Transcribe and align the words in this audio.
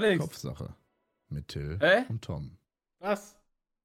Nix. 0.00 0.18
Kopfsache. 0.20 0.74
Mit 1.28 1.48
Till 1.48 1.78
Hä? 1.80 2.04
und 2.08 2.22
Tom. 2.22 2.56
Was? 3.00 3.36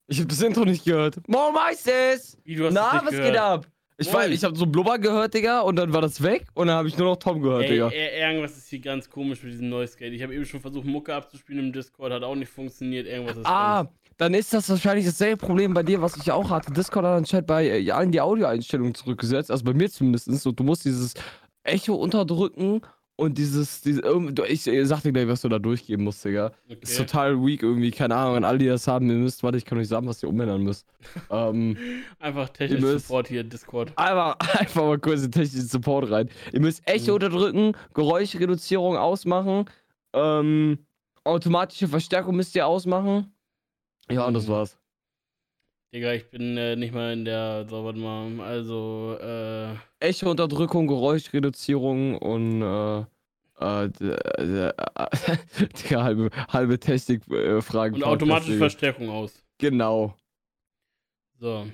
Ich 0.08 0.20
hab 0.20 0.30
das 0.30 0.42
Intro 0.42 0.66
nicht 0.66 0.86
gehört. 0.86 1.16
Moin 1.28 1.54
Meisters! 1.54 2.38
Wie, 2.44 2.56
du 2.56 2.66
hast 2.66 2.74
Na, 2.74 3.02
was 3.04 3.12
gehört. 3.12 3.26
geht 3.32 3.38
ab? 3.38 3.68
Ich, 3.98 4.12
war, 4.14 4.28
ich 4.30 4.44
hab 4.46 4.56
so 4.56 4.66
Blubber 4.66 4.98
gehört, 4.98 5.34
Digga, 5.34 5.60
und 5.60 5.76
dann 5.76 5.92
war 5.92 6.00
das 6.02 6.22
weg 6.24 6.48
und 6.54 6.68
dann 6.68 6.78
habe 6.78 6.88
ich 6.88 6.98
nur 6.98 7.10
noch 7.10 7.18
Tom 7.18 7.42
gehört, 7.42 7.64
Ey, 7.64 7.70
Digga. 7.72 7.90
ey, 7.90 8.22
irgendwas 8.22 8.56
ist 8.58 8.70
hier 8.70 8.80
ganz 8.80 9.10
komisch 9.10 9.44
mit 9.44 9.52
diesem 9.52 9.68
Noise 9.70 9.98
Gate. 9.98 10.14
Ich 10.14 10.24
habe 10.24 10.34
eben 10.34 10.46
schon 10.46 10.62
versucht, 10.62 10.86
Mucke 10.86 11.14
abzuspielen 11.14 11.66
im 11.66 11.74
Discord, 11.74 12.14
hat 12.14 12.24
auch 12.24 12.36
nicht 12.36 12.50
funktioniert. 12.50 13.08
Irgendwas 13.08 13.38
ist 13.38 13.46
Ah, 13.46 13.84
ganz- 13.84 13.96
dann 14.16 14.34
ist 14.36 14.54
das 14.54 14.70
wahrscheinlich 14.70 15.06
dasselbe 15.06 15.38
Problem 15.46 15.74
bei 15.74 15.84
dir, 15.84 16.02
was 16.02 16.16
ich 16.16 16.32
auch 16.32 16.50
hatte. 16.50 16.72
Discord 16.72 17.06
hat 17.06 17.18
anscheinend 17.18 17.48
bei 17.48 17.66
äh, 17.68 17.92
allen 17.92 18.12
die 18.14 18.22
Audioeinstellungen 18.22 18.96
zurückgesetzt, 18.96 19.52
also 19.52 19.66
bei 19.66 19.74
mir 19.74 19.90
zumindest. 19.92 20.28
Und 20.48 20.58
du 20.60 20.64
musst 20.64 20.86
dieses 20.86 21.14
Echo 21.64 21.94
unterdrücken 21.96 22.82
und 23.20 23.38
dieses, 23.38 23.82
diese, 23.82 24.02
irgend- 24.02 24.38
du- 24.40 24.44
ich, 24.44 24.66
ich 24.68 24.88
sag 24.88 25.02
dir 25.02 25.12
gleich, 25.12 25.28
was 25.28 25.42
du 25.42 25.50
da 25.50 25.60
durchgeben 25.60 26.04
musst, 26.06 26.24
Digga. 26.26 26.52
Ist 26.68 26.94
Okay. 27.00 27.06
total 27.06 27.46
weak 27.46 27.62
irgendwie, 27.64 27.92
keine 27.92 28.16
Ahnung, 28.16 28.38
an 28.38 28.44
alle, 28.44 28.58
die 28.58 28.68
das 28.68 28.88
haben, 28.88 29.10
ihr 29.10 29.16
müsst, 29.18 29.44
warte, 29.44 29.58
ich 29.58 29.66
kann 29.66 29.78
euch 29.78 29.88
sagen, 29.88 30.08
was 30.08 30.24
ihr 30.24 30.30
umändern 30.30 30.64
müsst. 30.64 30.86
ähm, 31.30 31.78
Einfach 32.20 32.50
technisch 32.50 32.80
Ihr 32.82 32.86
müsst- 32.88 33.08
Support 33.08 33.28
hier, 33.28 33.44
Discord. 33.44 33.92
einfach, 33.98 34.38
einfach 34.60 34.84
mal 34.84 34.98
kurz 35.00 35.24
in 35.24 35.32
technischen 35.32 35.68
Support 35.68 36.10
rein. 36.12 36.30
Ihr 36.54 36.62
müsst 36.62 36.82
Echo 36.88 37.08
Mhm. 37.12 37.14
unterdrücken, 37.16 37.72
Geräuschreduzierung 37.94 38.98
ausmachen, 38.98 39.66
ähm, 40.14 40.80
automatische 41.24 41.88
Verstärkung 41.88 42.36
müsst 42.36 42.56
ihr 42.56 42.66
ausmachen. 42.66 43.32
Ja, 44.10 44.26
und 44.26 44.34
das 44.34 44.48
Mhm. 44.48 44.52
war's. 44.52 44.78
Digga, 45.92 46.14
ich 46.14 46.30
bin 46.30 46.56
äh, 46.56 46.76
nicht 46.76 46.94
mal 46.94 47.14
in 47.14 47.26
der. 47.26 47.66
So, 47.68 47.84
warte 47.84 47.98
mal. 47.98 48.40
Also, 48.42 49.18
äh. 49.20 49.76
Echo-Unterdrückung, 50.00 50.86
Geräuschreduzierung 50.86 52.16
und 52.18 52.62
äh, 52.62 53.00
äh, 53.60 53.86
äh, 53.86 54.74
die 55.90 55.96
halbe, 55.96 56.30
halbe 56.48 56.80
Technik-Fragen. 56.80 57.96
Und 57.96 58.04
automatische 58.04 58.58
Verstärkung 58.58 59.10
aus. 59.10 59.44
Genau. 59.58 60.16
So. 61.40 61.68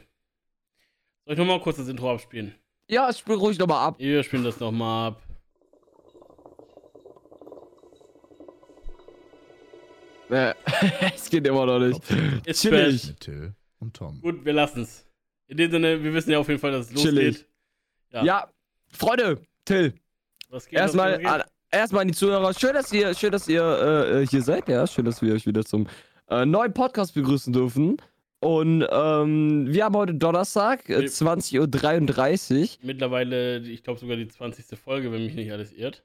Soll 1.25 1.33
ich 1.33 1.37
nochmal 1.37 1.59
kurz 1.59 1.77
das 1.77 1.89
Intro 1.89 2.11
abspielen? 2.11 2.55
Ja, 2.87 3.11
spiel 3.11 3.35
ruhig 3.35 3.59
nochmal 3.59 3.87
ab. 3.87 3.95
Wir 3.99 4.23
spielen 4.23 4.45
das 4.45 4.59
nochmal 4.59 5.09
ab. 5.09 5.21
Äh, 10.29 10.53
es 11.15 11.29
geht 11.29 11.45
immer 11.45 11.65
noch 11.65 11.79
nicht. 11.79 12.01
Ist 12.45 12.61
Chillig. 12.61 13.13
Und 13.79 13.95
Tom. 13.95 14.19
Gut, 14.21 14.43
wir 14.45 14.53
lassen's. 14.53 15.05
In 15.47 15.57
dem 15.57 15.71
Sinne, 15.71 16.03
wir 16.03 16.13
wissen 16.13 16.31
ja 16.31 16.39
auf 16.39 16.47
jeden 16.47 16.59
Fall, 16.59 16.71
dass 16.71 16.89
es 16.91 17.01
Chillig. 17.01 17.25
losgeht. 17.37 17.47
Ja. 18.11 18.23
Ja, 18.23 18.49
Freunde, 18.91 19.41
Till, 19.65 19.93
Was 20.49 20.65
geht? 20.67 20.79
erstmal 20.79 21.11
was 21.13 21.17
geht? 21.19 21.27
an, 21.27 21.43
erstmal 21.71 22.01
an 22.01 22.07
die 22.07 22.13
Zuhörer. 22.13 22.53
Schön, 22.53 22.73
dass 22.73 22.91
ihr, 22.93 23.13
schön, 23.13 23.31
dass 23.31 23.47
ihr 23.47 23.61
äh, 23.63 24.21
äh, 24.23 24.27
hier 24.27 24.41
seid. 24.41 24.67
Ja, 24.69 24.87
schön, 24.87 25.05
dass 25.05 25.21
wir 25.21 25.33
euch 25.33 25.45
wieder 25.45 25.63
zum 25.65 25.87
äh, 26.29 26.45
neuen 26.45 26.73
Podcast 26.73 27.13
begrüßen 27.13 27.51
dürfen. 27.53 27.97
Und 28.39 28.85
ähm, 28.89 29.65
wir 29.69 29.85
haben 29.85 29.95
heute 29.95 30.13
Donnerstag, 30.15 30.87
äh, 30.89 31.01
Wir- 31.01 31.09
20.33 31.09 32.61
Uhr. 32.61 32.67
Mittlerweile, 32.83 33.59
ich 33.59 33.83
glaube 33.83 33.99
sogar 33.99 34.17
die 34.17 34.27
20. 34.27 34.77
Folge, 34.79 35.11
wenn 35.11 35.25
mich 35.25 35.35
nicht 35.35 35.51
alles 35.51 35.73
irrt. 35.73 36.03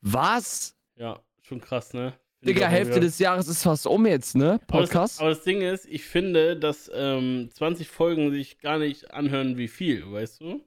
Was? 0.00 0.76
Ja, 0.96 1.20
schon 1.42 1.60
krass, 1.60 1.92
ne? 1.94 2.12
Digga, 2.46 2.66
Hälfte 2.68 3.00
des 3.00 3.18
Jahres 3.18 3.48
ist 3.48 3.62
fast 3.62 3.86
um 3.86 4.06
jetzt, 4.06 4.36
ne? 4.36 4.60
Aber 4.68 4.80
das, 4.80 4.90
Podcast. 4.90 5.20
aber 5.20 5.30
das 5.30 5.42
Ding 5.42 5.62
ist, 5.62 5.86
ich 5.86 6.02
finde, 6.04 6.56
dass 6.56 6.90
ähm, 6.94 7.48
20 7.52 7.88
Folgen 7.88 8.30
sich 8.30 8.58
gar 8.58 8.78
nicht 8.78 9.12
anhören 9.12 9.56
wie 9.56 9.68
viel, 9.68 10.10
weißt 10.12 10.40
du? 10.40 10.60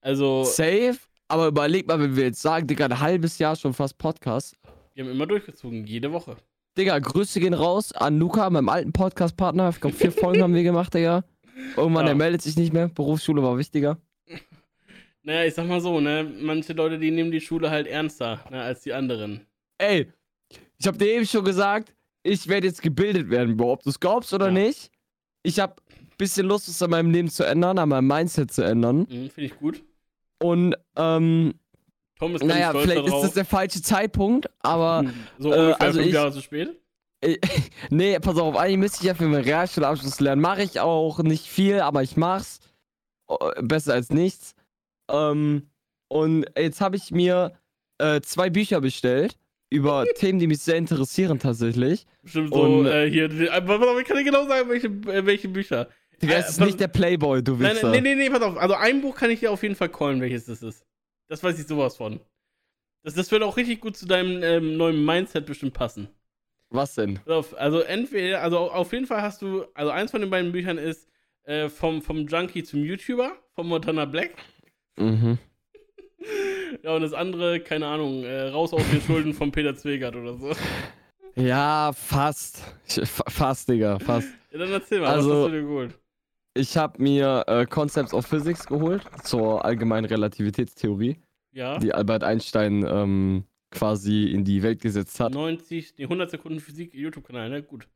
Also, 0.00 0.44
Safe. 0.44 0.96
Aber 1.28 1.48
überleg 1.48 1.86
mal, 1.86 2.00
wenn 2.00 2.16
wir 2.16 2.24
jetzt 2.24 2.40
sagen, 2.42 2.66
Digga, 2.66 2.86
ein 2.86 3.00
halbes 3.00 3.38
Jahr 3.38 3.54
schon 3.56 3.74
fast 3.74 3.98
Podcast. 3.98 4.56
wir 4.94 5.04
haben 5.04 5.10
immer 5.10 5.26
durchgezogen, 5.26 5.86
jede 5.86 6.10
Woche. 6.12 6.36
Digga, 6.76 6.98
Grüße 6.98 7.40
gehen 7.40 7.54
raus 7.54 7.92
an 7.92 8.18
Luca, 8.18 8.48
meinem 8.50 8.68
alten 8.68 8.92
Podcast-Partner. 8.92 9.68
Ich 9.70 9.80
glaube, 9.80 9.96
vier 9.96 10.12
Folgen 10.12 10.42
haben 10.42 10.54
wir 10.54 10.62
gemacht, 10.62 10.94
Digga. 10.94 11.24
Irgendwann, 11.76 12.02
Ja. 12.04 12.10
der 12.10 12.14
meldet 12.14 12.42
sich 12.42 12.56
nicht 12.56 12.72
mehr. 12.72 12.88
Berufsschule 12.88 13.42
war 13.42 13.58
wichtiger. 13.58 13.98
Naja, 15.22 15.44
ich 15.44 15.54
sag 15.54 15.66
mal 15.66 15.80
so, 15.80 16.00
ne? 16.00 16.24
Manche 16.40 16.72
Leute, 16.72 16.98
die 16.98 17.10
nehmen 17.10 17.30
die 17.30 17.40
Schule 17.42 17.68
halt 17.70 17.86
ernster, 17.86 18.42
ne, 18.50 18.62
als 18.62 18.80
die 18.82 18.94
anderen. 18.94 19.46
Ey, 19.76 20.10
ich 20.78 20.86
habe 20.86 20.98
dir 20.98 21.06
eben 21.12 21.26
schon 21.26 21.44
gesagt, 21.44 21.94
ich 22.22 22.46
werde 22.48 22.66
jetzt 22.66 22.82
gebildet 22.82 23.30
werden, 23.30 23.56
Bro. 23.56 23.72
Ob 23.72 23.82
du 23.82 23.90
es 23.90 23.98
glaubst 24.00 24.32
oder 24.34 24.46
Ja. 24.46 24.52
nicht. 24.52 24.90
Ich 25.42 25.60
habe 25.60 25.74
ein 25.90 26.08
bisschen 26.18 26.46
Lust, 26.46 26.68
es 26.68 26.82
an 26.82 26.90
meinem 26.90 27.10
Leben 27.10 27.30
zu 27.30 27.44
ändern, 27.44 27.78
an 27.78 27.88
meinem 27.88 28.06
Mindset 28.06 28.52
zu 28.52 28.62
ändern. 28.62 29.00
Mhm, 29.08 29.30
Finde 29.30 29.42
ich 29.42 29.56
gut. 29.58 29.82
Und, 30.42 30.74
ähm, 30.96 31.54
Tom 32.18 32.34
ist 32.34 32.44
naja, 32.44 32.72
vielleicht 32.72 33.04
ist 33.04 33.06
darauf. 33.08 33.22
das 33.22 33.34
der 33.34 33.44
falsche 33.44 33.80
Zeitpunkt, 33.80 34.50
aber. 34.60 35.00
Hm, 35.00 35.12
so 35.38 35.52
äh, 35.52 35.58
ungefähr 35.58 35.80
also 35.82 35.98
fünf 35.98 36.06
ich- 36.08 36.14
Jahre 36.14 36.32
zu 36.32 36.40
spät. 36.42 36.80
nee, 37.90 38.16
pass 38.20 38.36
auf, 38.38 38.56
eigentlich 38.56 38.78
müsste 38.78 38.98
ich 39.00 39.04
ja 39.08 39.14
für 39.14 39.26
meinen 39.26 39.42
Realschulabschluss 39.42 40.20
lernen. 40.20 40.40
Mache 40.40 40.62
ich 40.62 40.78
auch 40.78 41.18
nicht 41.20 41.46
viel, 41.46 41.80
aber 41.80 42.02
ich 42.04 42.16
mach's. 42.16 42.60
Äh, 43.28 43.62
Besser 43.62 43.94
als 43.94 44.10
nichts. 44.10 44.54
Ähm, 45.10 45.68
und 46.08 46.46
jetzt 46.56 46.80
habe 46.80 46.94
ich 46.96 47.10
mir 47.10 47.52
äh, 47.98 48.20
zwei 48.20 48.50
Bücher 48.50 48.80
bestellt 48.80 49.36
über 49.70 50.06
Themen, 50.14 50.38
die 50.38 50.46
mich 50.46 50.60
sehr 50.60 50.76
interessieren 50.76 51.38
tatsächlich. 51.38 52.06
Bestimmt 52.22 52.52
so, 52.54 52.62
Und- 52.62 52.86
äh, 52.86 53.10
hier, 53.10 53.26
auf, 53.26 54.00
ich 54.00 54.06
kann 54.06 54.16
dir 54.16 54.24
genau 54.24 54.46
sagen, 54.46 54.68
welche, 54.68 54.86
äh, 54.88 55.26
welche 55.26 55.48
Bücher. 55.48 55.88
Digga, 56.22 56.34
Äh, 56.34 56.40
es 56.40 56.50
ist 56.50 56.60
nicht 56.60 56.80
der 56.80 56.88
Playboy, 56.88 57.42
du 57.42 57.54
Nein, 57.56 57.74
Wichser. 57.76 57.90
nein, 57.90 58.02
nee, 58.02 58.30
pass 58.30 58.42
auf. 58.42 58.56
Also 58.56 58.74
ein 58.74 59.00
Buch 59.00 59.14
kann 59.14 59.30
ich 59.30 59.40
dir 59.40 59.52
auf 59.52 59.62
jeden 59.62 59.76
Fall 59.76 59.88
callen, 59.88 60.20
welches 60.20 60.46
das 60.46 60.62
ist. 60.62 60.84
Das 61.28 61.42
weiß 61.42 61.58
ich 61.60 61.66
sowas 61.66 61.96
von. 61.96 62.20
Das, 63.04 63.14
das 63.14 63.30
wird 63.30 63.42
auch 63.42 63.56
richtig 63.56 63.80
gut 63.80 63.96
zu 63.96 64.06
deinem 64.06 64.42
ähm, 64.42 64.76
neuen 64.76 65.04
Mindset 65.04 65.46
bestimmt 65.46 65.74
passen. 65.74 66.08
Was 66.70 66.94
denn? 66.96 67.20
Auf, 67.26 67.56
also 67.56 67.80
entweder, 67.80 68.42
also 68.42 68.58
auf 68.70 68.92
jeden 68.92 69.06
Fall 69.06 69.22
hast 69.22 69.40
du, 69.42 69.64
also 69.74 69.90
eins 69.90 70.10
von 70.10 70.20
den 70.20 70.28
beiden 70.30 70.52
Büchern 70.52 70.76
ist 70.76 71.08
äh, 71.44 71.68
vom, 71.68 72.02
vom 72.02 72.26
Junkie 72.26 72.62
zum 72.64 72.82
YouTuber, 72.84 73.32
vom 73.54 73.68
Montana 73.68 74.04
Black. 74.04 74.32
Mhm. 74.98 75.38
Ja, 76.82 76.94
und 76.94 77.00
das 77.02 77.12
andere, 77.14 77.60
keine 77.60 77.86
Ahnung, 77.86 78.24
äh, 78.24 78.48
raus 78.48 78.72
aus 78.72 78.82
den 78.90 79.00
Schulden 79.00 79.32
von 79.32 79.50
Peter 79.50 79.74
Zwegert 79.74 80.14
oder 80.14 80.34
so. 80.36 80.52
Ja, 81.34 81.92
fast. 81.94 82.62
Ich, 82.86 83.00
fast, 83.08 83.68
Digga, 83.68 83.98
fast. 83.98 84.28
Ja, 84.50 84.58
dann 84.58 84.70
erzähl 84.72 85.00
mal, 85.00 85.08
Also- 85.08 85.30
was 85.30 85.36
hast 85.36 85.46
du 85.46 85.52
dir 85.52 85.62
geholt? 85.62 85.98
Ich 86.54 86.76
habe 86.76 87.00
mir 87.00 87.44
äh, 87.46 87.66
Concepts 87.66 88.12
of 88.12 88.26
Physics 88.26 88.66
geholt 88.66 89.02
zur 89.22 89.64
allgemeinen 89.64 90.06
Relativitätstheorie, 90.06 91.16
Ja, 91.52 91.78
die 91.78 91.94
Albert 91.94 92.24
Einstein 92.24 92.84
ähm, 92.86 93.44
quasi 93.70 94.24
in 94.24 94.44
die 94.44 94.62
Welt 94.62 94.80
gesetzt 94.80 95.20
hat. 95.20 95.32
90, 95.32 95.94
die 95.94 96.02
100 96.04 96.30
Sekunden 96.32 96.58
Physik 96.60 96.92
YouTube-Kanal, 96.94 97.48
ne? 97.50 97.62
Gut. 97.62 97.86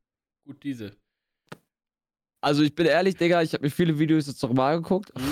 Gut, 0.47 0.63
diese. 0.63 0.93
Also 2.41 2.63
ich 2.63 2.75
bin 2.75 2.87
ehrlich, 2.87 3.17
Digga, 3.17 3.43
ich 3.43 3.53
habe 3.53 3.65
mir 3.65 3.71
viele 3.71 3.99
Videos 3.99 4.27
jetzt 4.29 4.43
nochmal 4.43 4.77
angeguckt. 4.77 5.13
Mhm. 5.19 5.23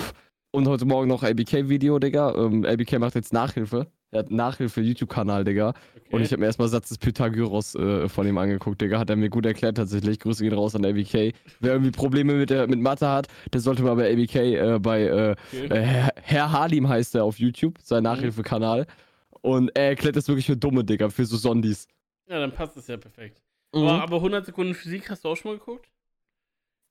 Und 0.53 0.67
heute 0.67 0.83
Morgen 0.83 1.07
noch 1.07 1.23
ABK-Video, 1.23 1.97
Digga. 1.97 2.35
Ähm, 2.35 2.65
ABK 2.65 2.99
macht 2.99 3.15
jetzt 3.15 3.31
Nachhilfe. 3.31 3.87
Er 4.11 4.19
hat 4.19 4.27
einen 4.27 4.35
Nachhilfe-YouTube-Kanal, 4.35 5.45
Digga. 5.45 5.69
Okay. 5.69 6.01
Und 6.11 6.21
ich 6.23 6.31
habe 6.33 6.41
mir 6.41 6.47
erstmal 6.47 6.67
Satz 6.67 6.89
des 6.89 6.97
Pythagoras 6.97 7.73
äh, 7.75 8.09
von 8.09 8.27
ihm 8.27 8.37
angeguckt, 8.37 8.81
Digga. 8.81 8.99
Hat 8.99 9.09
er 9.09 9.15
mir 9.15 9.29
gut 9.29 9.45
erklärt 9.45 9.77
tatsächlich. 9.77 10.19
Grüße 10.19 10.43
gehen 10.43 10.53
raus 10.53 10.75
an 10.75 10.85
ABK. 10.85 11.33
Wer 11.61 11.71
irgendwie 11.71 11.91
Probleme 11.91 12.33
mit, 12.33 12.49
der, 12.49 12.67
mit 12.67 12.81
Mathe 12.81 13.07
hat, 13.07 13.29
der 13.53 13.61
sollte 13.61 13.81
mal 13.81 13.95
bei 13.95 14.11
ABK, 14.11 14.35
äh, 14.35 14.79
bei 14.79 15.03
äh, 15.03 15.35
okay. 15.53 15.67
äh, 15.67 16.09
Herr, 16.21 16.51
Halim 16.51 16.89
heißt 16.89 17.15
er 17.15 17.23
auf 17.23 17.39
YouTube, 17.39 17.77
sein 17.81 18.03
Nachhilfekanal. 18.03 18.87
Und 19.39 19.69
er 19.73 19.89
erklärt 19.89 20.17
das 20.17 20.27
wirklich 20.27 20.47
für 20.47 20.57
Dumme, 20.57 20.83
Digga, 20.83 21.09
für 21.09 21.23
so 21.23 21.37
Sondis. 21.37 21.87
Ja, 22.27 22.41
dann 22.41 22.51
passt 22.51 22.75
es 22.75 22.87
ja 22.87 22.97
perfekt. 22.97 23.41
Mhm. 23.73 23.83
Aber, 23.83 24.03
aber 24.03 24.15
100 24.17 24.45
Sekunden 24.47 24.73
Physik 24.73 25.09
hast 25.09 25.23
du 25.23 25.29
auch 25.29 25.37
schon 25.37 25.51
mal 25.51 25.57
geguckt? 25.59 25.87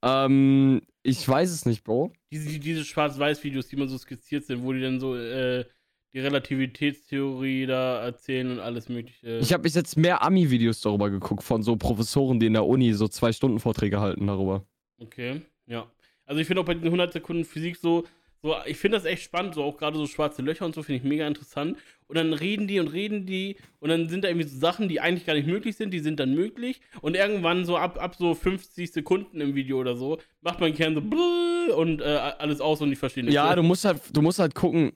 Ähm, 0.03 0.81
ich 1.03 1.27
weiß 1.27 1.51
es 1.51 1.67
nicht, 1.67 1.85
Bro. 1.85 2.13
Diese, 2.31 2.59
diese 2.59 2.85
Schwarz-Weiß-Videos, 2.85 3.69
die 3.69 3.77
mal 3.77 3.89
so 3.89 3.99
skizziert 3.99 4.45
sind, 4.45 4.63
wo 4.63 4.73
die 4.73 4.81
dann 4.81 5.01
so 5.01 5.17
äh, 5.17 5.65
die 6.13 6.21
Relativitätstheorie 6.21 7.67
da 7.67 8.03
erzählen 8.03 8.51
und 8.51 8.61
alles 8.61 8.89
mögliche. 8.89 9.39
Ich 9.39 9.53
habe 9.53 9.63
bis 9.63 9.75
jetzt 9.75 9.97
mehr 9.97 10.23
Ami-Videos 10.23 10.81
darüber 10.81 11.09
geguckt, 11.11 11.43
von 11.43 11.63
so 11.63 11.77
Professoren, 11.77 12.41
die 12.41 12.47
in 12.47 12.55
der 12.55 12.67
Uni 12.67 12.93
so 12.93 13.09
zwei 13.09 13.33
Stunden 13.33 13.61
Vorträge 13.61 14.01
halten 14.01 14.27
darüber. 14.27 14.67
Okay, 14.99 15.43
ja. 15.67 15.91
Also 16.27 16.41
ich 16.41 16.47
finde 16.47 16.63
auch 16.63 16.67
bei 16.67 16.75
den 16.75 16.85
100 16.85 17.13
Sekunden 17.13 17.45
Physik 17.45 17.77
so, 17.77 18.05
so 18.43 18.55
ich 18.67 18.77
finde 18.79 18.97
das 18.97 19.05
echt 19.05 19.23
spannend, 19.23 19.55
so 19.55 19.63
auch 19.63 19.77
gerade 19.77 19.97
so 19.97 20.07
schwarze 20.07 20.43
Löcher 20.43 20.65
und 20.65 20.75
so 20.75 20.83
finde 20.83 20.99
ich 20.99 21.05
mega 21.05 21.27
interessant. 21.27 21.77
Und 22.07 22.17
dann 22.17 22.33
reden 22.33 22.67
die 22.67 22.81
und 22.81 22.89
reden 22.89 23.25
die 23.27 23.57
und 23.79 23.89
dann 23.89 24.09
sind 24.09 24.25
da 24.25 24.29
irgendwie 24.29 24.49
so 24.49 24.59
Sachen, 24.59 24.89
die 24.89 25.01
eigentlich 25.01 25.27
gar 25.27 25.35
nicht 25.35 25.47
möglich 25.47 25.77
sind, 25.77 25.93
die 25.93 26.01
sind 26.01 26.19
dann 26.19 26.35
möglich. 26.35 26.81
Und 27.03 27.15
irgendwann 27.15 27.65
so 27.65 27.77
ab, 27.77 28.03
ab 28.03 28.17
so 28.17 28.35
50 28.35 28.91
Sekunden 28.91 29.41
im 29.41 29.55
Video 29.55 29.79
oder 29.79 29.97
so, 29.97 30.19
macht 30.41 30.59
mein 30.61 30.75
Kern 30.75 30.95
so 30.95 31.75
und 31.77 32.01
äh, 32.01 32.05
alles 32.05 32.61
aus 32.61 32.81
und 32.81 32.91
ich 32.91 32.99
verstehe 32.99 33.25
nicht. 33.25 33.35
Ja, 33.35 33.55
du 33.55 33.63
musst 33.63 33.85
halt, 33.85 34.01
du 34.13 34.23
musst 34.23 34.39
halt 34.39 34.55
gucken. 34.55 34.93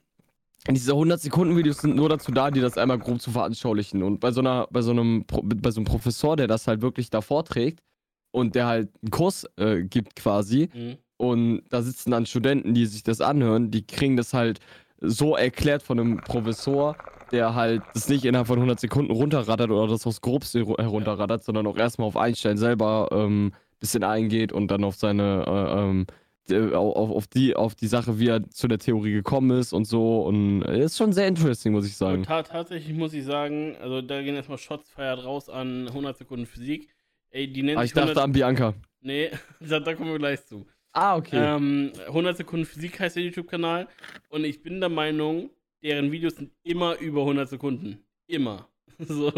Diese 0.68 0.92
100-Sekunden-Videos 0.92 1.82
sind 1.82 1.94
nur 1.94 2.08
dazu 2.08 2.32
da, 2.32 2.50
die 2.50 2.60
das 2.60 2.78
einmal 2.78 2.98
grob 2.98 3.20
zu 3.20 3.30
veranschaulichen. 3.30 4.02
Und 4.02 4.20
bei 4.20 4.32
so 4.32 4.40
einer, 4.40 4.66
bei 4.70 4.80
so 4.80 4.92
einem, 4.92 5.26
bei 5.26 5.70
so 5.70 5.80
einem 5.80 5.84
Professor, 5.84 6.36
der 6.36 6.46
das 6.46 6.66
halt 6.66 6.80
wirklich 6.80 7.10
da 7.10 7.20
vorträgt 7.20 7.80
und 8.30 8.54
der 8.54 8.66
halt 8.66 8.88
einen 9.02 9.10
Kurs 9.10 9.46
äh, 9.56 9.82
gibt 9.84 10.16
quasi, 10.16 10.70
Mhm. 10.74 10.96
Und 11.16 11.62
da 11.70 11.82
sitzen 11.82 12.10
dann 12.10 12.26
Studenten, 12.26 12.74
die 12.74 12.86
sich 12.86 13.02
das 13.02 13.20
anhören, 13.20 13.70
die 13.70 13.86
kriegen 13.86 14.16
das 14.16 14.34
halt 14.34 14.60
so 15.00 15.36
erklärt 15.36 15.82
von 15.82 15.98
einem 16.00 16.16
Professor, 16.18 16.96
der 17.30 17.54
halt 17.54 17.82
das 17.94 18.08
nicht 18.08 18.24
innerhalb 18.24 18.46
von 18.48 18.56
100 18.58 18.80
Sekunden 18.80 19.12
runterrattert 19.12 19.70
oder 19.70 19.86
das 19.88 20.06
aufs 20.06 20.20
Grobste 20.20 20.60
ru- 20.62 20.80
herunterrattert, 20.80 21.44
sondern 21.44 21.66
auch 21.66 21.76
erstmal 21.76 22.08
auf 22.08 22.16
Einstein 22.16 22.56
selber 22.56 23.08
ähm, 23.12 23.52
bisschen 23.80 24.04
eingeht 24.04 24.52
und 24.52 24.70
dann 24.70 24.82
auf 24.84 24.96
seine, 24.96 25.44
äh, 25.46 25.80
ähm, 25.80 26.06
auf, 26.74 27.10
auf, 27.10 27.26
die, 27.26 27.56
auf 27.56 27.74
die 27.74 27.86
Sache, 27.86 28.18
wie 28.18 28.28
er 28.28 28.48
zu 28.50 28.68
der 28.68 28.78
Theorie 28.78 29.12
gekommen 29.12 29.58
ist 29.58 29.72
und 29.72 29.86
so. 29.86 30.22
Und 30.22 30.62
äh, 30.62 30.84
ist 30.84 30.96
schon 30.98 31.12
sehr 31.12 31.26
interesting, 31.28 31.72
muss 31.72 31.86
ich 31.86 31.96
sagen. 31.96 32.22
ta 32.22 32.42
tatsächlich 32.42 32.96
muss 32.96 33.14
ich 33.14 33.24
sagen, 33.24 33.76
also 33.80 34.02
da 34.02 34.22
gehen 34.22 34.34
erstmal 34.36 34.58
Shots 34.58 34.90
feiert 34.90 35.24
raus 35.24 35.48
an 35.48 35.88
100 35.88 36.18
Sekunden 36.18 36.46
Physik. 36.46 36.88
Ey, 37.30 37.50
die 37.52 37.62
nennt 37.62 37.76
Aber 37.78 37.82
sich 37.82 37.90
ich 37.90 37.94
dachte 37.94 38.08
100 38.10 38.24
an 38.24 38.32
Bianca. 38.32 38.74
Nee, 39.00 39.30
da, 39.60 39.80
da 39.80 39.94
kommen 39.94 40.10
wir 40.10 40.18
gleich 40.18 40.44
zu. 40.46 40.66
Ah, 40.94 41.16
okay. 41.16 41.36
Ähm, 41.36 41.92
100 42.06 42.36
Sekunden 42.36 42.64
Physik 42.64 43.00
heißt 43.00 43.16
der 43.16 43.24
YouTube-Kanal. 43.24 43.88
Und 44.28 44.44
ich 44.44 44.62
bin 44.62 44.80
der 44.80 44.88
Meinung, 44.88 45.50
deren 45.82 46.12
Videos 46.12 46.36
sind 46.36 46.52
immer 46.62 46.98
über 46.98 47.22
100 47.22 47.48
Sekunden. 47.48 48.04
Immer. 48.26 48.68
So. 48.96 49.32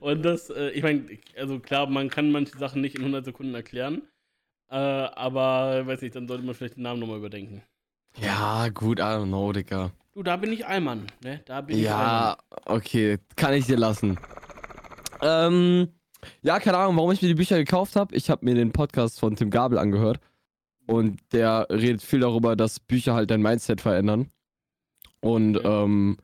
Und 0.00 0.24
das, 0.24 0.50
äh, 0.50 0.70
ich 0.70 0.82
meine, 0.82 1.06
also 1.38 1.60
klar, 1.60 1.86
man 1.86 2.08
kann 2.08 2.32
manche 2.32 2.58
Sachen 2.58 2.80
nicht 2.80 2.96
in 2.96 3.02
100 3.02 3.24
Sekunden 3.24 3.54
erklären. 3.54 4.02
Äh, 4.68 4.74
aber, 4.74 5.86
weiß 5.86 6.02
nicht, 6.02 6.16
dann 6.16 6.26
sollte 6.26 6.44
man 6.44 6.56
vielleicht 6.56 6.74
den 6.74 6.82
Namen 6.82 6.98
nochmal 6.98 7.18
überdenken. 7.18 7.62
Ja, 8.20 8.68
gut, 8.70 8.98
I 8.98 9.02
don't 9.02 9.26
know, 9.26 9.52
Digga. 9.52 9.92
Du, 10.12 10.24
da 10.24 10.36
bin 10.36 10.52
ich 10.52 10.66
Allmann, 10.66 11.06
ne? 11.22 11.40
Da 11.44 11.60
bin 11.60 11.76
ich 11.76 11.84
Ja, 11.84 12.36
okay, 12.64 13.18
kann 13.36 13.54
ich 13.54 13.66
dir 13.66 13.76
lassen. 13.76 14.18
Ähm, 15.22 15.86
ja, 16.42 16.58
keine 16.58 16.78
Ahnung, 16.78 16.96
warum 16.96 17.12
ich 17.12 17.22
mir 17.22 17.28
die 17.28 17.34
Bücher 17.34 17.58
gekauft 17.58 17.94
habe. 17.94 18.12
Ich 18.16 18.28
habe 18.28 18.44
mir 18.44 18.56
den 18.56 18.72
Podcast 18.72 19.20
von 19.20 19.36
Tim 19.36 19.50
Gabel 19.50 19.78
angehört 19.78 20.18
und 20.86 21.18
der 21.32 21.66
redet 21.70 22.02
viel 22.02 22.20
darüber, 22.20 22.56
dass 22.56 22.80
Bücher 22.80 23.14
halt 23.14 23.30
dein 23.30 23.42
Mindset 23.42 23.80
verändern. 23.80 24.30
Und 25.20 25.56
Okay. 25.58 25.84
ähm, 25.84 26.16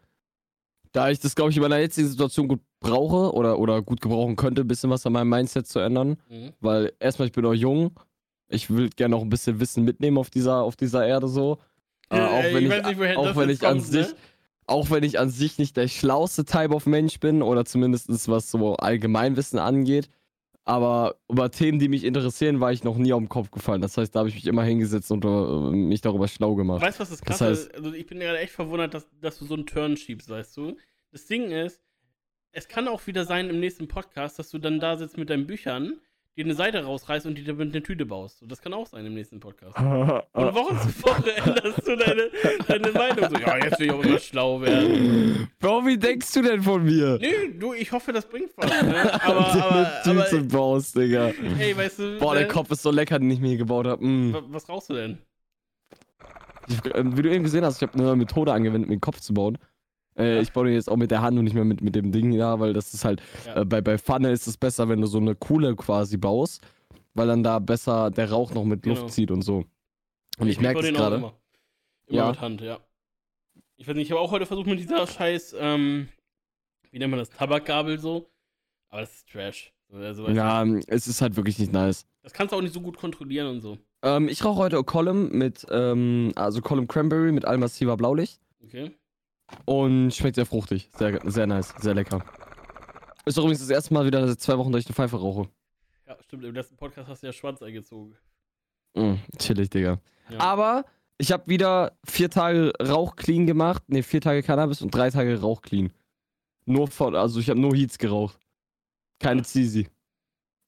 da 0.92 1.10
ich 1.10 1.18
das, 1.20 1.34
glaube 1.34 1.50
ich, 1.50 1.56
in 1.56 1.62
meiner 1.62 1.78
jetzigen 1.78 2.08
Situation 2.08 2.48
gut 2.48 2.60
brauche 2.80 3.32
oder, 3.34 3.58
oder 3.58 3.80
gut 3.82 4.00
gebrauchen 4.00 4.36
könnte, 4.36 4.60
ein 4.62 4.68
bisschen 4.68 4.90
was 4.90 5.06
an 5.06 5.14
meinem 5.14 5.30
Mindset 5.30 5.66
zu 5.66 5.78
ändern. 5.78 6.16
Mhm. 6.28 6.52
weil 6.60 6.92
erstmal, 7.00 7.28
ich 7.28 7.32
bin 7.32 7.44
noch 7.44 7.54
jung. 7.54 7.92
Ich 8.48 8.68
will 8.68 8.90
gerne 8.90 9.14
noch 9.16 9.22
ein 9.22 9.30
bisschen 9.30 9.58
Wissen 9.60 9.84
mitnehmen 9.84 10.18
auf 10.18 10.28
dieser, 10.28 10.62
auf 10.62 10.76
dieser 10.76 11.06
Erde 11.06 11.28
so. 11.28 11.58
Äh, 12.10 12.18
Ja, 12.18 12.26
auch 12.28 12.42
wenn 12.42 12.66
ich 12.66 12.72
ich, 12.72 12.98
nicht, 12.98 13.16
auch 13.16 13.36
wenn 13.36 13.48
ich 13.48 13.66
an 13.66 13.78
kommt, 13.78 13.86
sich, 13.86 14.08
ne? 14.08 14.14
auch 14.66 14.90
wenn 14.90 15.02
ich 15.02 15.18
an 15.18 15.30
sich 15.30 15.58
nicht 15.58 15.76
der 15.78 15.88
schlauste 15.88 16.44
Type 16.44 16.74
of 16.74 16.84
Mensch 16.84 17.18
bin 17.18 17.40
oder 17.40 17.64
zumindest 17.64 18.28
was 18.28 18.50
so 18.50 18.76
Allgemeinwissen 18.76 19.58
angeht. 19.58 20.10
Aber 20.64 21.16
über 21.28 21.50
Themen, 21.50 21.80
die 21.80 21.88
mich 21.88 22.04
interessieren, 22.04 22.60
war 22.60 22.72
ich 22.72 22.84
noch 22.84 22.96
nie 22.96 23.12
auf 23.12 23.20
den 23.20 23.28
Kopf 23.28 23.50
gefallen. 23.50 23.80
Das 23.82 23.96
heißt, 23.96 24.14
da 24.14 24.20
habe 24.20 24.28
ich 24.28 24.36
mich 24.36 24.46
immer 24.46 24.62
hingesetzt 24.62 25.10
und 25.10 25.24
äh, 25.24 25.70
mich 25.76 26.00
darüber 26.02 26.28
schlau 26.28 26.54
gemacht. 26.54 26.80
Weißt 26.82 26.98
du, 26.98 27.02
was 27.02 27.10
das 27.10 27.18
Das 27.20 27.26
krasse 27.38 27.46
heißt- 27.46 27.50
ist? 27.52 27.74
Also 27.74 27.92
ich 27.94 28.06
bin 28.06 28.20
gerade 28.20 28.38
echt 28.38 28.52
verwundert, 28.52 28.94
dass, 28.94 29.08
dass 29.20 29.38
du 29.38 29.44
so 29.44 29.54
einen 29.54 29.66
Turn 29.66 29.96
schiebst, 29.96 30.28
weißt 30.30 30.56
du? 30.56 30.76
Das 31.10 31.26
Ding 31.26 31.50
ist, 31.50 31.82
es 32.52 32.68
kann 32.68 32.86
auch 32.86 33.04
wieder 33.06 33.24
sein 33.24 33.50
im 33.50 33.58
nächsten 33.58 33.88
Podcast, 33.88 34.38
dass 34.38 34.50
du 34.50 34.58
dann 34.58 34.78
da 34.78 34.96
sitzt 34.96 35.18
mit 35.18 35.30
deinen 35.30 35.46
Büchern, 35.48 35.94
dir 36.36 36.44
eine 36.44 36.54
Seite 36.54 36.82
rausreißt 36.84 37.26
und 37.26 37.36
die 37.36 37.44
dir 37.44 37.54
mit 37.54 37.74
eine 37.74 37.82
Tüte 37.82 38.06
baust. 38.06 38.38
So, 38.38 38.46
das 38.46 38.62
kann 38.62 38.72
auch 38.72 38.86
sein 38.86 39.04
im 39.04 39.14
nächsten 39.14 39.38
Podcast. 39.40 39.76
Und 40.32 40.54
Woche 40.54 40.78
zu 40.80 41.02
Woche 41.02 41.36
änderst 41.36 41.86
du 41.86 41.96
deine, 41.96 42.30
deine 42.66 42.92
Meinung. 42.92 43.28
So, 43.28 43.36
ja, 43.36 43.56
jetzt 43.58 43.78
will 43.78 43.86
ich 43.86 43.92
auch 43.92 44.02
immer 44.02 44.18
schlau 44.18 44.60
werden. 44.60 45.48
Bro, 45.58 45.86
wie 45.86 45.98
denkst 45.98 46.32
du 46.32 46.42
denn 46.42 46.62
von 46.62 46.84
mir? 46.84 47.18
Nee, 47.20 47.52
du, 47.58 47.74
ich 47.74 47.92
hoffe, 47.92 48.12
das 48.12 48.26
bringt 48.26 48.50
was. 48.56 48.70
Ne? 48.82 49.22
Aber, 49.22 49.46
aber, 49.54 50.02
aber, 50.04 50.24
Tüte 50.24 50.42
baust, 50.44 50.96
Digga. 50.96 51.32
hey, 51.56 51.76
weißt 51.76 51.98
du, 51.98 52.18
Boah, 52.18 52.34
der 52.34 52.44
ne? 52.44 52.48
Kopf 52.48 52.70
ist 52.70 52.82
so 52.82 52.90
lecker, 52.90 53.18
den 53.18 53.30
ich 53.30 53.40
mir 53.40 53.48
hier 53.48 53.58
gebaut 53.58 53.86
habe. 53.86 54.04
Mm. 54.04 54.32
Wa- 54.32 54.42
was 54.46 54.68
rauchst 54.68 54.88
du 54.90 54.94
denn? 54.94 55.18
Ich, 56.68 56.84
äh, 56.94 57.16
wie 57.16 57.22
du 57.22 57.30
eben 57.30 57.44
gesehen 57.44 57.64
hast, 57.64 57.82
ich 57.82 57.88
habe 57.88 57.98
eine 57.98 58.16
Methode 58.16 58.52
angewendet, 58.52 58.88
mir 58.88 58.96
den 58.96 59.00
Kopf 59.00 59.20
zu 59.20 59.34
bauen. 59.34 59.58
Äh. 60.16 60.40
Ich 60.42 60.52
baue 60.52 60.66
den 60.66 60.74
jetzt 60.74 60.90
auch 60.90 60.96
mit 60.96 61.10
der 61.10 61.22
Hand 61.22 61.38
und 61.38 61.44
nicht 61.44 61.54
mehr 61.54 61.64
mit, 61.64 61.80
mit 61.80 61.94
dem 61.94 62.12
Ding 62.12 62.36
da, 62.36 62.60
weil 62.60 62.72
das 62.72 62.92
ist 62.94 63.04
halt, 63.04 63.22
Ja. 63.46 63.62
äh, 63.62 63.64
bei, 63.64 63.80
bei 63.80 63.98
Pfanne 63.98 64.30
ist 64.30 64.46
es 64.46 64.56
besser, 64.56 64.88
wenn 64.88 65.00
du 65.00 65.06
so 65.06 65.18
eine 65.18 65.34
Kuhle 65.34 65.74
quasi 65.76 66.16
baust, 66.16 66.60
weil 67.14 67.26
dann 67.28 67.42
da 67.42 67.58
besser 67.58 68.10
der 68.10 68.30
Rauch 68.30 68.52
noch 68.52 68.64
mit 68.64 68.82
Genau. 68.82 68.94
Luft 69.00 69.12
zieht 69.12 69.30
und 69.30 69.42
so. 69.42 69.64
Und 70.38 70.48
ich, 70.48 70.56
baue 70.56 70.62
merke 70.62 70.80
auch 70.80 70.92
gerade. 70.92 71.16
Immer, 71.16 71.32
immer 72.08 72.18
Ja. 72.18 72.28
mit 72.30 72.40
Hand, 72.40 72.60
ja. 72.60 72.78
Ich 73.76 73.88
weiß 73.88 73.94
nicht, 73.96 74.06
ich 74.06 74.10
habe 74.12 74.20
auch 74.20 74.30
heute 74.30 74.46
versucht 74.46 74.66
mit 74.66 74.78
dieser 74.78 75.06
scheiß, 75.06 75.56
ähm, 75.58 76.08
wie 76.90 76.98
nennt 76.98 77.10
man 77.10 77.18
das, 77.18 77.30
Tabakgabel 77.30 77.98
so. 77.98 78.30
Aber 78.90 79.00
das 79.00 79.14
ist 79.16 79.28
Trash. 79.30 79.72
So, 79.88 79.96
Also, 79.96 80.28
Ja, 80.28 80.64
du, 80.64 80.80
es 80.86 81.06
ist 81.06 81.20
halt 81.22 81.36
wirklich 81.36 81.58
nicht 81.58 81.72
nice. 81.72 82.06
das 82.22 82.32
kannst 82.32 82.52
du 82.52 82.56
auch 82.56 82.62
nicht 82.62 82.74
so 82.74 82.80
gut 82.80 82.96
kontrollieren 82.96 83.46
und 83.48 83.60
so. 83.60 83.78
Ähm, 84.02 84.28
ich 84.28 84.44
rauche 84.44 84.58
heute 84.58 84.82
Column 84.84 85.30
mit, 85.32 85.66
ähm, 85.70 86.32
also 86.36 86.60
Column 86.60 86.86
Cranberry 86.88 87.32
mit 87.32 87.44
allmassiver 87.44 87.96
Blaulicht 87.96 88.40
Okay? 88.64 88.92
Und 89.64 90.12
schmeckt 90.12 90.36
sehr 90.36 90.46
fruchtig. 90.46 90.90
Sehr, 90.96 91.20
sehr 91.24 91.46
nice, 91.46 91.74
sehr 91.80 91.94
lecker. 91.94 92.24
Ist 93.24 93.38
doch 93.38 93.42
übrigens 93.42 93.60
das 93.60 93.70
erste 93.70 93.94
Mal 93.94 94.04
wieder 94.06 94.26
seit 94.26 94.40
zwei 94.40 94.58
Wochen, 94.58 94.72
dass 94.72 94.80
ich 94.80 94.86
eine 94.88 94.94
Pfeife 94.94 95.16
rauche. 95.16 95.48
Ja, 96.06 96.16
stimmt. 96.20 96.44
Im 96.44 96.54
letzten 96.54 96.76
Podcast 96.76 97.08
hast 97.08 97.22
du 97.22 97.26
ja 97.28 97.32
schwarz 97.32 97.62
eingezogen. 97.62 98.16
Mm, 98.94 99.14
chillig, 99.38 99.70
Digga. 99.70 99.98
Ja. 100.28 100.40
Aber 100.40 100.84
ich 101.18 101.30
habe 101.30 101.46
wieder 101.46 101.92
vier 102.04 102.30
Tage 102.30 102.72
Rauch 102.82 103.16
clean 103.16 103.46
gemacht. 103.46 103.82
Ne, 103.88 104.02
vier 104.02 104.20
Tage 104.20 104.42
Cannabis 104.42 104.82
und 104.82 104.92
drei 104.92 105.10
Tage 105.10 105.40
Rauch 105.40 105.62
clean. 105.62 105.92
Nur 106.66 106.88
von, 106.88 107.14
also 107.14 107.40
ich 107.40 107.48
habe 107.48 107.60
nur 107.60 107.74
Heats 107.74 107.98
geraucht. 107.98 108.38
Keine 109.20 109.42
Zizi. 109.42 109.88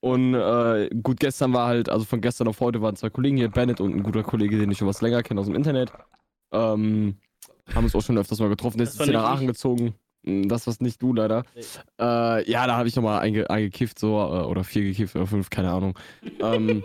Und 0.00 0.34
äh, 0.34 0.90
gut, 1.02 1.18
gestern 1.18 1.52
war 1.54 1.66
halt, 1.66 1.88
also 1.88 2.04
von 2.04 2.20
gestern 2.20 2.46
auf 2.46 2.60
heute 2.60 2.82
waren 2.82 2.94
zwei 2.94 3.10
Kollegen 3.10 3.36
hier, 3.38 3.48
Bennett 3.48 3.80
und 3.80 3.94
ein 3.94 4.02
guter 4.02 4.22
Kollege, 4.22 4.58
den 4.58 4.70
ich 4.70 4.78
schon 4.78 4.86
was 4.86 5.00
länger 5.00 5.22
kenne 5.22 5.40
aus 5.40 5.46
dem 5.46 5.54
Internet. 5.54 5.92
Ähm, 6.52 7.16
haben 7.72 7.84
uns 7.84 7.94
auch 7.94 8.02
schon 8.02 8.18
öfters 8.18 8.40
mal 8.40 8.48
getroffen. 8.48 8.78
Das 8.78 8.90
ist 8.90 8.98
jetzt 8.98 9.04
hier 9.08 9.14
nach 9.14 9.30
Aachen 9.30 9.46
gezogen. 9.46 9.94
Mm, 10.22 10.48
Das 10.48 10.66
war's 10.66 10.80
nicht 10.80 11.00
du 11.00 11.12
leider. 11.12 11.44
Nee. 11.54 11.62
Äh, 12.00 12.50
ja, 12.50 12.66
da 12.66 12.76
habe 12.76 12.88
ich 12.88 12.96
nochmal 12.96 13.20
einge 13.20 13.48
eingekifft, 13.48 13.98
so, 13.98 14.16
äh, 14.18 14.44
oder 14.44 14.64
vier 14.64 14.82
gekifft 14.82 15.14
oder 15.16 15.26
fünf, 15.26 15.50
keine 15.50 15.70
Ahnung. 15.70 15.98
ähm, 16.40 16.82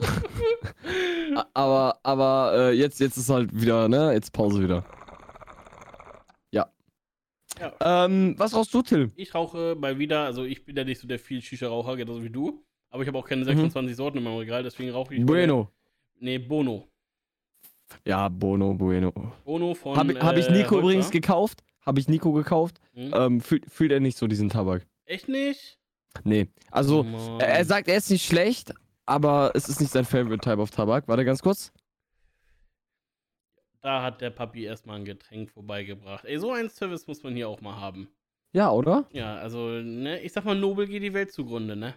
aber, 1.54 1.98
aber 2.02 2.52
äh, 2.54 2.72
jetzt, 2.72 3.00
jetzt 3.00 3.16
ist 3.16 3.30
halt 3.30 3.50
wieder, 3.58 3.88
ne? 3.88 4.12
Jetzt 4.12 4.32
Pause 4.32 4.62
wieder. 4.62 4.84
Ja. 6.50 6.68
Ja. 7.60 8.04
Ähm, 8.04 8.34
was 8.38 8.54
rauchst 8.54 8.72
du, 8.74 8.82
Till? 8.82 9.10
Ich 9.16 9.34
rauche 9.34 9.76
mal 9.78 9.98
wieder, 9.98 10.24
also 10.24 10.44
ich 10.44 10.64
bin 10.64 10.76
ja 10.76 10.84
nicht 10.84 11.00
so 11.00 11.08
der 11.08 11.18
viel 11.18 11.40
Shisha-Raucher, 11.42 11.96
genauso 11.96 12.22
wie 12.22 12.30
du. 12.30 12.64
Aber 12.90 13.02
ich 13.02 13.08
habe 13.08 13.18
auch 13.18 13.26
keine 13.26 13.42
Mhm. 13.42 13.46
26 13.46 13.96
Sorten 13.96 14.18
in 14.18 14.24
meinem 14.24 14.38
Regal, 14.38 14.62
deswegen 14.62 14.90
rauche 14.90 15.14
ich. 15.14 15.24
Bueno. 15.26 15.70
Nee, 16.20 16.38
Bono. 16.38 16.88
Ja, 18.04 18.28
Bono, 18.28 18.74
Bueno. 18.74 19.12
Bono 19.44 19.74
von. 19.74 19.96
Habe 19.96 20.18
hab 20.20 20.36
ich 20.36 20.48
äh, 20.48 20.52
Nico 20.52 20.70
Holzer. 20.72 20.78
übrigens 20.80 21.10
gekauft. 21.10 21.62
Habe 21.84 22.00
ich 22.00 22.08
Nico 22.08 22.32
gekauft. 22.32 22.80
Hm? 22.94 23.12
Ähm, 23.14 23.40
fühlt, 23.40 23.70
fühlt 23.70 23.92
er 23.92 24.00
nicht 24.00 24.18
so 24.18 24.26
diesen 24.26 24.48
Tabak? 24.50 24.86
Echt 25.06 25.28
nicht? 25.28 25.78
Nee. 26.24 26.48
Also, 26.70 27.02
Mann. 27.02 27.40
er, 27.40 27.48
er 27.48 27.64
sagt, 27.64 27.88
er 27.88 27.96
ist 27.96 28.10
nicht 28.10 28.26
schlecht, 28.26 28.74
aber 29.06 29.52
es 29.54 29.68
ist 29.68 29.80
nicht 29.80 29.92
sein 29.92 30.04
Favorite 30.04 30.38
Type 30.38 30.58
of 30.60 30.70
Tabak. 30.70 31.08
Warte 31.08 31.24
ganz 31.24 31.42
kurz. 31.42 31.72
Da 33.80 34.02
hat 34.02 34.20
der 34.20 34.30
Papi 34.30 34.64
erstmal 34.64 34.96
ein 34.96 35.04
Getränk 35.04 35.50
vorbeigebracht. 35.50 36.24
Ey, 36.24 36.38
so 36.38 36.52
einen 36.52 36.68
Service 36.68 37.06
muss 37.06 37.22
man 37.22 37.34
hier 37.34 37.48
auch 37.48 37.60
mal 37.60 37.76
haben. 37.80 38.08
Ja, 38.52 38.70
oder? 38.70 39.06
Ja, 39.12 39.36
also, 39.36 39.68
ne, 39.68 40.20
ich 40.20 40.32
sag 40.32 40.44
mal, 40.44 40.56
Nobel 40.56 40.86
geht 40.88 41.02
die 41.02 41.14
Welt 41.14 41.32
zugrunde, 41.32 41.76
ne? 41.76 41.94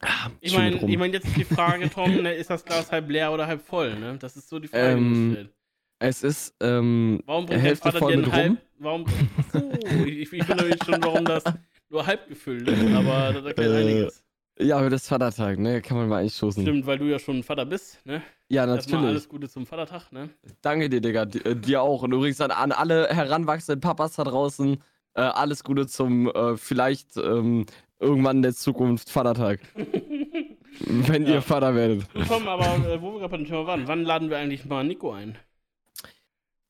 Ah, 0.00 0.30
Ich 0.40 0.52
meine, 0.54 0.76
ich 0.76 0.98
mein, 0.98 1.12
jetzt 1.12 1.26
ist 1.26 1.36
die 1.36 1.44
Frage, 1.44 1.88
Tom, 1.94 2.22
ne, 2.22 2.34
ist 2.34 2.50
das 2.50 2.64
Glas 2.64 2.92
halb 2.92 3.08
leer 3.10 3.32
oder 3.32 3.46
halb 3.46 3.62
voll, 3.62 3.98
ne? 3.98 4.16
Das 4.18 4.36
ist 4.36 4.48
so 4.48 4.58
die 4.58 4.68
Frage, 4.68 4.82
die 4.96 5.02
Ähm, 5.02 5.32
stellt. 5.32 5.54
Es 6.00 6.22
ist, 6.22 6.54
ähm, 6.60 7.20
Warum 7.26 7.46
bringt 7.46 7.60
Hälfte 7.62 7.90
Vater 7.90 7.98
voll 7.98 8.16
mit 8.16 8.30
halb, 8.30 8.50
rum? 8.50 8.58
warum, 8.78 9.06
so, 9.52 10.04
ich, 10.04 10.32
ich 10.32 10.48
nämlich 10.48 10.82
schon, 10.84 11.02
warum 11.02 11.26
das 11.26 11.44
nur 11.90 12.06
halb 12.06 12.28
gefüllt 12.28 12.68
ist, 12.68 12.94
aber 12.94 13.32
das 13.32 13.44
erklärt 13.46 13.72
Äh, 13.74 13.78
einiges. 13.78 14.24
ja, 14.60 14.78
aber 14.78 14.90
das 14.90 15.02
ist 15.02 15.08
Vatertag, 15.08 15.58
ne? 15.58 15.82
Kann 15.82 15.96
man 15.96 16.08
mal 16.08 16.18
einstoßen. 16.22 16.62
Stimmt, 16.62 16.86
weil 16.86 16.98
du 16.98 17.06
ja 17.06 17.18
schon 17.18 17.42
Vater 17.42 17.64
bist, 17.66 18.04
ne? 18.06 18.22
Ja, 18.48 18.64
Erstmal 18.64 18.76
natürlich. 18.76 19.08
alles 19.08 19.28
Gute 19.28 19.48
zum 19.48 19.66
Vatertag, 19.66 20.12
ne? 20.12 20.30
Danke 20.62 20.88
dir, 20.88 21.00
Digga. 21.00 21.24
Di- 21.24 21.40
äh, 21.44 21.56
Dir 21.56 21.82
auch. 21.82 22.02
Und 22.02 22.12
übrigens 22.12 22.40
an 22.40 22.72
alle 22.72 23.08
heranwachsenden 23.08 23.80
Papas 23.80 24.14
da 24.14 24.24
draußen, 24.24 24.80
äh, 25.14 25.20
alles 25.22 25.64
Gute 25.64 25.86
zum 25.86 26.28
äh, 26.30 26.56
vielleicht 26.56 27.16
ähm, 27.16 27.66
irgendwann 27.98 28.36
in 28.38 28.42
der 28.42 28.54
Zukunft 28.54 29.10
Vatertag. 29.10 29.60
Wenn 30.80 31.26
Ja. 31.26 31.34
ihr 31.34 31.42
Vater 31.42 31.74
werdet. 31.74 32.04
Tom, 32.28 32.46
aber 32.46 32.66
äh, 32.88 33.00
wo 33.02 33.12
wir 33.12 33.20
gerade 33.20 33.30
beim 33.32 33.44
Thema 33.44 33.66
waren, 33.66 33.88
wann 33.88 34.04
laden 34.04 34.30
wir 34.30 34.38
eigentlich 34.38 34.64
mal 34.64 34.84
Nico 34.84 35.10
ein? 35.12 35.36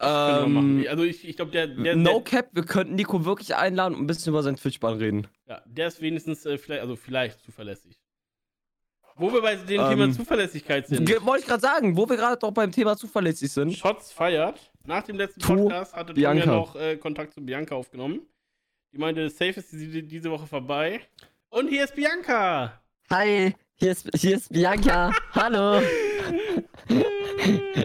Ähm, 0.00 0.87
Also 0.88 1.02
ich, 1.02 1.28
ich 1.28 1.37
glaube, 1.37 1.50
der, 1.50 1.66
der, 1.66 1.97
no 1.97 2.12
der, 2.14 2.21
Cap, 2.23 2.49
wir 2.52 2.64
könnten 2.64 2.95
Nico 2.95 3.25
wirklich 3.25 3.54
einladen 3.57 3.95
und 3.97 4.02
ein 4.02 4.07
bisschen 4.07 4.30
über 4.33 4.42
seinen 4.42 4.57
Twitch-Bahn 4.57 4.97
reden. 4.99 5.26
ja, 5.47 5.61
der 5.66 5.88
ist 5.88 6.00
wenigstens 6.00 6.47
äh, 6.47 6.57
vielleicht, 6.57 6.83
also 6.83 6.95
vielleicht 6.97 7.40
zuverlässig. 7.45 7.99
Wo 9.16 9.33
wir 9.33 9.42
bei 9.42 9.57
dem 9.57 9.80
Ähm, 9.80 9.88
Thema 9.88 10.12
Zuverlässigkeit 10.12 10.87
sind. 10.87 11.09
Wollte 11.26 11.40
ich 11.42 11.47
gerade 11.49 11.61
sagen, 11.61 11.97
wo 11.97 12.09
wir 12.09 12.16
gerade 12.16 12.37
doch 12.38 12.52
beim 12.52 12.71
Thema 12.71 12.97
zuverlässig 12.97 13.50
sind. 13.50 13.73
Shots 13.75 14.12
feiert. 14.12 14.67
Nach 14.88 15.02
dem 15.02 15.18
letzten 15.18 15.40
Tu 15.40 15.54
Podcast 15.54 15.95
hatte 15.95 16.14
Tom 16.14 16.23
ja 16.23 16.33
Bianca. 16.33 16.50
noch 16.50 16.75
äh, 16.75 16.97
Kontakt 16.97 17.35
zu 17.35 17.42
Bianca 17.42 17.75
aufgenommen. 17.75 18.23
Die 18.95 18.97
meinte, 18.97 19.28
safe 19.28 19.61
ist 19.61 19.71
diese, 19.71 20.02
diese 20.02 20.30
Woche 20.30 20.47
vorbei. 20.47 21.02
Und 21.50 21.68
hier 21.68 21.85
ist 21.85 21.95
Bianca. 21.95 22.80
Hi, 23.11 23.54
hier 23.75 23.92
ist, 23.92 24.09
hier 24.16 24.37
ist 24.37 24.50
Bianca. 24.50 25.12
Hallo. 25.33 25.83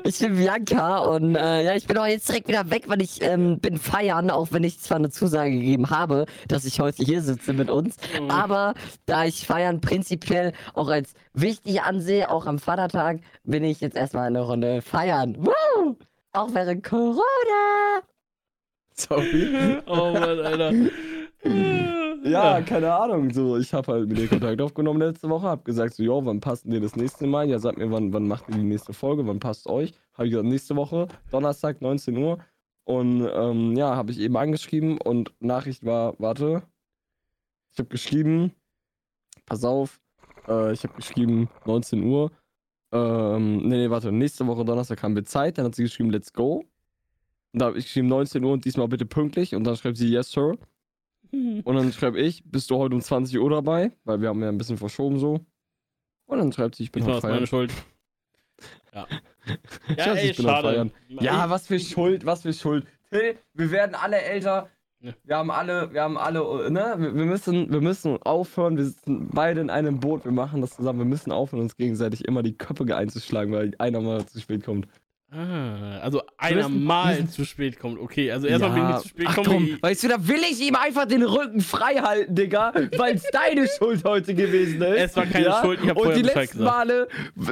Ich 0.05 0.19
bin 0.19 0.37
Bianca 0.37 0.99
und 0.99 1.35
äh, 1.35 1.65
ja, 1.65 1.75
ich 1.75 1.87
bin 1.87 1.97
auch 1.97 2.05
jetzt 2.05 2.29
direkt 2.29 2.47
wieder 2.47 2.71
weg, 2.71 2.85
weil 2.87 3.01
ich 3.01 3.21
ähm, 3.21 3.59
bin 3.59 3.77
feiern, 3.77 4.29
auch 4.29 4.53
wenn 4.53 4.63
ich 4.63 4.79
zwar 4.79 4.95
eine 4.95 5.09
Zusage 5.09 5.51
gegeben 5.51 5.89
habe, 5.89 6.25
dass 6.47 6.63
ich 6.63 6.79
heute 6.79 7.03
hier 7.03 7.21
sitze 7.21 7.51
mit 7.51 7.69
uns. 7.69 7.97
Mhm. 8.17 8.31
Aber 8.31 8.75
da 9.05 9.25
ich 9.25 9.45
feiern 9.45 9.81
prinzipiell 9.81 10.53
auch 10.73 10.87
als 10.87 11.15
wichtig 11.33 11.81
ansehe, 11.81 12.31
auch 12.31 12.45
am 12.45 12.59
Vatertag, 12.59 13.19
bin 13.43 13.65
ich 13.65 13.81
jetzt 13.81 13.97
erstmal 13.97 14.27
eine 14.27 14.39
Runde 14.39 14.81
feiern. 14.81 15.35
Woo! 15.45 15.97
Auch 16.33 16.53
während 16.53 16.83
Corona. 16.83 18.01
Sorry. 18.95 19.81
Oh 19.85 20.11
Mann, 20.11 20.39
Alter. 20.39 20.73
Ja, 22.23 22.61
keine 22.61 22.93
Ahnung. 22.93 23.31
So, 23.31 23.57
ich 23.57 23.73
habe 23.73 23.91
halt 23.91 24.07
mit 24.07 24.17
dir 24.17 24.27
Kontakt 24.27 24.61
aufgenommen 24.61 24.99
letzte 24.99 25.29
Woche, 25.29 25.47
hab 25.47 25.65
gesagt, 25.65 25.93
so, 25.93 26.03
jo, 26.03 26.25
wann 26.25 26.39
passt 26.39 26.63
denn 26.63 26.71
dir 26.71 26.79
das 26.79 26.95
nächste 26.95 27.27
Mal? 27.27 27.49
Ja, 27.49 27.59
sagt 27.59 27.77
mir, 27.77 27.91
wann, 27.91 28.13
wann 28.13 28.27
macht 28.27 28.49
ihr 28.49 28.55
die 28.55 28.63
nächste 28.63 28.93
Folge? 28.93 29.27
Wann 29.27 29.39
passt 29.39 29.67
euch? 29.67 29.93
Habe 30.13 30.27
ich 30.27 30.31
gesagt, 30.31 30.47
nächste 30.47 30.75
Woche, 30.75 31.07
Donnerstag, 31.31 31.81
19 31.81 32.17
Uhr. 32.17 32.39
Und 32.85 33.27
ähm, 33.31 33.75
ja, 33.75 33.95
habe 33.95 34.11
ich 34.11 34.19
eben 34.19 34.35
angeschrieben 34.37 34.99
und 34.99 35.33
Nachricht 35.39 35.85
war, 35.85 36.15
warte, 36.17 36.63
ich 37.71 37.79
habe 37.79 37.89
geschrieben, 37.89 38.53
pass 39.45 39.63
auf, 39.63 39.99
äh, 40.47 40.73
ich 40.73 40.83
habe 40.83 40.93
geschrieben, 40.93 41.49
19 41.65 42.03
Uhr. 42.03 42.31
Ähm, 42.93 43.67
nee, 43.67 43.77
nee, 43.77 43.89
warte, 43.89 44.11
nächste 44.11 44.45
Woche 44.45 44.63
Donnerstag 44.63 45.01
haben 45.01 45.15
wir 45.15 45.25
Zeit. 45.25 45.57
Dann 45.57 45.65
hat 45.65 45.75
sie 45.75 45.83
geschrieben, 45.83 46.11
let's 46.11 46.31
go. 46.31 46.63
Und 47.51 47.59
da 47.61 47.65
habe 47.65 47.77
ich 47.77 47.85
geschrieben, 47.85 48.07
19 48.07 48.43
Uhr 48.43 48.53
und 48.53 48.65
diesmal 48.65 48.87
bitte 48.87 49.05
pünktlich. 49.05 49.55
Und 49.55 49.63
dann 49.63 49.75
schreibt 49.75 49.97
sie, 49.97 50.07
yes, 50.09 50.31
sir. 50.31 50.55
Und 51.31 51.65
dann 51.75 51.91
schreibe 51.91 52.19
ich, 52.19 52.43
bist 52.45 52.69
du 52.69 52.77
heute 52.77 52.93
um 52.93 53.01
20 53.01 53.39
Uhr 53.39 53.49
dabei? 53.49 53.91
Weil 54.03 54.21
wir 54.21 54.29
haben 54.29 54.41
ja 54.43 54.49
ein 54.49 54.57
bisschen 54.59 54.77
verschoben 54.77 55.17
so. 55.17 55.39
Und 56.27 56.37
dann 56.37 56.51
schreibt 56.51 56.75
sie, 56.75 56.83
ich 56.83 56.91
bin 56.91 57.03
heute 57.05 57.17
ist 57.17 57.23
meine 57.23 57.35
feiern. 57.35 57.47
Schuld. 57.47 57.73
Ja. 58.93 59.07
Ich 59.89 59.97
Ja, 59.97 60.11
weiß, 60.13 60.19
ey, 60.19 60.29
ich 60.31 60.37
bin 60.37 60.45
am 60.45 60.51
schade. 60.55 60.67
Feiern. 60.69 60.91
Ja, 61.09 61.49
was 61.49 61.67
für 61.67 61.77
Schuld, 61.77 62.25
was 62.25 62.43
für 62.43 62.53
Schuld. 62.53 62.85
Till, 63.11 63.37
wir 63.53 63.71
werden 63.71 63.93
alle 63.93 64.21
älter. 64.21 64.69
Ja. 65.03 65.11
Wir 65.25 65.37
haben 65.37 65.51
alle, 65.51 65.93
wir 65.93 66.01
haben 66.01 66.17
alle, 66.17 66.71
ne? 66.71 66.95
Wir, 66.97 67.13
wir 67.13 67.25
müssen, 67.25 67.71
wir 67.71 67.81
müssen 67.81 68.21
aufhören. 68.23 68.77
Wir 68.77 68.85
sitzen 68.85 69.29
beide 69.33 69.59
in 69.61 69.69
einem 69.69 69.99
Boot. 69.99 70.23
Wir 70.23 70.31
machen 70.31 70.61
das 70.61 70.71
zusammen. 70.77 70.99
Wir 70.99 71.05
müssen 71.05 71.31
aufhören, 71.31 71.61
uns 71.61 71.75
gegenseitig 71.75 72.25
immer 72.25 72.41
die 72.41 72.53
Köpfe 72.57 72.95
einzuschlagen, 72.95 73.51
weil 73.53 73.73
einer 73.79 73.99
mal 73.99 74.25
zu 74.25 74.39
spät 74.39 74.63
kommt. 74.63 74.87
Ah, 75.29 75.97
also 75.99 76.21
einer 76.37 76.69
müssen- 76.69 76.83
mal 76.85 77.27
zu 77.27 77.43
spät 77.43 77.79
kommt. 77.79 77.99
Okay, 77.99 78.31
also 78.31 78.45
erstmal 78.47 78.71
bin 78.71 78.83
ich 78.83 78.89
nicht 78.89 79.01
zu 79.01 79.07
spät 79.09 79.25
ach 79.27 79.35
gekommen. 79.35 79.67
komm, 79.71 79.77
weißt 79.81 80.03
du, 80.03 80.07
da 80.07 80.27
will 80.27 80.41
ich 80.49 80.61
ihm 80.61 80.75
einfach 80.75 81.05
den 81.05 81.23
Rücken 81.23 81.59
frei 81.59 81.95
halten, 81.95 82.35
Digga, 82.35 82.71
weil 82.97 83.15
es 83.15 83.23
deine 83.31 83.67
Schuld 83.67 84.03
heute 84.05 84.35
gewesen 84.35 84.81
ist. 84.83 84.95
Es 85.09 85.15
war 85.17 85.25
keine 85.25 85.51
Schuld, 85.63 85.79
ich 85.83 85.89
hab 85.89 85.97
Und 85.97 86.03
vorher 86.03 86.17
die 86.17 86.21
Bescheid 86.23 86.43
letzten 86.43 86.57
gesagt. 86.59 86.77
Male, 86.77 87.07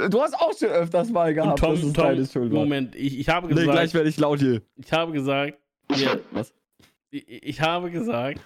du 0.10 0.22
hast 0.22 0.36
auch 0.36 0.54
schon 0.58 0.70
öfters 0.70 1.10
mal 1.10 1.30
Und 1.30 1.36
gehabt, 1.36 1.60
Tom, 1.60 1.72
dass 1.76 1.84
es 1.84 1.94
Tom, 1.94 2.04
deine 2.06 2.26
Schuld 2.28 2.52
war. 2.54 2.60
Moment, 2.60 2.96
ich, 2.96 3.20
ich 3.20 3.28
habe 3.30 3.48
Nee, 3.48 3.54
gleich 3.56 3.66
gesagt, 3.66 3.94
werde 3.96 4.10
ich 4.10 4.18
laut 4.20 4.40
hier. 4.40 4.62
ich 4.78 4.94
habe 4.94 5.12
gesagt, 5.12 5.58
wir, 5.96 6.20
Was? 6.34 6.54
Ich, 7.12 7.28
ich 7.44 7.62
habe 7.62 7.92
gesagt, 7.92 8.42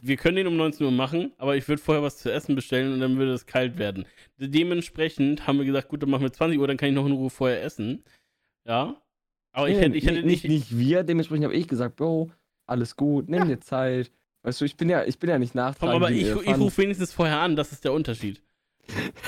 wir 0.00 0.16
können 0.16 0.36
den 0.36 0.46
um 0.46 0.56
19 0.56 0.86
Uhr 0.86 0.92
machen, 0.92 1.32
aber 1.38 1.56
ich 1.56 1.66
würde 1.68 1.82
vorher 1.82 2.02
was 2.02 2.18
zu 2.18 2.32
essen 2.32 2.54
bestellen 2.54 2.92
und 2.92 3.00
dann 3.00 3.16
würde 3.16 3.32
es 3.32 3.46
kalt 3.46 3.78
werden. 3.78 4.06
Dementsprechend 4.38 5.46
haben 5.46 5.58
wir 5.58 5.64
gesagt, 5.64 5.88
gut, 5.88 6.02
dann 6.02 6.10
machen 6.10 6.22
wir 6.22 6.32
20 6.32 6.58
Uhr, 6.58 6.68
dann 6.68 6.76
kann 6.76 6.88
ich 6.88 6.94
noch 6.94 7.06
in 7.06 7.12
Ruhe 7.12 7.30
vorher 7.30 7.62
essen. 7.62 8.04
Ja. 8.66 9.00
Aber 9.52 9.68
ich 9.68 9.76
Nee, 9.76 9.84
hätte, 9.84 9.96
ich 9.96 10.06
hätte 10.06 10.22
nicht, 10.22 10.44
nicht, 10.44 10.70
nicht 10.70 10.78
wir, 10.78 11.02
dementsprechend 11.02 11.44
habe 11.44 11.54
ich 11.54 11.66
gesagt, 11.66 11.96
Bro, 11.96 12.30
alles 12.66 12.96
gut, 12.96 13.28
nimm 13.28 13.48
dir 13.48 13.60
Zeit. 13.60 14.10
Weißt 14.42 14.60
du, 14.60 14.64
ich 14.64 14.76
bin 14.76 14.88
ja, 14.88 15.04
ich 15.04 15.18
bin 15.18 15.28
ja 15.30 15.38
nicht 15.38 15.54
nachtragend. 15.54 15.96
aber 15.96 16.10
ich, 16.10 16.28
ich 16.28 16.58
rufe 16.58 16.82
wenigstens 16.82 17.12
vorher 17.12 17.40
an, 17.40 17.56
das 17.56 17.72
ist 17.72 17.84
der 17.84 17.92
Unterschied. 17.92 18.42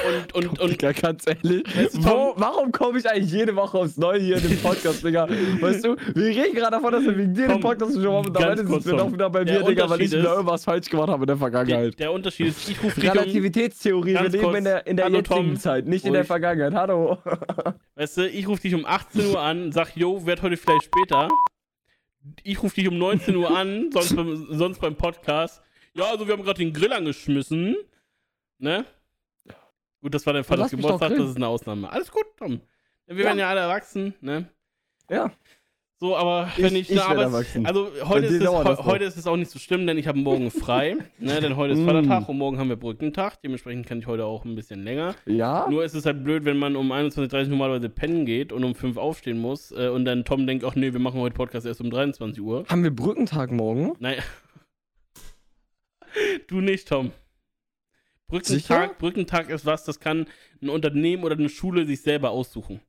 Und, 0.07 0.35
und, 0.35 0.61
und, 0.61 0.71
Digga, 0.71 0.93
ganz 0.93 1.27
ehrlich, 1.27 1.65
wo, 1.95 2.33
warum 2.37 2.71
komme 2.71 2.99
ich 2.99 3.09
eigentlich 3.09 3.33
jede 3.33 3.55
Woche 3.57 3.79
aufs 3.79 3.97
Neue 3.97 4.21
hier 4.21 4.37
in 4.37 4.49
den 4.49 4.59
Podcast, 4.61 5.05
Digga? 5.05 5.29
Weißt 5.29 5.85
du, 5.85 5.97
wir 6.15 6.27
reden 6.27 6.55
gerade 6.55 6.73
davon, 6.73 6.93
dass 6.93 7.05
wir 7.05 7.17
wegen 7.19 7.35
dir 7.35 7.49
den 7.49 7.61
Podcast 7.61 7.95
schon 7.95 8.05
machen 8.05 8.29
und 8.29 8.37
am 8.37 8.51
Ende 8.51 8.67
sind 8.67 8.87
wir 8.87 8.97
doch 8.97 9.13
wieder 9.13 9.31
bei 9.31 9.45
Der 9.45 9.61
mir, 9.61 9.67
Digga, 9.67 9.91
weil 9.91 10.03
ich 10.03 10.13
wieder 10.13 10.35
irgendwas 10.35 10.65
falsch 10.65 10.89
gemacht 10.89 11.09
habe 11.09 11.25
in 11.25 11.27
der 11.27 11.35
der, 11.35 11.39
Vergangenheit. 11.39 11.99
der 11.99 12.13
Unterschied 12.13 12.49
ist, 12.49 12.69
ich 12.69 12.83
rufe 12.83 13.01
dich 13.01 13.11
um, 13.11 13.19
Relativitätstheorie, 13.19 14.15
wir 14.15 14.29
leben 14.29 14.55
in 14.55 14.65
der, 14.65 14.87
in 14.87 14.97
der 14.97 15.07
Hallo, 15.07 15.17
jetzigen 15.17 15.37
Tom. 15.47 15.57
Zeit, 15.57 15.87
nicht 15.87 16.05
in 16.05 16.13
der 16.13 16.23
Ruhig. 16.23 16.29
Vergangenheit. 16.29 16.75
Hallo. 16.75 17.19
Weißt 17.97 18.17
du, 18.17 18.29
ich 18.29 18.47
rufe 18.47 18.63
dich 18.63 18.75
um 18.75 18.85
18 18.87 19.27
Uhr 19.27 19.41
an, 19.41 19.73
sag, 19.73 19.97
yo, 19.97 20.25
werd 20.25 20.43
heute 20.43 20.57
vielleicht 20.57 20.85
später. 20.85 21.29
Ich 22.45 22.63
rufe 22.63 22.75
dich 22.77 22.89
um 22.89 22.97
19 22.99 23.35
Uhr 23.37 23.57
an, 23.57 23.91
sonst 23.93 24.15
beim, 24.15 24.47
sonst 24.51 24.81
beim 24.81 24.95
Podcast. 24.95 25.63
Ja, 25.95 26.05
also 26.05 26.27
wir 26.27 26.35
haben 26.35 26.45
gerade 26.45 26.59
den 26.59 26.73
Grill 26.73 26.93
angeschmissen. 26.93 27.77
Ne? 28.59 28.85
Gut, 30.01 30.15
das 30.15 30.25
war 30.27 30.33
dein 30.33 30.45
Vaters 30.45 30.71
Geburtstag, 30.71 31.17
das 31.17 31.31
ist 31.31 31.37
eine 31.37 31.49
Ausnahme. 31.49 31.91
Alles 31.91 32.11
gut, 32.13 32.25
Tom. 32.37 32.61
Wir 33.07 33.17
Ja. 33.17 33.25
werden 33.25 33.39
ja 33.39 33.49
alle 33.49 33.61
erwachsen, 33.61 34.15
ne? 34.21 34.49
Ja. 35.11 35.33
So, 36.01 36.17
aber 36.17 36.49
wenn 36.57 36.77
ich, 36.77 36.83
Ich- 36.89 36.93
ich 36.93 37.03
Arbeits-. 37.03 37.57
Also 37.65 37.91
heute 38.05 38.27
ist, 38.27 38.35
es, 38.35 38.45
noch. 38.45 38.85
heute 38.87 39.05
ist 39.05 39.17
es 39.17 39.27
auch 39.27 39.37
nicht 39.37 39.51
so 39.51 39.59
schlimm, 39.59 39.85
denn 39.85 39.99
ich 39.99 40.07
habe 40.07 40.17
morgen 40.17 40.49
frei. 40.53 40.97
ne? 41.19 41.41
Denn 41.41 41.57
heute 41.57 41.73
ist 41.73 41.81
Mm. 41.81 41.87
Vatertag 41.87 42.29
und 42.29 42.39
morgen 42.39 42.57
haben 42.59 42.69
wir 42.69 42.77
Brückentag. 42.77 43.43
Dementsprechend 43.43 43.87
kann 43.87 43.99
ich 43.99 44.07
heute 44.07 44.25
auch 44.25 44.45
ein 44.45 44.55
bisschen 44.55 44.85
länger. 44.85 45.17
Ja? 45.27 45.67
Nur 45.69 45.83
ist 45.85 45.95
es 45.95 46.07
halt 46.07 46.23
blöd, 46.23 46.45
wenn 46.45 46.57
man 46.57 46.77
um 46.77 46.93
21.30 46.93 47.47
Uhr 47.47 47.49
normalerweise 47.57 47.89
pennen 47.89 48.27
geht 48.27 48.53
und 48.53 48.63
um 48.63 48.77
5 48.77 48.97
aufstehen 48.97 49.41
muss 49.41 49.73
äh, 49.73 49.89
und 49.89 50.05
dann 50.05 50.25
Tom 50.25 50.47
denkt, 50.47 50.63
ach 50.65 50.77
nee, 50.77 50.93
wir 50.93 51.01
machen 51.01 51.19
heute 51.21 51.35
Podcast 51.35 51.67
erst 51.67 51.81
um 51.81 51.91
23 51.91 52.41
Uhr. 52.45 52.65
Haben 52.69 52.85
wir 52.85 52.95
Brückentag 52.95 53.51
morgen? 53.51 53.97
Nein. 53.99 54.19
du 56.47 56.61
nicht, 56.61 56.87
Tom. 56.87 57.11
Sicher? 58.31 58.77
Brückentag, 58.77 58.99
Brückentag 58.99 59.51
ist 59.51 59.65
was, 59.67 59.85
das 59.85 60.01
kann 60.01 60.27
ein 60.63 60.69
Unternehmen 60.69 61.25
oder 61.25 61.35
eine 61.37 61.49
Schule 61.49 61.87
sich 61.87 62.03
selber 62.03 62.31
aussuchen. 62.31 62.81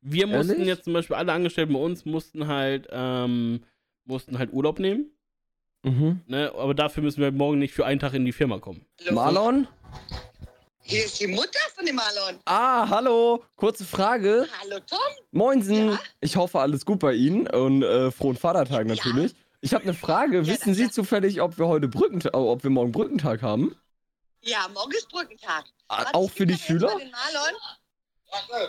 Wir 0.00 0.26
mussten 0.26 0.52
Ehrlich? 0.52 0.66
jetzt 0.68 0.84
zum 0.84 0.92
Beispiel, 0.92 1.16
alle 1.16 1.32
Angestellten 1.32 1.72
bei 1.72 1.78
uns 1.80 2.04
mussten 2.04 2.46
halt, 2.46 2.86
ähm, 2.90 3.62
mussten 4.04 4.38
halt 4.38 4.52
Urlaub 4.52 4.78
nehmen, 4.78 5.10
Mhm. 5.82 6.20
ne? 6.26 6.52
aber 6.56 6.74
dafür 6.74 7.02
müssen 7.02 7.20
wir 7.22 7.32
morgen 7.32 7.58
nicht 7.58 7.74
für 7.74 7.84
einen 7.86 7.98
Tag 8.00 8.14
in 8.14 8.24
die 8.24 8.32
Firma 8.32 8.58
kommen. 8.58 8.84
Marlon? 9.10 9.66
Hier 10.86 11.04
ist 11.06 11.18
die 11.20 11.26
Mutter 11.26 11.58
von 11.74 11.86
dem 11.86 11.96
Marlon. 11.96 12.38
Ah, 12.44 12.86
hallo. 12.88 13.42
Kurze 13.56 13.84
Frage. 13.86 14.46
Hallo 14.60 14.78
Tom. 14.86 14.98
Moinsen. 15.32 15.88
Ja? 15.92 16.00
Ich 16.20 16.36
hoffe, 16.36 16.60
alles 16.60 16.84
gut 16.84 16.98
bei 17.00 17.14
Ihnen 17.14 17.46
und 17.48 17.82
äh, 17.82 18.10
frohen 18.10 18.36
Vatertag 18.36 18.86
natürlich. 18.86 19.34
Ich 19.62 19.72
habe 19.72 19.84
eine 19.84 19.94
Frage. 19.94 20.38
Ja, 20.42 20.46
Wissen 20.46 20.74
Sie 20.74 20.90
zufällig, 20.90 21.40
ob 21.40 21.56
wir 21.58 21.66
heute 21.68 21.88
Brückentag, 21.88 22.34
ob 22.34 22.62
wir 22.62 22.70
morgen 22.70 22.92
Brückentag 22.92 23.40
haben? 23.40 23.74
Ja, 24.44 24.68
morgen 24.72 24.92
ist 24.92 25.08
Brückentag. 25.08 25.64
Ah, 25.88 25.98
Warte, 25.98 26.14
Auch 26.14 26.26
ich 26.26 26.32
für 26.32 26.46
geb 26.46 26.56
die 26.56 26.62
Schüler? 26.62 26.88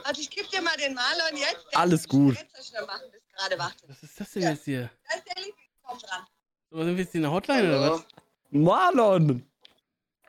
Warte, 0.04 0.22
ich 0.22 0.30
gebe 0.30 0.48
dir 0.48 0.62
mal 0.62 0.76
den 0.78 0.94
Marlon 0.94 1.36
jetzt. 1.38 1.66
Der 1.72 1.80
Alles 1.80 2.08
gut. 2.08 2.36
Machen. 2.88 3.02
Was 3.88 4.04
ist 4.04 4.20
das 4.20 4.32
denn 4.32 4.44
jetzt 4.44 4.64
hier? 4.66 4.90
Da 5.10 5.16
ist 5.18 5.26
der 5.28 5.44
Lieblingskaum 5.44 5.98
dran. 6.00 6.26
So, 6.70 6.78
Sind 6.84 6.96
wir 6.98 7.04
jetzt 7.04 7.16
in 7.16 7.22
der 7.24 7.32
Hotline 7.32 7.64
oder 7.68 7.92
was? 7.92 8.06
Marlon! 8.52 9.46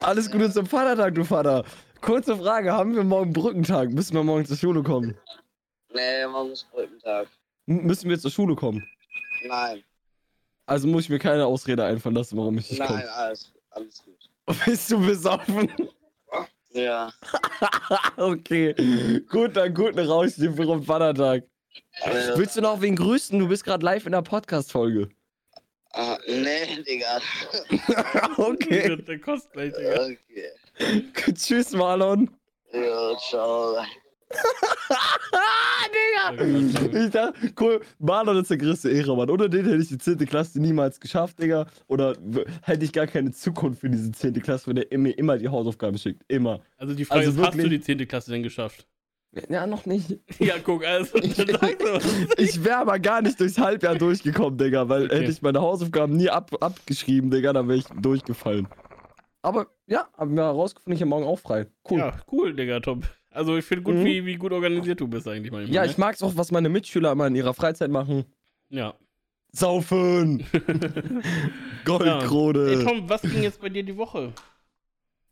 Alles 0.00 0.30
Gute 0.30 0.50
zum 0.50 0.66
Vatertag, 0.66 1.14
du 1.14 1.24
Vater. 1.24 1.64
Kurze 2.00 2.36
Frage, 2.36 2.72
haben 2.72 2.94
wir 2.94 3.04
morgen 3.04 3.32
Brückentag? 3.32 3.90
Müssen 3.90 4.14
wir 4.14 4.22
morgen 4.24 4.44
zur 4.46 4.56
Schule 4.56 4.82
kommen? 4.82 5.16
Nee, 5.92 6.26
morgen 6.26 6.50
ist 6.52 6.68
Brückentag. 6.70 7.28
M 7.66 7.84
müssen 7.84 8.10
wir 8.10 8.18
zur 8.18 8.30
Schule 8.30 8.54
kommen? 8.56 8.86
Nein, 9.44 9.84
Also 10.66 10.88
muss 10.88 11.04
ich 11.04 11.08
mir 11.08 11.18
keine 11.18 11.46
Ausrede 11.46 11.84
einfallen 11.84 12.14
lassen, 12.16 12.36
warum 12.36 12.58
ich 12.58 12.68
nicht 12.70 12.78
nein, 12.80 12.88
komme. 12.88 13.12
alles, 13.12 13.52
alles 13.70 14.02
gut. 14.02 14.15
Bist 14.64 14.90
du 14.90 14.98
besoffen? 15.04 15.70
Ja, 16.70 17.10
okay. 18.16 18.74
Gut, 19.30 19.56
dann 19.56 19.72
guten 19.72 19.98
Rausch 19.98 20.34
dir 20.36 20.52
für 20.52 20.66
den 20.66 20.82
Vatertag. 20.82 21.44
äh, 22.02 22.36
Willst 22.36 22.56
du 22.56 22.60
noch 22.60 22.80
wen 22.82 22.96
grüßen? 22.96 23.38
Du 23.38 23.48
bist 23.48 23.64
gerade 23.64 23.84
live 23.84 24.04
in 24.06 24.12
der 24.12 24.22
Podcast-Folge. 24.22 25.08
ah, 25.94 26.18
nee, 26.28 26.82
Digga. 26.86 27.20
okay. 28.36 28.88
Der, 28.88 28.96
der 28.98 29.18
kostet 29.20 29.52
gleich, 29.52 29.72
Digga. 29.72 30.02
Okay. 30.04 31.32
Tschüss, 31.34 31.72
Marlon. 31.72 32.30
Ja, 32.72 33.16
ciao. 33.30 33.82
Digga. 35.92 37.04
Ich 37.04 37.10
dachte, 37.10 37.34
cool, 37.60 37.80
Marlon 37.98 38.38
ist 38.38 38.50
der 38.50 38.58
größte 38.58 38.90
Ehrenmann. 38.90 39.30
Ohne 39.30 39.48
den 39.48 39.64
hätte 39.64 39.76
ich 39.82 39.88
die 39.88 39.98
10. 39.98 40.18
Klasse 40.26 40.60
niemals 40.60 40.98
geschafft, 41.00 41.40
Digga. 41.40 41.66
Oder 41.86 42.14
hätte 42.62 42.84
ich 42.84 42.92
gar 42.92 43.06
keine 43.06 43.32
Zukunft 43.32 43.80
für 43.80 43.90
diese 43.90 44.10
10. 44.12 44.34
Klasse, 44.42 44.68
wenn 44.68 44.76
er 44.78 44.98
mir 44.98 45.12
immer 45.18 45.38
die 45.38 45.48
Hausaufgaben 45.48 45.98
schickt. 45.98 46.22
Immer. 46.28 46.60
Also 46.76 46.94
die 46.94 47.04
Frage 47.04 47.26
Also 47.26 47.32
ist, 47.40 47.46
hast 47.46 47.54
du 47.54 47.58
wirklich- 47.62 47.80
die 47.84 47.96
10. 47.96 48.06
Klasse 48.08 48.30
denn 48.32 48.42
geschafft? 48.42 48.86
Ja, 49.50 49.66
noch 49.66 49.84
nicht. 49.84 50.18
Ja, 50.38 50.54
guck, 50.62 50.84
also. 50.86 51.18
Ich 52.38 52.64
wäre 52.64 52.78
aber 52.78 52.98
gar 52.98 53.20
nicht 53.20 53.38
durchs 53.38 53.58
Halbjahr 53.58 53.94
durchgekommen, 53.96 54.56
Digga, 54.58 54.88
weil 54.88 55.06
Okay. 55.06 55.16
hätte 55.18 55.30
ich 55.30 55.42
meine 55.42 55.60
Hausaufgaben 55.60 56.16
nie 56.16 56.30
ab, 56.30 56.50
abgeschrieben, 56.60 57.30
Digga, 57.30 57.52
dann 57.52 57.68
wäre 57.68 57.78
ich 57.78 57.84
durchgefallen. 58.00 58.66
Aber 59.42 59.66
ja, 59.86 60.08
haben 60.16 60.34
wir 60.34 60.44
herausgefunden, 60.44 60.94
ich 60.96 61.02
habe 61.02 61.10
morgen 61.10 61.26
auch 61.26 61.38
frei. 61.38 61.66
Cool. 61.88 61.98
Ja, 61.98 62.06
Ja, 62.08 62.14
cool, 62.32 62.54
Digga, 62.54 62.80
top. 62.80 63.04
Also 63.36 63.56
ich 63.56 63.64
finde 63.64 63.82
gut, 63.84 63.94
Mhm. 63.96 64.04
wie, 64.04 64.24
wie 64.26 64.36
gut 64.36 64.52
organisiert 64.52 65.00
du 65.00 65.08
bist 65.08 65.28
eigentlich 65.28 65.52
manchmal. 65.52 65.84
ne? 65.86 65.90
ich 65.90 65.98
mag's 65.98 66.22
auch, 66.22 66.36
was 66.36 66.50
meine 66.52 66.68
Mitschüler 66.68 67.12
immer 67.12 67.26
in 67.26 67.34
ihrer 67.36 67.54
Freizeit 67.54 67.90
machen. 67.90 68.24
Ja. 68.70 68.94
Saufen! 69.52 70.44
Goldkrone! 71.84 72.68
Ey, 72.70 72.84
Tom, 72.84 73.08
was 73.08 73.22
ging 73.22 73.42
jetzt 73.42 73.60
bei 73.60 73.68
dir 73.68 73.82
die 73.82 73.96
Woche? 73.96 74.32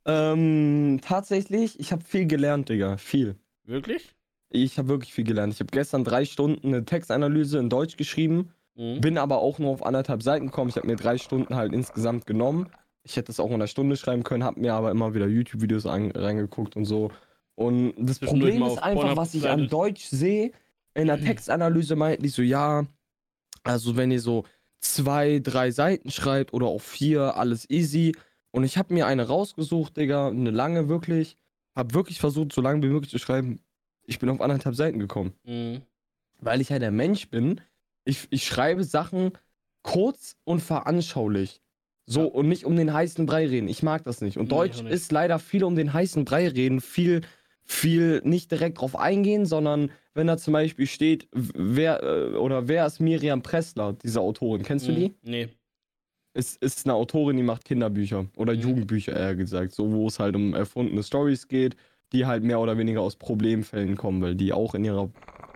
Ähm, 0.07 1.01
tatsächlich, 1.03 1.79
ich 1.81 1.93
habe 1.93 2.05
viel 2.05 2.27
gelernt, 2.27 2.69
Digga. 2.69 2.97
Viel. 2.97 3.37
Wirklich? 3.65 4.15
ich 4.51 4.79
habe 4.79 4.87
wirklich 4.87 5.13
viel 5.13 5.25
gelernt. 5.25 5.53
Ich 5.53 5.59
habe 5.59 5.71
gestern 5.73 6.05
drei 6.05 6.25
Stunden 6.25 6.69
eine 6.69 6.85
Textanalyse 6.85 7.59
in 7.59 7.69
Deutsch 7.71 7.97
geschrieben, 7.97 8.51
Mhm. 8.77 9.01
bin 9.01 9.19
aber 9.19 9.39
auch 9.39 9.59
nur 9.59 9.71
auf 9.71 9.85
anderthalb 9.85 10.23
Seiten 10.23 10.47
gekommen. 10.47 10.69
Ich 10.71 10.77
habe 10.77 10.87
mir 10.87 10.95
drei 10.95 11.19
Stunden 11.19 11.57
halt 11.57 11.73
insgesamt 11.73 12.25
genommen. 12.25 12.69
Ich 13.03 13.17
hätte 13.17 13.33
es 13.33 13.41
auch 13.41 13.49
in 13.49 13.55
einer 13.55 13.67
Stunde 13.67 13.97
schreiben 13.97 14.23
können, 14.23 14.45
habe 14.45 14.61
mir 14.61 14.75
aber 14.75 14.93
immer 14.93 15.13
wieder 15.13 15.27
YouTube-Videos 15.27 15.87
reingeguckt 15.87 16.77
und 16.77 16.85
so. 16.85 17.11
Und 17.57 17.95
das 17.99 18.19
Problem 18.19 18.63
ist 18.65 18.79
einfach, 18.79 19.17
was 19.17 19.35
ich 19.35 19.49
an. 19.49 19.69
Deutsch 19.69 20.05
sehe. 20.07 20.53
In 20.95 21.07
der 21.09 21.21
Textanalyse 21.21 21.97
meinten 21.97 22.23
die 22.23 22.29
so, 22.29 22.43
ja, 22.43 22.87
also 23.65 23.97
wenn 23.97 24.11
ihr 24.11 24.21
so 24.21 24.45
zwei, 24.81 25.41
drei 25.43 25.71
Seiten 25.71 26.11
schreibt 26.11 26.53
oder 26.53 26.67
auch 26.67 26.81
vier, 26.81 27.37
alles 27.37 27.69
easy. 27.71 28.15
Und 28.53 28.63
ich 28.65 28.79
habe 28.79 28.95
mir 28.95 29.07
eine 29.07 29.27
rausgesucht, 29.27 29.97
Digga, 29.97 30.29
eine 30.29 30.51
lange 30.51 30.89
wirklich. 30.89 31.37
Hab 31.75 31.95
wirklich 31.95 32.21
versucht, 32.21 32.53
so 32.53 32.61
lange 32.61 32.83
wie 32.85 32.89
möglich 32.89 33.11
zu 33.11 33.19
schreiben. 33.19 33.59
Ich 34.05 34.19
bin 34.21 34.29
auf 34.29 34.41
anderthalb 34.41 34.77
Seiten 34.77 35.01
gekommen. 35.01 35.33
Mhm. 35.45 35.83
Weil 36.41 36.61
ich 36.61 36.71
halt 36.71 36.83
der 36.83 36.93
Mensch 36.93 37.29
bin. 37.29 37.61
Ich, 38.05 38.29
ich 38.31 38.45
schreibe 38.45 38.85
Sachen 38.85 39.33
kurz 39.83 40.37
und 40.45 40.61
veranschaulich. 40.61 41.61
So, 42.07 42.21
Ja. 42.21 42.27
und 42.27 42.49
nicht 42.49 42.65
um 42.67 42.77
den 42.77 42.93
heißen 42.93 43.27
Brei 43.27 43.47
reden. 43.49 43.67
Ich 43.67 43.83
mag 43.83 44.05
das 44.05 44.21
nicht. 44.21 44.37
Und 44.37 44.45
Nee, 44.45 44.51
Deutsch 44.51 44.83
nicht. 44.83 44.93
ist 44.93 45.11
leider 45.11 45.39
viel 45.39 45.65
um 45.65 45.75
den 45.75 45.93
heißen 45.93 46.25
Brei 46.25 46.47
reden. 46.49 46.81
Viel, 46.83 47.23
viel 47.65 48.21
nicht 48.25 48.51
direkt 48.51 48.81
drauf 48.81 48.97
eingehen, 48.97 49.47
sondern 49.47 49.91
wenn 50.15 50.27
da 50.27 50.37
zum 50.37 50.53
Beispiel 50.53 50.87
steht, 50.87 51.29
wer 51.33 52.03
äh, 52.03 52.37
oder 52.37 52.69
wer 52.69 52.87
ist 52.87 53.01
Miriam 53.01 53.43
Pressler, 53.43 53.95
diese 53.95 54.21
Autorin. 54.21 54.63
Kennst 54.63 54.87
du 54.89 54.93
Mhm. 54.93 54.97
die? 54.97 55.15
Nee. 55.23 55.49
ist, 56.35 56.61
ist 56.63 56.85
eine 56.85 56.95
Autorin, 56.95 57.37
die 57.37 57.43
macht 57.45 57.65
Kinderbücher 57.65 58.27
oder 58.37 58.55
Mhm. 58.55 58.61
Jugendbücher, 58.61 59.13
eher 59.17 59.37
gesagt, 59.37 59.73
so 59.73 59.93
wo 59.93 60.09
es 60.09 60.19
halt 60.19 60.35
um 60.37 60.53
erfundene 60.55 61.03
Stories 61.03 61.47
geht, 61.49 61.77
die 62.13 62.27
halt 62.27 62.43
mehr 62.43 62.59
oder 62.61 62.77
weniger 62.77 63.01
aus 63.03 63.17
Problemfällen 63.17 63.97
kommen, 63.97 64.21
weil 64.21 64.35
die 64.35 64.53
auch 64.53 64.75
in 64.75 64.85
ihrer 64.85 65.11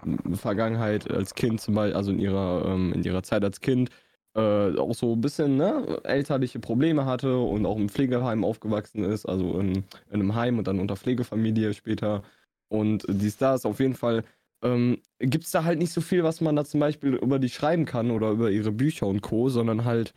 mm, 0.05 0.35
Vergangenheit 0.35 1.11
als 1.11 1.35
Kind 1.35 1.61
zum 1.61 1.75
Beispiel, 1.75 1.97
also 1.97 2.13
in 2.13 2.21
ihrer, 2.21 2.65
ähm, 2.67 2.93
in 2.93 3.03
ihrer 3.03 3.23
Zeit 3.25 3.43
als 3.45 3.61
Kind, 3.61 3.91
äh, 4.39 4.79
auch 4.79 4.95
so 4.95 5.15
ein 5.15 5.21
bisschen 5.21 5.57
ne, 5.57 6.01
elterliche 6.05 6.61
Probleme 6.61 7.05
hatte 7.07 7.39
und 7.39 7.67
auch 7.67 7.77
im 7.77 7.89
Pflegeheim 7.89 8.45
aufgewachsen 8.45 9.05
ist, 9.05 9.27
also 9.27 9.59
in, 9.59 9.73
in 9.73 9.85
einem 10.13 10.35
Heim 10.35 10.59
und 10.59 10.67
dann 10.69 10.81
unter 10.81 10.97
Pflegefamilie 10.97 11.75
später. 11.75 12.23
Und 12.69 13.05
dies, 13.09 13.37
da 13.39 13.55
ist 13.55 13.67
auf 13.67 13.81
jeden 13.81 13.95
Fall 13.95 14.25
ähm, 14.63 14.99
gibt 15.21 15.45
es 15.45 15.51
da 15.51 15.65
halt 15.65 15.79
nicht 15.79 15.93
so 15.93 16.01
viel, 16.01 16.25
was 16.25 16.41
man 16.41 16.57
da 16.57 16.65
zum 16.65 16.81
Beispiel 16.81 17.15
über 17.15 17.39
die 17.39 17.49
schreiben 17.49 17.85
kann 17.85 18.11
oder 18.11 18.31
über 18.31 18.51
ihre 18.51 18.73
Bücher 18.73 19.07
und 19.07 19.21
Co., 19.23 19.49
sondern 19.49 19.85
halt, 19.85 20.15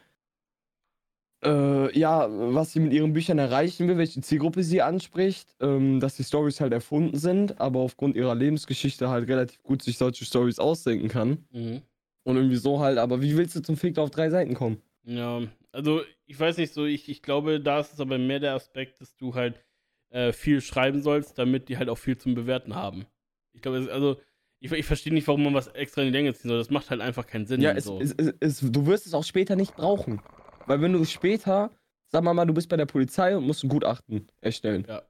äh, 1.44 1.98
ja, 1.98 2.28
was 2.30 2.74
sie 2.74 2.80
mit 2.80 2.94
ihren 2.94 3.14
Büchern 3.14 3.40
erreichen 3.40 3.88
will, 3.88 3.98
welche 3.98 4.22
Zielgruppe 4.22 4.64
sie 4.64 4.82
anspricht, 4.82 5.56
ähm, 5.60 6.00
dass 6.00 6.16
die 6.16 6.24
Stories 6.24 6.62
halt 6.62 6.74
erfunden 6.74 7.18
sind, 7.18 7.60
aber 7.60 7.80
aufgrund 7.80 8.16
ihrer 8.16 8.36
Lebensgeschichte 8.36 9.10
halt 9.10 9.28
relativ 9.28 9.62
gut 9.64 9.82
sich 9.82 9.98
solche 9.98 10.26
Stories 10.26 10.60
ausdenken 10.60 11.08
kann. 11.08 11.46
Mhm. 11.52 11.82
Und 12.24 12.36
irgendwie 12.36 12.56
so 12.58 12.80
halt, 12.80 12.98
aber 12.98 13.22
wie 13.22 13.36
willst 13.36 13.56
du 13.56 13.62
zum 13.62 13.78
Fick 13.78 13.98
auf 13.98 14.12
drei 14.12 14.30
Seiten 14.30 14.54
kommen? 14.54 14.82
Ja, 15.04 15.42
also 15.72 16.02
ich 16.26 16.40
weiß 16.40 16.58
nicht 16.58 16.74
so, 16.74 16.86
ich, 16.86 17.10
ich 17.10 17.22
glaube, 17.24 17.60
da 17.60 17.80
ist 17.80 17.94
es 17.94 18.00
aber 18.00 18.18
mehr 18.18 18.40
der 18.40 18.54
Aspekt, 18.54 19.02
dass 19.02 19.16
du 19.18 19.34
halt 19.34 19.64
äh, 20.10 20.32
viel 20.34 20.62
schreiben 20.62 21.02
sollst, 21.02 21.40
damit 21.40 21.70
die 21.70 21.78
halt 21.78 21.90
auch 21.90 21.98
viel 21.98 22.18
zum 22.18 22.36
Bewerten 22.36 22.76
haben. 22.76 23.06
Ich 23.54 23.62
glaube, 23.62 23.78
es- 23.80 23.90
also 23.90 24.18
ich, 24.60 24.72
ich 24.72 24.86
verstehe 24.86 25.14
nicht, 25.14 25.28
warum 25.28 25.44
man 25.44 25.56
was 25.56 25.68
extra 25.70 26.02
in 26.02 26.08
die 26.08 26.14
Länge 26.14 26.34
ziehen 26.36 26.50
soll. 26.50 26.60
Das 26.60 26.70
macht 26.70 26.92
halt 26.92 27.02
einfach 27.02 27.26
keinen 27.26 27.48
Sinn. 27.48 27.62
Ja, 27.62 27.72
es, 27.72 27.86
so. 27.86 28.00
es, 28.00 28.14
es, 28.40 28.60
du 28.60 28.86
wirst 28.86 29.08
es 29.08 29.16
auch 29.16 29.24
später 29.24 29.56
nicht 29.56 29.76
brauchen. 29.76 30.22
Weil 30.68 30.82
wenn 30.82 30.94
du 30.94 31.04
später, 31.06 31.72
sag 32.10 32.24
mal 32.24 32.34
mal, 32.36 32.46
du 32.46 32.54
bist 32.54 32.70
bei 32.70 32.78
der 32.78 32.86
Polizei 32.86 33.36
und 33.36 33.48
musst 33.48 33.64
ein 33.64 33.70
Gutachten 33.70 34.28
erstellen. 34.42 34.86
Ja. 34.88 35.02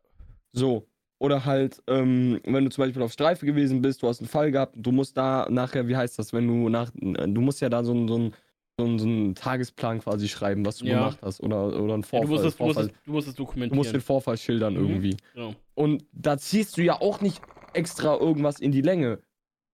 So. 0.54 0.88
Oder 1.22 1.46
halt, 1.46 1.84
ähm, 1.86 2.40
wenn 2.46 2.64
du 2.64 2.72
zum 2.72 2.84
Beispiel 2.84 3.04
auf 3.04 3.12
Streife 3.12 3.46
gewesen 3.46 3.80
bist, 3.84 4.02
du 4.02 4.08
hast 4.08 4.22
einen 4.22 4.28
Fall 4.28 4.50
gehabt, 4.52 4.74
du 4.76 4.92
musst 4.92 5.16
da 5.16 5.48
nachher, 5.52 5.88
wie 5.88 5.96
heißt 5.96 6.18
das, 6.18 6.34
wenn 6.34 6.48
du 6.48 6.68
nach, 6.68 6.90
du 6.96 7.42
musst 7.42 7.62
ja 7.62 7.70
da 7.70 7.84
so 7.84 7.92
einen 7.92 8.08
so 8.08 8.16
einen- 8.16 8.34
so 8.80 8.86
einen- 8.86 8.98
so 9.00 9.06
einen 9.06 9.36
Tagesplan 9.36 10.00
quasi 10.00 10.28
schreiben, 10.28 10.66
was 10.66 10.78
du 10.78 10.86
Ja. 10.88 10.96
gemacht 10.96 11.20
hast. 11.22 11.40
Oder, 11.44 11.80
oder 11.80 11.94
einen 11.94 12.02
ja, 12.02 12.08
Vorfall. 12.08 12.22
du, 12.26 12.28
musst 12.34 12.46
es, 12.46 12.58
du, 12.58 12.64
musst 12.64 12.76
Vorfall. 12.76 12.86
es, 12.86 13.06
du 13.06 13.12
musst 13.12 13.28
es 13.28 13.36
du 13.36 13.44
dokumentieren. 13.44 13.78
musst 13.78 13.94
den 13.94 14.02
Vorfall 14.02 14.38
schildern 14.38 14.74
Mhm. 14.74 14.80
irgendwie. 14.80 15.18
genau. 15.36 15.54
Und 15.76 16.06
da 16.12 16.40
ziehst 16.40 16.76
du 16.78 16.82
ja 16.82 17.00
auch 17.00 17.22
nicht 17.22 17.40
extra 17.74 18.18
irgendwas 18.18 18.60
in 18.60 18.72
die 18.72 18.82
Länge. 18.82 19.20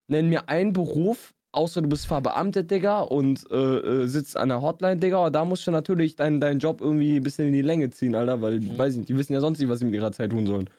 Nenn 0.10 0.28
mir 0.28 0.50
einen 0.50 0.74
Beruf, 0.74 1.34
außer 1.54 1.82
du 1.82 1.88
bist 1.88 2.08
verbeamtet, 2.08 2.70
Digga, 2.72 3.00
und 3.04 3.50
äh, 3.52 3.56
äh, 3.56 4.08
sitzt 4.08 4.36
an 4.36 4.50
der 4.50 4.62
Hotline, 4.62 4.98
Digga, 4.98 5.20
aber 5.20 5.32
da 5.32 5.46
musst 5.46 5.66
du 5.66 5.72
natürlich 5.72 6.18
deinen 6.18 6.42
deinen 6.42 6.60
Job 6.60 6.82
irgendwie 6.82 7.16
ein 7.16 7.24
bisschen 7.24 7.48
in 7.48 7.54
die 7.54 7.62
Länge 7.62 7.90
ziehen, 7.90 8.16
Alter, 8.16 8.42
weil, 8.42 8.60
Mhm. 8.60 8.78
weiß 8.78 8.92
ich 8.94 8.98
nicht, 9.00 9.10
die 9.10 9.18
wissen 9.18 9.32
ja 9.32 9.40
sonst 9.40 9.60
nicht, 9.60 9.70
was 9.70 9.80
sie 9.80 9.86
mit 9.86 9.94
ihrer 9.96 10.12
Zeit 10.12 10.32
tun 10.32 10.46
sollen. 10.46 10.70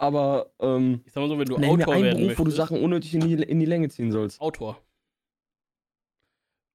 Aber, 0.00 0.50
ähm, 0.60 1.02
Ich 1.04 1.12
sag 1.12 1.20
mal 1.20 1.28
so, 1.28 1.38
wenn 1.38 1.44
du 1.44 1.58
nenn 1.58 1.76
mir 1.76 1.82
Autor 1.84 1.94
einen 1.94 2.04
werden 2.04 2.18
Beruf, 2.22 2.38
wo 2.38 2.44
du 2.44 2.48
möchtest. 2.48 2.56
Sachen 2.56 2.82
unnötig 2.82 3.14
in 3.14 3.20
die, 3.20 3.34
in 3.34 3.60
die 3.60 3.66
Länge 3.66 3.90
ziehen 3.90 4.10
sollst. 4.10 4.40
Autor. 4.40 4.80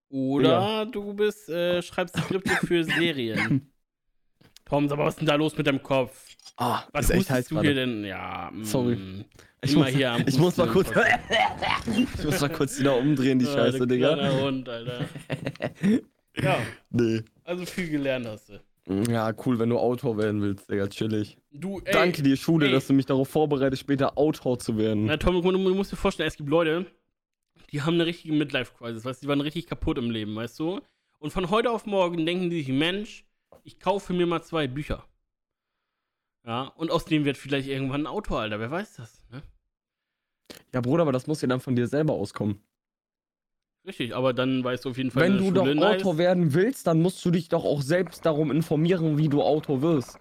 Oder 0.09 0.85
du 0.85 1.13
bist, 1.15 1.49
äh, 1.49 1.81
schreibst 1.81 2.15
Skripte 2.17 2.51
für 2.65 2.83
Serien. 2.99 3.71
Tom, 4.65 4.91
aber 4.91 5.05
was 5.05 5.15
ist 5.15 5.19
denn 5.21 5.27
da 5.27 5.35
los 5.35 5.57
mit 5.57 5.65
deinem 5.65 5.81
Kopf? 5.81 6.35
Ah, 6.57 6.83
Was 6.93 7.11
hustest 7.13 7.49
du 7.51 7.61
hier 7.61 7.73
denn? 7.73 8.05
Ja, 8.05 8.51
mm, 8.53 8.63
Sorry. 8.63 8.97
Ich 9.63 9.75
muss, 9.75 9.87
hier 9.87 10.23
ich 10.27 10.37
muss 10.37 10.55
mal 10.57 10.67
kurz, 10.67 10.91
ich 12.17 12.23
muss 12.23 12.39
mal 12.41 12.49
kurz 12.49 12.79
wieder 12.79 12.95
umdrehen, 12.95 13.39
die 13.39 13.45
Scheiße, 13.45 13.87
Digga. 13.87 14.31
Hund, 14.41 14.69
Alter. 14.69 15.05
ja, 16.37 16.57
Nee. 16.91 17.23
also 17.43 17.65
viel 17.65 17.89
gelernt 17.89 18.27
hast 18.27 18.49
du. 18.49 18.59
Ja, 18.87 19.33
cool, 19.45 19.57
wenn 19.57 19.69
du 19.69 19.79
Autor 19.79 20.17
werden 20.17 20.41
willst, 20.41 20.69
Digga, 20.69 20.87
chillig. 20.87 21.37
Du, 21.51 21.79
ey, 21.79 21.91
Danke 21.91 22.21
dir, 22.21 22.37
Schule, 22.37 22.67
ey. 22.67 22.71
dass 22.71 22.85
du 22.85 22.93
mich 22.93 23.07
darauf 23.07 23.27
vorbereitest, 23.27 23.81
später 23.81 24.17
Autor 24.17 24.59
zu 24.59 24.77
werden. 24.77 25.05
Na, 25.05 25.17
Tom, 25.17 25.41
du, 25.41 25.51
du 25.51 25.73
musst 25.73 25.91
dir 25.91 25.95
vorstellen, 25.95 26.27
es 26.27 26.37
gibt 26.37 26.49
Leute, 26.49 26.85
die 27.71 27.81
haben 27.81 27.95
eine 27.95 28.05
richtige 28.05 28.33
Midlife-Crisis, 28.35 29.03
weißt 29.03 29.21
du, 29.21 29.25
die 29.25 29.29
waren 29.29 29.41
richtig 29.41 29.65
kaputt 29.65 29.97
im 29.97 30.11
Leben, 30.11 30.35
weißt 30.35 30.59
du? 30.59 30.81
Und 31.17 31.31
von 31.31 31.49
heute 31.49 31.71
auf 31.71 31.87
morgen 31.87 32.25
denken 32.27 32.51
die 32.51 32.61
sich, 32.61 32.67
Mensch, 32.67 33.25
ich 33.63 33.79
kaufe 33.79 34.13
mir 34.13 34.27
mal 34.27 34.43
zwei 34.43 34.67
Bücher. 34.67 35.03
Ja, 36.45 36.65
und 36.75 36.91
aus 36.91 37.05
dem 37.05 37.25
wird 37.25 37.37
vielleicht 37.37 37.67
irgendwann 37.67 38.01
ein 38.01 38.07
Autor, 38.07 38.41
Alter, 38.41 38.59
wer 38.59 38.69
weiß 38.69 38.97
das, 38.97 39.23
ne? 39.31 39.41
Ja, 40.75 40.81
Bruder, 40.81 41.01
aber 41.01 41.11
das 41.11 41.25
muss 41.25 41.41
ja 41.41 41.47
dann 41.47 41.59
von 41.59 41.75
dir 41.75 41.87
selber 41.87 42.13
auskommen. 42.13 42.61
Richtig, 43.85 44.15
aber 44.15 44.33
dann 44.33 44.63
weißt 44.63 44.85
du 44.85 44.89
auf 44.89 44.97
jeden 44.97 45.11
Fall, 45.11 45.23
Wenn 45.23 45.37
du 45.37 45.51
doch. 45.51 45.67
Autor 45.83 46.17
werden 46.17 46.53
willst, 46.53 46.87
dann 46.87 47.01
musst 47.01 47.23
du 47.23 47.31
dich 47.31 47.49
doch 47.49 47.63
auch 47.63 47.81
selbst 47.81 48.25
darum 48.25 48.51
informieren, 48.51 49.17
wie 49.17 49.29
du 49.29 49.41
Autor 49.43 49.81
wirst. 49.81 50.17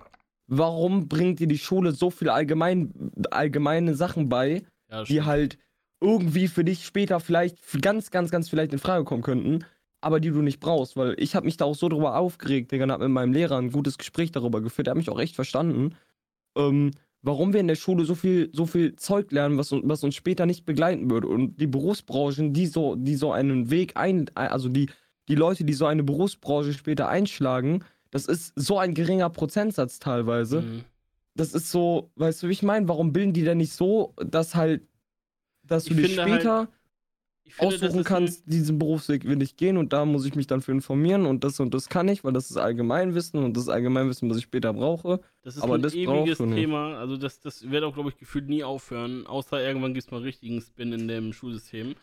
Warum 0.46 1.08
bringt 1.08 1.40
dir 1.40 1.46
die 1.46 1.58
Schule 1.58 1.92
so 1.92 2.10
viele 2.10 2.34
allgemein, 2.34 3.12
allgemeine 3.30 3.94
Sachen 3.94 4.28
bei, 4.28 4.64
ja, 4.90 5.04
die 5.04 5.22
halt 5.22 5.58
irgendwie 6.02 6.48
für 6.48 6.64
dich 6.64 6.84
später 6.84 7.20
vielleicht 7.20 7.56
ganz, 7.80 8.10
ganz, 8.10 8.30
ganz 8.30 8.50
vielleicht 8.50 8.74
in 8.74 8.78
Frage 8.78 9.04
kommen 9.04 9.22
könnten, 9.22 9.64
aber 10.02 10.20
die 10.20 10.30
du 10.30 10.42
nicht 10.42 10.60
brauchst? 10.60 10.98
Weil 10.98 11.14
ich 11.18 11.34
habe 11.34 11.46
mich 11.46 11.56
da 11.56 11.64
auch 11.64 11.74
so 11.74 11.88
drüber 11.88 12.18
aufgeregt, 12.18 12.70
Digga, 12.70 12.84
und 12.84 12.92
hab 12.92 13.00
mit 13.00 13.08
meinem 13.08 13.32
Lehrer 13.32 13.56
ein 13.56 13.72
gutes 13.72 13.96
Gespräch 13.96 14.32
darüber 14.32 14.60
geführt. 14.60 14.86
Der 14.86 14.92
hat 14.92 14.98
mich 14.98 15.08
auch 15.08 15.20
echt 15.20 15.34
verstanden, 15.34 15.96
ähm, 16.58 16.90
warum 17.24 17.52
wir 17.52 17.60
in 17.60 17.66
der 17.68 17.74
Schule 17.74 18.04
so 18.04 18.14
viel, 18.14 18.50
so 18.52 18.66
viel 18.66 18.94
Zeug 18.96 19.32
lernen, 19.32 19.58
was, 19.58 19.72
uns- 19.72 19.82
was 19.88 20.04
uns 20.04 20.14
später 20.14 20.46
nicht 20.46 20.64
begleiten 20.64 21.10
würde. 21.10 21.26
Und 21.26 21.60
die 21.60 21.66
Berufsbranchen, 21.66 22.52
die 22.52 22.66
so, 22.66 22.94
die 22.94 23.16
so 23.16 23.32
einen 23.32 23.70
Weg 23.70 23.96
ein, 23.96 24.30
also 24.34 24.68
die, 24.68 24.88
die 25.28 25.34
Leute, 25.34 25.64
die 25.64 25.72
so 25.72 25.86
eine 25.86 26.02
Berufsbranche 26.04 26.72
später 26.74 27.08
einschlagen, 27.08 27.82
das 28.10 28.26
ist 28.26 28.52
so 28.54 28.78
ein 28.78 28.94
geringer 28.94 29.30
Prozentsatz 29.30 29.98
teilweise 29.98 30.60
Mhm. 30.62 30.84
das 31.34 31.52
ist 31.54 31.70
so, 31.72 32.10
weißt 32.14 32.42
du, 32.42 32.48
wie 32.48 32.52
ich 32.52 32.62
meine? 32.62 32.86
Warum 32.88 33.12
bilden 33.12 33.32
die 33.32 33.42
denn 33.42 33.58
nicht 33.58 33.72
so, 33.72 34.12
dass 34.24 34.54
halt, 34.54 34.82
dass 35.66 35.84
du 35.84 35.94
Ich 35.94 35.96
dich 35.96 36.06
finde 36.14 36.22
halt, 36.22 36.42
später 36.42 36.68
Ich 36.70 36.83
finde, 37.52 37.76
aussuchen 37.76 38.04
kannst, 38.04 38.42
diesen 38.46 38.78
Berufsweg 38.78 39.24
will 39.24 39.42
ich 39.42 39.56
gehen 39.56 39.76
und 39.76 39.92
da 39.92 40.04
muss 40.04 40.24
ich 40.24 40.34
mich 40.34 40.46
dann 40.46 40.62
für 40.62 40.72
informieren 40.72 41.26
und 41.26 41.44
das 41.44 41.60
und 41.60 41.74
das 41.74 41.88
kann 41.88 42.08
ich, 42.08 42.24
weil 42.24 42.32
das 42.32 42.50
ist 42.50 42.56
Allgemeinwissen 42.56 43.44
und 43.44 43.56
das 43.56 43.64
ist 43.64 43.68
Allgemeinwissen, 43.68 44.30
was 44.30 44.38
ich 44.38 44.44
später 44.44 44.72
brauche. 44.72 45.20
Das 45.42 45.56
ist 45.56 45.62
Aber 45.62 45.74
ein 45.74 45.82
das 45.82 45.94
ewiges 45.94 46.38
du 46.38 46.46
nicht. 46.46 46.56
Thema. 46.56 46.98
Also 46.98 47.16
das, 47.16 47.40
das 47.40 47.70
wird 47.70 47.84
auch, 47.84 47.94
glaube 47.94 48.08
ich, 48.08 48.16
gefühlt 48.16 48.48
nie 48.48 48.64
aufhören, 48.64 49.26
außer 49.26 49.62
irgendwann 49.62 49.92
gibt 49.94 50.06
es 50.06 50.10
mal 50.10 50.22
richtigen 50.22 50.60
Spin 50.60 50.92
in 50.92 51.06
dem 51.06 51.32
Schulsystem. 51.32 51.94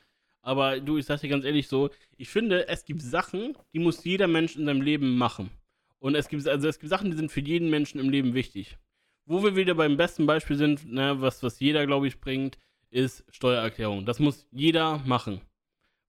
Aber 0.44 0.80
du, 0.80 0.98
ich 0.98 1.06
sag 1.06 1.22
dir 1.22 1.30
ganz 1.30 1.46
ehrlich 1.46 1.68
so, 1.68 1.90
ich 2.18 2.30
finde, 2.30 2.68
es 2.68 2.86
gibt 2.86 3.02
Sachen, 3.02 3.56
die 3.74 3.80
muss 3.80 4.04
jeder 4.04 4.28
Mensch 4.28 4.56
in 4.56 4.66
seinem 4.66 4.82
Leben 4.82 5.18
machen. 5.18 5.52
Und 6.00 6.16
es 6.16 6.28
gibt, 6.30 6.48
also 6.48 6.68
es 6.68 6.80
gibt 6.80 6.90
Sachen, 6.90 7.12
die 7.12 7.18
sind 7.18 7.32
für 7.32 7.42
jeden 7.42 7.70
Menschen 7.70 8.00
im 8.00 8.10
Leben 8.10 8.34
wichtig. 8.34 8.78
Wo 9.26 9.44
wir 9.44 9.56
wieder 9.56 9.76
beim 9.76 9.98
besten 9.98 10.26
Beispiel 10.26 10.58
sind, 10.58 10.92
ne, 10.92 11.22
was, 11.22 11.44
was 11.44 11.60
jeder, 11.60 11.86
glaube 11.86 12.08
ich, 12.08 12.20
bringt, 12.20 12.58
ist 12.92 13.26
Steuererklärung. 13.30 14.06
Das 14.06 14.20
muss 14.20 14.46
jeder 14.52 15.00
machen. 15.06 15.42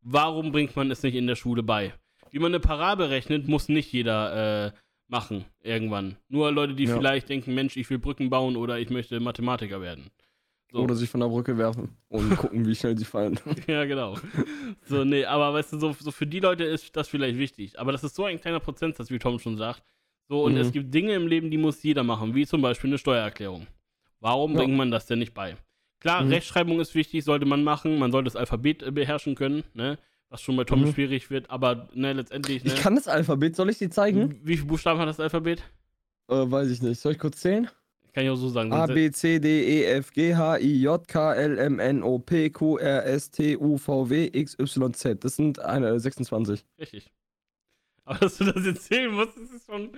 Warum 0.02 0.52
bringt 0.52 0.74
man 0.76 0.90
es 0.90 1.02
nicht 1.02 1.14
in 1.14 1.26
der 1.26 1.36
Schule 1.36 1.62
bei? 1.62 1.94
Wie 2.30 2.38
man 2.38 2.50
eine 2.52 2.60
Parabel 2.60 3.06
rechnet, 3.06 3.46
muss 3.48 3.68
nicht 3.68 3.92
jeder 3.92 4.66
äh, 4.66 4.72
machen 5.08 5.44
irgendwann. 5.62 6.16
Nur 6.28 6.50
Leute, 6.50 6.74
die 6.74 6.84
Ja. 6.84 6.96
vielleicht 6.96 7.28
denken, 7.28 7.54
Mensch, 7.54 7.76
ich 7.76 7.88
will 7.90 7.98
Brücken 7.98 8.30
bauen 8.30 8.56
oder 8.56 8.78
ich 8.78 8.90
möchte 8.90 9.20
Mathematiker 9.20 9.80
werden. 9.80 10.10
So. 10.72 10.78
Oder 10.78 10.94
sich 10.94 11.10
von 11.10 11.20
der 11.20 11.28
Brücke 11.28 11.56
werfen 11.58 11.96
und 12.08 12.30
gucken, 12.36 12.66
wie 12.66 12.74
schnell 12.74 12.96
sie 12.96 13.04
fallen. 13.04 13.38
ja, 13.66 13.84
genau. 13.84 14.16
So, 14.86 15.04
nee, 15.04 15.24
aber 15.24 15.52
weißt 15.52 15.74
du, 15.74 15.78
so, 15.78 15.92
so 15.92 16.10
für 16.10 16.26
die 16.26 16.40
Leute 16.40 16.64
ist 16.64 16.96
das 16.96 17.08
vielleicht 17.08 17.38
wichtig. 17.38 17.78
Aber 17.78 17.92
das 17.92 18.02
ist 18.02 18.14
so 18.16 18.24
ein 18.24 18.40
kleiner 18.40 18.58
Prozentsatz, 18.60 19.10
wie 19.10 19.18
Tom 19.18 19.38
schon 19.38 19.56
sagt. 19.58 19.82
So, 20.28 20.44
und 20.44 20.54
Mhm. 20.54 20.60
es 20.60 20.72
gibt 20.72 20.92
Dinge 20.94 21.12
im 21.12 21.26
Leben, 21.26 21.50
die 21.50 21.58
muss 21.58 21.82
jeder 21.82 22.02
machen, 22.02 22.34
wie 22.34 22.46
zum 22.46 22.62
Beispiel 22.62 22.88
eine 22.88 22.96
Steuererklärung. 22.98 23.66
Warum 24.20 24.52
Ja. 24.54 24.60
bringt 24.60 24.74
man 24.76 24.90
das 24.90 25.04
denn 25.06 25.18
nicht 25.18 25.34
bei? 25.34 25.56
Klar, 26.02 26.24
Mhm. 26.24 26.30
Rechtschreibung 26.30 26.80
ist 26.80 26.96
wichtig, 26.96 27.22
sollte 27.22 27.46
man 27.46 27.62
machen. 27.62 27.96
Man 27.98 28.10
sollte 28.10 28.24
das 28.24 28.34
Alphabet 28.36 28.82
äh, 28.82 28.90
beherrschen 28.90 29.36
können, 29.36 29.62
ne? 29.72 29.98
Was 30.30 30.42
schon 30.42 30.56
bei 30.56 30.64
Tom 30.64 30.82
Mhm. 30.82 30.92
schwierig 30.92 31.30
wird, 31.30 31.48
aber 31.48 31.88
ne, 31.94 32.12
letztendlich, 32.12 32.64
ne? 32.64 32.74
Ich 32.74 32.80
kann 32.80 32.96
das 32.96 33.06
Alphabet, 33.06 33.54
soll 33.54 33.70
ich 33.70 33.78
dir 33.78 33.88
zeigen? 33.88 34.40
Wie 34.42 34.56
viele 34.56 34.66
Buchstaben 34.66 34.98
hat 34.98 35.08
das 35.08 35.20
Alphabet? 35.20 35.62
Äh, 36.28 36.34
weiß 36.50 36.70
ich 36.70 36.82
nicht. 36.82 37.00
Soll 37.00 37.12
ich 37.12 37.18
kurz 37.20 37.40
zählen? 37.40 37.68
Kann 38.12 38.24
ich 38.24 38.30
auch 38.30 38.36
so 38.36 38.48
sagen. 38.48 38.72
A, 38.72 38.86
B, 38.86 39.10
C, 39.12 39.38
D, 39.38 39.62
E, 39.62 39.84
F, 39.84 40.10
G, 40.12 40.34
H, 40.34 40.58
I, 40.58 40.82
J, 40.82 41.06
K, 41.06 41.34
L, 41.34 41.56
M, 41.58 41.78
N, 41.78 42.02
O, 42.02 42.18
P, 42.18 42.50
Q, 42.50 42.78
R, 42.78 43.06
S, 43.06 43.30
T, 43.30 43.56
U, 43.56 43.78
V, 43.78 44.10
W, 44.10 44.28
X, 44.32 44.58
Y, 44.58 44.92
Z. 44.92 45.22
Das 45.24 45.36
sind 45.36 45.60
eine, 45.60 45.88
äh, 45.90 46.00
26. 46.00 46.64
Richtig. 46.80 47.12
Aber 48.04 48.18
dass 48.20 48.38
du 48.38 48.44
das 48.44 48.66
jetzt 48.66 48.84
zählen 48.86 49.12
musst, 49.12 49.36
ist 49.36 49.66
schon. 49.66 49.90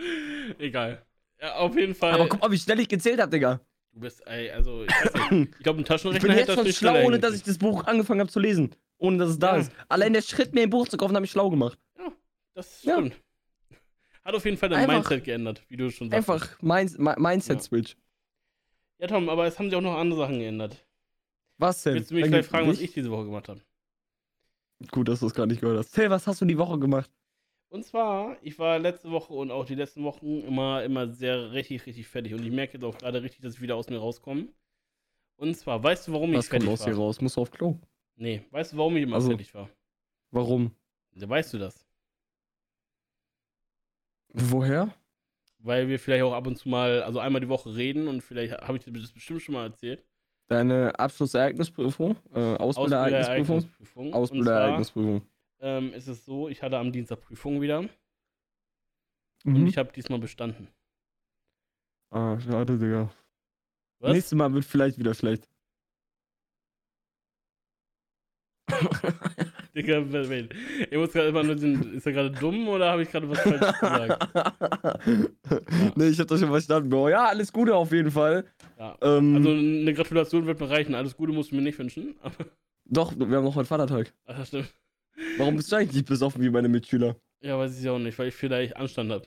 Egal. 0.59 1.03
Ja, 1.41 1.55
auf 1.57 1.75
jeden 1.77 1.95
Fall. 1.95 2.13
Aber 2.13 2.29
guck 2.29 2.43
mal, 2.43 2.51
wie 2.51 2.59
schnell 2.59 2.79
ich 2.81 2.89
gezählt 2.89 3.21
habe, 3.21 3.31
Digga. 3.31 3.61
Du 3.95 4.01
bist, 4.01 4.27
ey, 4.27 4.51
also, 4.51 4.85
ich 4.85 5.31
nicht. 5.31 5.51
Ich 5.59 5.63
glaube, 5.63 5.79
ein 5.79 5.83
Ich 5.83 5.89
Taschenrechner 5.89 6.29
bin 6.29 6.31
hätte 6.37 6.53
jetzt 6.53 6.59
das 6.59 6.67
schon 6.67 6.73
schlau, 6.75 7.05
ohne 7.07 7.19
dass 7.19 7.35
ich 7.35 7.43
das 7.43 7.59
Buch 7.59 7.85
angefangen 7.85 8.21
habe 8.21 8.31
zu 8.31 8.41
lesen. 8.41 8.75
Ohne 8.99 9.19
dass 9.19 9.31
es 9.31 9.39
da 9.39 9.55
Ja. 9.57 9.63
ist. 9.63 9.73
Allein 9.89 10.13
der 10.13 10.23
Schritt, 10.23 10.55
mir 10.55 10.63
ein 10.63 10.71
Buch 10.71 10.89
zu 10.89 10.97
kaufen, 10.97 11.15
hat 11.15 11.21
mich 11.21 11.31
schlau 11.31 11.51
gemacht. 11.51 11.79
Das 12.55 12.83
Ja. 12.85 12.95
stimmt. 12.99 13.21
Hat 14.25 14.35
auf 14.35 14.45
jeden 14.45 14.57
Fall 14.57 14.69
dein 14.71 14.81
Einfach- 14.81 14.95
Mindset 14.95 15.25
geändert, 15.25 15.63
wie 15.69 15.77
du 15.77 15.91
schon 15.91 16.09
sagst. 16.11 16.31
Einfach 16.31 16.63
Mind 16.63 16.99
Mi- 16.99 17.19
Mindset-Switch. 17.19 17.97
Ja, 18.99 19.07
Tom, 19.09 19.29
aber 19.29 19.47
es 19.47 19.59
haben 19.59 19.67
sich 19.69 19.77
auch 19.77 19.81
noch 19.83 19.97
andere 19.99 20.21
Sachen 20.21 20.39
geändert. 20.39 20.87
Was 21.59 21.83
denn? 21.83 21.95
Willst 21.95 22.11
du 22.11 22.15
mich 22.15 22.23
Dann 22.25 22.33
gib- 22.33 22.45
fragen, 22.47 22.69
was 22.69 22.79
nicht? 22.79 22.89
ich 22.89 22.95
diese 22.95 23.11
Woche 23.11 23.25
gemacht 23.27 23.49
habe? 23.49 23.61
Gut, 24.91 25.09
dass 25.09 25.21
du 25.21 25.27
es 25.27 25.35
gar 25.35 25.47
nicht 25.47 25.61
gehört 25.61 25.79
hast. 25.79 25.91
Till, 25.93 26.11
was 26.11 26.27
hast 26.27 26.41
du 26.41 26.45
die 26.47 26.57
Woche 26.59 26.79
gemacht? 26.79 27.11
Und 27.75 27.85
zwar, 27.85 28.37
ich 28.41 28.57
war 28.61 28.79
letzte 28.79 29.11
Woche 29.11 29.33
und 29.35 29.51
auch 29.51 29.65
die 29.65 29.75
letzten 29.75 30.05
Wochen 30.05 30.43
immer, 30.43 30.85
immer 30.85 31.09
sehr 31.09 31.51
richtig, 31.51 31.85
richtig 31.87 32.07
fertig. 32.07 32.33
Und 32.33 32.45
ich 32.47 32.53
merke 32.53 32.75
jetzt 32.75 32.85
auch 32.85 32.97
gerade 32.97 33.21
richtig, 33.21 33.41
dass 33.41 33.55
ich 33.55 33.61
wieder 33.63 33.75
aus 33.75 33.89
mir 33.91 33.99
rauskomme. 33.99 34.47
Und 35.35 35.57
zwar, 35.57 35.83
weißt 35.83 36.07
du, 36.07 36.13
warum 36.13 36.31
ich 36.31 36.39
Was 36.39 36.49
kommt 36.51 36.63
fertig 36.63 36.73
aus 36.73 36.81
war? 36.83 36.87
hier 36.87 36.97
raus? 36.97 37.21
Musst 37.21 37.37
du 37.37 37.41
auf 37.41 37.51
Klo? 37.51 37.77
Nee, 38.15 38.45
weißt 38.53 38.75
du, 38.75 38.77
warum 38.77 38.97
ich 38.97 39.03
immer 39.03 39.17
Also- 39.17 39.31
fertig 39.31 39.53
war? 39.55 39.69
Warum? 40.31 40.71
Ja, 41.17 41.29
Weißt 41.29 41.53
du 41.53 41.59
das? 41.59 41.85
Woher? 44.29 44.95
Weil 45.59 45.89
wir 45.89 45.99
vielleicht 45.99 46.23
auch 46.23 46.33
ab 46.33 46.47
und 46.47 46.55
zu 46.57 46.69
mal, 46.69 47.03
also 47.03 47.19
einmal 47.19 47.41
die 47.41 47.49
Woche 47.49 47.75
reden 47.75 48.07
und 48.07 48.21
vielleicht 48.23 48.53
habe 48.53 48.79
ich 48.79 48.85
dir 48.85 48.93
das 48.93 49.11
bestimmt 49.11 49.43
schon 49.43 49.55
mal 49.55 49.65
erzählt. 49.67 50.05
Deine 50.47 50.97
Abschlussereignisprüfung? 50.97 52.15
Äh, 52.35 52.39
Ausbildereignisprüfung? 52.55 53.57
Ausbildereignisprüfung. 53.57 54.07
Und 54.07 54.15
Ausbilderereignisprüfung. 54.15 55.23
Ähm, 55.65 55.93
ist 55.95 56.09
es 56.09 56.25
so, 56.25 56.49
ich 56.49 56.63
hatte 56.63 56.79
am 56.79 56.93
Dienstag 56.93 57.21
Prüfung 57.23 57.61
wieder 57.61 57.81
und 57.81 57.91
Mhm. 59.45 59.67
ich 59.67 59.79
habe 59.79 59.93
diesmal 59.93 60.19
bestanden. 60.19 60.69
Ah, 62.11 62.39
schade, 62.39 62.79
Digga. 62.79 63.11
Was? 64.01 64.13
Nächstes 64.13 64.37
Mal 64.37 64.53
wird 64.53 64.65
vielleicht 64.65 64.99
wieder 64.99 65.15
schlecht. 65.15 65.49
Digga, 69.75 70.05
wait. 70.13 70.55
Ich 70.91 70.97
muss 70.97 71.13
gerade 71.13 71.29
immer 71.29 71.43
nur 71.43 71.57
den, 71.57 71.95
ist 71.95 72.07
er 72.07 72.13
gerade 72.13 72.31
dumm 72.31 72.69
oder 72.69 72.93
habe 72.93 73.03
ich 73.03 73.11
gerade 73.11 73.29
was 73.29 73.41
falsch 73.41 73.81
gesagt? 73.81 74.37
nee, 75.97 76.09
ich 76.09 76.21
hab 76.21 76.29
das 76.29 76.41
schon 76.41 76.49
verstanden, 76.51 76.89
Bro. 76.91 77.09
Ja, 77.09 77.27
alles 77.27 77.53
Gute 77.53 77.75
auf 77.75 77.91
jeden 77.93 78.11
Fall. 78.11 78.45
Ja. 78.79 78.97
Ähm, 79.03 79.37
Also 79.37 79.51
eine 79.51 79.95
Gratulation 79.95 80.47
wird 80.47 80.61
mir 80.61 80.71
reichen. 80.71 80.95
Alles 80.95 81.17
Gute 81.17 81.33
musst 81.33 81.51
du 81.51 81.57
mir 81.57 81.63
nicht 81.63 81.79
wünschen. 81.79 82.15
Doch, 82.85 83.13
wir 83.19 83.37
haben 83.37 83.45
noch 83.45 83.57
heute 83.57 83.67
Vatertag. 83.69 84.13
ach, 84.27 84.37
das 84.39 84.49
stimmt. 84.49 84.75
Warum 85.39 85.57
bist 85.57 85.71
du 85.71 85.77
eigentlich 85.77 85.95
nicht 85.95 86.09
besoffen 86.09 86.43
wie 86.43 86.51
meine 86.51 86.69
Mitschüler? 86.69 87.17
Ja, 87.41 87.59
weiß 87.59 87.81
ich 87.81 87.89
auch 87.89 87.99
nicht, 87.99 88.19
weil 88.19 88.29
ich 88.29 88.35
vielleicht 88.35 88.77
Anstand 88.77 89.13
habe. 89.13 89.27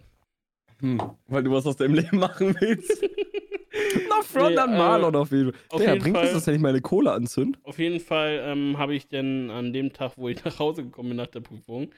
Hm, 0.79 1.01
weil 1.27 1.43
du 1.43 1.51
was 1.51 1.65
aus 1.65 1.77
deinem 1.77 1.95
Leben 1.95 2.17
machen 2.19 2.55
willst. 2.59 3.03
Na, 4.09 4.21
Front 4.21 4.55
Nee, 4.55 4.57
an 4.57 4.73
äh, 4.73 4.77
Marlon 4.77 5.15
auf 5.15 5.31
jeden 5.31 5.53
Fall. 5.53 5.81
jeden 5.81 5.99
bringt 5.99 6.17
das, 6.17 6.33
dass 6.33 6.47
ich 6.47 6.59
meine 6.59 6.81
Kohle 6.81 7.11
anzünd? 7.11 7.59
Auf 7.63 7.79
jeden 7.79 7.99
Fall 7.99 8.41
ähm, 8.43 8.77
habe 8.77 8.95
ich 8.95 9.07
dann 9.07 9.49
an 9.49 9.73
dem 9.73 9.93
Tag, 9.93 10.13
wo 10.17 10.29
ich 10.29 10.43
nach 10.45 10.59
Hause 10.59 10.83
gekommen 10.83 11.09
bin 11.09 11.17
nach 11.17 11.27
der 11.27 11.41
Prüfung, 11.41 11.91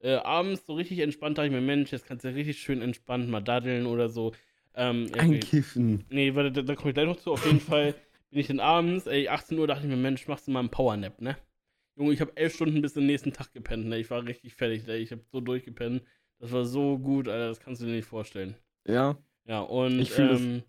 äh, 0.00 0.14
abends 0.14 0.64
so 0.66 0.74
richtig 0.74 1.00
entspannt, 1.00 1.38
dachte 1.38 1.48
ich 1.48 1.52
mir, 1.52 1.60
Mensch, 1.60 1.92
jetzt 1.92 2.06
kannst 2.06 2.24
du 2.24 2.28
richtig 2.34 2.58
schön 2.58 2.82
entspannt 2.82 3.28
mal 3.28 3.40
daddeln 3.40 3.86
oder 3.86 4.08
so. 4.08 4.32
Ähm, 4.74 5.06
ja. 5.14 5.22
Einkiffen. 5.22 6.04
Nee, 6.08 6.34
warte, 6.34 6.52
da, 6.52 6.62
da 6.62 6.74
komme 6.74 6.90
ich 6.90 6.94
gleich 6.94 7.06
noch 7.06 7.16
zu. 7.16 7.32
Auf 7.32 7.44
jeden 7.44 7.60
Fall 7.60 7.94
bin 8.30 8.40
ich 8.40 8.46
dann 8.46 8.60
abends, 8.60 9.06
ey, 9.06 9.28
18 9.28 9.58
Uhr 9.58 9.66
dachte 9.66 9.84
ich 9.84 9.90
mir, 9.90 9.96
Mensch, 9.96 10.28
machst 10.28 10.46
du 10.46 10.52
mal 10.52 10.60
einen 10.60 10.70
Powernap, 10.70 11.20
ne? 11.20 11.36
Junge, 11.98 12.12
ich 12.12 12.20
habe 12.20 12.32
elf 12.36 12.54
Stunden 12.54 12.80
bis 12.80 12.94
zum 12.94 13.06
nächsten 13.06 13.32
Tag 13.32 13.52
gepennt, 13.52 13.86
ne? 13.86 13.98
Ich 13.98 14.08
war 14.10 14.24
richtig 14.24 14.54
fertig, 14.54 14.86
ne? 14.86 14.96
Ich 14.96 15.10
habe 15.10 15.22
so 15.32 15.40
durchgepennt. 15.40 16.02
Das 16.38 16.52
war 16.52 16.64
so 16.64 16.96
gut, 16.98 17.28
Alter, 17.28 17.48
das 17.48 17.58
kannst 17.60 17.82
du 17.82 17.86
dir 17.86 17.92
nicht 17.92 18.06
vorstellen. 18.06 18.54
Ja. 18.86 19.18
Ja, 19.44 19.60
und 19.60 19.98
Ich 19.98 20.10
das. 20.14 20.40
ähm, 20.40 20.62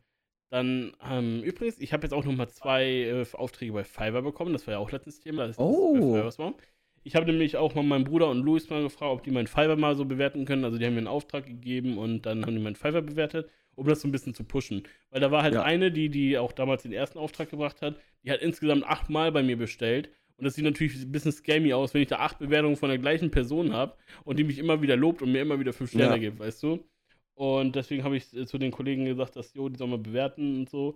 dann, 0.50 0.94
ähm, 1.08 1.44
übrigens, 1.44 1.78
ich 1.80 1.94
habe 1.94 2.04
jetzt 2.04 2.14
auch 2.14 2.26
nochmal 2.26 2.50
zwei 2.50 2.84
äh, 3.04 3.26
Aufträge 3.34 3.74
bei 3.74 3.84
Fiverr 3.84 4.24
bekommen. 4.24 4.54
Das 4.54 4.66
war 4.66 4.74
ja 4.74 4.80
auch 4.80 4.92
letztes 4.92 5.20
Thema. 5.20 5.46
Das, 5.46 5.58
das 5.58 5.66
Oh. 5.66 6.14
was 6.24 6.40
war. 6.40 6.56
Ich 7.04 7.16
habe 7.16 7.28
nämlich 7.28 7.56
auch 7.58 7.76
mal 7.76 7.84
meinen 7.84 8.04
Bruder 8.06 8.30
und 8.30 8.40
Luis 8.44 8.68
mal 8.70 8.82
gefragt, 8.82 9.12
ob 9.12 9.24
die 9.24 9.32
meinen 9.32 9.48
Fiverr 9.48 9.76
mal 9.76 9.96
so 9.96 10.06
bewerten 10.06 10.46
können. 10.46 10.66
Also 10.66 10.80
die 10.80 10.86
haben 10.86 10.94
mir 10.94 11.00
einen 11.00 11.08
Auftrag 11.08 11.46
gegeben 11.46 11.98
und 12.00 12.26
dann 12.26 12.44
haben 12.46 12.56
die 12.56 12.62
meinen 12.62 12.76
Fiverr 12.76 13.04
bewertet, 13.04 13.50
um 13.76 13.86
das 13.88 14.02
so 14.02 14.08
ein 14.08 14.12
bisschen 14.12 14.34
zu 14.34 14.44
pushen. 14.44 14.84
Weil 15.12 15.22
da 15.22 15.30
war 15.30 15.44
halt 15.44 15.54
Ja. 15.54 15.62
eine, 15.62 15.92
die, 15.92 16.10
die 16.10 16.38
auch 16.40 16.52
damals 16.52 16.82
den 16.84 16.92
ersten 16.94 17.20
Auftrag 17.20 17.52
gebracht 17.52 17.82
hat, 17.84 18.00
die 18.24 18.32
hat 18.32 18.42
insgesamt 18.42 18.84
achtmal 18.86 19.32
bei 19.32 19.44
mir 19.44 19.58
bestellt. 19.58 20.10
Und 20.40 20.46
das 20.46 20.56
sieht 20.56 20.64
natürlich 20.64 20.96
ein 20.96 21.12
bisschen 21.12 21.32
scammy 21.34 21.74
aus, 21.74 21.94
wenn 21.94 22.02
ich 22.02 22.08
da 22.08 22.20
acht 22.20 22.40
Bewertungen 22.40 22.78
von 22.78 22.88
der 22.90 22.98
gleichen 22.98 23.30
Person 23.30 23.74
habe 23.74 23.96
und 24.24 24.40
die 24.40 24.46
mich 24.46 24.58
immer 24.58 24.82
wieder 24.82 24.96
lobt 24.96 25.22
und 25.22 25.32
mir 25.32 25.42
immer 25.42 25.60
wieder 25.60 25.74
fünf 25.74 25.90
Sterne 25.92 26.14
Ja. 26.16 26.18
gibt, 26.18 26.40
weißt 26.40 26.64
du? 26.64 26.80
Und 27.36 27.76
deswegen 27.76 28.04
habe 28.04 28.16
ich 28.18 28.34
äh, 28.34 28.46
zu 28.46 28.58
den 28.58 28.72
Kollegen 28.72 29.06
gesagt, 29.06 29.36
dass, 29.36 29.54
jo, 29.54 29.68
die 29.70 29.78
sollen 29.78 29.92
mal 29.92 30.00
bewerten 30.00 30.60
und 30.60 30.70
so. 30.70 30.96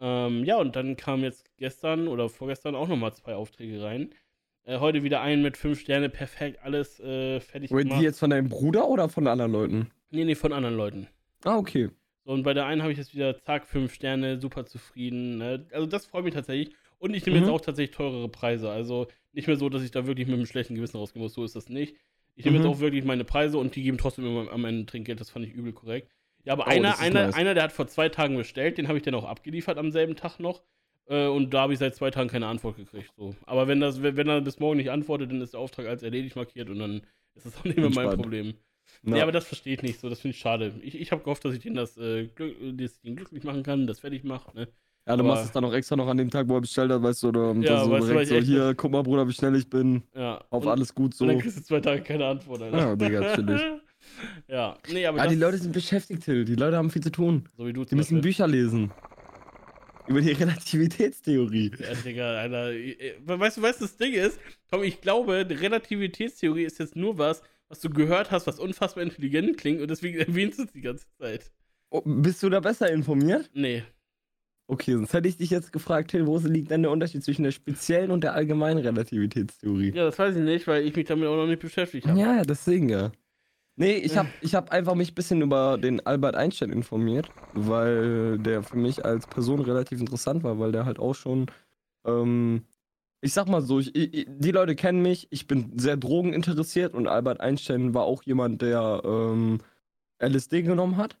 Ähm, 0.00 0.44
ja, 0.44 0.56
und 0.56 0.74
dann 0.76 0.96
kam 0.96 1.22
jetzt 1.22 1.44
gestern 1.58 2.08
oder 2.08 2.28
vorgestern 2.28 2.74
auch 2.74 2.88
nochmal 2.88 3.12
zwei 3.12 3.34
Aufträge 3.34 3.82
rein. 3.82 4.10
Äh, 4.64 4.78
heute 4.78 5.02
wieder 5.02 5.20
einen 5.20 5.42
mit 5.42 5.56
fünf 5.56 5.80
Sterne, 5.80 6.08
perfekt, 6.08 6.58
alles 6.62 6.98
äh, 7.00 7.40
fertig 7.40 7.70
Wait, 7.70 7.84
gemacht. 7.84 8.00
die 8.00 8.04
jetzt 8.04 8.18
von 8.20 8.30
deinem 8.30 8.48
Bruder 8.48 8.88
oder 8.88 9.08
von 9.08 9.26
anderen 9.26 9.52
Leuten? 9.52 9.90
Nee, 10.10 10.24
nee, 10.24 10.34
von 10.34 10.52
anderen 10.52 10.76
Leuten. 10.76 11.08
Ah, 11.44 11.56
okay. 11.58 11.90
So, 12.24 12.32
und 12.32 12.42
bei 12.42 12.54
der 12.54 12.66
einen 12.66 12.82
habe 12.82 12.92
ich 12.92 12.98
jetzt 12.98 13.14
wieder, 13.14 13.38
zack, 13.42 13.66
fünf 13.66 13.92
Sterne, 13.94 14.38
super 14.40 14.64
zufrieden. 14.66 15.38
Ne? 15.38 15.66
Also 15.72 15.86
das 15.86 16.06
freut 16.06 16.24
mich 16.24 16.34
tatsächlich. 16.34 16.74
Und 16.98 17.14
ich 17.14 17.24
nehme 17.26 17.38
Mhm. 17.38 17.44
jetzt 17.44 17.52
auch 17.52 17.60
tatsächlich 17.60 17.96
teurere 17.96 18.28
Preise. 18.28 18.70
Also 18.70 19.06
nicht 19.32 19.46
mehr 19.46 19.56
so, 19.56 19.68
dass 19.68 19.82
ich 19.82 19.90
da 19.90 20.06
wirklich 20.06 20.26
mit 20.26 20.36
einem 20.36 20.46
schlechten 20.46 20.74
Gewissen 20.74 20.96
rausgehen 20.96 21.22
muss. 21.22 21.34
So 21.34 21.44
ist 21.44 21.54
das 21.56 21.68
nicht. 21.68 21.96
Ich 22.34 22.44
nehme 22.44 22.58
Mhm. 22.58 22.64
jetzt 22.64 22.74
auch 22.74 22.80
wirklich 22.80 23.04
meine 23.04 23.24
Preise 23.24 23.58
und 23.58 23.74
die 23.76 23.82
geben 23.82 23.98
trotzdem 23.98 24.26
immer 24.26 24.50
am 24.50 24.64
Ende 24.64 24.86
Trinkgeld. 24.86 25.20
Das 25.20 25.30
fand 25.30 25.44
ich 25.46 25.52
übel 25.52 25.72
korrekt. 25.72 26.10
Ja, 26.44 26.52
aber 26.54 26.64
Oh, 26.66 26.70
einer, 26.70 26.98
einer, 26.98 27.26
nice. 27.26 27.34
einer, 27.34 27.54
der 27.54 27.64
hat 27.64 27.72
vor 27.72 27.88
zwei 27.88 28.08
Tagen 28.08 28.36
bestellt, 28.36 28.78
den 28.78 28.88
habe 28.88 28.98
ich 28.98 29.04
dann 29.04 29.14
auch 29.14 29.24
abgeliefert 29.24 29.76
am 29.78 29.90
selben 29.90 30.16
Tag 30.16 30.38
noch. 30.38 30.62
Äh, 31.06 31.26
und 31.26 31.52
da 31.54 31.62
habe 31.62 31.72
ich 31.72 31.78
seit 31.78 31.94
zwei 31.94 32.10
Tagen 32.10 32.28
keine 32.28 32.46
Antwort 32.46 32.76
gekriegt. 32.76 33.10
So. 33.16 33.34
Aber 33.46 33.66
wenn, 33.68 33.80
das, 33.80 34.02
wenn 34.02 34.16
wenn 34.16 34.28
er 34.28 34.40
bis 34.40 34.58
morgen 34.58 34.76
nicht 34.76 34.90
antwortet, 34.90 35.30
dann 35.30 35.40
ist 35.40 35.54
der 35.54 35.60
Auftrag 35.60 35.86
als 35.86 36.02
erledigt 36.02 36.36
markiert 36.36 36.68
und 36.70 36.78
dann 36.78 37.02
ist 37.34 37.46
das 37.46 37.56
auch 37.58 37.64
nicht 37.64 37.78
mehr 37.78 37.90
mein. 37.90 38.10
Problem. 38.10 38.54
Na, 39.02 39.16
Nee, 39.16 39.22
aber 39.22 39.32
das 39.32 39.46
verstehe 39.46 39.74
ich 39.74 39.82
nicht 39.82 40.00
so. 40.00 40.08
Das 40.08 40.20
finde 40.20 40.34
ich 40.34 40.40
schade. 40.40 40.74
Ich, 40.82 40.94
ich 40.98 41.12
habe 41.12 41.22
gehofft, 41.22 41.44
dass 41.44 41.54
ich 41.54 41.60
den 41.60 41.74
das, 41.74 41.96
äh, 41.98 42.26
glück, 42.28 42.56
dass 42.78 42.98
ich 42.98 43.04
ihn 43.04 43.16
glücklich 43.16 43.44
machen 43.44 43.62
kann, 43.62 43.86
das 43.86 44.00
fertig 44.00 44.24
mache. 44.24 44.54
Ne? 44.56 44.68
Ja, 45.08 45.16
du 45.16 45.22
aber- 45.24 45.34
machst 45.34 45.44
es 45.46 45.52
dann 45.52 45.64
auch 45.64 45.72
extra 45.72 45.96
noch 45.96 46.06
an 46.08 46.16
dem 46.16 46.30
Tag, 46.30 46.48
wo 46.48 46.54
er 46.56 46.60
bestellt 46.60 46.90
hat, 46.92 47.02
weißt 47.02 47.22
du, 47.22 47.28
oder 47.28 47.54
Ja, 47.56 47.84
so 47.84 47.98
direkt 47.98 48.28
so, 48.28 48.36
hier, 48.36 48.74
guck 48.76 48.90
mal, 48.92 49.02
Bruder, 49.02 49.26
wie 49.28 49.32
schnell 49.32 49.56
ich 49.56 49.68
bin. 49.68 50.02
Ja. 50.14 50.42
Auf 50.50 50.64
und, 50.64 50.70
alles 50.70 50.94
gut 50.94 51.14
so. 51.14 51.24
Und 51.24 51.30
dann 51.30 51.38
kriegst 51.40 51.58
du 51.58 51.62
zwei 51.62 51.80
Tage 51.80 52.02
keine 52.02 52.26
Antwort, 52.26 52.62
Alter. 52.62 52.78
Ja, 52.78 52.96
Digga, 52.96 53.34
chillig. 53.34 53.60
ja, 54.48 54.76
nee, 54.92 55.06
aber 55.06 55.18
Ja, 55.18 55.26
die 55.26 55.34
Leute 55.36 55.58
sind 55.58 55.72
beschäftigt, 55.72 56.24
Till. 56.24 56.44
Die 56.44 56.54
Leute 56.54 56.76
haben 56.76 56.90
viel 56.90 57.02
zu 57.02 57.10
tun. 57.10 57.48
so 57.56 57.66
wie 57.66 57.72
du 57.72 57.84
Die 57.84 57.94
müssen 57.94 58.16
Beispiel. 58.16 58.30
Bücher 58.30 58.46
lesen. 58.48 58.90
Über 60.06 60.20
die 60.22 60.32
Relativitätstheorie. 60.42 61.70
Ja, 61.78 61.94
Digga, 62.04 62.38
Alter. 62.38 62.70
Weißt 63.26 63.58
du, 63.58 63.62
weißt 63.62 63.80
du, 63.80 63.84
das 63.84 63.96
Ding 63.96 64.12
ist, 64.14 64.38
Tom, 64.70 64.82
ich 64.82 65.00
glaube, 65.00 65.44
die 65.44 65.54
Relativitätstheorie 65.54 66.64
ist 66.64 66.78
jetzt 66.78 66.96
nur 66.96 67.18
was, 67.18 67.42
was 67.68 67.80
du 67.80 67.90
gehört 67.90 68.30
hast, 68.30 68.46
was 68.46 68.58
unfassbar 68.58 69.02
intelligent 69.04 69.58
klingt 69.58 69.80
und 69.82 69.90
deswegen 69.90 70.18
erwähnst 70.18 70.58
du 70.58 70.62
es 70.64 70.72
die 70.72 70.80
ganze 70.80 71.06
Zeit. 71.18 71.50
Oh, 71.90 72.00
bist 72.04 72.42
du 72.42 72.48
da 72.48 72.60
besser 72.60 72.90
informiert? 72.90 73.50
Nee. 73.54 73.82
Okay, 74.70 74.92
sonst 74.92 75.14
hätte 75.14 75.28
ich 75.28 75.38
dich 75.38 75.48
jetzt 75.48 75.72
gefragt, 75.72 76.10
Till, 76.10 76.26
wo 76.26 76.36
liegt 76.36 76.70
denn 76.70 76.82
der 76.82 76.90
Unterschied 76.90 77.24
zwischen 77.24 77.42
der 77.42 77.52
speziellen 77.52 78.10
und 78.10 78.22
der 78.22 78.34
allgemeinen 78.34 78.78
Relativitätstheorie? 78.80 79.92
Ja, 79.94 80.04
das 80.04 80.18
weiß 80.18 80.36
ich 80.36 80.42
nicht, 80.42 80.66
weil 80.66 80.84
ich 80.84 80.94
mich 80.94 81.06
damit 81.06 81.26
auch 81.26 81.36
noch 81.36 81.46
nicht 81.46 81.62
beschäftigt 81.62 82.06
habe. 82.06 82.20
Ja, 82.20 82.36
ja, 82.36 82.42
deswegen 82.42 82.90
ja. 82.90 83.10
Nee, 83.76 83.94
ich 83.94 84.16
habe 84.18 84.28
ich 84.42 84.54
hab 84.54 84.70
einfach 84.70 84.94
mich 84.94 85.12
ein 85.12 85.14
bisschen 85.14 85.40
über 85.40 85.78
den 85.78 86.04
Albert 86.04 86.34
Einstein 86.34 86.70
informiert, 86.70 87.30
weil 87.54 88.38
der 88.40 88.62
für 88.62 88.76
mich 88.76 89.04
als 89.04 89.26
Person 89.26 89.60
relativ 89.60 90.00
interessant 90.00 90.42
war, 90.42 90.58
weil 90.58 90.72
der 90.72 90.84
halt 90.84 90.98
auch 90.98 91.14
schon, 91.14 91.46
ähm, 92.04 92.64
ich 93.22 93.32
sag 93.32 93.48
mal 93.48 93.62
so, 93.62 93.78
ich, 93.78 93.94
ich, 93.94 94.26
die 94.28 94.50
Leute 94.50 94.74
kennen 94.74 95.00
mich, 95.00 95.28
ich 95.30 95.46
bin 95.46 95.78
sehr 95.78 95.96
drogeninteressiert 95.96 96.92
und 96.92 97.06
Albert 97.06 97.40
Einstein 97.40 97.94
war 97.94 98.02
auch 98.02 98.24
jemand, 98.24 98.60
der 98.60 99.00
ähm, 99.04 99.60
LSD 100.20 100.62
genommen 100.62 100.96
hat. 100.96 101.16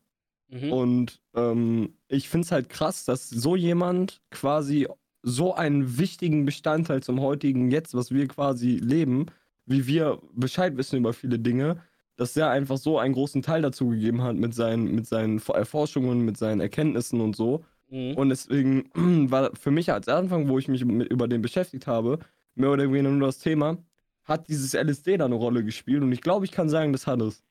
Mhm. 0.48 0.72
Und 0.72 1.20
ähm, 1.34 1.94
ich 2.08 2.28
finde 2.28 2.44
es 2.46 2.52
halt 2.52 2.68
krass, 2.68 3.04
dass 3.04 3.28
so 3.28 3.56
jemand 3.56 4.20
quasi 4.30 4.88
so 5.22 5.54
einen 5.54 5.98
wichtigen 5.98 6.44
Bestandteil 6.44 7.02
zum 7.02 7.20
heutigen 7.20 7.70
Jetzt, 7.70 7.94
was 7.94 8.12
wir 8.12 8.26
quasi 8.28 8.76
leben, 8.76 9.26
wie 9.66 9.86
wir 9.86 10.20
Bescheid 10.32 10.76
wissen 10.76 10.96
über 10.96 11.12
viele 11.12 11.38
Dinge, 11.38 11.82
dass 12.16 12.32
der 12.32 12.50
einfach 12.50 12.78
so 12.78 12.98
einen 12.98 13.14
großen 13.14 13.42
Teil 13.42 13.62
dazu 13.62 13.88
gegeben 13.88 14.22
hat 14.22 14.36
mit 14.36 14.54
seinen, 14.54 14.94
mit 14.94 15.06
seinen 15.06 15.40
Erforschungen, 15.48 16.24
mit 16.24 16.36
seinen 16.36 16.60
Erkenntnissen 16.60 17.20
und 17.20 17.36
so. 17.36 17.64
Mhm. 17.90 18.14
Und 18.14 18.30
deswegen 18.30 18.90
war 19.30 19.54
für 19.54 19.70
mich 19.70 19.92
als 19.92 20.08
Anfang, 20.08 20.48
wo 20.48 20.58
ich 20.58 20.68
mich 20.68 20.84
mit, 20.84 21.10
über 21.10 21.28
den 21.28 21.42
beschäftigt 21.42 21.86
habe, 21.86 22.18
mehr 22.54 22.70
oder 22.70 22.90
weniger 22.92 23.10
nur 23.14 23.28
das 23.28 23.38
Thema, 23.38 23.78
hat 24.24 24.48
dieses 24.48 24.74
LSD 24.74 25.16
da 25.16 25.26
eine 25.26 25.34
Rolle 25.34 25.64
gespielt. 25.64 26.02
Und 26.02 26.12
ich 26.12 26.20
glaube, 26.20 26.44
ich 26.44 26.50
kann 26.50 26.68
sagen, 26.68 26.92
das 26.92 27.06
hat 27.06 27.20
es. 27.22 27.42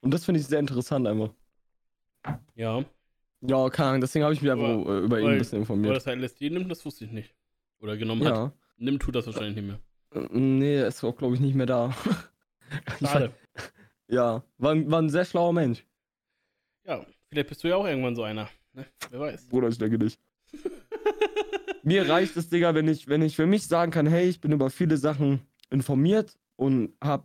Und 0.00 0.12
das 0.12 0.24
finde 0.24 0.40
ich 0.40 0.46
sehr 0.46 0.60
interessant 0.60 1.06
einfach. 1.06 1.30
Ja. 2.54 2.84
Ja, 3.42 3.70
keine 3.70 3.88
Ahnung, 3.90 4.00
deswegen 4.02 4.24
habe 4.24 4.34
ich 4.34 4.42
mich 4.42 4.50
einfach 4.50 4.68
Aber- 4.68 4.96
äh, 4.96 5.04
über 5.04 5.18
ihn 5.18 5.24
weil- 5.26 5.32
ein 5.34 5.38
bisschen 5.38 5.60
informiert. 5.60 5.96
dass 5.96 6.06
er 6.06 6.12
LSD 6.16 6.50
nimmt, 6.50 6.70
das 6.70 6.84
wusste 6.84 7.04
ich 7.06 7.10
nicht. 7.10 7.34
Oder 7.80 7.96
genommen 7.96 8.24
hat. 8.26 8.34
Ja. 8.34 8.52
Nimmt 8.76 9.00
tut 9.02 9.14
das 9.14 9.26
wahrscheinlich 9.26 9.56
nicht 9.56 9.66
mehr. 9.66 9.80
Äh, 10.14 10.28
Nee, 10.38 10.76
er 10.76 10.88
ist 10.88 11.02
auch, 11.04 11.16
glaube 11.16 11.34
ich, 11.34 11.40
nicht 11.40 11.54
mehr 11.54 11.66
da. 11.66 11.94
Schade. 13.00 13.32
Ja, 14.08 14.42
war, 14.58 14.72
ein- 14.72 14.90
war 14.90 15.00
ein 15.00 15.08
sehr 15.08 15.24
schlauer 15.24 15.52
Mensch. 15.52 15.84
Ja, 16.84 17.04
vielleicht 17.28 17.48
bist 17.48 17.64
du 17.64 17.68
ja 17.68 17.76
auch 17.76 17.86
irgendwann 17.86 18.14
so 18.16 18.22
einer. 18.24 18.48
Ne? 18.72 18.84
Wer 19.10 19.20
weiß. 19.20 19.48
Bruder, 19.48 19.68
ich 19.68 19.78
denke 19.78 19.98
nicht. 19.98 20.18
Mir 21.82 22.08
reicht 22.08 22.36
es, 22.36 22.48
Digga, 22.48 22.74
wenn 22.74 22.88
ich, 22.88 23.08
wenn 23.08 23.22
ich 23.22 23.36
für 23.36 23.46
mich 23.46 23.66
sagen 23.66 23.90
kann, 23.90 24.06
hey, 24.06 24.28
ich 24.28 24.40
bin 24.40 24.52
über 24.52 24.68
viele 24.70 24.96
Sachen 24.98 25.40
informiert 25.70 26.38
und 26.56 26.92
habe 27.02 27.24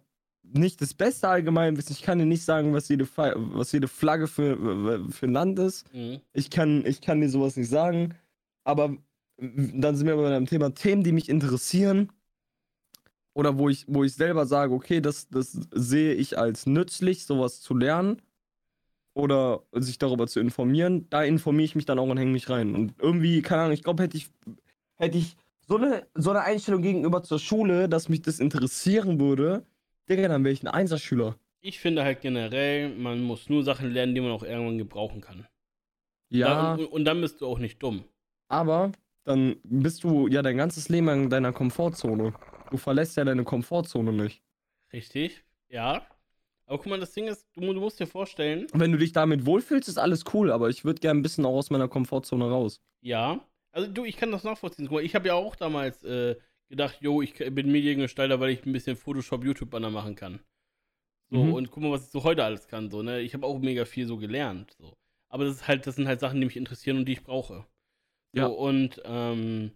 nicht 0.58 0.82
das 0.82 0.94
beste 0.94 1.28
Allgemeinwissen. 1.28 1.94
Ich 1.94 2.02
kann 2.02 2.20
dir 2.20 2.26
nicht 2.26 2.44
sagen, 2.44 2.74
was 2.74 2.88
jede, 2.90 3.08
was 3.16 3.72
jede 3.72 3.88
Flagge 3.88 4.28
für, 4.28 5.10
für 5.10 5.26
ein 5.26 5.34
Land 5.34 5.60
ist. 5.60 5.94
Mhm. 5.94 6.22
Ich 6.34 6.50
kann, 6.50 6.86
ich 6.86 7.02
kann 7.02 7.22
dir 7.22 7.30
sowas 7.30 7.58
nicht 7.58 7.70
sagen. 7.70 8.16
Aber 8.64 8.98
dann 9.38 9.96
sind 9.96 10.08
wir 10.08 10.16
bei 10.16 10.28
einem 10.28 10.46
Thema 10.46 10.74
Themen, 10.74 11.04
die 11.04 11.12
mich 11.12 11.30
interessieren. 11.30 12.12
Oder 13.34 13.58
wo 13.58 13.70
ich, 13.70 13.86
wo 13.88 14.04
ich 14.04 14.14
selber 14.14 14.46
sage, 14.46 14.74
okay, 14.74 15.02
das, 15.02 15.28
das 15.28 15.52
sehe 15.72 16.14
ich 16.14 16.38
als 16.38 16.66
nützlich, 16.66 17.26
sowas 17.26 17.62
zu 17.62 17.76
lernen. 17.76 18.22
Oder 19.14 19.64
sich 19.74 19.98
darüber 19.98 20.28
zu 20.28 20.40
informieren. 20.40 21.08
Da 21.10 21.24
informiere 21.24 21.66
ich 21.66 21.76
mich 21.76 21.86
dann 21.86 22.00
auch 22.00 22.08
und 22.08 22.18
hänge 22.18 22.32
mich 22.32 22.50
rein. 22.50 22.76
Und 22.76 22.94
irgendwie, 23.00 23.42
keine 23.42 23.64
Ahnung, 23.64 23.74
ich 23.74 23.84
glaube, 23.84 24.04
hätte 24.04 24.18
ich, 24.18 24.30
hätte 24.96 25.18
ich 25.18 25.38
so 25.68 25.78
eine, 25.78 26.06
so 26.14 26.30
eine 26.30 26.42
Einstellung 26.42 26.82
gegenüber 26.82 27.24
zur 27.24 27.40
Schule, 27.40 27.90
dass 27.90 28.10
mich 28.10 28.22
das 28.22 28.40
interessieren 28.40 29.20
würde, 29.20 29.66
Digga, 30.10 30.28
dann 30.28 30.44
wäre 30.44 30.54
ich 30.54 30.64
ein 30.64 30.68
Einserschüler. 30.68 31.38
Ich 31.62 31.80
finde 31.80 32.04
halt 32.04 32.22
generell, 32.22 32.90
man 32.90 33.22
muss 33.24 33.50
nur 33.50 33.64
Sachen 33.64 33.92
lernen, 33.92 34.14
die 34.14 34.22
man 34.22 34.32
auch 34.32 34.44
irgendwann 34.44 34.78
gebrauchen 34.78 35.22
kann. 35.22 35.48
Ja. 36.30 36.74
Und, 36.76 36.86
und 36.86 37.06
dann 37.06 37.22
bist 37.22 37.42
du 37.42 37.48
auch 37.48 37.60
nicht 37.60 37.82
dumm. 37.82 38.04
Aber 38.48 38.92
dann 39.24 39.56
bist 39.64 40.04
du 40.04 40.28
ja 40.28 40.42
dein 40.44 40.58
ganzes 40.58 40.90
Leben 40.90 41.08
in 41.10 41.30
deiner 41.30 41.52
Komfortzone. 41.54 42.34
Du 42.70 42.78
verlässt 42.78 43.18
ja 43.18 43.24
deine 43.26 43.44
Komfortzone 43.44 44.14
nicht. 44.14 44.44
Richtig? 44.94 45.44
Ja. 45.70 46.06
Aber 46.68 46.78
guck 46.78 46.88
mal, 46.88 47.00
das 47.00 47.14
Ding 47.14 47.28
ist, 47.28 47.48
du, 47.54 47.62
du 47.62 47.80
musst 47.80 48.00
dir 48.00 48.08
vorstellen, 48.08 48.68
Wenn 48.74 48.92
du 48.92 48.98
dich 48.98 49.12
damit 49.12 49.46
wohlfühlst, 49.46 49.88
ist 49.90 49.98
alles 49.98 50.24
cool, 50.34 50.52
aber 50.52 50.70
ich 50.70 50.86
würde 50.86 51.00
gerne 51.00 51.20
ein 51.20 51.24
bisschen 51.24 51.46
auch 51.46 51.56
aus 51.56 51.70
meiner 51.70 51.88
Komfortzone 51.88 52.50
raus. 52.50 52.80
ja. 53.02 53.40
Also 53.72 53.92
du, 53.92 54.06
ich 54.06 54.16
kann 54.16 54.32
das 54.32 54.46
nachvollziehen. 54.46 54.86
Guck 54.86 54.94
mal, 54.94 55.04
ich 55.04 55.16
habe 55.16 55.28
ja 55.28 55.34
auch 55.34 55.54
damals 55.58 56.02
äh, 56.06 56.38
gedacht, 56.70 56.98
yo, 57.02 57.22
ich 57.22 57.34
bin 57.36 57.72
Mediengestalter, 57.72 58.40
weil 58.40 58.52
ich 58.52 58.66
ein 58.66 58.74
bisschen 58.74 58.96
Photoshop, 58.98 59.44
YouTube-Banner 59.44 59.90
machen 59.90 60.16
kann. 60.16 60.40
So, 61.32 61.44
Mhm. 61.44 61.54
und 61.54 61.72
guck 61.72 61.84
mal, 61.84 61.92
was 61.92 62.06
ich 62.06 62.12
so 62.12 62.24
heute 62.24 62.44
alles 62.44 62.68
kann. 62.68 62.90
So, 62.92 63.02
ne? 63.02 63.22
Ich 63.22 63.34
habe 63.34 63.46
auch 63.46 63.60
mega 63.60 63.86
viel 63.86 64.06
so 64.08 64.18
gelernt. 64.18 64.76
So. 64.80 64.96
Aber 65.30 65.46
das 65.46 65.56
ist 65.56 65.68
halt, 65.68 65.88
das 65.88 65.96
sind 65.96 66.08
halt 66.08 66.20
Sachen, 66.20 66.40
die 66.40 66.46
mich 66.46 66.58
interessieren 66.58 66.98
und 66.98 67.06
die 67.06 67.14
ich 67.14 67.24
brauche. 67.24 67.66
So, 68.34 68.40
Ja. 68.42 68.46
und 68.48 69.02
ähm, 69.06 69.72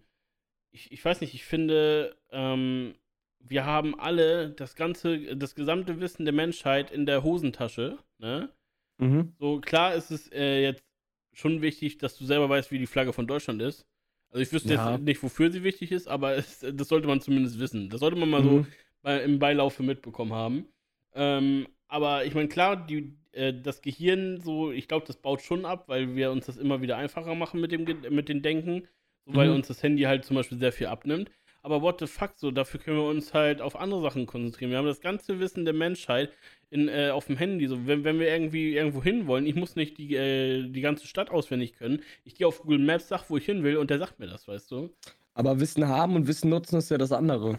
ich, 0.72 0.92
ich 0.92 1.04
weiß 1.04 1.20
nicht, 1.22 1.34
ich 1.34 1.44
finde, 1.44 2.16
ähm, 2.30 2.94
wir 3.40 3.64
haben 3.64 3.98
alle 3.98 4.50
das 4.50 4.74
ganze, 4.76 5.34
das 5.36 5.54
gesamte 5.54 5.98
Wissen 6.00 6.24
der 6.24 6.34
Menschheit 6.34 6.90
in 6.90 7.06
der 7.06 7.22
Hosentasche, 7.24 7.98
ne? 8.18 8.50
Mhm. 8.98 9.32
So, 9.38 9.60
klar 9.60 9.94
ist 9.94 10.10
es 10.10 10.30
äh, 10.30 10.60
jetzt 10.62 10.84
schon 11.32 11.62
wichtig, 11.62 11.98
dass 11.98 12.16
du 12.18 12.24
selber 12.26 12.48
weißt, 12.48 12.70
wie 12.70 12.78
die 12.78 12.86
Flagge 12.86 13.12
von 13.12 13.26
Deutschland 13.26 13.62
ist. 13.62 13.86
Also 14.30 14.42
ich 14.42 14.52
wüsste 14.52 14.74
Ja. 14.74 14.96
jetzt 14.96 15.00
nicht, 15.00 15.22
wofür 15.22 15.50
sie 15.50 15.64
wichtig 15.64 15.92
ist, 15.92 16.06
aber 16.08 16.36
es, 16.36 16.60
das 16.60 16.88
sollte 16.88 17.08
man 17.08 17.20
zumindest 17.20 17.58
wissen. 17.58 17.90
Das 17.90 18.00
sollte 18.00 18.16
man 18.16 18.28
mal 18.30 18.42
so 18.42 18.62
Mhm. 18.62 18.66
bei, 19.02 19.20
im 19.22 19.38
Beilaufe 19.38 19.82
mitbekommen 19.82 20.32
haben. 20.32 20.66
Ähm, 21.14 21.66
aber 21.88 22.24
ich 22.24 22.34
meine, 22.34 22.48
klar, 22.48 22.76
die, 22.86 23.16
äh, 23.32 23.52
das 23.52 23.82
Gehirn, 23.82 24.40
so, 24.40 24.70
ich 24.70 24.86
glaube, 24.88 25.06
das 25.06 25.16
baut 25.16 25.42
schon 25.42 25.64
ab, 25.64 25.88
weil 25.88 26.14
wir 26.14 26.30
uns 26.30 26.46
das 26.46 26.56
immer 26.58 26.80
wieder 26.82 26.96
einfacher 26.96 27.34
machen 27.34 27.60
mit 27.60 27.72
dem, 27.72 27.84
mit 27.84 28.28
dem 28.28 28.42
Denken. 28.42 28.86
So, 29.26 29.34
weil 29.34 29.50
Mhm. 29.50 29.54
uns 29.54 29.66
das 29.68 29.82
Handy 29.82 30.02
halt 30.02 30.24
zum 30.24 30.36
Beispiel 30.36 30.58
sehr 30.58 30.72
viel 30.72 30.86
abnimmt. 30.86 31.30
Aber 31.62 31.82
what 31.82 32.00
the 32.00 32.06
fuck, 32.06 32.32
so, 32.36 32.50
dafür 32.50 32.80
können 32.80 32.96
wir 32.96 33.04
uns 33.04 33.34
halt 33.34 33.60
auf 33.60 33.76
andere 33.76 34.00
Sachen 34.00 34.26
konzentrieren. 34.26 34.70
Wir 34.70 34.78
haben 34.78 34.86
das 34.86 35.00
ganze 35.00 35.40
Wissen 35.40 35.64
der 35.66 35.74
Menschheit 35.74 36.30
in, 36.70 36.88
äh, 36.88 37.10
auf 37.10 37.26
dem 37.26 37.36
Handy. 37.36 37.66
So, 37.66 37.86
wenn, 37.86 38.02
wenn 38.04 38.18
wir 38.18 38.28
irgendwie 38.28 38.74
irgendwo 38.74 39.02
hin 39.02 39.26
wollen, 39.26 39.46
ich 39.46 39.56
muss 39.56 39.76
nicht 39.76 39.98
die, 39.98 40.14
äh, 40.14 40.68
die 40.68 40.80
ganze 40.80 41.06
Stadt 41.06 41.30
auswendig 41.30 41.74
können. 41.74 42.02
Ich 42.24 42.34
gehe 42.34 42.46
auf 42.46 42.62
Google 42.62 42.78
Maps, 42.78 43.08
sag, 43.08 43.28
wo 43.28 43.36
ich 43.36 43.44
hin 43.44 43.62
will 43.62 43.76
und 43.76 43.90
der 43.90 43.98
sagt 43.98 44.18
mir 44.18 44.26
das, 44.26 44.48
weißt 44.48 44.70
du? 44.70 44.90
Aber 45.34 45.60
Wissen 45.60 45.86
haben 45.86 46.16
und 46.16 46.26
Wissen 46.26 46.48
nutzen 46.48 46.78
ist 46.78 46.90
ja 46.90 46.96
das 46.98 47.12
andere. 47.12 47.58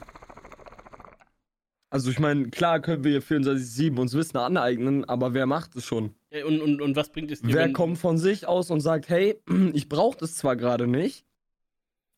Also 1.91 2.09
ich 2.09 2.19
meine, 2.19 2.49
klar 2.49 2.79
können 2.79 3.03
wir 3.03 3.21
24-7 3.21 3.99
uns 3.99 4.13
Wissen 4.13 4.37
aneignen, 4.37 5.03
aber 5.05 5.33
wer 5.33 5.45
macht 5.45 5.75
es 5.75 5.85
schon? 5.85 6.15
Und, 6.45 6.61
und, 6.61 6.81
und 6.81 6.95
was 6.95 7.11
bringt 7.11 7.29
es 7.31 7.41
dir? 7.41 7.53
Wer 7.53 7.73
kommt 7.73 7.97
von 7.97 8.17
sich 8.17 8.47
aus 8.47 8.71
und 8.71 8.79
sagt, 8.79 9.09
hey, 9.09 9.37
ich 9.73 9.89
brauche 9.89 10.17
das 10.17 10.35
zwar 10.35 10.55
gerade 10.55 10.87
nicht, 10.87 11.25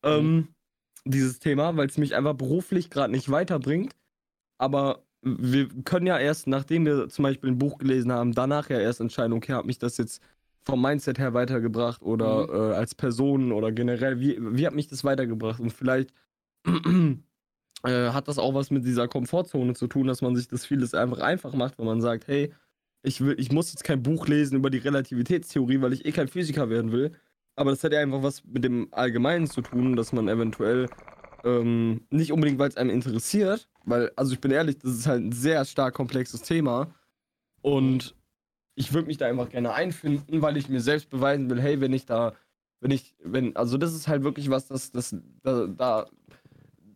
ähm, 0.04 0.48
dieses 1.04 1.38
Thema, 1.38 1.76
weil 1.76 1.86
es 1.88 1.98
mich 1.98 2.14
einfach 2.14 2.34
beruflich 2.34 2.90
gerade 2.90 3.12
nicht 3.12 3.30
weiterbringt, 3.30 3.94
aber 4.58 5.04
wir 5.22 5.68
können 5.84 6.06
ja 6.06 6.18
erst, 6.18 6.46
nachdem 6.46 6.84
wir 6.86 7.08
zum 7.08 7.22
Beispiel 7.24 7.50
ein 7.50 7.58
Buch 7.58 7.78
gelesen 7.78 8.12
haben, 8.12 8.32
danach 8.32 8.68
ja 8.68 8.78
erst 8.78 9.00
entscheiden, 9.00 9.32
okay, 9.32 9.54
hat 9.54 9.64
mich 9.66 9.78
das 9.78 9.96
jetzt 9.96 10.22
vom 10.64 10.80
Mindset 10.80 11.18
her 11.18 11.34
weitergebracht 11.34 12.02
oder 12.02 12.48
äh, 12.48 12.74
als 12.74 12.94
Person 12.94 13.52
oder 13.52 13.72
generell, 13.72 14.20
wie, 14.20 14.38
wie 14.40 14.66
hat 14.66 14.74
mich 14.74 14.88
das 14.88 15.04
weitergebracht? 15.04 15.60
Und 15.60 15.72
vielleicht 15.72 16.12
äh, 16.66 18.10
hat 18.10 18.28
das 18.28 18.38
auch 18.38 18.54
was 18.54 18.70
mit 18.70 18.84
dieser 18.84 19.08
Komfortzone 19.08 19.74
zu 19.74 19.86
tun, 19.86 20.06
dass 20.06 20.22
man 20.22 20.36
sich 20.36 20.48
das 20.48 20.66
vieles 20.66 20.94
einfach 20.94 21.20
einfach 21.20 21.54
macht, 21.54 21.78
wenn 21.78 21.86
man 21.86 22.00
sagt, 22.00 22.28
hey, 22.28 22.52
ich, 23.02 23.20
will, 23.20 23.38
ich 23.38 23.52
muss 23.52 23.72
jetzt 23.72 23.84
kein 23.84 24.02
Buch 24.02 24.26
lesen 24.26 24.56
über 24.56 24.70
die 24.70 24.78
Relativitätstheorie, 24.78 25.80
weil 25.82 25.92
ich 25.92 26.06
eh 26.06 26.12
kein 26.12 26.28
Physiker 26.28 26.70
werden 26.70 26.92
will. 26.92 27.12
Aber 27.56 27.70
das 27.70 27.84
hat 27.84 27.92
ja 27.92 28.00
einfach 28.00 28.22
was 28.22 28.44
mit 28.44 28.64
dem 28.64 28.88
Allgemeinen 28.90 29.46
zu 29.46 29.62
tun, 29.62 29.96
dass 29.96 30.12
man 30.12 30.28
eventuell 30.28 30.88
ähm, 31.44 32.02
nicht 32.10 32.32
unbedingt, 32.32 32.58
weil 32.58 32.68
es 32.68 32.76
einem 32.76 32.90
interessiert, 32.90 33.68
weil, 33.84 34.10
also 34.16 34.32
ich 34.32 34.40
bin 34.40 34.50
ehrlich, 34.50 34.78
das 34.78 34.92
ist 34.92 35.06
halt 35.06 35.22
ein 35.22 35.32
sehr 35.32 35.64
stark 35.64 35.94
komplexes 35.94 36.42
Thema. 36.42 36.94
Und 37.62 38.14
ich 38.74 38.92
würde 38.92 39.06
mich 39.06 39.18
da 39.18 39.26
einfach 39.26 39.50
gerne 39.50 39.72
einfinden, 39.72 40.42
weil 40.42 40.56
ich 40.56 40.68
mir 40.68 40.80
selbst 40.80 41.10
beweisen 41.10 41.48
will, 41.48 41.60
hey, 41.60 41.80
wenn 41.80 41.92
ich 41.92 42.06
da, 42.06 42.34
wenn 42.80 42.90
ich, 42.90 43.14
wenn, 43.22 43.54
also 43.56 43.78
das 43.78 43.94
ist 43.94 44.08
halt 44.08 44.24
wirklich 44.24 44.50
was, 44.50 44.66
das, 44.68 44.90
das, 44.90 45.16
da, 45.42 45.66
da 45.66 46.06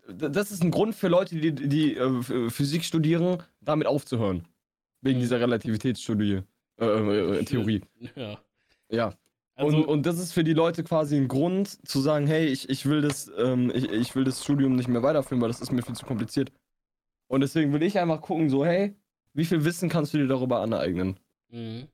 das 0.09 0.51
ist 0.51 0.63
ein 0.65 0.71
Grund 0.71 0.95
für 0.95 1.09
Leute, 1.09 1.37
die, 1.37 1.53
die 1.53 1.97
äh, 1.97 2.51
Physik 2.51 2.85
studieren, 2.85 3.43
damit 3.61 3.87
aufzuhören. 3.87 4.47
Wegen 5.03 5.21
dieser 5.21 5.39
Relativitätsstudie, 5.39 6.43
äh, 6.81 6.85
äh, 6.85 7.45
Theorie. 7.45 7.83
Ja. 8.17 8.39
Ja. 8.91 9.15
Also, 9.59 9.77
und, 9.77 9.85
und 9.87 10.07
das 10.07 10.19
ist 10.21 10.33
für 10.33 10.45
die 10.45 10.53
Leute 10.53 10.85
quasi 10.85 11.17
ein 11.17 11.27
Grund 11.27 11.87
zu 11.87 12.01
sagen, 12.01 12.29
hey, 12.29 12.47
ich, 12.47 12.69
ich, 12.69 12.87
will 12.87 13.01
das, 13.01 13.31
ähm, 13.37 13.73
ich, 13.75 13.91
ich 13.91 14.15
will 14.15 14.23
das 14.23 14.43
Studium 14.45 14.77
nicht 14.77 14.89
mehr 14.89 15.03
weiterführen, 15.03 15.41
weil 15.43 15.49
das 15.49 15.61
ist 15.61 15.73
mir 15.73 15.83
viel 15.83 15.97
zu 15.97 16.07
kompliziert. 16.07 16.53
Und 17.27 17.41
deswegen 17.41 17.73
will 17.73 17.83
ich 17.83 17.99
einfach 17.99 18.21
gucken, 18.21 18.51
so, 18.51 18.65
hey, 18.65 18.95
wie 19.35 19.45
viel 19.45 19.65
Wissen 19.65 19.89
kannst 19.89 20.15
du 20.15 20.19
dir 20.19 20.29
darüber 20.29 20.61
aneignen? 20.61 21.19
mhm. 21.51 21.89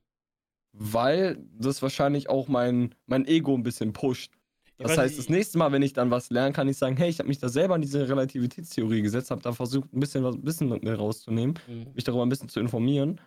Weil 0.73 1.37
das 1.57 1.81
wahrscheinlich 1.81 2.29
auch 2.29 2.47
mein, 2.47 2.93
mein 3.07 3.25
Ego 3.25 3.55
ein 3.55 3.63
bisschen 3.63 3.93
pusht. 3.93 4.33
Das 4.77 4.91
weiß 4.91 4.97
heißt, 4.97 5.17
das 5.17 5.29
nächste 5.29 5.57
Mal, 5.57 5.71
wenn 5.71 5.81
ich 5.81 5.93
dann 5.93 6.11
was 6.11 6.29
lerne, 6.29 6.51
kann 6.51 6.67
ich 6.67 6.77
sagen, 6.77 6.97
hey, 6.97 7.09
ich 7.09 7.19
habe 7.19 7.29
mich 7.29 7.39
da 7.39 7.47
selber 7.49 7.75
in 7.77 7.81
diese 7.81 8.07
Relativitätstheorie 8.07 9.01
gesetzt, 9.01 9.31
habe 9.31 9.41
da 9.41 9.53
versucht, 9.53 9.91
ein 9.93 10.01
bisschen 10.01 10.23
was 10.23 10.35
Wissen 10.43 10.67
mehr 10.67 10.97
rauszunehmen, 10.97 11.57
Mhm. 11.67 11.87
mich 11.95 12.03
darüber 12.03 12.25
ein 12.25 12.29
bisschen 12.29 12.49
zu 12.49 12.59
informieren. 12.59 13.21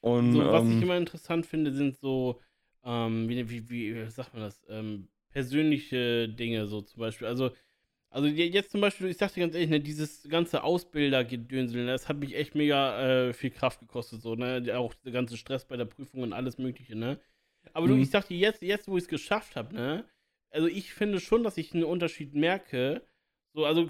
Und 0.00 0.32
So, 0.32 0.38
was 0.40 0.64
ich 0.64 0.70
ähm, 0.70 0.82
immer 0.82 0.96
interessant 0.96 1.44
finde, 1.44 1.72
sind 1.72 1.96
so, 1.98 2.40
ähm, 2.84 3.28
wie, 3.28 3.48
wie, 3.50 3.70
wie 3.70 4.10
sagt 4.10 4.34
man 4.34 4.42
das, 4.42 4.64
ähm, 4.68 5.08
persönliche 5.30 6.28
Dinge, 6.28 6.66
so 6.66 6.80
zum 6.82 7.00
Beispiel. 7.00 7.26
Also, 7.26 7.50
also 8.10 8.26
je- 8.28 8.46
jetzt 8.48 8.70
zum 8.70 8.80
Beispiel, 8.80 9.08
ich 9.08 9.18
sag 9.18 9.32
dir 9.34 9.40
ganz 9.40 9.54
ehrlich, 9.54 9.70
ne, 9.70 9.80
dieses 9.80 10.28
ganze 10.28 10.62
Ausbildergedönsel, 10.64 11.84
ne, 11.84 11.92
das 11.92 12.08
hat 12.08 12.18
mich 12.18 12.34
echt 12.36 12.54
mega 12.54 13.28
äh, 13.28 13.32
viel 13.34 13.50
Kraft 13.50 13.80
gekostet, 13.80 14.22
so, 14.22 14.34
ne, 14.34 14.64
auch 14.78 14.94
der 14.94 15.12
ganze 15.12 15.36
Stress 15.36 15.66
bei 15.66 15.76
der 15.76 15.84
Prüfung 15.86 16.22
und 16.22 16.32
alles 16.32 16.58
mögliche, 16.58 16.96
ne. 16.96 17.20
Aber 17.72 17.88
du, 17.88 17.94
Mhm. 17.94 18.02
ich 18.02 18.10
sag 18.10 18.26
dir 18.28 18.38
jetzt, 18.38 18.62
jetzt, 18.62 18.88
wo 18.88 18.96
ich 18.96 19.04
es 19.04 19.08
geschafft 19.08 19.56
habe, 19.56 19.74
ne, 19.74 20.04
also 20.50 20.66
ich 20.68 20.94
finde 20.94 21.20
schon, 21.20 21.42
dass 21.44 21.58
ich 21.58 21.74
einen 21.74 21.84
Unterschied 21.84 22.34
merke, 22.34 23.02
so, 23.54 23.64
also, 23.66 23.86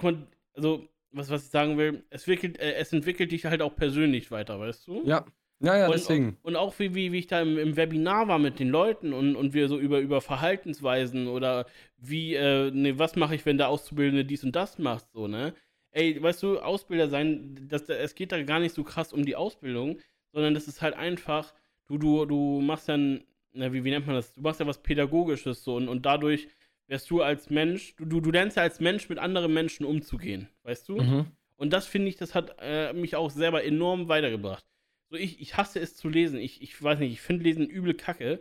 also, 0.55 0.89
was, 1.13 1.31
was 1.31 1.45
ich 1.45 1.51
sagen 1.51 1.79
will, 1.79 2.05
es, 2.11 2.27
wickelt, 2.27 2.59
äh, 2.59 2.75
es 2.75 2.93
entwickelt 2.93 3.33
dich 3.33 3.45
halt 3.47 3.63
auch 3.63 3.77
persönlich 3.77 4.31
weiter, 4.31 4.59
weißt 4.61 4.87
du? 4.89 5.11
ja, 5.11 5.25
ja, 5.61 5.77
ja, 5.77 5.87
und, 5.87 5.95
deswegen. 5.95 6.37
Und 6.43 6.57
auch 6.57 6.79
wie, 6.79 6.95
wie, 6.95 7.13
wie 7.13 7.19
ich 7.19 7.27
da 7.27 7.41
im, 7.41 7.59
im 7.59 7.77
Webinar 7.77 8.29
war 8.29 8.39
mit 8.39 8.59
den 8.59 8.69
Leuten 8.69 9.13
und, 9.13 9.37
und 9.37 9.55
wir 9.55 9.69
so 9.69 9.79
über, 9.79 9.99
über 9.99 10.21
Verhaltensweisen 10.21 11.27
oder 11.27 11.67
wie, 11.97 12.35
äh, 12.35 12.71
ne, 12.71 12.99
was 12.99 13.17
mache 13.17 13.35
ich, 13.35 13.45
wenn 13.47 13.59
der 13.59 13.69
Auszubildende 13.69 14.25
dies 14.25 14.45
und 14.45 14.55
das 14.55 14.79
macht, 14.79 15.11
so, 15.13 15.27
ne? 15.27 15.55
Ey, 15.91 16.23
weißt 16.23 16.43
du, 16.43 16.61
Ausbilder 16.61 17.09
sein, 17.09 17.67
das, 17.69 17.89
es 17.89 18.15
geht 18.15 18.31
da 18.31 18.43
gar 18.43 18.61
nicht 18.61 18.75
so 18.75 18.85
krass 18.85 19.13
um 19.13 19.25
die 19.25 19.37
Ausbildung, 19.37 19.99
sondern 20.33 20.55
das 20.55 20.69
ist 20.69 20.83
halt 20.83 20.95
einfach, 20.95 21.55
du, 21.87 21.99
du, 21.99 22.27
du 22.27 22.61
machst 22.61 22.89
dann 22.89 23.25
na, 23.59 23.73
wie, 23.73 23.85
wie 23.85 23.91
nennt 23.91 24.07
man 24.07 24.17
das? 24.17 24.35
Du 24.35 24.43
machst 24.43 24.61
ja 24.61 24.67
was 24.67 24.83
Pädagogisches 24.83 25.65
so 25.65 25.77
und, 25.77 25.89
und 25.89 26.07
dadurch 26.07 26.49
wärst 26.87 27.11
du 27.11 27.23
als 27.23 27.51
Mensch, 27.51 27.95
du, 27.97 28.05
du, 28.05 28.21
du 28.21 28.31
lernst 28.31 28.57
ja 28.57 28.63
als 28.63 28.81
Mensch 28.81 29.09
mit 29.09 29.19
anderen 29.19 29.53
Menschen 29.53 29.85
umzugehen, 29.85 30.49
weißt 30.63 30.89
du? 30.89 30.97
Mhm. 30.97 31.27
Und 31.57 31.73
das 31.73 31.87
finde 31.87 32.09
ich, 32.09 32.17
das 32.17 32.35
hat 32.35 32.57
äh, 32.61 32.93
mich 32.93 33.17
auch 33.17 33.31
selber 33.31 33.65
enorm 33.65 34.09
weitergebracht. 34.09 34.65
So, 35.11 35.17
ich, 35.17 35.41
ich 35.41 35.57
hasse 35.57 35.81
es 35.81 35.97
zu 35.97 36.09
lesen. 36.09 36.39
Ich, 36.39 36.63
ich 36.63 36.83
weiß 36.83 36.99
nicht, 36.99 37.13
ich 37.13 37.21
finde 37.21 37.45
Lesen 37.45 37.67
übel 37.67 37.95
kacke. 37.95 38.41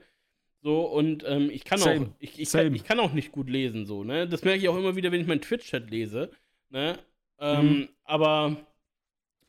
So, 0.62 0.82
und 0.82 1.24
ähm, 1.26 1.50
ich 1.52 1.64
kann 1.64 1.80
Same. 1.80 2.08
auch, 2.08 2.10
ich, 2.20 2.40
ich, 2.40 2.52
kann, 2.52 2.74
ich 2.74 2.84
kann 2.84 3.00
auch 3.00 3.14
nicht 3.14 3.32
gut 3.32 3.50
lesen, 3.50 3.86
so, 3.86 4.04
ne? 4.04 4.28
Das 4.28 4.44
merke 4.44 4.60
ich 4.60 4.68
auch 4.68 4.78
immer 4.78 4.96
wieder, 4.96 5.12
wenn 5.12 5.22
ich 5.22 5.28
meinen 5.28 5.42
Twitch-Chat 5.42 5.90
lese, 5.90 6.32
ne? 6.70 6.98
Ähm, 7.40 7.68
Mhm. 7.68 7.90
Aber, 8.04 8.58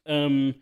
ähm, 0.04 0.54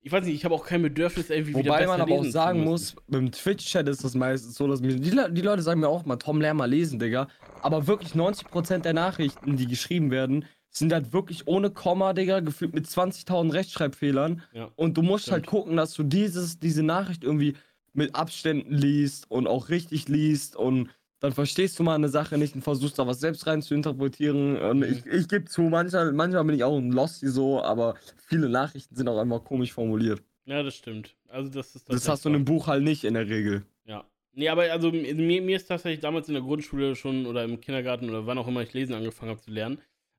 ich 0.00 0.12
weiß 0.12 0.24
nicht, 0.24 0.34
ich 0.34 0.44
habe 0.44 0.54
auch 0.54 0.64
kein 0.64 0.82
Bedürfnis, 0.82 1.30
irgendwie 1.30 1.54
wieder 1.56 1.70
Wobei 1.70 1.86
man 1.86 2.00
aber 2.00 2.14
auch 2.14 2.24
sagen 2.24 2.62
muss, 2.64 2.94
beim 3.08 3.32
Twitch-Chat 3.32 3.88
ist 3.88 4.04
das 4.04 4.14
meistens 4.14 4.54
so, 4.54 4.68
dass 4.68 4.80
mir, 4.80 4.94
die, 4.94 5.10
die 5.10 5.40
Leute 5.40 5.62
sagen 5.62 5.80
mir 5.80 5.88
auch 5.88 6.04
mal, 6.04 6.16
Tom, 6.16 6.40
lern 6.40 6.56
mal 6.56 6.70
lesen, 6.70 6.98
Digga. 6.98 7.28
Aber 7.62 7.86
wirklich 7.86 8.12
90% 8.12 8.80
der 8.80 8.92
Nachrichten, 8.92 9.56
die 9.56 9.66
geschrieben 9.66 10.10
werden, 10.10 10.44
sind 10.70 10.92
halt 10.92 11.12
wirklich 11.12 11.46
ohne 11.46 11.70
Komma, 11.70 12.12
Digga, 12.12 12.40
gefühlt 12.40 12.74
mit 12.74 12.86
20.000 12.86 13.52
Rechtschreibfehlern. 13.52 14.42
Ja. 14.52 14.70
Und 14.76 14.96
du 14.96 15.02
musst 15.02 15.24
Stimmt. 15.24 15.34
halt 15.34 15.46
gucken, 15.46 15.76
dass 15.76 15.94
du 15.94 16.02
dieses, 16.02 16.58
diese 16.58 16.82
Nachricht 16.82 17.24
irgendwie 17.24 17.54
mit 17.94 18.14
Abständen 18.14 18.74
liest 18.74 19.30
und 19.30 19.46
auch 19.46 19.70
richtig 19.70 20.08
liest 20.08 20.56
und 20.56 20.90
dann 21.20 21.32
verstehst 21.32 21.76
du 21.78 21.82
mal 21.82 21.96
eine 21.96 22.08
Sache 22.08 22.38
nicht 22.38 22.54
und 22.54 22.62
versuchst 22.62 22.96
da 22.96 23.06
was 23.08 23.18
selbst 23.18 23.44
rein 23.48 23.60
zu 23.60 23.74
interpretieren. 23.74 24.56
Und 24.56 24.78
Mhm. 24.78 24.84
ich, 24.84 25.06
ich 25.06 25.26
gebe 25.28 25.46
zu, 25.46 25.62
manchmal, 25.62 26.12
manchmal 26.12 26.44
bin 26.44 26.54
ich 26.54 26.62
auch 26.62 26.76
ein 26.78 26.92
Losty 26.92 27.26
so, 27.28 27.60
aber 27.60 27.96
viele 28.16 28.48
Nachrichten 28.48 28.94
sind 28.94 29.08
auch 29.08 29.18
einfach 29.18 29.42
komisch 29.42 29.72
formuliert. 29.72 30.22
Ja, 30.44 30.62
das 30.62 30.76
stimmt. 30.76 31.16
Also, 31.28 31.50
das 31.50 31.74
ist 31.74 31.90
Das 31.92 32.08
hast 32.08 32.24
du 32.24 32.28
in 32.28 32.36
einem 32.36 32.44
Buch 32.44 32.68
halt 32.68 32.84
nicht 32.84 33.02
in 33.02 33.14
der 33.14 33.28
Regel. 33.28 33.64
Ja. 33.84 34.04
Nee, 34.32 34.48
aber 34.48 34.70
also 34.70 34.92
mir, 34.92 35.42
mir 35.42 35.56
ist 35.56 35.66
tatsächlich 35.66 35.98
damals 36.00 36.28
in 36.28 36.34
der 36.34 36.42
Grundschule 36.44 36.94
schon 36.94 37.26
oder 37.26 37.42
im 37.42 37.60
Kindergarten 37.60 38.08
oder 38.08 38.24
wann 38.26 38.38
auch 38.38 38.46
immer 38.46 38.62
ich 38.62 38.72
lesen 38.72 38.94
angefangen 38.94 39.32
habe 39.32 39.40
zu 39.40 39.50
lernen, 39.50 39.78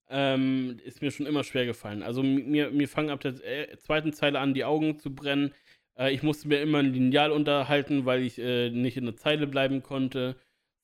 ähm, 0.10 0.80
ist 0.84 1.02
mir 1.02 1.12
schon 1.12 1.26
immer 1.26 1.44
schwer 1.44 1.66
gefallen. 1.66 2.04
Also 2.04 2.24
mir, 2.24 2.72
mir 2.72 2.88
fangen 2.88 3.10
ab 3.10 3.22
der 3.22 3.34
äh, 3.44 3.78
zweiten 3.78 4.14
Zeile 4.14 4.40
an, 4.40 4.54
die 4.54 4.66
Augen 4.66 4.98
zu 5.00 5.14
brennen. 5.14 5.54
Äh, 5.98 6.14
ich 6.14 6.24
musste 6.24 6.48
mir 6.48 6.62
immer 6.62 6.80
ein 6.80 6.94
Lineal 6.94 7.32
unterhalten, 7.32 8.06
weil 8.06 8.24
ich 8.24 8.40
äh, 8.40 8.70
nicht 8.72 8.98
in 8.98 9.06
der 9.06 9.16
Zeile 9.16 9.48
bleiben 9.48 9.84
konnte. 9.84 10.36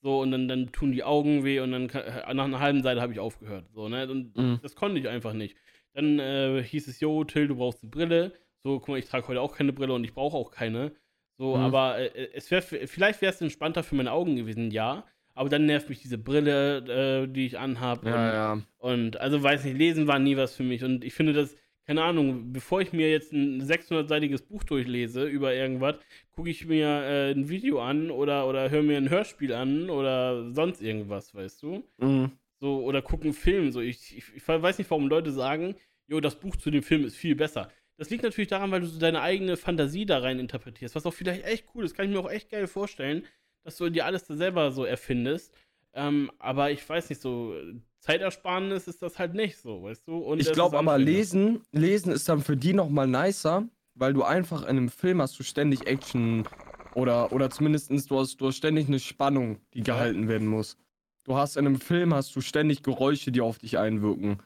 So, 0.01 0.21
und 0.21 0.31
dann, 0.31 0.47
dann 0.47 0.71
tun 0.71 0.91
die 0.91 1.03
Augen 1.03 1.43
weh 1.43 1.59
und 1.59 1.71
dann 1.71 1.87
ka- 1.87 2.31
nach 2.33 2.45
einer 2.45 2.59
halben 2.59 2.83
Seite 2.83 3.01
habe 3.01 3.13
ich 3.13 3.19
aufgehört. 3.19 3.65
So, 3.73 3.89
ne? 3.89 4.07
Und 4.09 4.37
Mhm. 4.37 4.59
das 4.61 4.75
konnte 4.75 4.99
ich 4.99 5.07
einfach 5.07 5.33
nicht. 5.33 5.57
Dann 5.93 6.19
äh, 6.19 6.61
hieß 6.61 6.87
es, 6.87 6.99
jo, 6.99 7.23
Till, 7.23 7.47
du 7.47 7.55
brauchst 7.55 7.81
eine 7.81 7.89
Brille. 7.89 8.33
So, 8.63 8.79
guck 8.79 8.89
mal, 8.89 8.99
ich 8.99 9.05
trage 9.05 9.27
heute 9.27 9.41
auch 9.41 9.55
keine 9.55 9.73
Brille 9.73 9.93
und 9.93 10.03
ich 10.03 10.13
brauche 10.13 10.37
auch 10.37 10.51
keine. 10.51 10.91
So, 11.39 11.55
Mhm. 11.55 11.61
aber 11.63 11.97
äh, 11.97 12.29
es 12.33 12.51
wäre 12.51 12.61
vielleicht 12.61 13.21
wäre 13.21 13.33
es 13.33 13.41
entspannter 13.41 13.81
für 13.83 13.95
meine 13.95 14.11
Augen 14.11 14.35
gewesen, 14.35 14.69
ja. 14.69 15.05
Aber 15.35 15.49
dann 15.49 15.65
nervt 15.65 15.89
mich 15.89 16.01
diese 16.01 16.17
Brille, 16.17 17.25
äh, 17.25 17.27
die 17.27 17.45
ich 17.45 17.59
anhabe. 17.59 18.09
Ja, 18.09 18.33
ja. 18.33 18.61
Und 18.77 19.19
also 19.19 19.43
weiß 19.43 19.65
nicht, 19.65 19.77
lesen 19.77 20.07
war 20.07 20.17
nie 20.17 20.37
was 20.37 20.55
für 20.55 20.63
mich. 20.63 20.83
Und 20.83 21.03
ich 21.03 21.13
finde 21.13 21.33
das, 21.33 21.55
keine 21.85 22.03
Ahnung, 22.03 22.53
bevor 22.53 22.81
ich 22.81 22.93
mir 22.93 23.11
jetzt 23.11 23.33
ein 23.33 23.61
600-seitiges 23.61 24.41
Buch 24.43 24.63
durchlese 24.63 25.25
über 25.25 25.53
irgendwas, 25.53 25.97
gucke 26.31 26.49
ich 26.49 26.65
mir 26.65 26.87
äh, 26.87 27.31
ein 27.31 27.49
Video 27.49 27.81
an 27.81 28.09
oder, 28.11 28.47
oder 28.47 28.71
höre 28.71 28.81
mir 28.81 28.97
ein 28.97 29.09
Hörspiel 29.09 29.53
an 29.53 29.89
oder 29.89 30.51
sonst 30.51 30.81
irgendwas, 30.81 31.35
weißt 31.35 31.61
du? 31.61 31.83
Mhm. 31.97 32.31
So, 32.61 32.81
oder 32.83 33.01
gucken 33.01 33.27
einen 33.27 33.33
Film. 33.33 33.71
So, 33.71 33.81
ich, 33.81 34.17
ich, 34.17 34.35
ich 34.35 34.47
weiß 34.47 34.77
nicht, 34.77 34.89
warum 34.89 35.07
Leute 35.07 35.31
sagen, 35.31 35.75
jo, 36.07 36.21
das 36.21 36.39
Buch 36.39 36.55
zu 36.55 36.71
dem 36.71 36.81
Film 36.81 37.03
ist 37.03 37.17
viel 37.17 37.35
besser. 37.35 37.69
Das 37.97 38.09
liegt 38.09 38.23
natürlich 38.23 38.49
daran, 38.49 38.71
weil 38.71 38.81
du 38.81 38.87
so 38.87 38.99
deine 38.99 39.21
eigene 39.21 39.57
Fantasie 39.57 40.05
da 40.05 40.19
rein 40.19 40.39
interpretierst, 40.39 40.95
was 40.95 41.05
auch 41.05 41.13
vielleicht 41.13 41.45
echt 41.45 41.65
cool 41.73 41.85
ist. 41.85 41.95
Kann 41.95 42.05
ich 42.05 42.11
mir 42.11 42.19
auch 42.19 42.31
echt 42.31 42.49
geil 42.49 42.67
vorstellen, 42.67 43.25
dass 43.65 43.77
du 43.77 43.89
dir 43.89 44.05
alles 44.05 44.23
da 44.23 44.35
selber 44.35 44.71
so 44.71 44.85
erfindest. 44.85 45.53
Ähm, 45.93 46.31
aber 46.39 46.71
ich 46.71 46.87
weiß 46.87 47.09
nicht, 47.09 47.21
so 47.21 47.53
Zeitersparnis 47.99 48.87
ist 48.87 49.01
das 49.01 49.17
halt 49.17 49.33
nicht 49.33 49.57
so, 49.57 49.83
weißt 49.83 50.07
du? 50.07 50.17
Und 50.17 50.39
Ich 50.39 50.51
glaube 50.53 50.77
aber, 50.77 50.97
lesen, 50.97 51.61
lesen 51.71 52.11
ist 52.11 52.29
dann 52.29 52.41
für 52.41 52.55
die 52.55 52.73
nochmal 52.73 53.07
nicer, 53.07 53.67
weil 53.95 54.13
du 54.13 54.23
einfach 54.23 54.61
in 54.63 54.77
einem 54.77 54.89
Film 54.89 55.21
hast 55.21 55.39
du 55.39 55.43
ständig 55.43 55.87
Action 55.87 56.47
oder, 56.93 57.31
oder 57.31 57.49
zumindest 57.49 57.89
du 57.89 58.19
hast, 58.19 58.37
du 58.37 58.47
hast 58.47 58.57
ständig 58.57 58.87
eine 58.87 58.99
Spannung, 58.99 59.59
die 59.73 59.81
gehalten 59.81 60.27
werden 60.27 60.47
muss. 60.47 60.77
Du 61.23 61.35
hast 61.35 61.57
in 61.57 61.65
einem 61.65 61.79
Film 61.79 62.13
hast 62.13 62.35
du 62.35 62.41
ständig 62.41 62.83
Geräusche, 62.83 63.31
die 63.31 63.41
auf 63.41 63.57
dich 63.57 63.79
einwirken. 63.79 64.37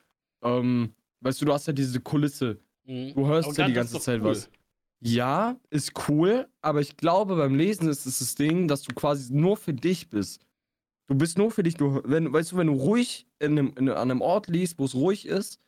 Ähm, 0.42 0.94
weißt 1.20 1.42
du, 1.42 1.46
du 1.46 1.54
hast 1.54 1.68
ja 1.68 1.74
diese 1.74 2.00
Kulisse. 2.00 2.60
Mhm. 2.86 3.14
Du 3.14 3.28
hörst 3.28 3.58
ja 3.58 3.68
die 3.68 3.74
ganze 3.74 4.00
Zeit 4.00 4.22
cool. 4.22 4.30
was. 4.30 4.50
Ja, 5.02 5.56
ist 5.70 5.94
cool, 6.10 6.48
aber 6.62 6.82
ich 6.82 6.98
glaube, 6.98 7.36
beim 7.38 7.56
Lesen 7.56 7.88
ist 7.88 8.06
es 8.06 8.20
das 8.20 8.36
Ding, 8.36 8.68
dass 8.68 8.82
du 8.82 8.94
quasi 8.94 9.34
nur 9.34 9.56
für 9.56 9.74
dich 9.74 10.10
bist. 10.10 10.46
Du 11.08 11.16
bist 11.16 11.38
nur 11.38 11.52
für 11.52 11.64
dich, 11.64 11.76
du, 11.76 12.02
wenn, 12.04 12.32
weißt 12.32 12.52
du, 12.52 12.58
wenn 12.58 12.68
du 12.68 12.74
ruhig 12.74 13.26
in 13.40 13.58
einem, 13.58 13.74
in, 13.78 13.90
an 13.90 14.12
einem 14.12 14.22
Ort 14.22 14.48
liest, 14.48 14.78
wo 14.78 14.86
es 14.86 14.94
ruhig 14.96 15.26
ist 15.26 15.60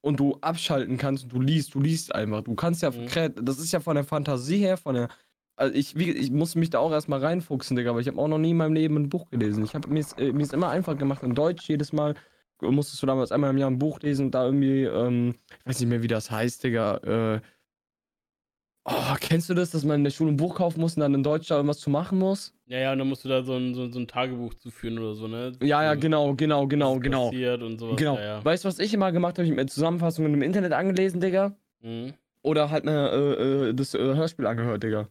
und 0.00 0.18
du 0.18 0.36
abschalten 0.40 0.96
kannst 0.96 1.24
und 1.24 1.32
du 1.32 1.40
liest, 1.40 1.74
du 1.74 1.80
liest 1.80 2.14
einfach. 2.14 2.42
Du 2.42 2.54
kannst 2.54 2.82
ja, 2.82 2.90
Mhm. 2.90 3.34
das 3.44 3.58
ist 3.58 3.70
ja 3.72 3.80
von 3.80 3.94
der 3.94 4.04
Fantasie 4.04 4.56
her, 4.58 4.76
von 4.78 4.94
der, 4.94 5.08
also 5.56 5.74
ich, 5.74 5.96
wie, 5.96 6.10
ich 6.10 6.30
muss 6.30 6.54
mich 6.54 6.70
da 6.70 6.78
auch 6.78 6.90
erstmal 6.90 7.20
reinfuchsen, 7.20 7.76
Digga, 7.76 7.90
aber 7.90 8.00
ich 8.00 8.08
habe 8.08 8.18
auch 8.18 8.28
noch 8.28 8.38
nie 8.38 8.50
in 8.52 8.56
meinem 8.56 8.72
Leben 8.72 8.96
ein 8.96 9.10
Buch 9.10 9.28
gelesen. 9.28 9.62
Ich 9.62 9.74
habe 9.74 9.88
mir 9.90 10.00
ist, 10.00 10.18
äh, 10.18 10.28
immer 10.28 10.70
einfach 10.70 10.96
gemacht 10.96 11.22
in 11.22 11.34
Deutsch 11.34 11.68
jedes 11.68 11.92
Mal. 11.92 12.14
Musstest 12.62 13.02
du 13.02 13.06
damals 13.06 13.30
einmal 13.30 13.50
im 13.50 13.58
Jahr 13.58 13.70
ein 13.70 13.78
Buch 13.78 14.00
lesen 14.00 14.26
und 14.26 14.34
da 14.34 14.46
irgendwie, 14.46 14.84
ähm, 14.84 15.34
ich 15.60 15.66
weiß 15.66 15.80
nicht 15.80 15.88
mehr, 15.88 16.02
wie 16.02 16.08
das 16.08 16.30
heißt, 16.30 16.64
Digga, 16.64 16.96
äh, 17.36 17.40
Oh, 18.92 19.14
kennst 19.20 19.48
du 19.48 19.54
das, 19.54 19.70
dass 19.70 19.84
man 19.84 20.00
in 20.00 20.04
der 20.04 20.10
Schule 20.10 20.32
ein 20.32 20.36
Buch 20.36 20.56
kaufen 20.56 20.80
muss 20.80 20.96
und 20.96 21.00
dann 21.00 21.14
in 21.14 21.22
Deutsch 21.22 21.46
da 21.48 21.56
irgendwas 21.56 21.78
zu 21.78 21.90
machen 21.90 22.18
muss? 22.18 22.52
Ja, 22.66 22.78
ja, 22.78 22.92
und 22.92 22.98
dann 22.98 23.08
musst 23.08 23.24
du 23.24 23.28
da 23.28 23.42
so 23.42 23.54
ein, 23.54 23.74
so, 23.74 23.88
so 23.90 24.00
ein 24.00 24.08
Tagebuch 24.08 24.54
zuführen 24.54 24.98
oder 24.98 25.14
so, 25.14 25.28
ne? 25.28 25.52
Ja, 25.62 25.82
ja, 25.84 25.94
genau, 25.94 26.34
genau, 26.34 26.66
genau, 26.66 26.98
genau. 26.98 27.26
Passiert 27.30 27.62
und 27.62 27.78
sowas. 27.78 27.96
Genau. 27.96 28.16
Ja, 28.16 28.24
ja. 28.24 28.44
Weißt 28.44 28.64
du, 28.64 28.68
was 28.68 28.78
ich 28.80 28.92
immer 28.92 29.12
gemacht 29.12 29.38
habe? 29.38 29.44
Ich 29.44 29.50
hab 29.50 29.56
mir 29.56 29.66
Zusammenfassungen 29.66 30.34
im 30.34 30.42
Internet 30.42 30.72
angelesen, 30.72 31.20
Digga. 31.20 31.56
Mhm. 31.80 32.14
Oder 32.42 32.70
halt 32.70 32.84
mir 32.84 33.12
äh, 33.12 33.68
äh, 33.68 33.74
das 33.74 33.94
äh, 33.94 33.98
Hörspiel 33.98 34.46
angehört, 34.46 34.82
Digga. 34.82 35.08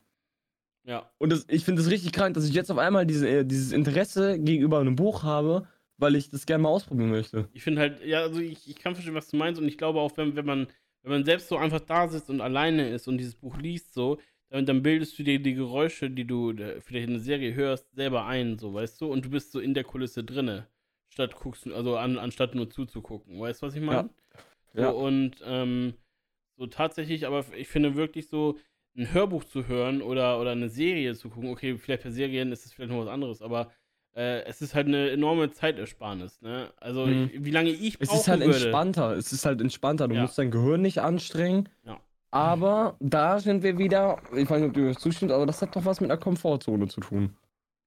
ja. 0.84 1.10
Und 1.18 1.32
das, 1.32 1.46
ich 1.50 1.64
finde 1.64 1.82
es 1.82 1.90
richtig 1.90 2.12
krank, 2.12 2.34
dass 2.34 2.48
ich 2.48 2.54
jetzt 2.54 2.72
auf 2.72 2.78
einmal 2.78 3.06
diese, 3.06 3.30
äh, 3.30 3.46
dieses 3.46 3.72
Interesse 3.72 4.40
gegenüber 4.40 4.80
einem 4.80 4.96
Buch 4.96 5.24
habe, 5.24 5.68
weil 5.98 6.16
ich 6.16 6.30
das 6.30 6.46
gerne 6.46 6.64
mal 6.64 6.70
ausprobieren 6.70 7.12
möchte. 7.12 7.48
Ich 7.54 7.64
finde 7.64 7.82
halt, 7.82 8.04
ja, 8.06 8.22
also 8.22 8.40
ich, 8.40 8.70
ich 8.70 8.78
kann 8.78 8.96
verstehen, 8.96 9.16
was 9.16 9.28
du 9.30 9.38
meinst 9.38 9.62
und 9.62 9.68
ich 9.68 9.78
glaube 9.78 10.00
auch, 10.00 10.18
wenn, 10.18 10.36
wenn 10.36 10.46
man, 10.46 10.68
wenn 11.04 11.12
man 11.12 11.26
selbst 11.26 11.48
so 11.48 11.58
einfach 11.58 11.82
da 11.82 12.08
sitzt 12.08 12.30
und 12.30 12.42
alleine 12.42 12.90
ist 12.90 13.08
und 13.08 13.18
dieses 13.18 13.36
Buch 13.36 13.58
liest, 13.58 13.94
so, 13.94 14.20
dann, 14.50 14.66
dann 14.66 14.84
bildest 14.84 15.18
du 15.18 15.24
dir 15.24 15.40
die 15.40 15.54
Geräusche, 15.54 16.10
die 16.10 16.26
du 16.26 16.52
äh, 16.52 16.82
vielleicht 16.82 17.08
in 17.08 17.14
der 17.14 17.22
Serie 17.22 17.54
hörst, 17.54 17.92
selber 17.94 18.26
ein, 18.26 18.58
so, 18.58 18.74
weißt 18.74 19.00
du, 19.02 19.12
und 19.12 19.26
du 19.26 19.30
bist 19.30 19.52
so 19.52 19.60
in 19.60 19.74
der 19.74 19.84
Kulisse 19.84 20.24
drinne, 20.24 20.68
statt 21.10 21.36
guckst, 21.36 21.68
also 21.68 21.98
an, 21.98 22.18
anstatt 22.18 22.56
nur 22.56 22.70
zuzugucken. 22.70 23.40
Weißt 23.40 23.62
du, 23.62 23.68
was 23.68 23.76
ich 23.76 23.82
meine? 23.82 24.10
So, 24.74 24.82
Ja. 24.82 24.90
Und 24.90 25.38
ähm, 25.46 25.94
so 26.58 26.68
tatsächlich, 26.68 27.26
aber 27.28 27.46
ich 27.56 27.68
finde 27.68 27.96
wirklich 27.96 28.28
so, 28.28 28.58
ein 28.98 29.14
Hörbuch 29.14 29.44
zu 29.46 29.68
hören 29.68 30.02
oder, 30.02 30.40
oder 30.42 30.52
eine 30.52 30.70
Serie 30.70 31.16
zu 31.16 31.30
gucken, 31.30 31.50
okay, 31.52 31.78
vielleicht 31.78 32.04
bei 32.04 32.12
Serien 32.12 32.52
ist 32.52 32.66
es 32.66 32.74
vielleicht 32.74 32.92
noch 32.92 33.00
was 33.00 33.08
anderes, 33.08 33.42
aber 33.42 33.72
äh, 34.20 34.44
es 34.46 34.62
ist 34.62 34.76
halt 34.76 34.88
eine 34.88 35.12
enorme 35.12 35.50
Zeitersparnis, 35.52 36.42
ne? 36.42 36.70
Also 36.78 37.06
Mhm. 37.06 37.30
ich, 37.34 37.46
wie 37.46 37.52
lange 37.52 37.70
ich 37.70 37.96
Es 38.00 38.10
brauchen 38.10 38.20
ist 38.20 38.28
halt 38.28 38.40
würde. 38.42 38.54
entspannter. 38.54 39.12
Es 39.18 39.32
ist 39.32 39.46
halt 39.46 39.62
entspannter. 39.62 40.08
Du 40.08 40.16
Ja. 40.16 40.24
musst 40.24 40.38
dein 40.38 40.52
Gehirn 40.52 40.82
nicht 40.82 41.00
anstrengen. 41.00 41.70
Ja. 41.86 42.00
Aber 42.32 42.96
da 43.00 43.40
sind 43.40 43.64
wir 43.64 43.78
wieder, 43.78 44.18
ich 44.36 44.50
weiß 44.50 44.60
nicht, 44.60 44.70
ob 44.70 44.74
du 44.74 44.82
mir 44.82 44.96
zustimmst, 44.96 45.34
aber 45.34 45.46
das 45.46 45.62
hat 45.62 45.76
doch 45.76 45.86
was 45.86 46.00
mit 46.02 46.12
einer 46.12 46.20
Komfortzone 46.20 46.88
zu 46.88 47.02
tun. 47.02 47.36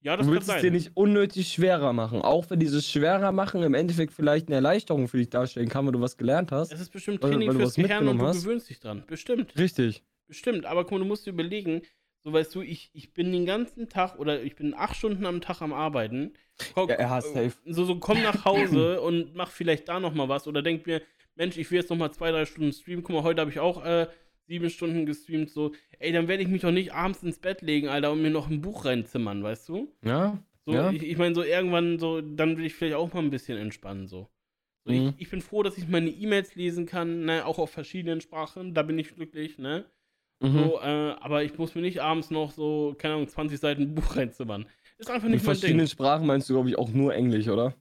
Ja, 0.00 0.16
das 0.16 0.26
Du 0.26 0.32
willst 0.32 0.48
es 0.50 0.60
dir 0.60 0.72
nicht 0.72 0.90
unnötig 0.96 1.52
schwerer 1.52 1.92
machen. 1.92 2.22
Auch 2.22 2.50
wenn 2.50 2.58
dieses 2.58 2.88
schwerer 2.88 3.30
machen 3.30 3.62
im 3.62 3.74
Endeffekt 3.74 4.12
vielleicht 4.12 4.48
eine 4.48 4.56
Erleichterung 4.56 5.06
für 5.06 5.18
dich 5.18 5.30
darstellen 5.30 5.68
kann, 5.68 5.86
wenn 5.86 5.92
du 5.92 6.00
was 6.00 6.16
gelernt 6.16 6.50
hast. 6.50 6.72
es 6.72 6.80
ist 6.80 6.90
bestimmt 6.92 7.22
weil- 7.22 7.30
Training 7.30 7.48
weil 7.50 7.54
du 7.54 7.60
fürs 7.60 7.74
Gehirn 7.76 8.08
und 8.08 8.18
du 8.18 8.26
hast. 8.26 8.42
gewöhnst 8.42 8.68
dich 8.68 8.80
dran. 8.80 9.04
Bestimmt. 9.06 9.56
Richtig. 9.56 10.02
Bestimmt. 10.26 10.66
Aber 10.66 10.82
guck 10.84 10.92
mal, 10.92 10.98
du 11.00 11.04
musst 11.04 11.24
dir 11.26 11.30
überlegen, 11.30 11.82
so 12.24 12.32
weißt 12.32 12.54
du, 12.54 12.62
ich, 12.62 12.90
ich 12.94 13.12
bin 13.12 13.32
den 13.32 13.46
ganzen 13.46 13.88
Tag 13.88 14.18
oder 14.18 14.42
ich 14.42 14.54
bin 14.54 14.74
acht 14.74 14.96
Stunden 14.96 15.26
am 15.26 15.40
Tag 15.40 15.60
am 15.60 15.72
Arbeiten. 15.72 16.34
Komm, 16.74 16.88
Ja, 16.88 16.96
er 16.96 17.10
hat 17.10 17.24
äh, 17.24 17.28
safe. 17.28 17.52
So, 17.66 17.84
so 17.84 17.96
komm 17.96 18.22
nach 18.22 18.44
Hause 18.44 19.00
und 19.02 19.34
mach 19.34 19.50
vielleicht 19.50 19.88
da 19.88 19.98
nochmal 20.00 20.28
was 20.28 20.46
oder 20.46 20.62
denk 20.62 20.86
mir, 20.86 21.02
Mensch, 21.34 21.56
ich 21.56 21.70
will 21.70 21.78
jetzt 21.78 21.90
nochmal 21.90 22.12
zwei, 22.12 22.30
drei 22.30 22.44
Stunden 22.44 22.72
streamen. 22.72 23.02
Guck 23.02 23.14
mal, 23.16 23.22
heute 23.22 23.40
habe 23.40 23.50
ich 23.50 23.58
auch 23.58 23.84
äh, 23.84 24.06
sieben 24.46 24.70
Stunden 24.70 25.06
gestreamt. 25.06 25.50
So, 25.50 25.72
ey, 25.98 26.12
dann 26.12 26.28
werde 26.28 26.42
ich 26.42 26.48
mich 26.48 26.62
doch 26.62 26.70
nicht 26.70 26.92
abends 26.92 27.22
ins 27.22 27.38
Bett 27.38 27.62
legen, 27.62 27.88
Alter, 27.88 28.12
und 28.12 28.22
mir 28.22 28.30
noch 28.30 28.48
ein 28.50 28.60
Buch 28.60 28.84
reinzimmern, 28.84 29.42
weißt 29.42 29.68
du? 29.68 29.92
Ja. 30.04 30.38
So, 30.64 30.74
Ja. 30.74 30.90
ich, 30.90 31.02
ich 31.02 31.16
meine, 31.16 31.34
so 31.34 31.42
irgendwann, 31.42 31.98
so, 31.98 32.20
dann 32.20 32.56
will 32.56 32.66
ich 32.66 32.74
vielleicht 32.74 32.94
auch 32.96 33.12
mal 33.12 33.20
ein 33.20 33.30
bisschen 33.30 33.58
entspannen, 33.58 34.06
so. 34.06 34.28
so 34.84 34.92
Mhm. 34.92 35.14
ich, 35.16 35.22
ich 35.22 35.30
bin 35.30 35.40
froh, 35.40 35.62
dass 35.62 35.78
ich 35.78 35.88
meine 35.88 36.10
E-Mails 36.10 36.54
lesen 36.54 36.86
kann, 36.86 37.24
ne, 37.24 37.46
auch 37.46 37.58
auf 37.58 37.70
verschiedenen 37.70 38.20
Sprachen, 38.20 38.74
da 38.74 38.82
bin 38.82 38.98
ich 38.98 39.14
glücklich, 39.14 39.58
ne? 39.58 39.86
Mhm. 40.42 40.58
So, 40.58 40.80
äh, 40.80 41.12
aber 41.20 41.44
ich 41.44 41.56
muss 41.58 41.74
mir 41.74 41.82
nicht 41.82 42.00
abends 42.00 42.30
noch 42.30 42.50
so, 42.50 42.94
keine 42.98 43.14
Ahnung, 43.14 43.28
20 43.28 43.58
Seiten 43.60 43.82
ein 43.82 43.94
Buch 43.94 44.16
reinzimmern. 44.16 44.66
Ist 44.98 45.10
einfach 45.10 45.26
In 45.26 45.32
nicht 45.32 45.44
mein 45.44 45.54
verschiedenen 45.56 45.86
Ding. 45.86 45.92
Sprachen 45.92 46.26
meinst 46.26 46.48
du, 46.48 46.54
glaube 46.54 46.68
ich, 46.70 46.78
auch 46.78 46.90
nur 46.90 47.14
Englisch, 47.14 47.48
oder? 47.48 47.74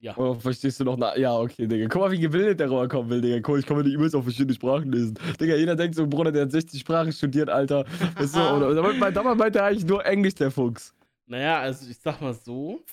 Ja. 0.00 0.16
Oder 0.16 0.38
verstehst 0.38 0.78
du 0.78 0.84
noch? 0.84 0.96
Na, 0.96 1.16
ja, 1.18 1.36
okay, 1.36 1.66
Digga. 1.66 1.88
Guck 1.88 2.02
mal, 2.02 2.10
wie 2.12 2.20
gebildet 2.20 2.60
der 2.60 2.70
rüberkommen 2.70 3.10
will, 3.10 3.20
Digga. 3.20 3.40
Guck, 3.40 3.58
ich 3.58 3.66
kann 3.66 3.76
mir 3.76 3.82
die 3.82 3.92
übelst 3.92 4.14
auf 4.14 4.22
verschiedene 4.22 4.54
Sprachen 4.54 4.92
lesen. 4.92 5.18
Digga, 5.40 5.56
jeder 5.56 5.74
denkt 5.74 5.96
so, 5.96 6.06
Bruder, 6.06 6.30
der 6.30 6.42
hat 6.42 6.52
60 6.52 6.80
Sprachen 6.80 7.12
studiert, 7.12 7.48
Alter. 7.50 7.84
Weißt 8.16 8.36
du, 8.36 8.40
oder, 8.40 8.80
meint- 8.94 9.16
damals 9.16 9.36
meinte 9.38 9.58
er 9.58 9.64
eigentlich 9.66 9.86
nur 9.86 10.04
Englisch, 10.06 10.34
der 10.34 10.50
Fuchs. 10.52 10.94
Naja, 11.26 11.58
also 11.60 11.90
ich 11.90 11.98
sag 11.98 12.20
mal 12.20 12.32
so, 12.32 12.84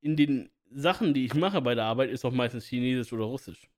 in 0.00 0.16
den 0.16 0.50
Sachen, 0.70 1.14
die 1.14 1.24
ich 1.24 1.34
mache 1.34 1.62
bei 1.62 1.74
der 1.76 1.84
Arbeit, 1.84 2.10
ist 2.10 2.24
auch 2.24 2.32
meistens 2.32 2.66
Chinesisch 2.66 3.12
oder 3.12 3.24
Russisch. 3.24 3.70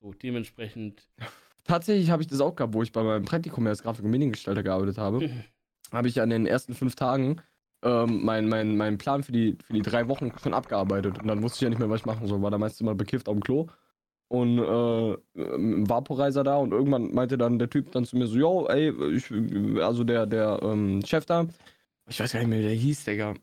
So, 0.00 0.12
dementsprechend. 0.14 1.06
Tatsächlich 1.68 2.10
habe 2.10 2.22
ich 2.22 2.28
das 2.28 2.40
auch 2.40 2.56
gehabt, 2.56 2.72
wo 2.72 2.82
ich 2.82 2.92
bei 2.92 3.02
meinem 3.02 3.26
Praktikum 3.26 3.66
als 3.66 3.82
Grafik- 3.82 4.04
und 4.04 4.10
Mediengestalter 4.10 4.62
gearbeitet 4.62 4.96
habe. 4.96 5.30
habe 5.92 6.08
ich 6.08 6.20
an 6.20 6.30
den 6.30 6.46
ersten 6.46 6.74
fünf 6.74 6.96
Tagen 6.96 7.42
ähm, 7.84 8.24
meinen 8.24 8.48
mein, 8.48 8.76
mein 8.76 8.98
Plan 8.98 9.22
für 9.22 9.32
die, 9.32 9.56
für 9.64 9.74
die 9.74 9.82
drei 9.82 10.08
Wochen 10.08 10.32
schon 10.42 10.54
abgearbeitet. 10.54 11.20
Und 11.20 11.28
dann 11.28 11.42
wusste 11.42 11.56
ich 11.56 11.60
ja 11.62 11.68
nicht 11.68 11.78
mehr, 11.78 11.90
was 11.90 12.00
ich 12.00 12.06
machen 12.06 12.26
soll. 12.26 12.40
War 12.40 12.50
da 12.50 12.58
meistens 12.58 12.80
immer 12.80 12.94
bekifft 12.94 13.28
auf 13.28 13.34
dem 13.34 13.42
Klo. 13.42 13.66
Und 14.28 14.58
äh, 14.58 15.16
ein 15.36 15.88
Vaporizer 15.88 16.42
da 16.42 16.56
und 16.56 16.72
irgendwann 16.72 17.14
meinte 17.14 17.38
dann 17.38 17.58
der 17.58 17.70
Typ 17.70 17.92
dann 17.92 18.04
zu 18.04 18.16
mir 18.16 18.26
so, 18.26 18.36
yo, 18.38 18.66
ey, 18.66 18.92
ich, 19.14 19.30
also 19.82 20.04
der, 20.04 20.26
der 20.26 20.60
ähm, 20.62 21.02
Chef 21.04 21.24
da, 21.24 21.46
ich 22.08 22.18
weiß 22.18 22.32
gar 22.32 22.40
nicht 22.40 22.48
mehr, 22.48 22.60
wie 22.60 22.64
der 22.64 22.74
hieß, 22.74 23.04
Digga. 23.04 23.34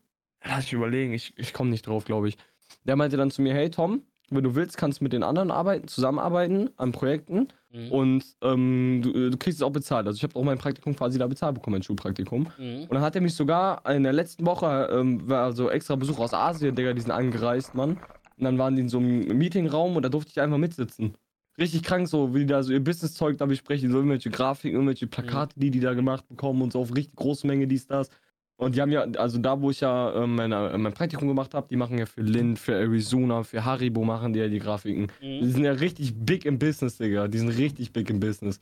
Lass 0.44 0.66
ich 0.66 0.74
überlegen, 0.74 1.14
ich, 1.14 1.34
ich 1.38 1.54
komme 1.54 1.70
nicht 1.70 1.88
drauf, 1.88 2.06
glaube 2.06 2.30
ich. 2.30 2.38
Der 2.84 2.96
meinte 2.96 3.18
dann 3.18 3.32
zu 3.32 3.42
mir, 3.42 3.54
hey 3.54 3.70
Tom, 3.70 4.04
wenn 4.30 4.44
du 4.44 4.56
willst, 4.56 4.78
kannst 4.78 5.00
du 5.00 5.04
mit 5.04 5.14
den 5.14 5.24
anderen 5.24 5.52
arbeiten, 5.52 5.88
zusammenarbeiten 5.88 6.70
an 6.78 6.92
Projekten. 6.92 7.48
Mhm. 7.76 7.92
Und 7.92 8.24
ähm, 8.42 9.02
du, 9.04 9.30
du 9.30 9.38
kriegst 9.38 9.60
es 9.60 9.64
auch 9.64 9.72
bezahlt. 9.72 10.08
Also 10.08 10.18
ich 10.18 10.24
habe 10.24 10.36
auch 10.36 10.44
mein 10.44 10.58
Praktikum 10.58 10.96
quasi 10.96 11.20
da 11.20 11.28
bezahlt 11.28 11.56
bekommen, 11.56 11.76
mein 11.76 11.84
Schulpraktikum. 11.84 12.48
Mhm. 12.58 12.84
Und 12.84 12.94
dann 12.94 13.02
hat 13.02 13.16
er 13.16 13.22
mich 13.22 13.34
sogar 13.34 13.86
in 13.90 14.04
der 14.04 14.14
letzten 14.14 14.46
Woche, 14.46 14.90
ähm, 14.92 15.28
war 15.28 15.52
so 15.52 15.70
extra 15.70 15.96
Besuch 15.96 16.20
aus 16.20 16.34
Asien, 16.34 16.76
Digga, 16.76 16.94
die 16.94 17.02
sind 17.02 17.12
angereist, 17.12 17.76
Mann. 17.76 17.92
Und 18.38 18.44
dann 18.44 18.58
waren 18.58 18.76
die 18.76 18.82
in 18.82 18.90
so 18.90 18.98
einem 18.98 19.38
Meetingraum 19.38 19.96
und 19.96 20.04
da 20.04 20.10
durfte 20.10 20.32
ich 20.32 20.40
einfach 20.40 20.58
mitsitzen. 20.58 21.16
Richtig 21.58 21.84
krank 21.84 22.08
so, 22.08 22.34
wie 22.34 22.40
die 22.40 22.48
da 22.48 22.64
so 22.64 22.74
ihr 22.74 22.84
Business-Zeug 22.84 23.38
da 23.38 23.46
besprechen, 23.46 23.90
so 23.90 23.98
irgendwelche 23.98 24.30
Grafiken, 24.30 24.76
irgendwelche 24.76 25.08
Plakate, 25.08 25.58
die 25.58 25.72
die 25.72 25.80
da 25.80 25.94
gemacht 25.94 26.28
bekommen 26.28 26.62
und 26.62 26.74
so 26.74 26.82
auf 26.82 26.94
richtig 26.94 27.16
große 27.16 27.48
Menge 27.48 27.66
dies, 27.66 27.88
das. 27.88 28.10
Und 28.58 28.76
die 28.76 28.82
haben 28.82 28.92
ja, 28.92 29.02
also 29.02 29.38
da, 29.38 29.60
wo 29.62 29.70
ich 29.70 29.82
ja 29.82 30.24
ähm, 30.24 30.36
meine, 30.36 30.70
äh, 30.72 30.78
mein 30.78 30.94
Praktikum 30.94 31.28
gemacht 31.28 31.54
habe, 31.54 31.68
die 31.70 31.76
machen 31.76 31.98
ja 31.98 32.06
für 32.06 32.22
Lind, 32.22 32.58
für 32.58 32.74
Arizona, 32.76 33.44
für 33.44 33.66
Haribo 33.66 34.04
machen 34.06 34.32
die 34.34 34.40
ja 34.40 34.48
die 34.48 34.60
Grafiken. 34.60 35.12
Die 35.22 35.44
Mhm. 35.46 35.50
sind 35.52 35.66
ja 35.66 35.72
richtig 35.74 36.14
big 36.16 36.46
im 36.46 36.58
Business, 36.58 36.98
Digga. 36.98 37.28
Die 37.28 37.38
sind 37.38 37.50
richtig 37.50 37.92
big 37.92 38.10
im 38.10 38.20
Business. 38.20 38.60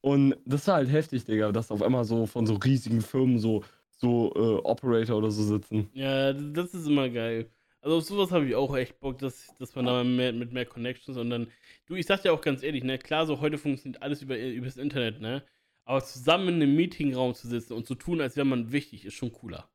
Und 0.00 0.36
das 0.46 0.62
ist 0.62 0.68
halt 0.68 0.90
heftig, 0.90 1.24
Digga, 1.24 1.52
dass 1.52 1.70
auf 1.70 1.82
einmal 1.82 2.04
so 2.04 2.26
von 2.26 2.46
so 2.46 2.54
riesigen 2.54 3.02
Firmen 3.02 3.38
so, 3.38 3.64
so 3.98 4.32
äh, 4.34 4.60
Operator 4.64 5.18
oder 5.18 5.30
so 5.30 5.42
sitzen. 5.42 5.88
Ja, 5.92 6.32
das 6.32 6.72
ist 6.74 6.86
immer 6.86 7.08
geil. 7.10 7.50
Also 7.80 7.98
auf 7.98 8.04
sowas 8.04 8.30
habe 8.32 8.46
ich 8.46 8.54
auch 8.54 8.76
echt 8.76 8.98
Bock, 9.00 9.18
dass, 9.18 9.46
dass 9.58 9.74
man 9.74 9.86
da 9.86 10.02
mehr, 10.04 10.32
mit 10.32 10.52
mehr 10.52 10.66
Connections 10.66 11.16
und 11.18 11.30
dann. 11.30 11.48
Du, 11.86 11.94
ich 11.94 12.06
sag 12.06 12.22
dir 12.22 12.32
auch 12.32 12.40
ganz 12.40 12.62
ehrlich, 12.62 12.82
ne, 12.84 12.98
klar, 12.98 13.26
so 13.26 13.40
heute 13.40 13.58
funktioniert 13.58 14.02
alles 14.02 14.22
über, 14.22 14.38
übers 14.38 14.76
Internet, 14.76 15.20
ne? 15.20 15.42
Aber 15.88 16.04
zusammen 16.04 16.48
in 16.48 16.54
einem 16.56 16.76
Meetingraum 16.76 17.32
zu 17.34 17.48
sitzen 17.48 17.72
und 17.72 17.86
zu 17.86 17.94
tun, 17.94 18.20
als 18.20 18.36
wäre 18.36 18.44
man 18.44 18.72
wichtig, 18.72 19.06
ist 19.06 19.14
schon 19.14 19.32
cooler. 19.32 19.70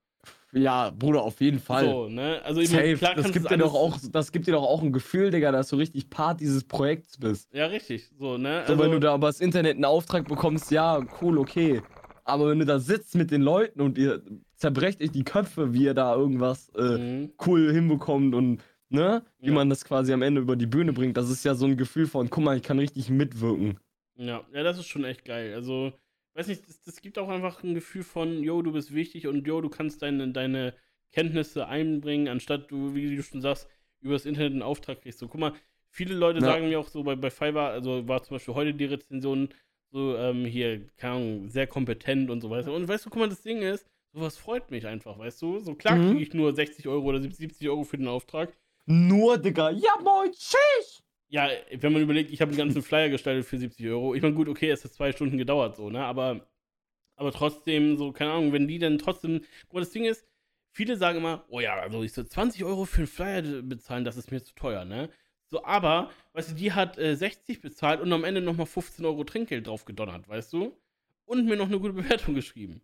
Ja, 0.51 0.91
Bruder, 0.91 1.23
auf 1.23 1.41
jeden 1.41 1.57
Fall. 1.57 1.85
So, 1.85 2.07
ne? 2.07 2.39
Also 2.43 2.61
ich 2.61 2.69
Safe. 2.69 2.81
meine, 2.83 2.97
klar 2.97 3.15
das 3.15 3.31
gibt 3.31 3.49
dir 3.49 3.57
doch 3.57 3.73
auch, 3.73 3.97
das 4.11 4.31
gibt 4.31 4.45
dir 4.45 4.51
doch 4.51 4.61
auch 4.61 4.83
ein 4.83 4.93
Gefühl, 4.93 5.31
Digga, 5.31 5.51
dass 5.51 5.69
du 5.69 5.75
richtig 5.75 6.11
Part 6.11 6.39
dieses 6.39 6.65
Projekts 6.65 7.17
bist. 7.17 7.51
Ja, 7.51 7.65
richtig. 7.65 8.11
So, 8.19 8.37
ne? 8.37 8.63
So, 8.67 8.77
wenn 8.77 8.91
du 8.91 8.99
da 8.99 9.15
über 9.15 9.25
das 9.25 9.41
Internet 9.41 9.73
einen 9.73 9.85
Auftrag 9.85 10.27
bekommst, 10.27 10.69
ja, 10.69 11.03
cool, 11.19 11.39
okay. 11.39 11.81
Aber 12.25 12.47
wenn 12.47 12.59
du 12.59 12.65
da 12.65 12.77
sitzt 12.77 13.15
mit 13.15 13.31
den 13.31 13.41
Leuten 13.41 13.81
und 13.81 13.97
ihr 13.97 14.21
zerbrecht 14.55 15.01
euch 15.01 15.11
die 15.11 15.23
Köpfe, 15.23 15.73
wie 15.73 15.85
ihr 15.85 15.95
da 15.95 16.15
irgendwas 16.15 16.69
äh, 16.75 16.99
Mhm. 16.99 17.31
cool 17.47 17.73
hinbekommt 17.73 18.35
und 18.35 18.61
ne, 18.89 19.23
wie 19.39 19.47
Ja. 19.47 19.53
man 19.53 19.67
das 19.67 19.83
quasi 19.83 20.13
am 20.13 20.21
Ende 20.21 20.41
über 20.41 20.55
die 20.55 20.67
Bühne 20.67 20.93
bringt, 20.93 21.17
das 21.17 21.31
ist 21.31 21.43
ja 21.43 21.55
so 21.55 21.65
ein 21.65 21.75
Gefühl 21.75 22.05
von, 22.05 22.29
guck 22.29 22.43
mal, 22.43 22.55
ich 22.55 22.61
kann 22.61 22.77
richtig 22.77 23.09
mitwirken. 23.09 23.79
Ja, 24.15 24.45
ja, 24.53 24.61
das 24.61 24.77
ist 24.77 24.85
schon 24.85 25.05
echt 25.05 25.25
geil. 25.25 25.55
Also, 25.55 25.91
weiß 26.35 26.47
nicht, 26.47 26.67
das, 26.67 26.81
das 26.81 27.01
gibt 27.01 27.17
auch 27.17 27.29
einfach 27.29 27.63
ein 27.63 27.73
Gefühl 27.75 28.03
von, 28.03 28.43
yo, 28.43 28.61
du 28.61 28.71
bist 28.71 28.93
wichtig 28.93 29.27
und 29.27 29.45
yo, 29.47 29.61
du 29.61 29.69
kannst 29.69 30.01
deine, 30.01 30.29
deine 30.31 30.73
Kenntnisse 31.11 31.67
einbringen, 31.67 32.27
anstatt 32.27 32.71
du, 32.71 32.95
wie 32.95 33.15
du 33.15 33.21
schon 33.23 33.41
sagst, 33.41 33.67
übers 34.01 34.25
Internet 34.25 34.53
einen 34.53 34.61
Auftrag 34.63 35.01
kriegst. 35.01 35.19
So, 35.19 35.27
guck 35.27 35.39
mal, 35.39 35.53
viele 35.89 36.15
Leute 36.15 36.39
Ja. 36.39 36.45
sagen 36.47 36.67
mir 36.67 36.79
auch 36.79 36.87
so 36.87 37.03
bei, 37.03 37.15
bei 37.15 37.29
Fiverr, 37.29 37.69
also 37.69 38.07
war 38.07 38.23
zum 38.23 38.35
Beispiel 38.35 38.53
heute 38.55 38.73
die 38.73 38.85
Rezension 38.85 39.49
so, 39.91 40.17
ähm, 40.17 40.43
hier, 40.45 40.87
keine 40.97 41.13
Ahnung, 41.15 41.49
sehr 41.49 41.67
kompetent 41.67 42.29
und 42.31 42.41
so 42.41 42.49
weiter. 42.49 42.73
Und 42.73 42.87
weißt 42.87 43.05
du, 43.05 43.09
guck 43.11 43.19
mal, 43.19 43.29
das 43.29 43.43
Ding 43.43 43.61
ist, 43.61 43.85
sowas 44.11 44.37
freut 44.37 44.71
mich 44.71 44.87
einfach, 44.87 45.19
weißt 45.19 45.41
du? 45.41 45.59
So 45.59 45.75
klar 45.75 45.97
Mhm. 45.97 46.09
kriege 46.09 46.23
ich 46.23 46.33
nur 46.33 46.53
60 46.55 46.87
Euro 46.87 47.05
oder 47.09 47.21
70 47.21 47.69
Euro 47.69 47.83
für 47.83 47.97
den 47.97 48.07
Auftrag. 48.07 48.51
Nur, 48.85 49.37
Digga, 49.37 49.69
ja 49.69 49.91
moin, 50.01 50.31
tschüss! 50.31 51.03
Ja, 51.33 51.49
wenn 51.71 51.93
man 51.93 52.03
überlegt, 52.03 52.29
ich 52.29 52.41
habe 52.41 52.49
einen 52.49 52.59
ganzen 52.59 52.83
Flyer 52.83 53.09
gestaltet 53.09 53.47
für 53.47 53.57
70 53.57 53.87
Euro. 53.87 54.13
Ich 54.13 54.21
meine, 54.21 54.35
gut, 54.35 54.47
okay, 54.47 54.69
es 54.69 54.83
hat 54.83 54.93
zwei 54.93 55.11
Stunden 55.11 55.39
gedauert, 55.39 55.75
so, 55.75 55.89
ne? 55.89 56.05
Aber, 56.05 56.47
aber 57.15 57.31
trotzdem, 57.31 57.97
so, 57.97 58.11
keine 58.11 58.33
Ahnung, 58.33 58.53
wenn 58.53 58.67
die 58.67 58.77
dann 58.77 58.99
trotzdem. 58.99 59.41
Guck 59.63 59.73
mal, 59.73 59.79
das 59.79 59.89
Ding 59.89 60.05
ist, 60.05 60.27
viele 60.73 60.95
sagen 60.95 61.17
immer, 61.17 61.43
oh 61.49 61.59
ja, 61.59 61.73
also 61.73 62.03
ich 62.03 62.13
so 62.13 62.23
20 62.23 62.63
Euro 62.63 62.85
für 62.85 62.99
einen 62.99 63.07
Flyer 63.07 63.63
bezahlen, 63.63 64.05
das 64.05 64.15
ist 64.15 64.31
mir 64.31 64.43
zu 64.43 64.53
teuer, 64.53 64.85
ne? 64.85 65.09
So, 65.49 65.65
aber, 65.65 66.11
weißt 66.33 66.51
du, 66.51 66.55
die 66.55 66.71
hat 66.71 66.99
äh, 66.99 67.15
60 67.15 67.61
bezahlt 67.61 67.99
und 67.99 68.13
am 68.13 68.25
Ende 68.25 68.39
nochmal 68.39 68.67
15 68.67 69.03
Euro 69.03 69.23
Trinkgeld 69.23 69.65
drauf 69.65 69.85
gedonnert, 69.85 70.29
weißt 70.29 70.53
du? 70.53 70.77
Und 71.25 71.47
mir 71.47 71.57
noch 71.57 71.65
eine 71.65 71.79
gute 71.79 71.93
Bewertung 71.93 72.35
geschrieben. 72.35 72.81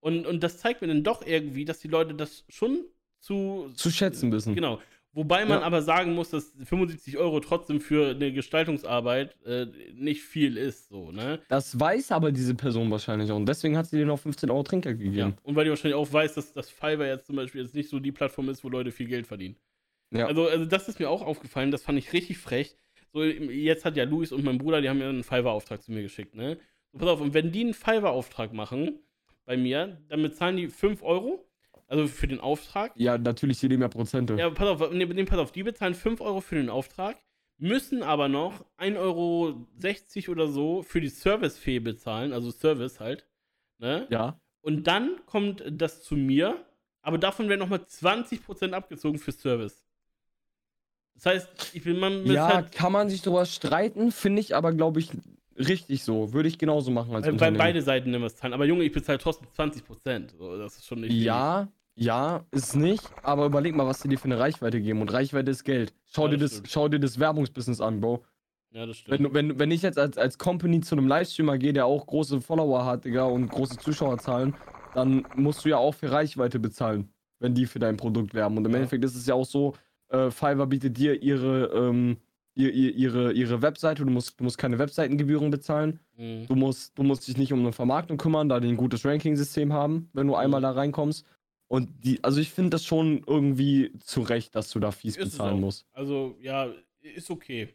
Und, 0.00 0.26
und 0.26 0.42
das 0.42 0.58
zeigt 0.58 0.82
mir 0.82 0.88
dann 0.88 1.04
doch 1.04 1.26
irgendwie, 1.26 1.64
dass 1.64 1.78
die 1.78 1.88
Leute 1.88 2.14
das 2.14 2.44
schon 2.50 2.84
zu, 3.20 3.72
Zu 3.74 3.90
schätzen 3.90 4.30
wissen. 4.30 4.54
Genau. 4.54 4.78
Wobei 5.18 5.44
man 5.44 5.58
Ja. 5.60 5.66
aber 5.66 5.82
sagen 5.82 6.14
muss, 6.14 6.30
dass 6.30 6.54
75 6.62 7.18
Euro 7.18 7.40
trotzdem 7.40 7.80
für 7.80 8.10
eine 8.10 8.32
Gestaltungsarbeit 8.32 9.34
äh, 9.44 9.66
nicht 9.92 10.22
viel 10.22 10.56
ist, 10.56 10.90
so, 10.90 11.10
ne? 11.10 11.40
Das 11.48 11.78
weiß 11.80 12.12
aber 12.12 12.30
diese 12.30 12.54
Person 12.54 12.88
wahrscheinlich 12.92 13.32
auch. 13.32 13.36
Und 13.36 13.46
deswegen 13.48 13.76
hat 13.76 13.86
sie 13.86 13.96
dir 13.96 14.06
noch 14.06 14.20
15 14.20 14.48
Euro 14.48 14.62
Trinkgeld 14.62 15.00
Ja. 15.00 15.04
gegeben. 15.04 15.34
Und 15.42 15.56
weil 15.56 15.64
die 15.64 15.70
wahrscheinlich 15.70 15.96
auch 15.96 16.12
weiß, 16.12 16.34
dass 16.34 16.52
das 16.52 16.70
Fiverr 16.70 17.08
jetzt 17.08 17.26
zum 17.26 17.34
Beispiel 17.34 17.62
jetzt 17.62 17.74
nicht 17.74 17.88
so 17.88 17.98
die 17.98 18.12
Plattform 18.12 18.48
ist, 18.48 18.62
wo 18.62 18.68
Leute 18.68 18.92
viel 18.92 19.08
Geld 19.08 19.26
verdienen. 19.26 19.56
Ja. 20.12 20.26
Also, 20.28 20.46
also 20.46 20.64
das 20.66 20.88
ist 20.88 21.00
mir 21.00 21.10
auch 21.10 21.22
aufgefallen, 21.22 21.72
das 21.72 21.82
fand 21.82 21.98
ich 21.98 22.12
richtig 22.12 22.38
frech. 22.38 22.76
So, 23.12 23.24
jetzt 23.24 23.84
hat 23.84 23.96
ja 23.96 24.04
Luis 24.04 24.30
und 24.30 24.44
mein 24.44 24.58
Bruder, 24.58 24.80
die 24.80 24.88
haben 24.88 25.00
ja 25.00 25.08
einen 25.08 25.24
Fiverr-Auftrag 25.24 25.82
zu 25.82 25.90
mir 25.90 26.02
geschickt, 26.02 26.36
ne? 26.36 26.58
So, 26.92 26.98
pass 26.98 27.08
auf, 27.08 27.20
und 27.20 27.34
wenn 27.34 27.50
die 27.50 27.62
einen 27.62 27.74
Fiverr-Auftrag 27.74 28.52
machen 28.52 29.00
bei 29.46 29.56
mir, 29.56 30.00
dann 30.08 30.22
bezahlen 30.22 30.56
die 30.56 30.68
5 30.68 31.02
Euro, 31.02 31.44
also 31.88 32.06
für 32.06 32.28
den 32.28 32.38
Auftrag. 32.40 32.92
Ja, 32.96 33.18
natürlich, 33.18 33.58
die 33.60 33.68
nehmen 33.68 33.82
ja 33.82 33.88
Prozente. 33.88 34.34
Ja, 34.34 34.50
pass 34.50 34.68
auf, 34.68 34.90
nee, 34.92 35.06
nee, 35.06 35.24
pass 35.24 35.38
auf, 35.38 35.52
die 35.52 35.62
bezahlen 35.62 35.94
5 35.94 36.20
Euro 36.20 36.40
für 36.40 36.54
den 36.54 36.68
Auftrag, 36.68 37.16
müssen 37.56 38.02
aber 38.02 38.28
noch 38.28 38.64
1,60 38.78 38.96
Euro 38.98 39.66
oder 40.32 40.48
so 40.48 40.82
für 40.82 41.00
die 41.00 41.08
Servicefee 41.08 41.80
bezahlen, 41.80 42.32
also 42.32 42.50
Service 42.50 43.00
halt. 43.00 43.26
Ne? 43.78 44.06
ja. 44.10 44.40
Und 44.60 44.86
dann 44.86 45.20
kommt 45.24 45.62
das 45.70 46.02
zu 46.02 46.16
mir, 46.16 46.64
aber 47.00 47.16
davon 47.16 47.48
werden 47.48 47.60
nochmal 47.60 47.80
20% 47.80 48.72
abgezogen 48.72 49.18
für 49.18 49.32
Service. 49.32 49.84
Das 51.14 51.26
heißt, 51.26 51.70
ich 51.74 51.84
bin 51.84 51.98
man 51.98 52.26
Ja, 52.26 52.54
halt, 52.54 52.72
kann 52.72 52.92
man 52.92 53.08
sich 53.08 53.22
drüber 53.22 53.46
streiten, 53.46 54.12
finde 54.12 54.40
ich 54.40 54.54
aber, 54.54 54.72
glaube 54.72 55.00
ich, 55.00 55.10
richtig 55.56 56.02
so. 56.04 56.32
Würde 56.32 56.48
ich 56.48 56.58
genauso 56.58 56.90
machen 56.90 57.14
als 57.14 57.26
weil, 57.26 57.32
Unternehmen. 57.32 57.58
beide 57.58 57.82
Seiten 57.82 58.10
nehmen 58.10 58.24
was 58.24 58.36
zahlen. 58.36 58.52
Aber 58.52 58.64
Junge, 58.64 58.84
ich 58.84 58.92
bezahle 58.92 59.18
trotzdem 59.18 59.48
20%. 59.56 60.36
So, 60.36 60.56
das 60.58 60.76
ist 60.76 60.86
schon 60.86 61.00
nicht. 61.00 61.12
Ja, 61.12 61.68
ja, 61.98 62.44
ist 62.50 62.76
nicht, 62.76 63.02
aber 63.22 63.46
überleg 63.46 63.74
mal, 63.74 63.86
was 63.86 64.00
die 64.00 64.08
dir 64.08 64.18
für 64.18 64.24
eine 64.26 64.38
Reichweite 64.38 64.80
geben. 64.80 65.00
Und 65.00 65.12
Reichweite 65.12 65.50
ist 65.50 65.64
Geld. 65.64 65.92
Schau, 66.06 66.24
Ja, 66.26 66.30
dir, 66.32 66.38
das 66.38 66.50
das, 66.50 66.58
stimmt. 66.58 66.70
schau 66.70 66.88
dir 66.88 67.00
das 67.00 67.18
Werbungsbusiness 67.18 67.80
an, 67.80 68.00
Bro. 68.00 68.24
Ja, 68.70 68.86
das 68.86 68.98
stimmt. 68.98 69.18
Wenn, 69.20 69.34
wenn, 69.34 69.58
wenn 69.58 69.70
ich 69.70 69.82
jetzt 69.82 69.98
als, 69.98 70.18
als 70.18 70.38
Company 70.38 70.80
zu 70.80 70.94
einem 70.94 71.08
Livestreamer 71.08 71.58
gehe, 71.58 71.72
der 71.72 71.86
auch 71.86 72.06
große 72.06 72.40
Follower 72.40 72.84
hat, 72.84 73.04
Digga, 73.04 73.24
und 73.24 73.48
große 73.48 73.78
Zuschauerzahlen, 73.78 74.54
dann 74.94 75.26
musst 75.36 75.64
du 75.64 75.70
ja 75.70 75.78
auch 75.78 75.92
für 75.94 76.10
Reichweite 76.10 76.58
bezahlen, 76.58 77.08
wenn 77.40 77.54
die 77.54 77.66
für 77.66 77.78
dein 77.78 77.96
Produkt 77.96 78.34
werben. 78.34 78.56
Und 78.58 78.64
im 78.66 78.70
Ja. 78.72 78.78
Endeffekt 78.78 79.04
ist 79.04 79.16
es 79.16 79.26
ja 79.26 79.34
auch 79.34 79.46
so, 79.46 79.74
äh, 80.10 80.30
Fiverr 80.30 80.66
bietet 80.66 80.96
dir 80.98 81.22
ihre, 81.22 81.66
ähm, 81.74 82.18
ihr, 82.54 82.72
ihr, 82.72 82.94
ihre, 82.94 83.32
ihre 83.32 83.62
Webseite, 83.62 84.04
du 84.04 84.10
musst, 84.10 84.38
du 84.38 84.44
musst 84.44 84.58
keine 84.58 84.78
Webseitengebühren 84.78 85.50
bezahlen. 85.50 86.00
Mhm. 86.16 86.46
Du 86.48 86.54
musst, 86.54 86.98
du 86.98 87.02
musst 87.04 87.26
dich 87.28 87.36
nicht 87.38 87.52
um 87.52 87.60
eine 87.60 87.72
Vermarktung 87.72 88.16
kümmern, 88.18 88.48
da 88.48 88.60
die 88.60 88.68
ein 88.68 88.76
gutes 88.76 89.04
Ranking-System 89.04 89.72
haben, 89.72 90.10
wenn 90.12 90.26
du 90.26 90.34
einmal 90.34 90.60
Mhm. 90.60 90.64
da 90.64 90.70
reinkommst. 90.72 91.24
Und 91.68 91.90
die, 92.04 92.22
also 92.24 92.40
ich 92.40 92.50
finde 92.50 92.70
das 92.70 92.84
schon 92.84 93.22
irgendwie 93.26 93.92
zu 94.00 94.22
Recht, 94.22 94.54
dass 94.54 94.70
du 94.70 94.80
da 94.80 94.90
fies 94.90 95.16
Ist 95.16 95.24
bezahlen 95.32 95.60
musst. 95.60 95.86
Also, 95.92 96.36
ja, 96.40 96.68
ist 97.00 97.30
okay. 97.30 97.68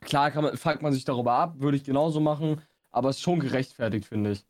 Klar 0.00 0.30
kann 0.32 0.42
man, 0.42 0.56
fuckt 0.56 0.82
man 0.82 0.92
sich 0.92 1.04
darüber 1.04 1.32
ab, 1.34 1.54
würde 1.60 1.76
ich 1.76 1.84
genauso 1.84 2.18
machen, 2.20 2.60
aber 2.90 3.10
es 3.10 3.16
ist 3.16 3.22
schon 3.22 3.38
gerechtfertigt, 3.38 4.06
finde 4.06 4.32
ich. 4.32 4.44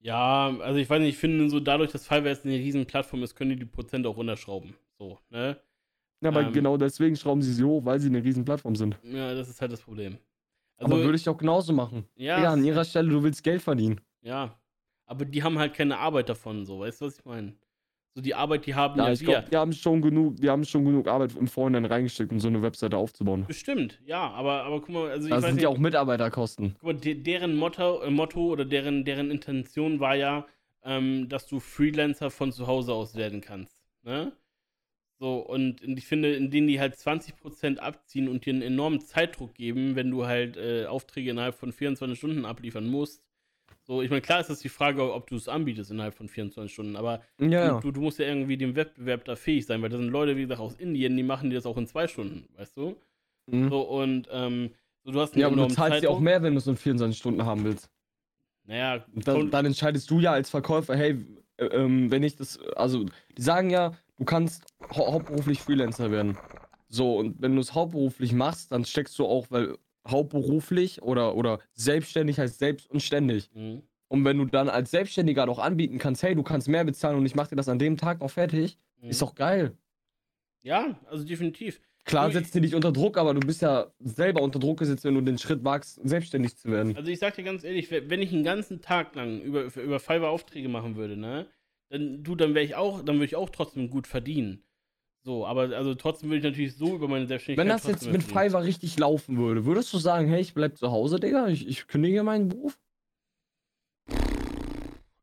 Ja, 0.00 0.56
also 0.60 0.78
ich 0.78 0.88
weiß 0.88 1.00
nicht, 1.00 1.10
ich 1.10 1.18
finde 1.18 1.50
so 1.50 1.60
dadurch, 1.60 1.92
dass 1.92 2.04
Fiverr 2.06 2.28
jetzt 2.28 2.46
eine 2.46 2.54
riesen 2.54 2.86
Plattform 2.86 3.22
ist, 3.22 3.34
können 3.34 3.50
die 3.50 3.56
die 3.56 3.66
Prozente 3.66 4.08
auch 4.08 4.16
runterschrauben. 4.16 4.74
So, 4.98 5.18
ne? 5.28 5.60
Ja, 6.22 6.30
aber 6.30 6.42
Ähm. 6.46 6.52
genau 6.54 6.78
deswegen 6.78 7.16
schrauben 7.16 7.42
sie 7.42 7.52
sie 7.52 7.64
hoch, 7.64 7.84
weil 7.84 8.00
sie 8.00 8.08
eine 8.08 8.24
riesen 8.24 8.44
Plattform 8.46 8.76
sind. 8.76 8.96
Ja, 9.02 9.34
das 9.34 9.50
ist 9.50 9.60
halt 9.60 9.72
das 9.72 9.82
Problem. 9.82 10.16
Also, 10.78 10.94
aber 10.94 11.04
würde 11.04 11.16
ich 11.16 11.28
auch 11.28 11.36
genauso 11.36 11.74
machen. 11.74 12.06
ja, 12.16 12.42
Ja, 12.42 12.52
an 12.54 12.64
ihrer 12.64 12.84
Stelle, 12.86 13.10
du 13.10 13.22
willst 13.22 13.42
Geld 13.42 13.60
verdienen. 13.60 14.00
ja. 14.22 14.56
Aber 15.04 15.24
die 15.24 15.42
haben 15.42 15.58
halt 15.58 15.74
keine 15.74 15.98
Arbeit 15.98 16.28
davon, 16.28 16.64
so, 16.64 16.78
weißt 16.78 17.00
du, 17.00 17.06
was 17.06 17.18
ich 17.18 17.24
meine? 17.24 17.52
So 18.14 18.22
die 18.22 18.34
Arbeit, 18.34 18.66
die 18.66 18.74
haben 18.74 18.98
Ja, 18.98 19.06
ja, 19.06 19.12
ich 19.12 19.20
wir. 19.20 19.26
glaube, 19.26 19.48
die 19.50 19.56
haben 19.56 19.72
schon 19.72 20.02
genug, 20.02 20.36
die 20.40 20.50
haben 20.50 20.64
schon 20.64 20.84
genug 20.84 21.06
Arbeit 21.06 21.36
im 21.36 21.46
Vorhinein 21.46 21.84
reingesteckt, 21.84 22.32
um 22.32 22.40
so 22.40 22.48
eine 22.48 22.60
Webseite 22.60 22.96
aufzubauen. 22.96 23.44
Bestimmt, 23.46 24.00
ja, 24.04 24.28
aber, 24.30 24.64
aber 24.64 24.80
guck 24.80 24.88
mal, 24.90 25.10
also 25.10 25.26
ich 25.26 25.30
Das 25.30 25.42
weiß 25.42 25.46
sind 25.50 25.54
nicht, 25.56 25.62
ja 25.62 25.68
auch 25.68 25.78
Mitarbeiterkosten. 25.78 26.74
guck 26.80 26.82
mal, 26.82 26.94
de 26.94 27.14
deren 27.14 27.54
Motto, 27.56 28.02
äh, 28.02 28.10
Motto 28.10 28.48
oder 28.48 28.64
deren, 28.64 29.04
deren 29.04 29.30
Intention 29.30 30.00
war 30.00 30.16
ja, 30.16 30.46
ähm, 30.82 31.28
dass 31.28 31.46
du 31.46 31.60
Freelancer 31.60 32.30
von 32.30 32.50
zu 32.52 32.66
Hause 32.66 32.92
aus 32.94 33.14
werden 33.14 33.40
kannst. 33.40 33.76
Ne? 34.02 34.32
So, 35.20 35.36
und, 35.36 35.82
und 35.84 35.96
ich 35.98 36.06
finde, 36.06 36.34
in 36.34 36.50
denen 36.50 36.66
die 36.66 36.80
halt 36.80 36.94
20% 36.94 37.76
abziehen 37.78 38.26
und 38.26 38.44
dir 38.46 38.54
einen 38.54 38.62
enormen 38.62 39.00
Zeitdruck 39.02 39.54
geben, 39.54 39.94
wenn 39.94 40.10
du 40.10 40.26
halt 40.26 40.56
äh, 40.56 40.86
Aufträge 40.86 41.30
innerhalb 41.30 41.54
von 41.54 41.70
24 41.72 42.18
Stunden 42.18 42.44
abliefern 42.44 42.86
musst. 42.88 43.22
So, 43.90 44.02
ich 44.02 44.08
meine, 44.08 44.22
klar 44.22 44.38
ist 44.38 44.48
das 44.48 44.60
die 44.60 44.68
Frage, 44.68 45.12
ob 45.12 45.26
du 45.26 45.34
es 45.34 45.48
anbietest 45.48 45.90
innerhalb 45.90 46.14
von 46.14 46.28
24 46.28 46.72
Stunden, 46.72 46.94
aber 46.94 47.22
Ja, 47.40 47.80
du, 47.80 47.90
du 47.90 48.00
musst 48.00 48.20
ja 48.20 48.26
irgendwie 48.26 48.56
dem 48.56 48.76
Wettbewerb 48.76 49.24
da 49.24 49.34
fähig 49.34 49.66
sein, 49.66 49.82
weil 49.82 49.88
da 49.88 49.96
sind 49.96 50.10
Leute, 50.10 50.36
wie 50.36 50.42
gesagt, 50.42 50.60
aus 50.60 50.76
Indien, 50.76 51.16
die 51.16 51.24
machen 51.24 51.50
dir 51.50 51.56
das 51.56 51.66
auch 51.66 51.76
in 51.76 51.88
zwei 51.88 52.06
Stunden, 52.06 52.48
weißt 52.56 52.76
du? 52.76 52.96
Mhm. 53.46 53.68
So, 53.68 53.80
und 53.80 54.28
ähm, 54.30 54.70
so, 55.02 55.10
du 55.10 55.20
hast 55.20 55.34
Ja, 55.34 55.48
aber 55.48 55.56
du 55.56 55.66
zahlst 55.74 56.04
ja 56.04 56.10
auch 56.10 56.20
mehr, 56.20 56.40
wenn 56.40 56.52
du 56.52 56.58
es 56.58 56.68
in 56.68 56.76
24 56.76 57.18
Stunden 57.18 57.44
haben 57.44 57.64
willst. 57.64 57.90
Naja, 58.64 59.04
Dann, 59.12 59.50
dann 59.50 59.66
entscheidest 59.66 60.08
du 60.08 60.20
ja 60.20 60.30
als 60.30 60.50
Verkäufer, 60.50 60.94
hey, 60.94 61.18
äh, 61.56 61.64
ähm, 61.64 62.12
wenn 62.12 62.22
ich 62.22 62.36
das, 62.36 62.60
also, 62.76 63.06
die 63.36 63.42
sagen 63.42 63.70
ja, 63.70 63.90
du 64.18 64.24
kannst 64.24 64.72
hau 64.94 65.14
hauptberuflich 65.14 65.58
Freelancer 65.58 66.12
werden. 66.12 66.38
So, 66.88 67.18
und 67.18 67.42
wenn 67.42 67.56
du 67.56 67.60
es 67.60 67.74
hauptberuflich 67.74 68.34
machst, 68.34 68.70
dann 68.70 68.84
steckst 68.84 69.18
du 69.18 69.26
auch, 69.26 69.48
weil 69.50 69.76
hauptberuflich 70.08 71.02
oder, 71.02 71.34
oder 71.36 71.58
selbstständig 71.74 72.38
heißt 72.38 72.58
selbst 72.58 72.90
und 72.90 73.00
ständig. 73.02 73.50
Mhm. 73.54 73.82
Und 74.08 74.24
wenn 74.24 74.38
du 74.38 74.44
dann 74.46 74.68
als 74.68 74.90
Selbstständiger 74.90 75.46
doch 75.46 75.58
anbieten 75.58 75.98
kannst, 75.98 76.22
hey, 76.22 76.34
du 76.34 76.42
kannst 76.42 76.68
mehr 76.68 76.84
bezahlen 76.84 77.16
und 77.16 77.26
ich 77.26 77.34
mach 77.34 77.46
dir 77.48 77.56
das 77.56 77.68
an 77.68 77.78
dem 77.78 77.96
Tag 77.96 78.20
noch 78.20 78.30
fertig, 78.30 78.76
Mhm. 79.00 79.10
ist 79.10 79.22
doch 79.22 79.34
geil. 79.34 79.76
Ja, 80.62 80.98
also 81.06 81.24
definitiv. 81.24 81.80
Klar 82.04 82.28
ich- 82.28 82.34
setzt 82.34 82.54
dir 82.54 82.60
dich 82.60 82.74
unter 82.74 82.92
Druck, 82.92 83.18
aber 83.18 83.34
du 83.34 83.40
bist 83.40 83.62
ja 83.62 83.92
selber 84.00 84.42
unter 84.42 84.58
Druck 84.58 84.78
gesetzt, 84.80 85.04
wenn 85.04 85.14
du 85.14 85.20
den 85.20 85.38
Schritt 85.38 85.62
wagst, 85.64 86.00
selbstständig 86.02 86.56
zu 86.56 86.70
werden. 86.70 86.96
Also 86.96 87.10
ich 87.10 87.18
sag 87.18 87.34
dir 87.36 87.44
ganz 87.44 87.62
ehrlich, 87.62 87.90
we- 87.90 88.08
wenn 88.10 88.20
ich 88.22 88.32
einen 88.32 88.42
ganzen 88.44 88.80
Tag 88.80 89.14
lang 89.14 89.40
über, 89.42 89.64
über 89.76 90.00
Fiverr 90.00 90.30
Aufträge 90.30 90.68
machen 90.68 90.96
würde, 90.96 91.16
ne, 91.16 91.46
dann 91.90 92.22
du, 92.22 92.34
dann 92.34 92.54
wäre 92.54 92.64
ich 92.64 92.74
auch, 92.74 93.02
dann 93.02 93.16
würde 93.16 93.26
ich 93.26 93.36
auch 93.36 93.50
trotzdem 93.50 93.90
gut 93.90 94.06
verdienen. 94.06 94.62
So, 95.22 95.46
aber 95.46 95.76
also 95.76 95.94
trotzdem 95.94 96.30
würde 96.30 96.38
ich 96.38 96.44
natürlich 96.44 96.76
so 96.76 96.94
über 96.94 97.06
meine 97.06 97.26
Selbstständigkeit 97.26 97.66
Wenn 97.66 97.92
das 97.92 98.02
jetzt 98.02 98.10
mit. 98.10 98.22
Fiverr 98.22 98.64
richtig 98.64 98.98
laufen 98.98 99.36
würde, 99.36 99.66
würdest 99.66 99.92
du 99.92 99.98
sagen, 99.98 100.28
hey, 100.28 100.40
ich 100.40 100.54
bleib 100.54 100.78
zu 100.78 100.90
Hause, 100.90 101.20
Digga, 101.20 101.48
ich, 101.48 101.68
ich 101.68 101.86
kündige 101.86 102.22
meinen 102.22 102.48
Beruf? 102.48 102.78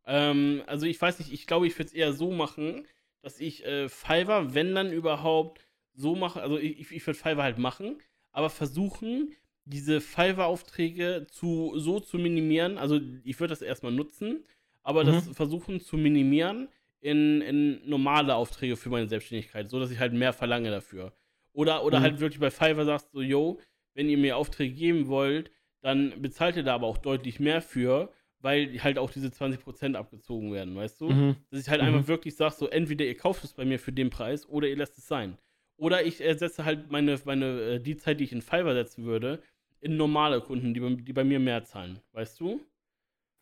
Ähm, 0.06 0.62
also 0.68 0.86
ich 0.86 1.02
weiß 1.02 1.20
nicht, 1.20 1.34
ich 1.34 1.48
glaube, 1.48 1.68
ich 1.68 1.78
würde 1.78 1.88
es 1.88 1.94
eher 1.94 2.14
so 2.14 2.32
machen, 2.32 2.86
dass 3.24 3.40
ich 3.40 3.66
äh, 3.66 3.90
Fiverr, 3.90 4.54
wenn 4.54 4.76
dann 4.76 4.92
überhaupt, 4.92 5.68
so 5.96 6.16
mache, 6.16 6.42
also 6.42 6.58
ich, 6.60 6.80
ich- 6.92 7.08
würde 7.08 7.18
Fiverr 7.18 7.44
halt 7.44 7.58
machen, 7.58 7.98
aber 8.32 8.52
versuchen, 8.52 9.34
diese 9.66 10.00
Fiverr-Aufträge 10.00 11.26
zu, 11.30 11.74
so 11.78 12.00
zu 12.00 12.18
minimieren, 12.20 12.78
also 12.78 13.00
ich 13.24 13.40
würde 13.40 13.52
das 13.52 13.64
erstmal 13.64 13.92
nutzen, 13.92 14.46
aber 14.84 15.04
das 15.04 15.28
versuchen 15.34 15.82
zu 15.82 15.98
minimieren 15.98 16.70
in, 17.02 17.42
in 17.42 17.88
normale 17.90 18.36
Aufträge 18.36 18.76
für 18.76 18.90
meine 18.90 19.08
Selbstständigkeit, 19.08 19.70
so 19.70 19.80
dass 19.80 19.92
ich 19.92 20.00
halt 20.00 20.14
mehr 20.14 20.34
verlange 20.34 20.72
dafür. 20.72 21.14
Oder, 21.54 21.84
oder 21.84 22.00
Mhm. 22.00 22.04
halt 22.04 22.20
wirklich 22.20 22.40
bei 22.40 22.52
Fiverr 22.52 22.86
sagst 22.86 23.12
so, 23.12 23.22
yo, 23.22 23.60
wenn 23.94 24.10
ihr 24.10 24.18
mir 24.18 24.38
Aufträge 24.38 24.74
geben 24.74 25.08
wollt, 25.08 25.52
dann 25.82 26.22
bezahlt 26.22 26.56
ihr 26.56 26.64
da 26.64 26.76
aber 26.76 26.88
auch 26.88 26.98
deutlich 26.98 27.40
mehr 27.40 27.62
für, 27.62 28.12
weil 28.40 28.82
halt 28.84 28.98
auch 29.00 29.10
diese 29.10 29.30
20% 29.32 29.96
abgezogen 29.96 30.52
werden, 30.54 30.76
weißt 30.76 31.02
du? 31.02 31.10
Mhm. 31.10 31.36
Dass 31.50 31.62
ich 31.62 31.70
halt 31.70 31.82
Mhm. 31.82 31.88
einfach 31.88 32.08
wirklich 32.08 32.36
sage, 32.36 32.56
so 32.56 32.68
entweder 32.68 33.06
ihr 33.06 33.16
kauft 33.18 33.44
es 33.44 33.54
bei 33.54 33.66
mir 33.66 33.80
für 33.80 33.92
den 33.92 34.10
Preis 34.10 34.48
oder 34.48 34.68
ihr 34.68 34.76
lässt 34.76 34.98
es 34.98 35.08
sein. 35.08 35.38
Oder 35.78 36.04
ich 36.06 36.22
ersetze 36.22 36.66
halt 36.66 36.92
meine, 36.92 37.20
meine, 37.26 37.62
äh, 37.62 37.80
die 37.80 37.98
Zeit, 37.98 38.20
die 38.20 38.24
ich 38.26 38.32
in 38.34 38.42
Fiverr 38.42 38.74
setzen 38.74 39.06
würde, 39.06 39.42
in 39.80 39.96
normale 39.98 40.42
Kunden, 40.42 40.74
die, 40.74 40.80
bei- 40.80 40.96
die 40.96 41.14
bei 41.14 41.24
mir 41.24 41.40
mehr 41.40 41.64
zahlen, 41.64 42.00
weißt 42.14 42.40
du? 42.40 42.62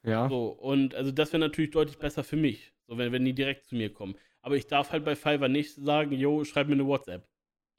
Ja. 0.04 0.30
So, 0.30 0.48
und 0.50 0.94
also 0.96 1.12
das 1.12 1.32
wäre 1.34 1.40
natürlich 1.40 1.72
deutlich 1.72 1.98
besser 1.98 2.24
für 2.24 2.36
mich, 2.36 2.74
so 2.88 2.98
wenn, 2.98 3.12
wenn 3.12 3.26
die 3.26 3.34
direkt 3.34 3.66
zu 3.66 3.76
mir 3.76 3.92
kommen. 3.94 4.16
Aber 4.42 4.56
ich 4.56 4.68
darf 4.68 4.92
halt 4.92 5.06
bei 5.06 5.16
Fiverr 5.16 5.50
nicht 5.50 5.74
sagen, 5.76 6.12
yo, 6.14 6.44
schreib 6.44 6.68
mir 6.68 6.74
eine 6.74 6.86
WhatsApp. 6.86 7.28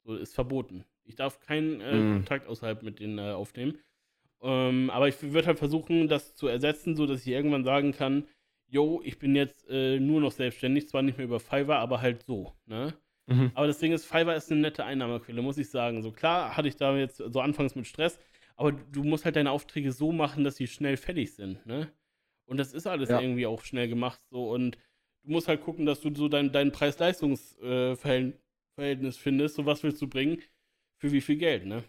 So, 0.03 0.15
ist 0.15 0.35
verboten. 0.35 0.85
Ich 1.03 1.15
darf 1.15 1.39
keinen 1.39 1.81
äh, 1.81 1.97
Mhm. 1.97 2.13
Kontakt 2.13 2.47
außerhalb 2.47 2.83
mit 2.83 2.99
denen 2.99 3.17
äh, 3.19 3.31
aufnehmen. 3.31 3.77
Ähm, 4.41 4.89
aber 4.89 5.07
ich 5.07 5.21
würde 5.21 5.47
halt 5.47 5.57
versuchen, 5.59 6.07
das 6.07 6.35
zu 6.35 6.47
ersetzen, 6.47 6.95
so 6.95 7.05
dass 7.07 7.21
ich 7.21 7.27
irgendwann 7.27 7.63
sagen 7.63 7.91
kann, 7.91 8.27
yo, 8.67 9.01
ich 9.03 9.17
bin 9.19 9.35
jetzt 9.35 9.67
äh, 9.69 9.99
nur 9.99 10.21
noch 10.21 10.31
selbstständig, 10.31 10.87
zwar 10.87 11.01
nicht 11.01 11.17
mehr 11.17 11.25
über 11.25 11.39
Fiverr, 11.39 11.79
aber 11.79 12.01
halt 12.01 12.23
so, 12.23 12.53
ne? 12.65 12.93
Mhm. 13.27 13.51
Aber 13.55 13.67
das 13.67 13.79
Ding 13.79 13.91
ist, 13.93 14.05
Fiverr 14.05 14.35
ist 14.35 14.51
eine 14.51 14.61
nette 14.61 14.85
Einnahmequelle, 14.85 15.41
muss 15.41 15.57
ich 15.57 15.69
sagen. 15.69 16.01
So 16.03 16.11
klar 16.11 16.55
hatte 16.55 16.67
ich 16.67 16.75
da 16.75 16.95
jetzt 16.95 17.17
so 17.17 17.39
anfangs 17.41 17.75
mit 17.75 17.87
Stress, 17.87 18.19
aber 18.55 18.71
du 18.71 19.03
musst 19.03 19.25
halt 19.25 19.35
deine 19.35 19.51
Aufträge 19.51 19.91
so 19.91 20.11
machen, 20.11 20.43
dass 20.43 20.57
sie 20.57 20.67
schnell 20.67 20.97
fertig 20.97 21.33
sind, 21.33 21.65
ne? 21.65 21.91
Und 22.45 22.57
das 22.57 22.73
ist 22.73 22.87
alles 22.87 23.09
Ja. 23.09 23.19
irgendwie 23.21 23.45
auch 23.47 23.63
schnell 23.63 23.89
gemacht 23.89 24.21
so 24.29 24.51
und 24.51 24.77
du 25.27 25.33
musst 25.33 25.47
halt 25.47 25.61
gucken, 25.61 25.85
dass 25.85 25.99
du 26.01 26.13
so 26.15 26.27
dein, 26.29 26.51
dein 26.51 26.71
Preis-Leistungs-Verhältnis 26.71 29.17
findest, 29.17 29.55
so 29.55 29.65
was 29.65 29.83
willst 29.83 30.01
du 30.01 30.07
bringen, 30.07 30.41
für 30.97 31.11
wie 31.11 31.21
viel 31.21 31.37
Geld, 31.37 31.65
ne? 31.65 31.83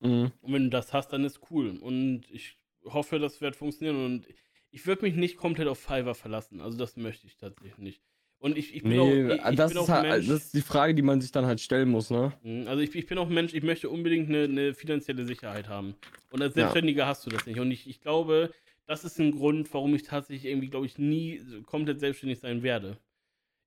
Mhm. 0.00 0.32
Und 0.40 0.52
wenn 0.52 0.64
du 0.64 0.70
das 0.70 0.92
hast, 0.92 1.12
dann 1.12 1.24
ist 1.24 1.40
cool. 1.50 1.76
Und 1.80 2.24
ich 2.30 2.56
hoffe, 2.84 3.18
das 3.18 3.40
wird 3.40 3.56
funktionieren. 3.56 4.04
Und 4.04 4.26
ich 4.70 4.86
würde 4.86 5.02
mich 5.02 5.14
nicht 5.14 5.36
komplett 5.36 5.68
auf 5.68 5.78
Fiverr 5.78 6.14
verlassen. 6.14 6.60
Also 6.60 6.78
das 6.78 6.96
möchte 6.96 7.26
ich 7.26 7.36
tatsächlich 7.36 7.78
nicht. 7.78 8.02
Und 8.38 8.58
ich, 8.58 8.74
ich 8.74 8.82
bin 8.82 8.92
Nee, 8.92 9.00
auch, 9.00 9.34
ich, 9.34 9.50
ich 9.50 9.56
das, 9.56 9.72
bin 9.72 9.82
ist 9.82 9.84
auch 9.84 9.88
ein 9.88 9.94
halt, 9.94 10.12
Mensch. 10.12 10.26
das 10.28 10.44
ist 10.44 10.54
die 10.54 10.60
Frage, 10.60 10.94
die 10.94 11.02
man 11.02 11.20
sich 11.22 11.32
dann 11.32 11.46
halt 11.46 11.60
stellen 11.60 11.88
muss, 11.88 12.10
ne? 12.10 12.34
Mhm, 12.42 12.68
Also 12.68 12.82
ich, 12.82 12.94
ich 12.94 13.06
bin 13.06 13.16
auch 13.18 13.28
ein 13.28 13.34
Mensch, 13.34 13.54
ich 13.54 13.62
möchte 13.62 13.88
unbedingt 13.88 14.28
eine, 14.28 14.44
eine 14.44 14.74
finanzielle 14.74 15.24
Sicherheit 15.24 15.68
haben. 15.68 15.94
Und 16.30 16.42
als 16.42 16.54
Ja. 16.54 16.62
Selbstständiger 16.62 17.06
hast 17.06 17.24
du 17.24 17.30
das 17.30 17.46
nicht. 17.46 17.58
Und 17.58 17.70
ich, 17.70 17.88
ich 17.88 18.00
glaube, 18.00 18.52
das 18.86 19.04
ist 19.04 19.18
ein 19.20 19.32
Grund, 19.32 19.72
warum 19.74 19.94
ich 19.94 20.02
tatsächlich 20.04 20.46
irgendwie, 20.50 20.68
glaube 20.70 20.86
ich, 20.86 20.98
nie 20.98 21.62
komplett 21.62 22.00
selbstständig 22.00 22.40
sein 22.40 22.62
werde. 22.62 22.98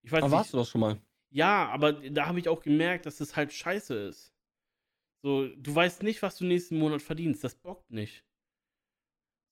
Ich 0.03 0.11
weiß 0.11 0.23
Aber 0.23 0.37
nicht. 0.37 0.37
warst 0.37 0.53
du 0.53 0.57
das 0.57 0.69
schon 0.69 0.81
mal? 0.81 1.01
Ja, 1.31 1.67
aber 1.69 1.93
da 1.93 2.27
habe 2.27 2.39
ich 2.39 2.49
auch 2.49 2.61
gemerkt, 2.61 3.05
dass 3.05 3.19
es 3.19 3.35
halt 3.35 3.53
scheiße 3.53 3.95
ist. 3.95 4.33
So, 5.23 5.47
du 5.47 5.75
weißt 5.75 6.03
nicht, 6.03 6.21
was 6.21 6.37
du 6.37 6.45
nächsten 6.45 6.77
Monat 6.79 7.01
verdienst. 7.01 7.43
Das 7.43 7.55
bockt 7.55 7.91
nicht. 7.91 8.25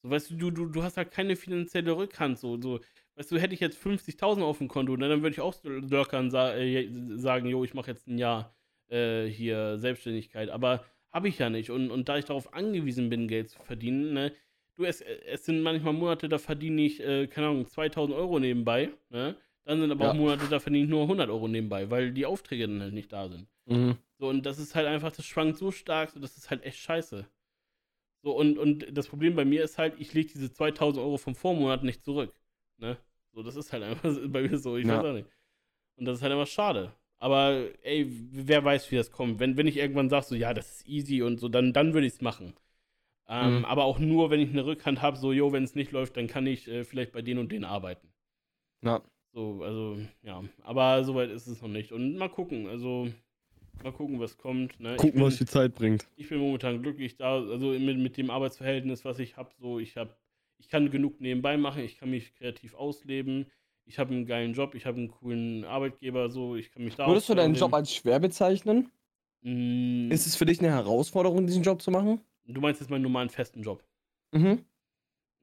So, 0.03 0.09
weißt 0.09 0.32
du, 0.32 0.36
du, 0.38 0.51
du, 0.51 0.65
du 0.68 0.84
hast 0.84 0.97
halt 0.97 1.11
keine 1.11 1.36
finanzielle 1.36 1.95
Rückhand. 1.95 2.39
So, 2.39 2.59
so, 2.61 2.80
weißt 3.15 3.32
du, 3.32 3.39
hätte 3.39 3.53
ich 3.53 3.59
jetzt 3.59 3.78
50.000 3.78 4.43
auf 4.43 4.59
dem 4.59 4.68
Konto, 4.68 4.95
ne, 4.95 5.09
dann 5.09 5.22
würde 5.22 5.34
ich 5.34 5.41
auch 5.41 5.53
so 5.53 5.70
lockern 5.70 6.32
sa 6.32 6.55
äh, 6.55 6.88
sagen, 7.18 7.47
jo, 7.47 7.63
ich 7.63 7.74
mache 7.74 7.91
jetzt 7.91 8.07
ein 8.07 8.18
Jahr 8.18 8.55
äh, 8.89 9.26
hier 9.28 9.78
Selbstständigkeit. 9.78 10.49
Aber 10.49 10.86
habe 11.11 11.28
ich 11.30 11.39
ja 11.39 11.49
nicht. 11.49 11.72
Und, 11.72 11.91
und 11.91 12.09
da 12.09 12.18
ich 12.18 12.26
darauf 12.26 12.53
angewiesen 12.53 13.09
bin, 13.09 13.28
Geld 13.28 13.49
zu 13.49 13.59
verdienen, 13.63 14.13
ne, 14.13 14.34
du, 14.78 14.86
es, 14.86 15.01
es 15.01 15.45
sind 15.45 15.61
manchmal 15.61 15.93
Monate, 15.93 16.30
da 16.30 16.38
verdiene 16.38 16.82
ich, 16.84 16.99
äh, 17.01 17.28
keine 17.28 17.47
Ahnung, 17.47 17.67
2000 17.67 18.15
Euro 18.17 18.39
nebenbei, 18.39 18.89
ne? 19.09 19.36
Dann 19.65 19.82
sind 19.82 19.91
aber 19.91 20.05
Ja. 20.05 20.11
auch 20.11 20.15
Monate, 20.15 20.47
da 20.49 20.59
verdiene 20.59 20.86
ich 20.86 20.89
nur 20.89 21.07
100 21.07 21.30
Euro 21.30 21.47
nebenbei, 21.47 21.89
weil 21.89 22.11
die 22.13 22.25
Aufträge 22.25 22.67
dann 22.67 22.82
halt 22.82 22.93
nicht 22.93 23.11
da 23.11 23.28
sind. 23.28 23.47
Mhm. 23.65 23.97
So, 24.17 24.30
und 24.30 24.45
das 24.45 24.59
ist 24.59 24.75
halt 24.75 24.88
einfach, 24.88 25.11
das 25.11 25.25
schwankt 25.25 25.57
so 25.57 25.71
stark, 25.71 26.11
so, 26.11 26.19
das 26.19 26.38
ist 26.38 26.49
halt 26.49 26.63
echt 26.63 26.80
scheiße. 26.80 27.28
So, 28.23 28.32
und, 28.36 28.57
und 28.57 28.97
das 28.97 29.07
Problem 29.07 29.36
bei 29.36 29.45
mir 29.45 29.63
ist 29.63 29.78
halt, 29.78 29.95
ich 29.99 30.13
lege 30.13 30.32
diese 30.34 30.51
2000 30.51 31.03
Euro 31.03 31.17
vom 31.17 31.36
Vormonat 31.36 31.84
nicht 31.84 32.03
zurück. 32.03 32.34
Ne? 32.78 32.97
So, 33.34 33.43
das 33.43 33.55
ist 33.55 33.71
halt 33.73 33.84
einfach 33.84 34.13
bei 34.28 34.41
mir 34.43 34.57
so, 34.57 34.78
ich 34.78 34.88
Ja. 34.88 34.97
weiß 34.97 35.05
auch 35.05 35.13
nicht. 35.13 35.28
Und 35.97 36.05
das 36.05 36.17
ist 36.17 36.23
halt 36.23 36.34
einfach 36.34 36.47
schade. 36.47 36.93
Aber, 37.19 37.67
ey, 37.84 38.05
wer 38.09 38.63
weiß, 38.63 38.91
wie 38.91 38.95
das 38.95 39.11
kommt. 39.11 39.39
Wenn, 39.39 39.57
wenn 39.57 39.67
ich 39.67 39.78
irgendwann 39.78 40.09
sage, 40.09 40.25
so, 40.25 40.36
ja, 40.36 40.53
das 40.53 40.71
ist 40.78 40.88
easy 40.88 41.21
und 41.23 41.39
so, 41.39 41.49
dann, 41.49 41.73
dann 41.73 41.93
würde 41.93 42.07
ich 42.07 42.13
es 42.13 42.21
machen. 42.21 42.53
Ähm, 43.30 43.59
Mhm. 43.59 43.65
Aber 43.65 43.84
auch 43.86 43.99
nur, 43.99 44.30
wenn 44.30 44.39
ich 44.39 44.49
eine 44.51 44.65
Rückhand 44.65 45.01
habe, 45.01 45.17
so, 45.17 45.34
jo, 45.34 45.51
wenn 45.51 45.63
es 45.63 45.75
nicht 45.75 45.91
läuft, 45.91 46.15
dann 46.17 46.28
kann 46.28 46.47
ich 46.47 46.67
äh, 46.67 46.84
vielleicht 46.86 47.11
bei 47.11 47.21
denen 47.21 47.39
und 47.41 47.51
denen 47.51 47.65
arbeiten. 47.65 48.07
Ja. 48.84 49.01
So, 49.34 49.61
also, 49.63 49.97
ja. 50.23 50.43
Aber 50.63 51.03
soweit 51.03 51.30
ist 51.30 51.47
es 51.47 51.61
noch 51.61 51.67
nicht. 51.69 51.91
Und 51.91 52.15
mal 52.15 52.30
gucken, 52.30 52.67
also, 52.67 53.09
mal 53.84 53.91
gucken, 53.91 54.19
was 54.19 54.38
kommt. 54.38 54.80
Ne? 54.80 54.95
Gucken, 54.95 55.13
bin- 55.15 55.23
was 55.23 55.38
die 55.38 55.45
Zeit 55.45 55.75
bringt. 55.75 56.07
ich 56.15 56.30
bin 56.30 56.39
momentan 56.39 56.82
glücklich 56.82 57.17
da, 57.17 57.36
also 57.36 57.67
mit, 57.71 57.97
mit 57.97 58.17
dem 58.17 58.30
Arbeitsverhältnis, 58.30 59.03
was 59.05 59.19
ich 59.19 59.36
habe, 59.38 59.49
so 59.59 59.78
ich 59.80 59.97
habe, 59.97 60.15
ich 60.57 60.69
kann 60.69 60.89
genug 60.89 61.19
nebenbei 61.19 61.57
machen, 61.57 61.84
ich 61.84 61.97
kann 61.97 62.09
mich 62.09 62.34
kreativ 62.36 62.73
ausleben, 62.75 63.45
ich 63.86 63.99
habe 63.99 64.13
einen 64.13 64.25
geilen 64.25 64.53
Job, 64.53 64.73
ich 64.73 64.86
habe 64.86 64.97
einen 64.97 65.09
coolen 65.11 65.63
Arbeitgeber, 65.65 66.30
so 66.30 66.55
ich 66.55 66.71
kann 66.71 66.84
mich 66.84 66.95
da 66.95 67.07
Würdest 67.07 67.30
du 67.30 67.36
deinen. 67.36 67.55
Job 67.55 67.73
als 67.73 67.93
schwer 67.93 68.19
bezeichnen? 68.19 68.89
Mm, 69.41 70.09
Ist 70.11 70.25
es 70.25 70.36
für 70.36 70.45
dich 70.45 70.59
eine 70.59 70.69
Herausforderung, 70.69 71.45
diesen 71.45 71.61
Job 71.63 71.82
zu 71.82 71.91
machen? 71.91 72.21
Du 72.47 72.61
meinst 72.61 72.81
jetzt 72.81 72.89
meinen 72.89 73.01
normalen 73.03 73.29
festen 73.29 73.61
Job? 73.61 73.83
Mhm. 74.31 74.65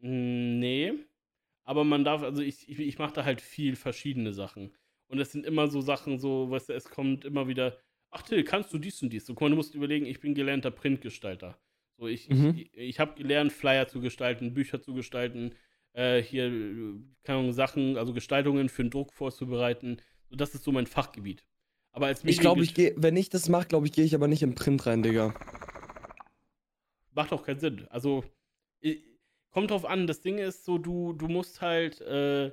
Mm, 0.01 0.59
Nee. 0.59 0.93
Aber 1.67 1.85
man 1.85 2.05
darf, 2.05 2.23
also 2.23 2.43
ich, 2.43 2.69
ich, 2.69 2.79
ich 2.79 2.99
mache 2.99 3.15
da 3.15 3.25
halt 3.25 3.41
viel 3.41 3.75
verschiedene 3.77 4.35
Sachen. 4.35 4.75
Und 5.09 5.19
es 5.19 5.33
sind 5.33 5.47
immer 5.47 5.69
so 5.69 5.81
Sachen, 5.81 6.19
so, 6.19 6.51
weißt 6.51 6.69
du, 6.69 6.73
es 6.75 6.85
kommt 6.91 7.25
immer 7.25 7.49
wieder, 7.49 7.79
ach 8.11 8.21
Till, 8.23 8.45
kannst 8.45 8.73
du 8.75 8.79
dies 8.79 9.03
und 9.03 9.11
dies? 9.13 9.25
So, 9.25 9.33
guck 9.35 9.43
mal, 9.43 9.51
du 9.51 9.57
musst 9.57 9.75
überlegen, 9.75 10.05
ich 10.05 10.21
bin 10.21 10.35
gelernter 10.35 10.71
Printgestalter. 10.71 11.59
So, 11.97 12.07
ich, 12.07 12.29
Mhm. 12.29 12.55
ich, 12.57 12.75
ich 12.75 13.01
habe 13.01 13.15
gelernt, 13.15 13.53
Flyer 13.53 13.89
zu 13.89 14.01
gestalten, 14.01 14.53
Bücher 14.53 14.83
zu 14.83 14.93
gestalten, 14.93 15.55
äh, 15.95 16.21
hier, 16.23 16.51
keine 17.23 17.39
Ahnung, 17.39 17.53
Sachen, 17.53 17.97
also 17.97 18.13
Gestaltungen 18.13 18.69
für 18.69 18.83
den 18.85 18.91
Druck 18.91 19.13
vorzubereiten. 19.15 19.99
So, 20.29 20.37
das 20.37 20.55
ist 20.55 20.65
so 20.65 20.73
mein 20.73 20.87
Fachgebiet. 20.87 21.45
Aber 21.93 22.07
als 22.07 22.25
Ich 22.25 22.41
glaube, 22.41 22.63
ich 22.63 22.75
gehe, 22.75 22.93
wenn 22.97 23.17
ich 23.17 23.31
das 23.31 23.49
mache, 23.49 23.69
glaube 23.69 23.87
ich, 23.87 23.93
gehe 23.93 24.05
ich 24.05 24.15
aber 24.15 24.29
nicht 24.29 24.43
in 24.43 24.55
Print 24.55 24.85
rein, 24.87 25.03
Digga. 25.03 25.35
Macht 27.15 27.33
auch 27.33 27.45
keinen 27.45 27.61
Sinn. 27.61 27.87
Also, 27.91 28.25
kommt 29.51 29.71
drauf 29.71 29.85
an, 29.85 30.07
das 30.07 30.21
Ding 30.21 30.39
ist 30.39 30.65
so, 30.65 30.79
du, 30.79 31.13
du 31.13 31.29
musst 31.29 31.61
halt, 31.61 32.01
äh, 32.01 32.51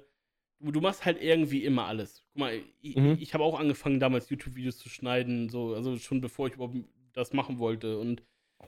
du, 0.59 0.71
du 0.71 0.81
machst 0.81 1.05
halt 1.05 1.21
irgendwie 1.21 1.63
immer 1.65 1.85
alles. 1.85 2.23
Guck 2.27 2.39
mal, 2.39 2.61
ich, 2.81 2.97
Mhm. 2.97 3.17
ich 3.17 3.33
habe 3.33 3.43
auch 3.43 3.59
angefangen, 3.59 3.99
damals 3.99 4.29
YouTube-Videos 4.29 4.77
zu 4.77 4.89
schneiden, 4.89 5.49
so, 5.49 5.73
also 5.75 5.97
schon 5.97 6.21
bevor 6.21 6.47
ich 6.47 6.53
überhaupt 6.53 6.77
das 7.13 7.33
machen 7.33 7.59
wollte 7.59 7.97
und 7.97 8.23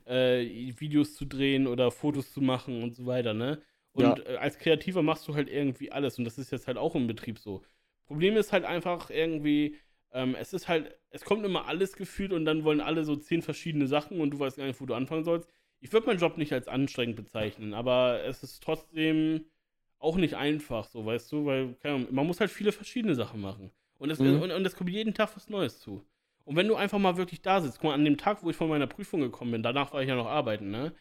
äh, 0.06 0.42
Videos 0.80 1.16
zu 1.16 1.26
drehen 1.26 1.68
oder 1.68 1.92
Fotos 1.92 2.34
zu 2.34 2.42
machen 2.42 2.84
und 2.84 2.96
so 2.96 3.06
weiter, 3.06 3.34
ne? 3.34 3.62
Und 3.94 4.20
Ja. 4.20 4.26
äh, 4.26 4.38
als 4.38 4.58
Kreativer 4.58 5.04
machst 5.04 5.28
du 5.28 5.36
halt 5.36 5.50
irgendwie 5.50 5.92
alles 5.92 6.18
und 6.18 6.26
das 6.26 6.38
ist 6.40 6.52
jetzt 6.52 6.68
halt 6.68 6.78
auch 6.78 6.96
im 6.96 7.08
Betrieb 7.08 7.40
so. 7.40 7.64
Problem 8.06 8.36
ist 8.36 8.52
halt 8.52 8.66
einfach 8.66 9.10
irgendwie, 9.12 9.78
ähm, 10.12 10.36
es 10.36 10.52
ist 10.54 10.68
halt, 10.68 10.98
es 11.10 11.24
kommt 11.24 11.46
immer 11.46 11.68
alles 11.68 11.96
gefühlt 11.96 12.34
und 12.34 12.44
dann 12.46 12.64
wollen 12.64 12.82
alle 12.82 13.06
so 13.06 13.16
zehn 13.16 13.42
verschiedene 13.42 13.88
Sachen 13.88 14.20
und 14.20 14.32
du 14.32 14.40
weißt 14.40 14.58
gar 14.58 14.66
nicht, 14.66 14.82
wo 14.82 14.86
du 14.86 14.96
anfangen 14.96 15.24
sollst. 15.24 15.48
Ich 15.84 15.92
würde 15.92 16.08
meinen 16.08 16.20
Job 16.20 16.38
nicht 16.38 16.54
als 16.54 16.70
anstrengend 16.70 17.18
bezeichnen, 17.18 17.74
aber 17.74 18.24
es 18.24 18.42
ist 18.42 18.64
trotzdem 18.64 19.44
auch 20.00 20.16
nicht 20.16 20.36
einfach, 20.36 20.86
so, 20.86 21.06
weißt 21.06 21.30
du, 21.34 21.46
weil 21.46 21.74
keine 21.76 21.96
Ahnung, 21.96 22.08
man 22.12 22.26
muss 22.26 22.40
halt 22.40 22.52
viele 22.52 22.72
verschiedene 22.72 23.16
Sachen 23.16 23.42
machen. 23.42 23.70
Und 23.98 24.10
es, 24.10 24.20
Mhm. 24.20 24.42
und, 24.42 24.52
und 24.52 24.66
es 24.66 24.76
kommt 24.78 24.90
jeden 24.90 25.14
Tag 25.14 25.36
was 25.36 25.50
Neues 25.50 25.82
zu. 25.82 26.02
Und 26.46 26.56
wenn 26.56 26.70
du 26.70 26.76
einfach 26.76 27.00
mal 27.00 27.18
wirklich 27.18 27.42
da 27.42 27.60
sitzt, 27.60 27.80
guck 27.80 27.90
mal, 27.90 27.96
an 27.96 28.06
dem 28.06 28.18
Tag, 28.18 28.44
wo 28.44 28.50
ich 28.50 28.56
von 28.56 28.70
meiner 28.70 28.88
Prüfung 28.88 29.20
gekommen 29.20 29.52
bin, 29.52 29.64
danach 29.64 29.92
war 29.94 30.02
ich 30.02 30.08
ja 30.08 30.16
noch 30.16 30.26
arbeiten, 30.28 30.72
ne? 30.72 30.94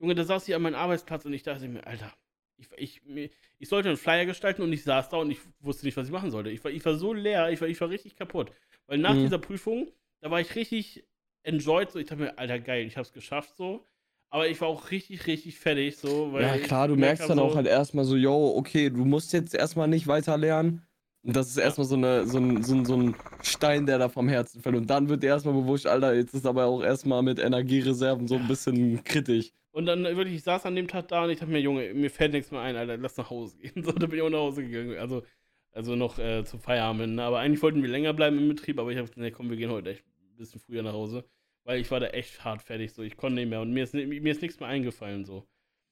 Junge, 0.00 0.14
da 0.14 0.24
saß 0.24 0.46
ich 0.48 0.54
an 0.54 0.62
meinem 0.62 0.74
Arbeitsplatz 0.74 1.24
und 1.24 1.32
ich 1.32 1.42
dachte 1.42 1.66
mir, 1.68 1.86
Alter, 1.86 2.12
ich, 2.58 2.68
ich, 2.76 3.30
ich 3.58 3.68
sollte 3.70 3.88
einen 3.88 3.96
Flyer 3.98 4.26
gestalten 4.26 4.60
und 4.62 4.72
ich 4.72 4.84
saß 4.84 5.08
da 5.08 5.16
und 5.18 5.30
ich 5.30 5.38
wusste 5.60 5.86
nicht, 5.86 5.96
was 5.96 6.06
ich 6.08 6.12
machen 6.12 6.30
sollte. 6.30 6.50
Ich 6.50 6.62
war, 6.62 6.70
ich 6.70 6.84
war 6.84 6.94
so 6.96 7.14
leer, 7.14 7.50
ich 7.50 7.60
war, 7.62 7.68
ich 7.68 7.80
war 7.80 7.88
richtig 7.88 8.16
kaputt. 8.16 8.52
Weil 8.86 8.98
nach 8.98 9.14
Mhm. 9.14 9.22
dieser 9.22 9.38
Prüfung, 9.38 9.90
da 10.20 10.30
war 10.30 10.40
ich 10.40 10.54
richtig 10.54 11.04
enjoyed, 11.42 11.90
so 11.90 11.98
ich 11.98 12.06
dachte 12.06 12.22
mir, 12.22 12.38
Alter, 12.38 12.58
geil, 12.58 12.86
ich 12.86 12.96
hab's 12.98 13.12
geschafft, 13.12 13.54
so. 13.56 13.86
Aber 14.30 14.48
ich 14.48 14.60
war 14.60 14.68
auch 14.68 14.90
richtig, 14.90 15.26
richtig 15.26 15.58
fertig, 15.58 15.96
so, 15.96 16.32
weil 16.32 16.42
ja, 16.42 16.58
klar, 16.58 16.88
du 16.88 16.96
merkst 16.96 17.30
dann 17.30 17.38
auch 17.38 17.50
so, 17.50 17.56
halt 17.56 17.66
erstmal 17.66 18.04
so, 18.04 18.16
yo, 18.16 18.54
okay, 18.56 18.90
du 18.90 19.04
musst 19.04 19.32
jetzt 19.32 19.54
erstmal 19.54 19.88
nicht 19.88 20.06
weiter 20.06 20.36
lernen. 20.36 20.82
Und 21.22 21.34
das 21.34 21.48
ist 21.48 21.56
erstmal 21.56 21.86
so, 21.86 21.96
eine, 21.96 22.24
so, 22.26 22.38
ein, 22.38 22.62
so, 22.62 22.74
ein, 22.74 22.84
so 22.84 22.96
ein 22.96 23.14
Stein, 23.42 23.84
der 23.86 23.98
da 23.98 24.08
vom 24.08 24.28
Herzen 24.28 24.62
fällt. 24.62 24.76
Und 24.76 24.88
dann 24.88 25.08
wird 25.08 25.24
dir 25.24 25.28
erstmal 25.28 25.54
bewusst, 25.54 25.86
Alter, 25.86 26.14
jetzt 26.14 26.34
ist 26.34 26.46
aber 26.46 26.66
auch 26.66 26.82
erstmal 26.82 27.22
mit 27.22 27.40
Energiereserven 27.40 28.28
so 28.28 28.36
ein 28.36 28.46
bisschen 28.46 29.02
kritisch. 29.02 29.50
Und 29.72 29.86
dann 29.86 30.04
wirklich, 30.04 30.36
ich 30.36 30.42
saß 30.44 30.66
an 30.66 30.76
dem 30.76 30.86
Tag 30.86 31.08
da 31.08 31.24
und 31.24 31.30
ich 31.30 31.38
dachte 31.38 31.50
mir, 31.50 31.60
Junge, 31.60 31.92
mir 31.94 32.10
fällt 32.10 32.32
nichts 32.32 32.50
mehr 32.50 32.60
ein, 32.60 32.76
Alter, 32.76 32.96
lass 32.96 33.16
nach 33.16 33.28
Hause 33.28 33.58
gehen. 33.58 33.72
So, 33.84 33.92
da 33.92 34.06
bin 34.06 34.18
ich 34.18 34.22
auch 34.22 34.30
nach 34.30 34.38
Hause 34.38 34.62
gegangen. 34.62 34.96
Also, 34.98 35.24
also 35.72 35.96
noch 35.96 36.18
äh, 36.18 36.44
zum 36.44 36.60
Feierabend. 36.60 37.18
Aber 37.18 37.40
eigentlich 37.40 37.62
wollten 37.62 37.82
wir 37.82 37.90
länger 37.90 38.12
bleiben 38.14 38.38
im 38.38 38.48
Betrieb, 38.48 38.78
aber 38.78 38.90
ich 38.90 38.96
habe 38.96 39.08
gesagt, 39.08 39.18
nee, 39.18 39.32
komm, 39.32 39.50
wir 39.50 39.56
gehen 39.56 39.70
heute 39.70 39.90
echt 39.90 40.04
ein 40.04 40.36
bisschen 40.36 40.60
früher 40.60 40.82
nach 40.82 40.92
Hause. 40.92 41.24
Weil 41.66 41.80
ich 41.80 41.90
war 41.90 41.98
da 41.98 42.06
echt 42.06 42.44
hart 42.44 42.62
fertig, 42.62 42.92
so. 42.92 43.02
Ich 43.02 43.16
konnte 43.16 43.34
nicht 43.40 43.50
mehr 43.50 43.60
und 43.60 43.72
mir 43.72 43.82
ist, 43.82 43.92
mir 43.92 44.30
ist 44.30 44.40
nichts 44.40 44.60
mehr 44.60 44.68
eingefallen, 44.68 45.24
so. 45.24 45.44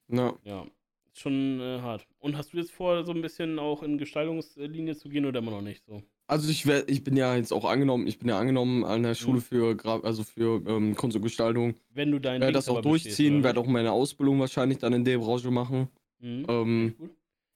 Ja. 0.08 0.34
Ja, 0.44 0.66
schon 1.12 1.60
äh, 1.60 1.80
hart. 1.80 2.06
Und 2.20 2.36
hast 2.36 2.52
du 2.52 2.58
jetzt 2.58 2.70
vor, 2.70 3.04
so 3.04 3.12
ein 3.12 3.20
bisschen 3.22 3.58
auch 3.58 3.82
in 3.82 3.98
Gestaltungslinie 3.98 4.94
zu 4.94 5.08
gehen 5.08 5.26
oder 5.26 5.40
immer 5.40 5.50
noch 5.50 5.62
nicht 5.62 5.84
so? 5.84 6.00
Also 6.28 6.48
ich 6.48 6.64
werd, 6.66 6.88
ich 6.88 7.02
bin 7.02 7.16
ja 7.16 7.34
jetzt 7.34 7.52
auch 7.52 7.64
angenommen, 7.64 8.06
ich 8.06 8.20
bin 8.20 8.28
ja 8.28 8.38
angenommen 8.38 8.84
an 8.84 9.02
der 9.02 9.14
Schule 9.16 9.38
Mhm. 9.38 9.42
für 9.42 10.04
also 10.04 10.22
für 10.22 10.62
ähm, 10.66 10.94
Kunst 10.94 11.16
und 11.16 11.22
Gestaltung. 11.22 11.74
Wenn 11.90 12.12
du 12.12 12.20
dein 12.20 12.40
Werde 12.40 12.52
das 12.52 12.68
auch 12.68 12.80
durchziehen, 12.80 13.42
werde 13.42 13.58
auch 13.58 13.66
meine 13.66 13.90
Ausbildung 13.90 14.38
wahrscheinlich 14.38 14.78
dann 14.78 14.92
in 14.92 15.04
der 15.04 15.18
Branche 15.18 15.50
machen. 15.50 15.88
Mhm. 16.20 16.46
Ähm, 16.48 16.94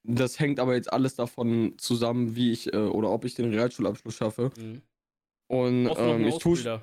das 0.02 0.40
hängt 0.40 0.58
aber 0.58 0.74
jetzt 0.74 0.92
alles 0.92 1.14
davon 1.14 1.74
zusammen, 1.78 2.34
wie 2.34 2.50
ich 2.50 2.72
äh, 2.72 2.76
oder 2.76 3.10
ob 3.10 3.24
ich 3.24 3.36
den 3.36 3.50
Realschulabschluss 3.50 4.16
schaffe. 4.16 4.50
Mhm. 4.58 4.82
Und 5.46 5.90
ähm, 5.96 6.26
ich 6.26 6.38
tue? 6.38 6.82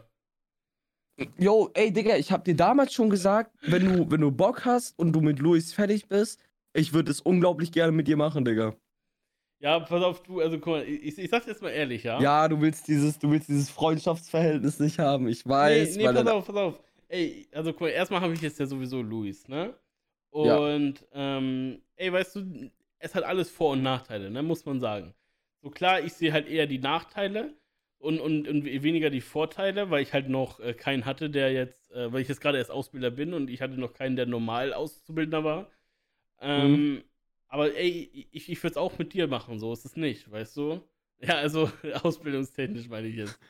Yo, 1.37 1.69
ey, 1.73 1.93
Digga, 1.93 2.17
ich 2.17 2.31
hab 2.31 2.43
dir 2.43 2.55
damals 2.55 2.93
schon 2.93 3.09
gesagt, 3.09 3.55
wenn 3.61 3.85
du, 3.85 4.11
wenn 4.11 4.21
du 4.21 4.31
Bock 4.31 4.65
hast 4.65 4.97
und 4.99 5.13
du 5.13 5.21
mit 5.21 5.39
Luis 5.39 5.73
fertig 5.73 6.07
bist, 6.07 6.41
ich 6.73 6.93
würde 6.93 7.11
es 7.11 7.21
unglaublich 7.21 7.71
gerne 7.71 7.93
mit 7.93 8.07
dir 8.07 8.17
machen, 8.17 8.43
Digga. 8.43 8.75
Ja, 9.59 9.79
pass 9.79 10.03
auf, 10.03 10.21
du, 10.23 10.41
also 10.41 10.59
guck 10.59 10.73
mal, 10.73 10.83
ich, 10.83 11.17
ich 11.17 11.29
sag's 11.29 11.45
jetzt 11.45 11.61
mal 11.61 11.69
ehrlich, 11.69 12.03
ja? 12.03 12.19
Ja, 12.19 12.47
du 12.47 12.59
willst 12.59 12.87
dieses, 12.87 13.17
du 13.17 13.31
willst 13.31 13.47
dieses 13.47 13.69
Freundschaftsverhältnis 13.69 14.79
nicht 14.79 14.99
haben, 14.99 15.27
ich 15.29 15.47
weiß. 15.47 15.95
nee, 15.95 16.05
nee, 16.05 16.13
pass 16.13 16.27
auf, 16.27 16.45
pass 16.45 16.55
auf. 16.55 16.79
Ey, 17.07 17.47
also 17.53 17.71
guck 17.71 17.81
mal, 17.81 17.89
erstmal 17.89 18.19
habe 18.19 18.33
ich 18.33 18.41
jetzt 18.41 18.59
ja 18.59 18.65
sowieso 18.65 19.01
Luis, 19.01 19.47
ne? 19.47 19.73
Ja. 20.33 20.57
Und, 20.57 21.05
ähm, 21.13 21.81
ey, 21.95 22.11
weißt 22.11 22.35
du, 22.35 22.71
es 22.99 23.15
hat 23.15 23.23
alles 23.23 23.49
Vor- 23.49 23.71
und 23.71 23.83
Nachteile, 23.83 24.29
ne? 24.29 24.43
Muss 24.43 24.65
man 24.65 24.81
sagen. 24.81 25.13
So 25.61 25.69
klar, 25.69 26.01
ich 26.01 26.13
sehe 26.13 26.33
halt 26.33 26.47
eher 26.47 26.67
die 26.67 26.79
Nachteile 26.79 27.55
und, 27.99 28.19
und, 28.19 28.47
und 28.47 28.65
weniger 28.65 29.09
die 29.09 29.21
Vorteile, 29.21 29.89
weil 29.89 30.03
ich 30.03 30.13
halt 30.13 30.29
noch 30.29 30.59
äh, 30.59 30.73
keinen 30.73 31.05
hatte, 31.05 31.29
der 31.29 31.51
jetzt, 31.51 31.91
äh, 31.91 32.11
weil 32.11 32.21
ich 32.21 32.27
jetzt 32.27 32.41
gerade 32.41 32.57
erst 32.57 32.71
Ausbilder 32.71 33.11
bin 33.11 33.33
und 33.33 33.49
ich 33.49 33.61
hatte 33.61 33.79
noch 33.79 33.93
keinen, 33.93 34.15
der 34.15 34.25
normal 34.25 34.73
Auszubildender 34.73 35.43
war. 35.43 35.71
Ähm, 36.39 37.03
aber 37.47 37.75
ey, 37.75 38.27
ich, 38.31 38.49
ich 38.49 38.63
würde 38.63 38.71
es 38.71 38.77
auch 38.77 38.97
mit 38.97 39.13
dir 39.13 39.27
machen, 39.27 39.59
so 39.59 39.71
ist 39.73 39.85
es 39.85 39.95
nicht, 39.95 40.29
weißt 40.31 40.57
du? 40.57 40.81
Ja, 41.21 41.35
also 41.35 41.71
ausbildungstechnisch 42.03 42.89
meine 42.89 43.07
ich 43.07 43.15
jetzt. 43.15 43.39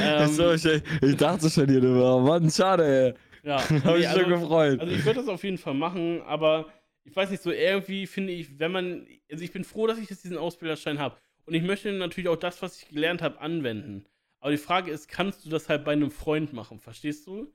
Ähm, 0.00 0.28
so, 0.28 0.52
ich, 0.52 0.64
ich 0.64 1.16
dachte 1.16 1.50
schon 1.50 1.68
hier, 1.68 1.82
war 1.82 2.20
Mann, 2.20 2.50
schade, 2.50 2.84
ey. 2.84 3.14
Ja, 3.48 3.58
Hab 3.70 3.70
nee, 3.70 4.00
ich 4.00 4.08
schon 4.08 4.24
also, 4.24 4.40
gefreut. 4.40 4.80
also 4.80 4.92
ich 4.92 5.04
würde 5.04 5.20
das 5.20 5.28
auf 5.28 5.44
jeden 5.44 5.58
Fall 5.58 5.74
machen, 5.74 6.22
aber 6.22 6.66
ich 7.04 7.14
weiß 7.14 7.30
nicht, 7.30 7.42
so 7.42 7.50
irgendwie 7.50 8.06
finde 8.06 8.32
ich, 8.32 8.58
wenn 8.58 8.72
man, 8.72 9.06
also 9.30 9.44
ich 9.44 9.52
bin 9.52 9.64
froh, 9.64 9.86
dass 9.86 9.98
ich 9.98 10.10
jetzt 10.10 10.24
diesen 10.24 10.38
Ausbilderschein 10.38 10.98
habe. 10.98 11.16
Und 11.48 11.54
ich 11.54 11.62
möchte 11.62 11.90
natürlich 11.92 12.28
auch 12.28 12.36
das, 12.36 12.60
was 12.60 12.82
ich 12.82 12.88
gelernt 12.90 13.22
habe, 13.22 13.40
anwenden. 13.40 14.04
Aber 14.38 14.50
die 14.50 14.58
Frage 14.58 14.90
ist, 14.90 15.08
kannst 15.08 15.46
du 15.46 15.48
das 15.48 15.70
halt 15.70 15.82
bei 15.82 15.92
einem 15.92 16.10
Freund 16.10 16.52
machen, 16.52 16.78
verstehst 16.78 17.26
du? 17.26 17.50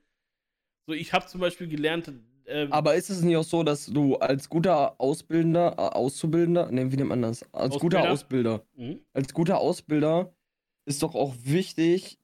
So, 0.88 0.94
ich 0.94 1.12
habe 1.12 1.26
zum 1.26 1.40
Beispiel 1.40 1.68
gelernt, 1.68 2.12
äh, 2.46 2.66
Aber 2.70 2.96
ist 2.96 3.08
es 3.08 3.22
nicht 3.22 3.36
auch 3.36 3.44
so, 3.44 3.62
dass 3.62 3.86
du 3.86 4.16
als 4.16 4.48
guter 4.48 5.00
Ausbildender, 5.00 5.74
äh, 5.78 5.96
Auszubildender, 5.96 6.72
ne, 6.72 6.90
wie 6.90 6.96
nennt 6.96 7.08
man 7.08 7.22
das? 7.22 7.44
Als 7.52 7.78
guter 7.78 8.10
Ausbilder? 8.10 8.64
Ausbilder, 8.64 8.94
mhm. 8.94 9.00
als 9.12 9.32
guter 9.32 9.58
Ausbilder 9.58 10.34
ist 10.86 11.04
doch 11.04 11.14
auch 11.14 11.36
wichtig, 11.44 12.18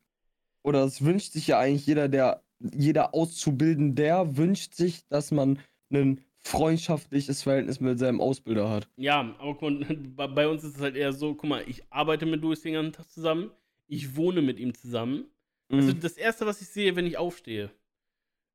oder 0.64 0.82
es 0.82 1.04
wünscht 1.04 1.32
sich 1.34 1.46
ja 1.46 1.60
eigentlich 1.60 1.86
jeder, 1.86 2.08
der, 2.08 2.42
jeder 2.58 3.14
Auszubildender 3.14 4.36
wünscht 4.36 4.74
sich, 4.74 5.06
dass 5.06 5.30
man 5.30 5.60
ein 5.92 6.20
freundschaftliches 6.42 7.42
Verhältnis 7.42 7.80
mit 7.80 7.98
seinem 7.98 8.20
Ausbilder 8.20 8.68
hat. 8.70 8.88
Ja, 8.96 9.20
aber 9.38 9.54
guck 9.56 9.62
mal, 9.62 10.28
bei- 10.34 10.48
uns 10.48 10.64
ist 10.64 10.76
es 10.76 10.80
halt 10.82 10.96
eher 10.96 11.12
so, 11.12 11.34
guck 11.34 11.48
mal, 11.48 11.62
ich 11.66 11.82
arbeite 11.90 12.26
mit 12.26 12.40
Louis 12.42 12.60
den 12.62 12.74
ganzen 12.74 12.92
Tag 12.92 13.08
zusammen, 13.10 13.50
ich 13.86 14.16
wohne 14.16 14.42
mit 14.42 14.58
ihm 14.58 14.74
zusammen. 14.74 15.26
Also 15.70 15.92
Mhm. 15.92 16.00
das 16.00 16.16
erste, 16.16 16.46
was 16.46 16.60
ich 16.60 16.68
sehe, 16.68 16.96
wenn 16.96 17.06
ich 17.06 17.16
aufstehe, 17.16 17.70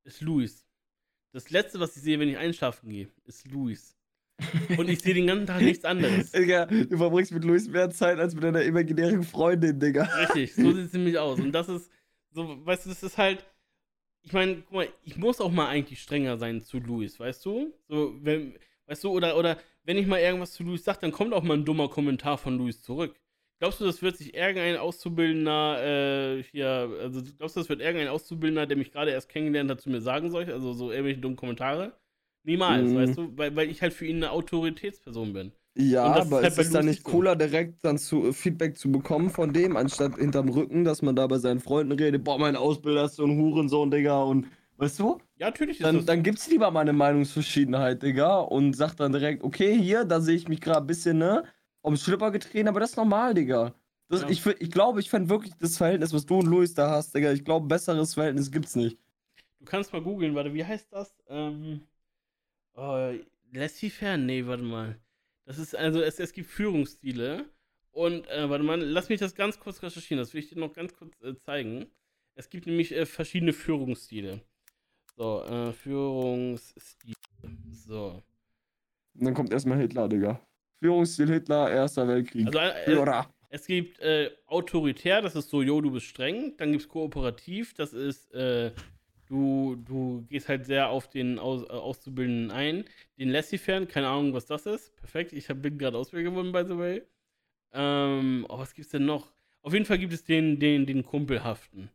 ist 0.04 0.22
Luis. 0.22 0.66
Das 1.32 1.50
letzte, 1.50 1.80
was 1.80 1.96
ich 1.96 2.02
sehe, 2.04 2.20
wenn 2.20 2.30
ich 2.30 2.38
einschlafen 2.38 2.90
gehe, 2.90 3.10
ist 3.26 3.48
Luis. 3.50 3.96
Und 4.78 4.90
ich 4.90 5.00
sehe 5.02 5.14
den 5.14 5.28
ganzen 5.28 5.46
Tag 5.48 5.62
nichts 5.62 5.86
anderes. 5.86 6.32
Digga, 6.34 6.66
du 6.66 6.98
verbringst 6.98 7.32
mit 7.32 7.46
Luis 7.46 7.70
mehr 7.70 7.90
Zeit 7.90 8.20
als 8.20 8.36
mit 8.36 8.44
deiner 8.44 8.64
imaginären 8.64 9.24
Freundin, 9.24 9.80
Digga. 9.80 10.04
Richtig, 10.04 10.54
so 10.56 10.72
sieht 10.74 10.88
es 10.88 10.94
nämlich 10.94 11.18
aus. 11.18 11.40
Und 11.40 11.54
das 11.54 11.70
ist, 11.70 11.90
so, 12.32 12.66
weißt 12.66 12.86
du, 12.86 12.90
das 12.90 13.02
ist 13.04 13.18
halt, 13.18 13.46
ich 14.26 14.34
meine, 14.34 14.56
guck 14.64 14.72
mal, 14.74 14.88
ich 15.04 15.18
muss 15.18 15.40
auch 15.40 15.52
mal 15.52 15.68
eigentlich 15.68 16.02
strenger 16.02 16.38
sein 16.38 16.62
zu 16.62 16.80
Luis, 16.80 17.20
weißt 17.20 17.46
du? 17.46 17.74
So, 17.88 18.16
wenn, 18.22 18.58
weißt 18.88 19.04
du, 19.04 19.12
oder, 19.12 19.38
oder 19.38 19.58
wenn 19.84 19.98
ich 19.98 20.08
mal 20.08 20.20
irgendwas 20.20 20.54
zu 20.54 20.64
Luis 20.64 20.84
sage, 20.84 21.00
dann 21.02 21.12
kommt 21.12 21.34
auch 21.34 21.44
mal 21.44 21.56
ein 21.56 21.66
dummer 21.66 21.90
Kommentar 21.90 22.38
von 22.38 22.58
Luis 22.58 22.82
zurück. 22.82 23.16
Glaubst 23.60 23.80
du, 23.80 23.86
das 23.86 24.02
wird 24.02 24.18
sich 24.18 24.34
irgendein 24.34 24.78
Auszubildender, 24.78 26.38
äh, 26.40 26.44
hier, 26.44 26.90
also 27.00 27.22
glaubst 27.38 27.56
du, 27.56 27.62
das 27.62 27.70
wird 27.70 27.82
irgendein 27.82 28.10
Auszubildender, 28.10 28.66
der 28.66 28.78
mich 28.78 28.92
gerade 28.92 29.12
erst 29.12 29.30
kennengelernt 29.30 29.70
hat, 29.72 29.80
zu 29.82 29.90
mir 29.90 30.02
sagen 30.02 30.30
soll? 30.32 30.52
Also 30.52 30.74
so 30.74 30.92
irgendwelche 30.92 31.22
dummen 31.22 31.38
Kommentare? 31.38 31.94
Niemals, 32.44 32.92
Mhm. 32.92 32.96
weißt 32.96 33.18
du? 33.18 33.38
Weil, 33.38 33.56
weil 33.56 33.70
ich 33.70 33.82
halt 33.82 33.94
für 33.94 34.06
ihn 34.06 34.18
eine 34.18 34.32
Autoritätsperson 34.32 35.34
bin. 35.34 35.52
Ja, 35.78 36.04
aber 36.06 36.42
halt 36.42 36.52
ist 36.52 36.58
bei 36.58 36.64
es 36.64 36.70
dann 36.72 36.86
nicht 36.86 37.04
cooler, 37.04 37.36
direkt 37.36 37.84
dann 37.84 37.98
zu, 37.98 38.28
äh, 38.28 38.34
Feedback 38.34 38.78
zu 38.78 38.90
bekommen 38.92 39.30
von 39.30 39.52
dem, 39.52 39.76
anstatt 39.76 40.16
hinterm 40.18 40.48
Rücken, 40.50 40.86
dass 40.86 41.02
man 41.02 41.16
da 41.18 41.28
bei 41.28 41.38
seinen 41.38 41.60
Freunden 41.60 41.92
redet, 41.92 42.24
boah, 42.24 42.38
mein 42.40 42.56
Ausbilder 42.56 43.06
ist 43.06 43.16
so 43.16 43.26
ein 43.26 43.38
Hurensohn, 43.38 43.92
Digga, 43.92 44.24
und 44.24 44.48
weißt 44.78 45.00
du? 45.00 45.20
Ja, 45.38 45.48
natürlich 45.48 45.82
ist 45.82 45.86
Dann, 45.86 45.96
das. 45.98 46.06
dann 46.06 46.24
gibt's 46.24 46.50
lieber 46.50 46.72
mal 46.72 46.80
eine 46.82 46.94
Meinungsverschiedenheit, 46.94 48.02
Digga, 48.04 48.40
und 48.40 48.74
sagt 48.74 49.02
dann 49.02 49.12
direkt, 49.12 49.44
okay, 49.44 49.78
hier, 49.78 50.06
da 50.06 50.22
sehe 50.22 50.36
ich 50.38 50.48
mich 50.48 50.62
gerade 50.62 50.80
ein 50.82 50.88
bisschen, 50.88 51.18
ne, 51.18 51.44
um 51.82 51.98
Schlipper 51.98 52.32
getreten, 52.32 52.70
aber 52.70 52.80
das 52.80 52.92
ist 52.92 52.98
normal, 52.98 53.34
Digga. 53.34 53.74
Das, 54.08 54.22
Ja. 54.22 54.30
Ich, 54.30 54.42
fü- 54.42 54.56
ich 54.60 54.72
glaube, 54.72 55.02
ich 55.02 55.10
fände 55.10 55.30
wirklich 55.30 55.54
das 55.60 55.76
Verhältnis, 55.78 56.14
was 56.14 56.26
du 56.26 56.36
und 56.40 56.46
Luis 56.48 56.74
da 56.74 56.90
hast, 56.92 57.14
Digga, 57.14 57.34
ich 57.34 57.44
glaube, 57.44 57.68
besseres 57.68 58.14
Verhältnis 58.14 58.50
gibt's 58.50 58.76
nicht. 58.78 58.98
Du 59.60 59.66
kannst 59.66 59.92
mal 59.92 60.02
googeln, 60.02 60.34
warte, 60.36 60.54
wie 60.54 60.64
heißt 60.66 60.94
das? 60.94 61.14
Ähm, 61.28 61.82
oh, 62.76 63.14
laissez-faire? 63.54 64.18
Nee, 64.18 64.46
warte 64.48 64.64
mal. 64.64 65.00
Das 65.46 65.58
ist, 65.60 65.76
also, 65.76 66.02
es, 66.02 66.20
es 66.20 66.34
gibt 66.34 66.50
Führungsstile. 66.50 67.46
Und, 67.92 68.28
äh, 68.28 68.50
warte 68.50 68.64
mal, 68.64 68.80
lass 68.80 69.10
mich 69.10 69.20
das 69.20 69.36
ganz 69.36 69.60
kurz 69.60 69.82
recherchieren. 69.82 70.22
Das 70.22 70.34
will 70.34 70.42
ich 70.42 70.50
dir 70.50 70.60
noch 70.60 70.74
ganz 70.74 70.94
kurz 70.94 71.22
äh, 71.22 71.36
zeigen. 71.38 71.86
Es 72.34 72.50
gibt 72.50 72.68
nämlich 72.68 72.92
äh, 72.92 73.06
verschiedene 73.06 73.54
Führungsstile. 73.54 74.42
So, 75.16 75.44
äh, 75.44 75.72
Führungsstile. 75.72 77.16
So. 77.72 78.22
Und 79.14 79.26
dann 79.26 79.34
kommt 79.34 79.54
erstmal 79.54 79.80
Hitler, 79.80 80.10
Digga. 80.10 80.42
Führungsstil 80.82 81.30
Hitler, 81.30 81.72
Erster 81.72 82.08
Weltkrieg. 82.08 82.48
Also, 82.48 82.60
äh, 82.60 82.84
Führer. 82.84 83.30
Es 83.50 83.66
gibt 83.68 84.00
äh, 84.00 84.32
autoritär, 84.48 85.22
das 85.22 85.36
ist 85.36 85.50
so, 85.50 85.62
jo, 85.62 85.80
du 85.80 85.92
bist 85.92 86.08
streng. 86.08 86.58
Dann 86.58 86.72
gibt 86.72 86.84
es 86.84 86.90
kooperativ, 86.90 87.74
das 87.74 87.94
ist, 87.94 88.34
äh, 88.34 88.74
du, 89.28 89.76
du 89.76 90.26
gehst 90.30 90.50
halt 90.50 90.66
sehr 90.66 90.90
auf 90.90 91.10
den 91.10 91.40
Aus, 91.40 91.64
äh, 91.64 91.74
Auszubildenden 91.74 92.52
ein. 92.52 92.86
Den 93.18 93.30
laissez-faire, 93.30 93.86
keine 93.86 94.08
Ahnung, 94.08 94.34
was 94.34 94.46
das 94.46 94.66
ist. 94.66 94.96
Perfekt, 94.96 95.34
ich 95.34 95.50
hab, 95.50 95.62
bin 95.62 95.78
gerade 95.78 95.98
Ausbilder 95.98 96.30
geworden, 96.30 96.52
by 96.52 96.64
the 96.68 96.78
way. 96.78 97.02
Ähm, 97.74 98.46
oh, 98.50 98.58
was 98.58 98.74
gibt's 98.74 98.92
denn 98.92 99.06
noch? 99.06 99.34
Auf 99.62 99.74
jeden 99.74 99.86
Fall 99.86 99.98
gibt 99.98 100.14
es 100.14 100.24
den, 100.24 100.60
den, 100.60 100.86
den 100.86 101.04
Kumpelhaften. 101.04 101.90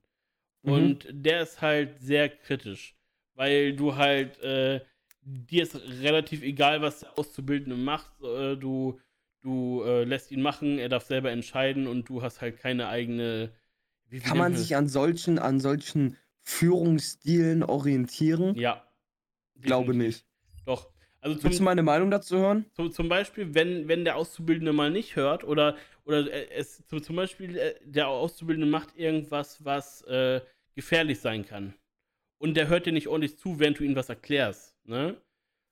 Mhm. 0.63 0.73
Und 0.73 1.09
der 1.11 1.43
ist 1.43 1.61
halt 1.61 2.01
sehr 2.01 2.29
kritisch, 2.29 2.97
weil 3.35 3.75
du 3.75 3.97
halt, 3.97 4.39
äh, 4.41 4.81
dir 5.23 5.63
ist 5.63 5.77
relativ 6.03 6.43
egal, 6.43 6.83
was 6.83 7.01
der 7.01 7.19
Auszubildende 7.19 7.77
macht. 7.77 8.13
Äh, 8.23 8.57
du 8.57 8.99
du 9.43 9.83
äh, 9.85 10.05
lässt 10.05 10.31
ihn 10.31 10.43
machen, 10.43 10.79
er 10.79 10.89
darf 10.89 11.05
selber 11.05 11.31
entscheiden 11.31 11.87
und 11.87 12.09
du 12.09 12.23
hast 12.23 12.41
halt 12.41 12.59
keine 12.59 12.89
eigene. 12.89 13.53
Kann 14.25 14.39
man 14.39 14.57
sich 14.57 14.75
an 14.77 14.89
solchen, 14.89 15.39
an 15.39 15.61
solchen 15.61 16.17
Führungsstilen 16.43 17.63
orientieren? 17.63 18.55
Ja. 18.57 18.85
Glaube 19.61 19.95
nicht. 19.95 20.27
Doch. 20.67 20.91
Also 21.23 21.35
Willst 21.37 21.45
du 21.55 21.57
zum, 21.59 21.65
meine 21.67 21.83
Meinung 21.83 22.11
dazu 22.11 22.39
hören? 22.39 22.65
zum, 22.73 22.93
zum 22.93 23.09
Beispiel, 23.11 23.55
wenn, 23.55 23.89
wenn 23.89 24.05
der 24.05 24.17
Auszubildende 24.17 24.73
mal 24.73 24.91
nicht 24.91 25.17
hört 25.17 25.45
oder, 25.45 25.77
oder 26.05 26.31
äh, 26.33 26.49
es 26.55 26.87
zum, 26.87 27.03
zum 27.03 27.17
Beispiel 27.17 27.59
äh, 27.59 27.75
der 27.85 28.09
Auszubildende 28.09 28.67
macht 28.71 28.97
irgendwas, 28.97 29.63
was 29.65 30.01
äh, 30.03 30.41
gefährlich 30.75 31.21
sein 31.21 31.45
kann. 31.45 31.75
Und 32.39 32.55
der 32.57 32.69
hört 32.69 32.87
dir 32.87 32.93
nicht 32.93 33.09
ordentlich 33.09 33.37
zu, 33.39 33.59
während 33.59 33.79
du 33.79 33.85
ihm 33.85 33.97
was 33.97 34.09
erklärst. 34.09 34.79
Ne? 34.85 35.21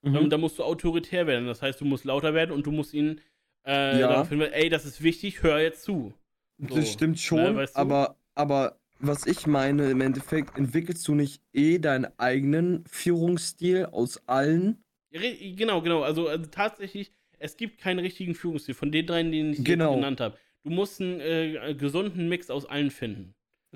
Mhm. 0.03 0.15
Ähm, 0.15 0.29
da 0.29 0.37
musst 0.37 0.59
du 0.59 0.63
autoritär 0.63 1.25
werden. 1.25 1.47
Das 1.47 1.63
heißt, 1.63 1.81
du 1.81 1.85
musst 1.85 2.05
lauter 2.05 2.35
werden 2.35 2.51
und 2.51 2.67
du 2.67 2.71
musst 2.71 2.93
ihn 2.93 3.19
äh, 3.65 3.99
Ja. 3.99 4.07
darauf 4.07 4.29
hinweisen, 4.29 4.53
ey, 4.53 4.69
das 4.69 4.85
ist 4.85 5.01
wichtig, 5.01 5.41
hör 5.41 5.59
jetzt 5.59 5.81
zu. 5.81 6.13
so, 6.59 6.75
Das 6.75 6.91
stimmt 6.91 7.19
schon, 7.19 7.39
ne, 7.41 7.55
weißt 7.55 7.75
du? 7.75 7.79
aber, 7.79 8.19
aber 8.35 8.78
was 8.99 9.25
ich 9.25 9.47
meine, 9.47 9.89
im 9.89 10.01
Endeffekt 10.01 10.57
entwickelst 10.57 11.07
du 11.07 11.15
nicht 11.15 11.41
eh 11.53 11.79
deinen 11.79 12.07
eigenen 12.17 12.83
Führungsstil 12.87 13.85
aus 13.85 14.27
allen. 14.27 14.83
Genau, 15.11 15.81
genau. 15.81 16.03
Also, 16.03 16.27
also 16.27 16.45
tatsächlich, 16.45 17.11
es 17.39 17.57
gibt 17.57 17.79
keinen 17.79 17.99
richtigen 17.99 18.35
Führungsstil 18.35 18.75
von 18.75 18.91
den 18.91 19.07
dreien, 19.07 19.31
den 19.31 19.53
ich 19.53 19.63
Genau. 19.63 19.95
genannt 19.95 20.19
habe. 20.19 20.37
Du 20.63 20.69
musst 20.69 21.01
einen 21.01 21.19
äh, 21.21 21.75
gesunden 21.77 22.27
Mix 22.27 22.49
aus 22.49 22.65
allen 22.65 22.91
finden. 22.91 23.33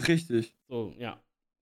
Richtig. 0.08 0.56
So, 0.68 0.94
ja. 0.98 1.22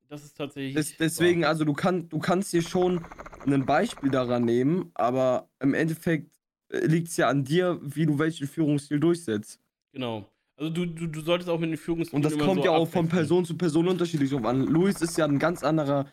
Das 0.10 0.26
ist 0.26 0.36
tatsächlich. 0.36 0.74
Des, 0.76 0.98
deswegen, 0.98 1.46
also 1.46 1.64
du, 1.64 1.74
kann, 1.74 2.10
du 2.10 2.20
kannst 2.20 2.52
dir 2.52 2.62
schon 2.62 3.06
ein 3.46 3.66
Beispiel 3.66 4.10
daran 4.10 4.44
nehmen, 4.44 4.92
aber 4.94 5.50
im 5.62 5.74
Endeffekt 5.74 6.36
liegt 6.70 7.08
es 7.08 7.18
ja 7.18 7.30
an 7.30 7.46
dir, 7.46 7.80
wie 7.82 8.06
du 8.06 8.20
welchen 8.20 8.48
Führungsstil 8.48 9.00
durchsetzt. 9.00 9.60
Genau. 9.94 10.30
Also, 10.62 10.72
du, 10.72 10.86
du, 10.86 11.08
du 11.08 11.22
solltest 11.22 11.50
auch 11.50 11.60
mit 11.60 11.72
den 11.72 11.78
Führungsstilen. 11.78 12.24
Und 12.24 12.32
das 12.32 12.38
kommt 12.38 12.62
so 12.62 12.66
ja 12.66 12.72
auch 12.72 12.88
von 12.88 13.06
abwechseln. 13.06 13.10
Person 13.10 13.46
zu 13.46 13.58
Person 13.58 13.88
unterschiedlich 13.88 14.30
drauf 14.30 14.46
an. 14.46 14.62
Luis 14.62 15.02
ist 15.02 15.18
ja 15.18 15.26
ein 15.26 15.40
ganz 15.40 15.64
anderer, 15.64 16.06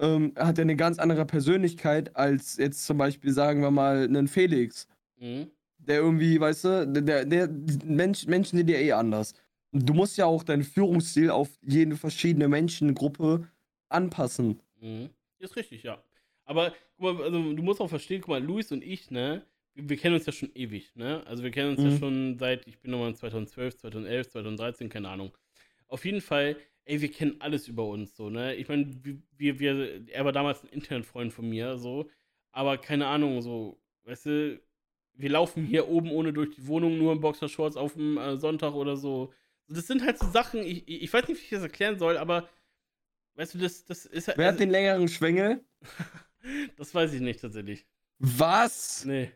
ähm, 0.00 0.32
hat 0.36 0.58
ja 0.58 0.62
eine 0.62 0.74
ganz 0.74 0.98
andere 0.98 1.24
Persönlichkeit 1.24 2.16
als 2.16 2.56
jetzt 2.56 2.84
zum 2.84 2.98
Beispiel, 2.98 3.30
sagen 3.32 3.60
wir 3.60 3.70
mal, 3.70 4.02
einen 4.02 4.26
Felix. 4.26 4.88
Mhm. 5.20 5.52
Der 5.78 5.98
irgendwie, 5.98 6.40
weißt 6.40 6.64
du, 6.64 6.88
der, 6.88 7.24
der, 7.24 7.48
Mensch, 7.84 8.26
Menschen 8.26 8.58
sind 8.58 8.68
ja 8.70 8.78
eh 8.78 8.90
anders. 8.90 9.34
Du 9.70 9.94
musst 9.94 10.16
ja 10.16 10.26
auch 10.26 10.42
deinen 10.42 10.64
Führungsstil 10.64 11.30
auf 11.30 11.48
jede 11.62 11.94
verschiedene 11.94 12.48
Menschengruppe 12.48 13.46
anpassen. 13.88 14.60
Mhm. 14.80 15.10
Ist 15.38 15.54
richtig, 15.54 15.84
ja. 15.84 16.02
Aber 16.44 16.72
guck 16.96 17.18
mal, 17.18 17.22
also 17.22 17.52
du 17.52 17.62
musst 17.62 17.80
auch 17.80 17.88
verstehen, 17.88 18.20
guck 18.20 18.30
mal, 18.30 18.42
Luis 18.42 18.72
und 18.72 18.82
ich, 18.82 19.12
ne, 19.12 19.46
wir, 19.74 19.96
kennen 19.96 20.14
uns 20.14 20.26
ja 20.26 20.32
schon 20.32 20.50
ewig, 20.54 20.94
ne? 20.96 21.24
Also 21.26 21.42
wir 21.42 21.50
kennen 21.50 21.70
uns 21.70 21.82
ja 21.82 21.90
Mhm. 21.90 21.98
schon 21.98 22.38
seit, 22.38 22.66
ich 22.66 22.78
bin 22.80 22.90
nochmal 22.90 23.14
2012, 23.14 23.76
2011, 23.76 24.28
2013, 24.30 24.88
keine 24.88 25.08
Ahnung. 25.08 25.32
Auf 25.88 26.04
jeden 26.04 26.20
Fall, 26.20 26.56
ey, 26.84 27.00
wir 27.00 27.10
kennen 27.10 27.36
alles 27.40 27.68
über 27.68 27.86
uns, 27.86 28.16
so, 28.16 28.30
ne? 28.30 28.54
Ich 28.56 28.68
meine, 28.68 28.86
wir, 29.36 29.58
wir, 29.58 30.08
er 30.08 30.24
war 30.24 30.32
damals 30.32 30.62
ein 30.62 30.68
Internetfreund 30.68 31.32
von 31.32 31.48
mir, 31.48 31.78
so, 31.78 32.08
aber 32.50 32.78
keine 32.78 33.06
Ahnung, 33.06 33.40
so, 33.42 33.80
weißt 34.04 34.26
du, 34.26 34.62
wir 35.14 35.30
laufen 35.30 35.64
hier 35.64 35.88
oben 35.88 36.10
ohne 36.10 36.32
durch 36.32 36.54
die 36.54 36.66
Wohnung, 36.66 36.96
nur 36.98 37.12
in 37.12 37.20
Boxershorts 37.20 37.76
auf 37.76 37.94
dem 37.94 38.16
äh, 38.16 38.36
Sonntag 38.36 38.72
oder 38.74 38.96
so. 38.96 39.32
Das 39.68 39.86
sind 39.86 40.02
halt 40.02 40.18
so 40.18 40.26
Sachen, 40.30 40.62
ich, 40.62 40.86
ich 40.88 41.12
weiß 41.12 41.28
nicht, 41.28 41.38
wie 41.38 41.44
ich 41.44 41.50
das 41.50 41.62
erklären 41.62 41.98
soll, 41.98 42.16
aber 42.16 42.48
weißt 43.34 43.54
du, 43.54 43.58
das, 43.58 43.84
das 43.84 44.06
ist 44.06 44.28
halt. 44.28 44.38
Wer 44.38 44.48
hat 44.48 44.60
den 44.60 44.70
längeren 44.70 45.08
Schwengel? 45.08 45.64
Das 46.76 46.92
weiß 46.92 47.12
ich 47.12 47.20
nicht 47.20 47.40
tatsächlich. 47.40 47.86
Was? 48.18 49.04
Nee. 49.04 49.30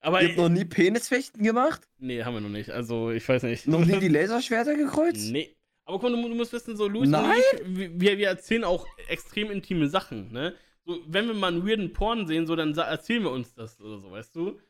Aber 0.00 0.22
Ihr 0.22 0.28
habt 0.28 0.38
noch 0.38 0.48
nie 0.48 0.64
Penisfechten 0.64 1.42
gemacht? 1.42 1.88
nee, 1.98 2.22
haben 2.22 2.34
wir 2.34 2.40
noch 2.40 2.48
nicht. 2.48 2.70
Also, 2.70 3.10
ich 3.10 3.28
weiß 3.28 3.42
nicht. 3.44 3.66
Noch 3.66 3.84
nie 3.84 3.98
die 4.00 4.08
Laserschwerter 4.08 4.76
gekreuzt? 4.76 5.30
Nee. 5.32 5.56
Aber 5.84 5.98
komm, 5.98 6.12
du, 6.12 6.28
du 6.28 6.34
musst 6.34 6.52
wissen, 6.52 6.76
so 6.76 6.86
Luis 6.86 7.08
Nein? 7.08 7.40
und 7.64 7.78
ich, 7.78 8.00
wir, 8.00 8.18
wir 8.18 8.28
erzählen 8.28 8.62
auch 8.64 8.86
extrem 9.08 9.50
intime 9.50 9.88
Sachen, 9.88 10.30
ne? 10.32 10.54
So, 10.84 10.98
wenn 11.06 11.26
wir 11.26 11.34
mal 11.34 11.52
einen 11.52 11.66
weirden 11.66 11.92
Porn 11.92 12.26
sehen, 12.26 12.46
so, 12.46 12.54
dann 12.56 12.76
erzählen 12.76 13.22
wir 13.22 13.30
uns 13.30 13.54
das 13.54 13.80
oder 13.80 13.98
so, 13.98 14.10
weißt 14.10 14.36
du? 14.36 14.60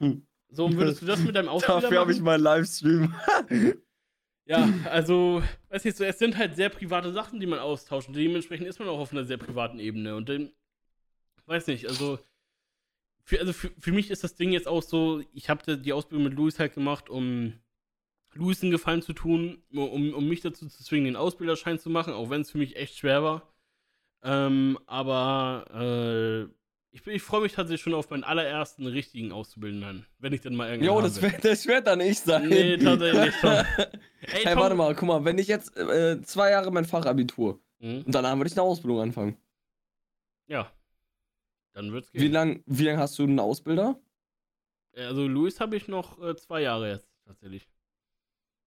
Hm. 0.00 0.26
So, 0.48 0.72
würdest 0.72 1.02
du 1.02 1.06
das 1.06 1.20
mit 1.20 1.34
deinem 1.34 1.48
Ausbilder 1.50 1.80
Dafür 1.82 2.00
habe 2.00 2.12
ich 2.12 2.18
machen? 2.18 2.24
mal 2.24 2.34
einen 2.34 2.44
Livestream. 2.44 3.14
Ja, 4.48 4.72
also, 4.84 5.42
weiß 5.70 5.84
nicht, 5.84 5.96
so, 5.96 6.04
es 6.04 6.20
sind 6.20 6.36
halt 6.36 6.54
sehr 6.54 6.68
private 6.68 7.12
Sachen, 7.12 7.40
die 7.40 7.46
man 7.46 7.58
austauscht. 7.58 8.06
Und 8.06 8.14
dementsprechend 8.14 8.68
ist 8.68 8.78
man 8.78 8.86
auch 8.86 9.00
auf 9.00 9.10
einer 9.10 9.24
sehr 9.24 9.38
privaten 9.38 9.80
Ebene. 9.80 10.14
Und 10.14 10.28
dann, 10.28 10.52
weiß 11.46 11.66
nicht, 11.66 11.88
also, 11.88 12.20
für, 13.26 13.40
also 13.40 13.52
für, 13.52 13.70
für 13.78 13.92
mich 13.92 14.10
ist 14.10 14.22
das 14.24 14.36
Ding 14.36 14.52
jetzt 14.52 14.68
auch 14.68 14.82
so, 14.82 15.20
ich 15.34 15.50
habe 15.50 15.76
die 15.76 15.92
Ausbildung 15.92 16.24
mit 16.24 16.34
Luis 16.34 16.58
halt 16.60 16.74
gemacht, 16.74 17.10
um 17.10 17.54
Luis 18.34 18.62
einen 18.62 18.70
Gefallen 18.70 19.02
zu 19.02 19.12
tun, 19.12 19.62
um, 19.72 20.14
um 20.14 20.28
mich 20.28 20.40
dazu 20.42 20.68
zu 20.68 20.84
zwingen, 20.84 21.06
den 21.06 21.16
Ausbilderschein 21.16 21.78
zu 21.78 21.90
machen, 21.90 22.14
auch 22.14 22.30
wenn 22.30 22.42
es 22.42 22.50
für 22.52 22.58
mich 22.58 22.76
echt 22.76 22.96
schwer 22.96 23.22
war. 23.24 23.52
Ähm, 24.22 24.78
aber 24.86 25.66
äh, 25.74 26.42
ich, 26.92 27.04
ich 27.06 27.22
freue 27.22 27.40
mich 27.42 27.52
tatsächlich 27.52 27.82
schon 27.82 27.94
auf 27.94 28.10
meinen 28.10 28.24
allerersten 28.24 28.86
richtigen 28.86 29.32
Auszubildenden, 29.32 30.06
wenn 30.18 30.32
ich 30.32 30.40
dann 30.40 30.54
mal 30.54 30.70
irgendwann 30.70 30.94
Jo, 30.94 31.00
das 31.02 31.20
wird 31.20 31.44
das 31.44 31.66
wird 31.66 31.86
dann 31.86 32.00
ich 32.00 32.20
sein. 32.20 32.48
Nee, 32.48 32.76
tatsächlich. 32.76 33.34
Ey, 33.42 33.64
Hey, 34.44 34.56
warte 34.56 34.76
mal, 34.76 34.94
guck 34.94 35.08
mal, 35.08 35.24
wenn 35.24 35.38
ich 35.38 35.48
jetzt 35.48 35.76
äh, 35.76 36.22
zwei 36.22 36.50
Jahre 36.52 36.70
mein 36.70 36.84
Fachabitur 36.84 37.60
Mhm. 37.78 38.04
und 38.06 38.14
danach 38.14 38.34
würde 38.36 38.48
ich 38.48 38.54
eine 38.54 38.62
Ausbildung 38.62 39.00
anfangen. 39.00 39.36
Ja. 40.46 40.72
Dann 41.76 41.92
wird's 41.92 42.08
Wie 42.14 42.20
gehen. 42.20 42.32
lang, 42.32 42.62
wie 42.64 42.84
lang 42.84 42.96
hast 42.96 43.18
du 43.18 43.24
einen 43.24 43.38
Ausbilder? 43.38 44.00
Also 44.96 45.26
Luis 45.28 45.60
habe 45.60 45.76
ich 45.76 45.88
noch 45.88 46.18
äh, 46.22 46.34
zwei 46.34 46.62
Jahre 46.62 46.88
jetzt, 46.88 47.10
tatsächlich. 47.26 47.68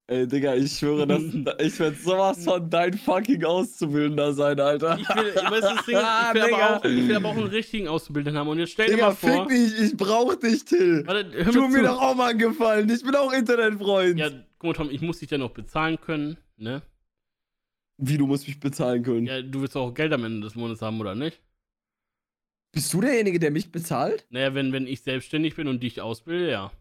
Ey, 0.05 0.27
Digga, 0.27 0.53
ich 0.53 0.77
schwöre, 0.77 1.07
dass, 1.07 1.23
ich 1.59 1.79
werde 1.79 1.95
sowas 1.95 2.43
von 2.43 2.69
dein 2.69 2.93
fucking 2.93 3.43
Auszubildender 3.43 4.31
sein, 4.33 4.59
Alter. 4.59 4.99
Ich 4.99 5.09
will, 5.09 5.35
weißt 5.35 5.63
du, 5.71 5.75
das 5.75 5.85
Ding 5.87 5.97
ich 5.97 6.33
will, 6.35 6.53
aber 6.53 6.75
auch, 6.77 6.85
ich 6.85 7.07
will 7.07 7.15
aber 7.15 7.29
auch 7.29 7.37
einen 7.37 7.47
richtigen 7.47 7.87
Auszubildenden 7.87 8.39
haben. 8.39 8.47
Und 8.47 8.59
jetzt 8.59 8.73
stell 8.73 8.85
dir 8.85 8.93
Digga, 8.93 9.07
mal 9.07 9.15
vor. 9.15 9.49
fick 9.49 9.57
dich, 9.57 9.81
ich 9.81 9.97
brauch 9.97 10.35
dich, 10.35 10.65
Till. 10.65 11.03
Warte, 11.07 11.31
hör 11.31 11.51
Tu 11.51 11.61
mir 11.61 11.67
mir 11.67 11.83
doch 11.87 11.99
auch 11.99 12.13
mal 12.13 12.29
einen 12.29 12.37
Gefallen, 12.37 12.87
ich 12.91 13.03
bin 13.03 13.15
auch 13.15 13.33
Internetfreund. 13.33 14.19
Ja, 14.19 14.29
guck 14.59 14.63
mal, 14.67 14.73
Tom, 14.73 14.91
ich 14.91 15.01
muss 15.01 15.17
dich 15.17 15.31
ja 15.31 15.39
noch 15.39 15.49
bezahlen 15.49 15.99
können, 15.99 16.37
ne? 16.57 16.83
Wie, 17.97 18.19
du 18.19 18.27
musst 18.27 18.47
mich 18.47 18.59
bezahlen 18.59 19.01
können? 19.01 19.25
Ja, 19.25 19.41
du 19.41 19.61
willst 19.61 19.75
auch 19.75 19.95
Geld 19.95 20.13
am 20.13 20.23
Ende 20.23 20.41
des 20.41 20.53
Monats 20.53 20.83
haben, 20.83 21.01
oder 21.01 21.15
nicht? 21.15 21.41
Bist 22.71 22.93
du 22.93 23.01
derjenige, 23.01 23.39
der 23.39 23.51
mich 23.51 23.71
bezahlt? 23.71 24.27
Naja, 24.29 24.53
wenn, 24.53 24.71
wenn 24.71 24.87
ich 24.87 25.01
selbstständig 25.01 25.55
bin 25.55 25.67
und 25.67 25.81
dich 25.81 26.01
ausbilde, 26.01 26.51
ja. 26.51 26.71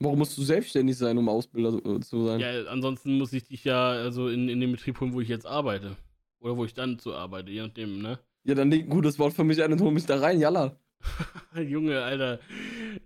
Warum 0.00 0.18
musst 0.18 0.36
du 0.36 0.42
selbstständig 0.42 0.98
sein, 0.98 1.16
um 1.16 1.28
Ausbilder 1.28 1.78
äh, 1.86 2.00
zu 2.00 2.26
sein? 2.26 2.40
Ja, 2.40 2.64
ansonsten 2.66 3.16
muss 3.16 3.32
ich 3.32 3.44
dich 3.44 3.64
ja 3.64 3.90
also 3.90 4.28
in, 4.28 4.48
in 4.48 4.60
den 4.60 4.72
Betrieb 4.72 5.00
holen, 5.00 5.12
wo 5.12 5.20
ich 5.20 5.28
jetzt 5.28 5.46
arbeite. 5.46 5.96
Oder 6.40 6.56
wo 6.56 6.64
ich 6.64 6.74
dann 6.74 6.98
zu 6.98 7.14
arbeite, 7.14 7.50
je 7.50 7.62
nachdem, 7.62 8.02
ne? 8.02 8.18
Ja, 8.42 8.54
dann 8.54 8.70
leg 8.70 8.84
ein 8.84 8.90
gutes 8.90 9.18
Wort 9.18 9.32
für 9.32 9.44
mich 9.44 9.62
ein 9.62 9.72
und 9.72 9.80
hol 9.80 9.92
mich 9.92 10.04
da 10.04 10.18
rein, 10.18 10.38
jalla. 10.38 10.76
Junge, 11.56 12.02
Alter. 12.02 12.40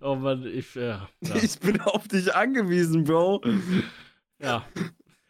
Oh 0.01 0.15
Mann, 0.15 0.45
ich, 0.45 0.75
ja. 0.75 1.07
ja. 1.21 1.35
Ich 1.41 1.59
bin 1.59 1.79
auf 1.81 2.07
dich 2.07 2.33
angewiesen, 2.35 3.05
Bro. 3.05 3.41
Ja. 4.41 4.65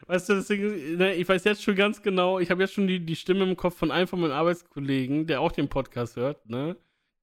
Weißt 0.09 0.27
du, 0.27 0.33
deswegen, 0.33 0.97
ne, 0.97 1.13
ich 1.13 1.29
weiß 1.29 1.43
jetzt 1.43 1.61
schon 1.61 1.75
ganz 1.75 2.01
genau, 2.01 2.39
ich 2.39 2.49
habe 2.49 2.63
jetzt 2.63 2.73
schon 2.73 2.87
die, 2.87 2.99
die 2.99 3.15
Stimme 3.15 3.43
im 3.43 3.55
Kopf 3.55 3.77
von 3.77 3.91
einem 3.91 4.07
von 4.07 4.19
meinen 4.19 4.31
Arbeitskollegen, 4.31 5.27
der 5.27 5.39
auch 5.39 5.51
den 5.51 5.69
Podcast 5.69 6.15
hört, 6.15 6.49
ne? 6.49 6.75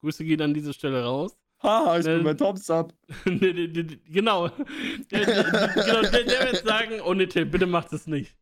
Grüße 0.03 0.25
gehen 0.25 0.41
an 0.41 0.55
dieser 0.55 0.73
Stelle 0.73 1.03
raus. 1.03 1.37
Haha, 1.61 1.99
ich 1.99 2.07
Ne- 2.07 2.15
bin 2.15 2.25
bei 2.25 2.35
Tops 2.35 2.71
ab. 2.71 2.95
Ne, 3.25 3.35
ne, 3.53 3.67
ne, 3.67 3.83
ne, 3.83 3.99
genau. 4.09 4.49
Der, 5.11 5.25
der, 5.27 5.69
genau 5.75 6.03
der, 6.03 6.53
wird 6.53 6.65
sagen, 6.65 7.01
oh 7.05 7.13
ne, 7.13 7.27
Till, 7.27 7.47
bitte 7.47 7.67
mach 7.67 7.87
das 7.89 8.07
nicht. 8.07 8.37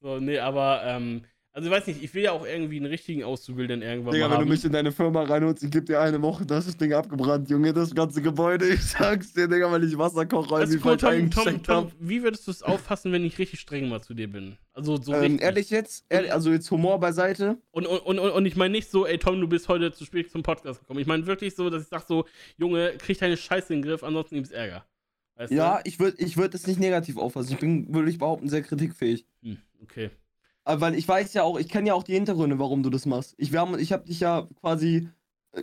So, 0.00 0.20
nee, 0.20 0.38
aber, 0.38 0.82
ähm, 0.84 1.24
also 1.52 1.68
ich 1.68 1.74
weiß 1.74 1.86
nicht, 1.88 2.02
ich 2.02 2.14
will 2.14 2.22
ja 2.22 2.32
auch 2.32 2.46
irgendwie 2.46 2.76
einen 2.76 2.86
richtigen 2.86 3.24
Auszubildenden 3.24 3.88
irgendwann 3.88 4.12
Digga, 4.14 4.26
mal 4.26 4.30
wenn 4.32 4.38
haben. 4.38 4.46
du 4.46 4.52
mich 4.52 4.64
in 4.64 4.72
deine 4.72 4.92
Firma 4.92 5.22
reinholst, 5.24 5.64
ich 5.64 5.70
geb 5.70 5.86
dir 5.86 6.00
eine 6.00 6.22
Woche, 6.22 6.46
das 6.46 6.66
ist 6.66 6.74
das 6.74 6.76
Ding 6.78 6.92
abgebrannt, 6.92 7.50
Junge, 7.50 7.72
das 7.72 7.94
ganze 7.94 8.22
Gebäude. 8.22 8.66
Ich 8.74 8.82
sag's 8.84 9.32
dir, 9.32 9.48
Digga, 9.48 9.70
weil 9.72 9.82
ich 9.84 9.98
Wasserkocher 9.98 10.56
also, 10.56 10.74
irgendwie 10.74 10.88
guck, 10.90 11.00
falsch 11.00 11.30
Tom, 11.34 11.44
Tom, 11.44 11.62
Tom, 11.62 11.92
wie 11.98 12.22
würdest 12.22 12.46
du 12.46 12.50
es 12.52 12.62
auffassen, 12.62 13.10
wenn 13.12 13.24
ich 13.24 13.38
richtig 13.38 13.60
streng 13.60 13.88
mal 13.88 14.00
zu 14.00 14.14
dir 14.14 14.30
bin? 14.30 14.56
Also 14.72 14.96
so 14.96 15.12
Ähm, 15.12 15.22
richtig. 15.22 15.42
ehrlich 15.42 15.70
jetzt, 15.70 16.04
ehrlich, 16.08 16.32
also 16.32 16.50
jetzt 16.52 16.70
Humor 16.70 17.00
beiseite. 17.00 17.58
Und, 17.72 17.86
und, 17.86 17.98
und, 18.00 18.18
und 18.18 18.46
ich 18.46 18.56
meine 18.56 18.72
nicht 18.72 18.88
so, 18.90 19.04
ey 19.06 19.18
Tom, 19.18 19.40
du 19.40 19.48
bist 19.48 19.68
heute 19.68 19.92
zu 19.92 20.04
spät 20.04 20.30
zum 20.30 20.42
Podcast 20.42 20.80
gekommen. 20.80 21.00
Ich 21.00 21.06
meine 21.06 21.26
wirklich 21.26 21.54
so, 21.56 21.68
dass 21.68 21.82
ich 21.82 21.88
sag 21.88 22.02
so, 22.06 22.26
Junge, 22.58 22.92
krieg 22.98 23.18
deine 23.18 23.36
Scheiße 23.36 23.74
in 23.74 23.82
den 23.82 23.88
Griff, 23.88 24.04
ansonsten 24.04 24.36
gibt's 24.36 24.50
Ärger. 24.52 24.84
Weißt 25.34 25.52
Ja, 25.52 25.80
ich 25.84 25.98
würde 25.98 26.16
ich 26.22 26.36
würd 26.36 26.54
es 26.54 26.66
nicht 26.66 26.78
negativ 26.78 27.16
auffassen. 27.16 27.52
Ich 27.52 27.58
bin, 27.58 27.92
würde 27.92 28.08
ich 28.10 28.18
behaupten, 28.18 28.48
sehr 28.48 28.62
kritikfähig. 28.62 29.26
du? 29.42 29.48
Hm, 29.50 29.58
okay. 29.82 30.10
Aber 30.70 30.80
weil 30.82 30.94
ich 30.94 31.06
weiß 31.08 31.34
ja 31.34 31.42
auch, 31.42 31.58
ich 31.58 31.68
kenne 31.68 31.88
ja 31.88 31.94
auch 31.94 32.02
die 32.02 32.14
Hintergründe, 32.14 32.58
warum 32.58 32.82
du 32.82 32.90
das 32.90 33.06
machst. 33.06 33.34
Ich, 33.38 33.52
wir 33.52 33.60
haben, 33.60 33.78
ich 33.78 33.92
habe 33.92 34.04
dich 34.06 34.20
ja 34.20 34.46
quasi, 34.60 35.08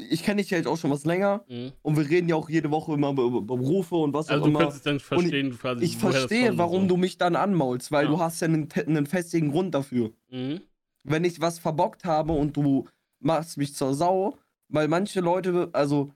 ich 0.09 0.23
kenne 0.23 0.41
dich 0.41 0.49
ja 0.51 0.57
jetzt 0.57 0.67
auch 0.67 0.77
schon 0.77 0.91
was 0.91 1.05
länger 1.05 1.43
Mhm. 1.47 1.71
und 1.81 1.97
wir 1.97 2.09
reden 2.09 2.27
ja 2.29 2.35
auch 2.35 2.49
jede 2.49 2.69
Woche 2.71 2.93
immer 2.93 3.11
über, 3.11 3.23
über 3.23 3.41
Berufe 3.41 3.95
und 3.95 4.13
was 4.13 4.27
Also 4.29 4.41
auch 4.41 4.45
du 4.45 4.49
immer. 4.51 4.59
kannst 4.59 4.77
es 4.77 4.83
dann 4.83 4.99
verstehen, 4.99 5.57
quasi. 5.57 5.85
Ich 5.85 5.95
woher 6.01 6.11
das 6.13 6.19
verstehe, 6.23 6.57
warum 6.57 6.83
so. 6.83 6.87
du 6.89 6.97
mich 6.97 7.17
dann 7.17 7.35
anmaulst, 7.35 7.91
weil 7.91 8.05
Ja. 8.05 8.11
du 8.11 8.19
hast 8.19 8.41
ja 8.41 8.47
einen, 8.47 8.67
einen 8.85 9.05
festigen 9.05 9.51
Grund 9.51 9.73
dafür. 9.73 10.11
Mhm. 10.29 10.61
Wenn 11.03 11.23
ich 11.23 11.39
was 11.39 11.57
verbockt 11.59 12.03
habe 12.03 12.33
und 12.33 12.57
du 12.57 12.85
machst 13.19 13.57
mich 13.57 13.73
zur 13.75 13.93
Sau, 13.93 14.37
weil 14.67 14.89
manche 14.89 15.21
Leute, 15.21 15.69
also 15.71 16.11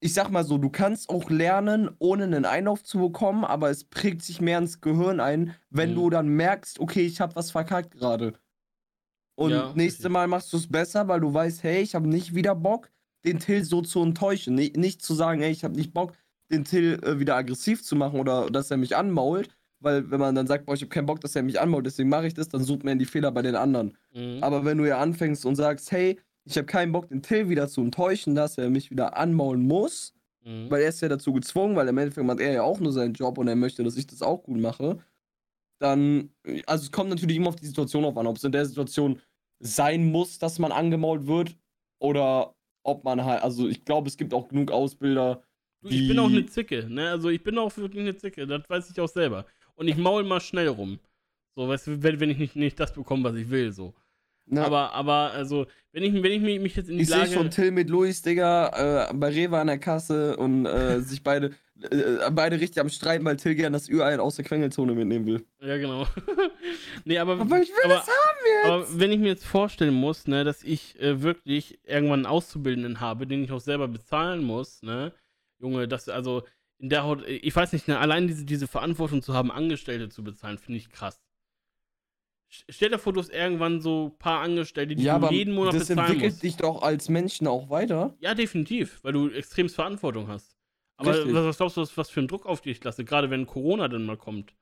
ich 0.00 0.14
sag 0.14 0.30
mal 0.30 0.44
so, 0.44 0.58
du 0.58 0.70
kannst 0.70 1.08
auch 1.08 1.30
lernen, 1.30 1.90
ohne 1.98 2.24
einen 2.24 2.44
Einlauf 2.44 2.82
zu 2.84 2.98
bekommen, 2.98 3.44
aber 3.44 3.70
es 3.70 3.84
prägt 3.84 4.22
sich 4.22 4.40
mehr 4.40 4.58
ins 4.58 4.80
Gehirn 4.80 5.20
ein, 5.20 5.54
wenn 5.70 5.90
Mhm. 5.92 5.94
du 5.96 6.10
dann 6.10 6.28
merkst, 6.28 6.80
okay, 6.80 7.06
ich 7.06 7.20
habe 7.20 7.34
was 7.36 7.50
verkackt 7.50 7.92
gerade. 7.92 8.34
Und 9.34 9.50
Ja, 9.50 9.72
nächstes 9.74 10.00
richtig. 10.04 10.12
Mal 10.12 10.28
machst 10.28 10.52
du 10.52 10.56
es 10.56 10.68
besser, 10.68 11.08
weil 11.08 11.20
du 11.20 11.32
weißt, 11.32 11.62
hey, 11.62 11.82
ich 11.82 11.94
habe 11.94 12.08
nicht 12.08 12.34
wieder 12.34 12.54
Bock, 12.54 12.90
den 13.24 13.38
Till 13.38 13.64
so 13.64 13.82
zu 13.82 14.02
enttäuschen. 14.02 14.54
Nicht, 14.54 14.76
nicht 14.76 15.02
zu 15.02 15.14
sagen, 15.14 15.40
hey, 15.40 15.50
ich 15.50 15.64
habe 15.64 15.74
nicht 15.74 15.92
Bock, 15.92 16.12
den 16.50 16.64
Till 16.64 17.00
äh, 17.02 17.18
wieder 17.18 17.36
aggressiv 17.36 17.82
zu 17.82 17.96
machen 17.96 18.18
oder 18.20 18.48
dass 18.50 18.70
er 18.70 18.76
mich 18.76 18.96
anmault. 18.96 19.48
Weil 19.80 20.10
wenn 20.10 20.20
man 20.20 20.34
dann 20.34 20.46
sagt, 20.46 20.64
boah, 20.64 20.74
ich 20.74 20.80
habe 20.80 20.88
keinen 20.88 21.04
Bock, 21.06 21.20
dass 21.20 21.36
er 21.36 21.42
mich 21.42 21.60
anmault, 21.60 21.84
deswegen 21.84 22.08
mache 22.08 22.26
ich 22.26 22.34
das, 22.34 22.48
dann 22.48 22.64
sucht 22.64 22.82
man 22.82 22.98
die 22.98 23.04
Fehler 23.04 23.30
bei 23.30 23.42
den 23.42 23.56
anderen. 23.56 23.98
Mhm. 24.14 24.38
Aber 24.42 24.64
wenn 24.64 24.78
du 24.78 24.86
ja 24.88 24.98
anfängst 24.98 25.44
und 25.44 25.56
sagst, 25.56 25.92
hey, 25.92 26.18
ich 26.46 26.56
habe 26.56 26.66
keinen 26.66 26.92
Bock, 26.92 27.08
den 27.08 27.22
Till 27.22 27.48
wieder 27.48 27.68
zu 27.68 27.80
enttäuschen, 27.82 28.34
dass 28.34 28.56
er 28.56 28.70
mich 28.70 28.90
wieder 28.90 29.16
anmaulen 29.16 29.66
muss, 29.66 30.14
Mhm. 30.44 30.70
weil 30.70 30.82
er 30.82 30.90
ist 30.90 31.02
ja 31.02 31.08
dazu 31.08 31.32
gezwungen, 31.32 31.74
weil 31.74 31.88
im 31.88 31.98
Endeffekt 31.98 32.24
macht 32.24 32.38
er 32.38 32.52
ja 32.52 32.62
auch 32.62 32.78
nur 32.78 32.92
seinen 32.92 33.14
Job 33.14 33.36
und 33.36 33.48
er 33.48 33.56
möchte, 33.56 33.82
dass 33.82 33.96
ich 33.96 34.06
das 34.06 34.22
auch 34.22 34.44
gut 34.44 34.60
mache, 34.60 34.98
dann, 35.80 36.30
also 36.66 36.84
es 36.84 36.92
kommt 36.92 37.10
natürlich 37.10 37.36
immer 37.36 37.48
auf 37.48 37.56
die 37.56 37.66
Situation 37.66 38.04
auf 38.04 38.16
an, 38.16 38.26
ob 38.28 38.36
es 38.36 38.44
in 38.44 38.52
der 38.52 38.64
Situation 38.64 39.20
sein 39.58 40.10
muss, 40.10 40.38
dass 40.38 40.58
man 40.58 40.70
angemault 40.72 41.26
wird 41.26 41.56
oder 41.98 42.54
ob 42.84 43.02
man 43.04 43.24
halt, 43.24 43.42
also 43.42 43.66
ich 43.68 43.84
glaube, 43.84 44.08
es 44.08 44.16
gibt 44.16 44.32
auch 44.32 44.48
genug 44.48 44.70
Ausbilder, 44.70 45.42
Du, 45.82 45.90
ich 45.90 46.08
bin 46.08 46.18
auch 46.18 46.28
eine 46.30 46.46
Zicke, 46.46 46.86
ne? 46.88 47.10
Also 47.10 47.28
ich 47.28 47.42
bin 47.42 47.58
auch 47.58 47.76
wirklich 47.76 48.00
eine 48.00 48.16
Zicke, 48.16 48.46
das 48.46 48.62
weiß 48.68 48.90
ich 48.90 48.98
auch 49.00 49.08
selber. 49.08 49.46
Und 49.74 49.88
ich 49.88 49.96
maul 49.96 50.24
mal 50.24 50.40
schnell 50.40 50.68
rum. 50.68 50.98
So, 51.54 51.68
weißt 51.68 51.86
du, 51.88 52.02
wenn, 52.02 52.18
wenn 52.18 52.30
ich 52.30 52.38
nicht, 52.38 52.56
nicht 52.56 52.80
das 52.80 52.92
bekomme, 52.94 53.24
was 53.24 53.36
ich 53.36 53.50
will, 53.50 53.72
so. 53.72 53.94
Ne? 54.46 54.64
Aber, 54.64 54.92
aber, 54.92 55.32
also, 55.32 55.66
wenn 55.92 56.02
ich, 56.02 56.12
wenn 56.22 56.32
ich 56.32 56.40
mich, 56.42 56.60
mich 56.60 56.76
jetzt 56.76 56.88
in 56.88 56.96
die 56.96 57.02
ich 57.02 57.08
sehe 57.08 57.18
Lage. 57.18 57.32
schon 57.32 57.50
Till 57.50 57.70
mit 57.70 57.88
Luis, 57.88 58.22
Digga, 58.22 59.08
äh, 59.08 59.14
bei 59.14 59.28
Rewe 59.28 59.58
an 59.58 59.66
der 59.66 59.78
Kasse 59.78 60.36
und 60.36 60.66
äh, 60.66 61.00
sich 61.02 61.22
beide, 61.22 61.52
äh, 61.82 62.30
beide 62.30 62.60
richtig 62.60 62.80
am 62.80 62.88
Streiten, 62.88 63.24
weil 63.24 63.36
Till 63.36 63.54
gern 63.54 63.72
das 63.72 63.88
Ü-Ei 63.88 64.18
aus 64.18 64.36
der 64.36 64.44
Quengelzone 64.44 64.94
mitnehmen 64.94 65.26
will. 65.26 65.46
Ja, 65.60 65.76
genau. 65.78 66.06
nee, 67.04 67.18
aber. 67.18 67.40
Aber 67.40 67.60
ich 67.60 67.70
will 67.70 67.84
aber, 67.84 67.94
das 67.94 68.08
haben 68.08 68.38
jetzt! 68.46 68.66
Aber 68.66 69.00
wenn 69.00 69.12
ich 69.12 69.18
mir 69.18 69.28
jetzt 69.28 69.46
vorstellen 69.46 69.94
muss, 69.94 70.26
ne, 70.26 70.44
dass 70.44 70.62
ich 70.62 71.00
äh, 71.00 71.22
wirklich 71.22 71.78
irgendwann 71.84 72.20
einen 72.20 72.26
Auszubildenden 72.26 73.00
habe, 73.00 73.26
den 73.26 73.42
ich 73.42 73.52
auch 73.52 73.60
selber 73.60 73.88
bezahlen 73.88 74.44
muss, 74.44 74.82
ne, 74.82 75.12
Junge, 75.58 75.88
das, 75.88 76.08
also, 76.08 76.42
in 76.78 76.90
der 76.90 77.04
Haut, 77.04 77.26
ich 77.26 77.56
weiß 77.56 77.72
nicht, 77.72 77.88
ne, 77.88 77.98
allein 77.98 78.28
diese, 78.28 78.44
diese 78.44 78.66
Verantwortung 78.66 79.22
zu 79.22 79.32
haben, 79.32 79.50
Angestellte 79.50 80.08
zu 80.08 80.22
bezahlen, 80.22 80.58
finde 80.58 80.78
ich 80.78 80.90
krass. 80.90 81.25
St- 82.52 82.64
Stell 82.68 82.90
dir 82.90 82.98
vor, 82.98 83.12
du 83.12 83.20
hast 83.20 83.30
irgendwann 83.32 83.80
so 83.80 84.06
ein 84.14 84.18
paar 84.18 84.40
Angestellte, 84.40 84.94
die 84.96 85.02
ja, 85.02 85.18
du 85.18 85.28
jeden 85.34 85.54
Monat 85.54 85.74
das 85.74 85.88
bezahlen 85.88 86.06
entwickelt 86.12 86.32
musst. 86.32 86.42
dich 86.42 86.56
doch 86.56 86.82
als 86.82 87.08
Menschen 87.08 87.46
auch 87.46 87.70
weiter. 87.70 88.14
Ja, 88.20 88.34
definitiv, 88.34 89.02
weil 89.02 89.12
du 89.12 89.28
extrem 89.30 89.68
Verantwortung 89.68 90.28
hast. 90.28 90.56
Aber 90.98 91.14
Richtig. 91.14 91.34
was, 91.34 91.56
glaubst 91.58 91.76
du, 91.76 91.86
was, 91.96 92.08
für 92.10 92.20
ein 92.20 92.28
Druck 92.28 92.46
auf 92.46 92.60
dich 92.62 92.82
lasse, 92.82 93.04
gerade 93.04 93.28
wenn 93.30 93.46
Corona 93.46 93.88
dann 93.88 94.06
mal 94.06 94.16
kommt? 94.16 94.54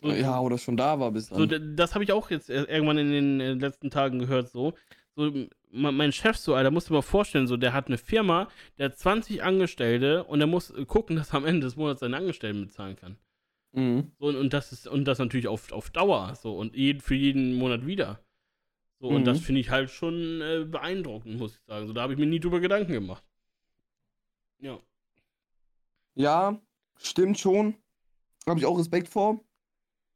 So- 0.00 0.08
Ja, 0.10 0.40
oder 0.40 0.58
schon 0.58 0.76
da 0.76 0.98
war 1.00 1.10
bis 1.12 1.28
dann. 1.28 1.38
So, 1.38 1.46
das 1.46 1.94
habe 1.94 2.04
ich 2.04 2.12
auch 2.12 2.30
jetzt 2.30 2.48
irgendwann 2.50 2.98
in 2.98 3.38
den 3.38 3.60
letzten 3.60 3.90
Tagen 3.90 4.18
gehört, 4.18 4.48
so. 4.50 4.74
So, 5.14 5.30
mein 5.70 6.12
Chef 6.12 6.36
so, 6.38 6.54
Alter, 6.54 6.70
musst 6.70 6.88
du 6.88 6.94
mal 6.94 7.02
vorstellen, 7.02 7.46
so, 7.46 7.56
der 7.56 7.72
hat 7.74 7.88
eine 7.88 7.98
Firma, 7.98 8.48
der 8.78 8.86
hat 8.86 8.98
20 8.98 9.42
Angestellte 9.42 10.24
und 10.24 10.38
der 10.38 10.46
muss 10.46 10.70
äh, 10.70 10.84
gucken, 10.86 11.16
dass 11.16 11.30
er 11.30 11.36
am 11.36 11.44
Ende 11.44 11.66
des 11.66 11.76
Monats 11.76 12.00
seine 12.00 12.16
Angestellten 12.16 12.62
bezahlen 12.62 12.96
kann. 12.96 13.18
Mhm. 13.72 14.12
So, 14.18 14.26
und, 14.26 14.36
und 14.36 14.52
das 14.52 14.72
ist, 14.72 14.86
und 14.86 15.04
das 15.04 15.18
natürlich 15.18 15.48
auf, 15.48 15.72
auf 15.72 15.90
Dauer, 15.90 16.34
so, 16.34 16.56
und 16.56 16.74
jeden, 16.76 17.00
für 17.00 17.14
jeden 17.14 17.54
Monat 17.54 17.86
wieder. 17.86 18.20
So, 19.00 19.08
und 19.08 19.22
Mhm. 19.22 19.24
das 19.24 19.40
finde 19.40 19.60
ich 19.60 19.70
halt 19.70 19.90
schon 19.90 20.40
äh, 20.40 20.64
beeindruckend, 20.64 21.38
muss 21.38 21.56
ich 21.56 21.62
sagen. 21.66 21.86
So, 21.86 21.92
da 21.92 22.02
habe 22.02 22.12
ich 22.12 22.18
mir 22.18 22.26
nie 22.26 22.40
drüber 22.40 22.60
Gedanken 22.60 22.92
gemacht. 22.92 23.24
Ja. 24.60 24.78
Ja, 26.14 26.60
stimmt 26.98 27.38
schon. 27.38 27.74
Habe 28.46 28.60
ich 28.60 28.66
auch 28.66 28.78
Respekt 28.78 29.08
vor. 29.08 29.40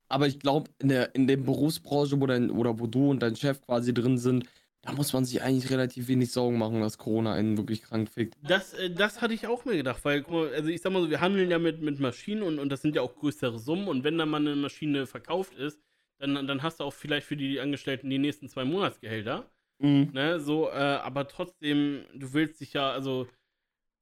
Aber 0.09 0.29
ich 0.29 0.39
glaube, 0.39 0.71
in 0.79 0.89
der, 0.89 1.15
in 1.17 1.27
der 1.27 1.37
Berufsbranche, 1.37 2.21
wo, 2.21 2.27
dein, 2.27 2.51
oder 2.51 2.79
wo 2.79 2.87
du 2.87 3.11
und 3.11 3.21
dein 3.21 3.35
Chef 3.35 3.61
quasi 3.63 3.93
drin 3.93 4.19
sind, 4.19 4.49
da 4.83 4.93
muss 4.93 5.13
man 5.13 5.25
sich 5.25 5.43
eigentlich 5.43 5.71
relativ 5.71 6.09
wenig 6.09 6.31
Sorgen 6.31 6.59
machen, 6.59 6.81
dass 6.81 6.99
Corona 6.99 7.33
einen 7.35 7.57
wirklich 7.57 7.83
krank 7.83 8.09
fickt. 8.09 8.37
Das, 8.43 8.75
äh, 8.75 8.91
das 8.91 9.21
hatte 9.21 9.35
ich 9.35 9.47
auch 9.47 9.65
mir 9.65 9.77
gedacht, 9.77 10.05
weil, 10.05 10.25
also 10.25 10.69
ich 10.69 10.81
sag 10.81 10.93
mal 10.93 11.03
so, 11.03 11.11
wir 11.11 11.21
handeln 11.21 11.51
ja 11.51 11.59
mit, 11.59 11.81
mit 11.81 11.99
Maschinen 11.99 12.43
und, 12.43 12.59
und 12.59 12.69
das 12.69 12.83
sind 12.83 12.95
ja 12.95 13.03
auch 13.03 13.15
größere 13.17 13.59
Summen 13.59 13.89
und 13.89 14.05
wenn 14.05 14.17
dann 14.19 14.29
mal 14.29 14.41
eine 14.41 14.55
Maschine 14.57 15.07
verkauft 15.07 15.55
ist, 15.55 15.81
dann, 16.19 16.47
dann 16.47 16.63
hast 16.63 16.81
du 16.81 16.85
auch 16.85 16.93
vielleicht 16.93 17.27
für 17.27 17.37
die 17.37 17.61
Angestellten 17.61 18.09
die 18.11 18.19
nächsten 18.19 18.49
zwei 18.49 18.65
Monatsgehälter, 18.65 19.51
Mhm. 19.79 20.11
ne, 20.15 20.41
so, 20.41 20.71
äh, 20.71 20.73
aber 20.73 21.29
trotzdem, 21.29 22.07
du 22.15 22.33
willst 22.33 22.63
dich 22.63 22.73
ja, 22.73 22.93
also, 22.93 23.29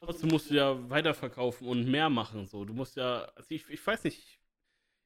trotzdem 0.00 0.30
musst 0.30 0.50
du 0.50 0.54
ja 0.54 0.90
weiterverkaufen 0.90 1.66
und 1.66 1.88
mehr 1.90 2.10
machen, 2.10 2.46
so, 2.46 2.64
du 2.64 2.74
musst 2.74 2.96
ja, 2.96 3.24
also 3.36 3.50
ich, 3.50 3.68
ich 3.68 3.84
weiß 3.86 4.04
nicht, 4.04 4.40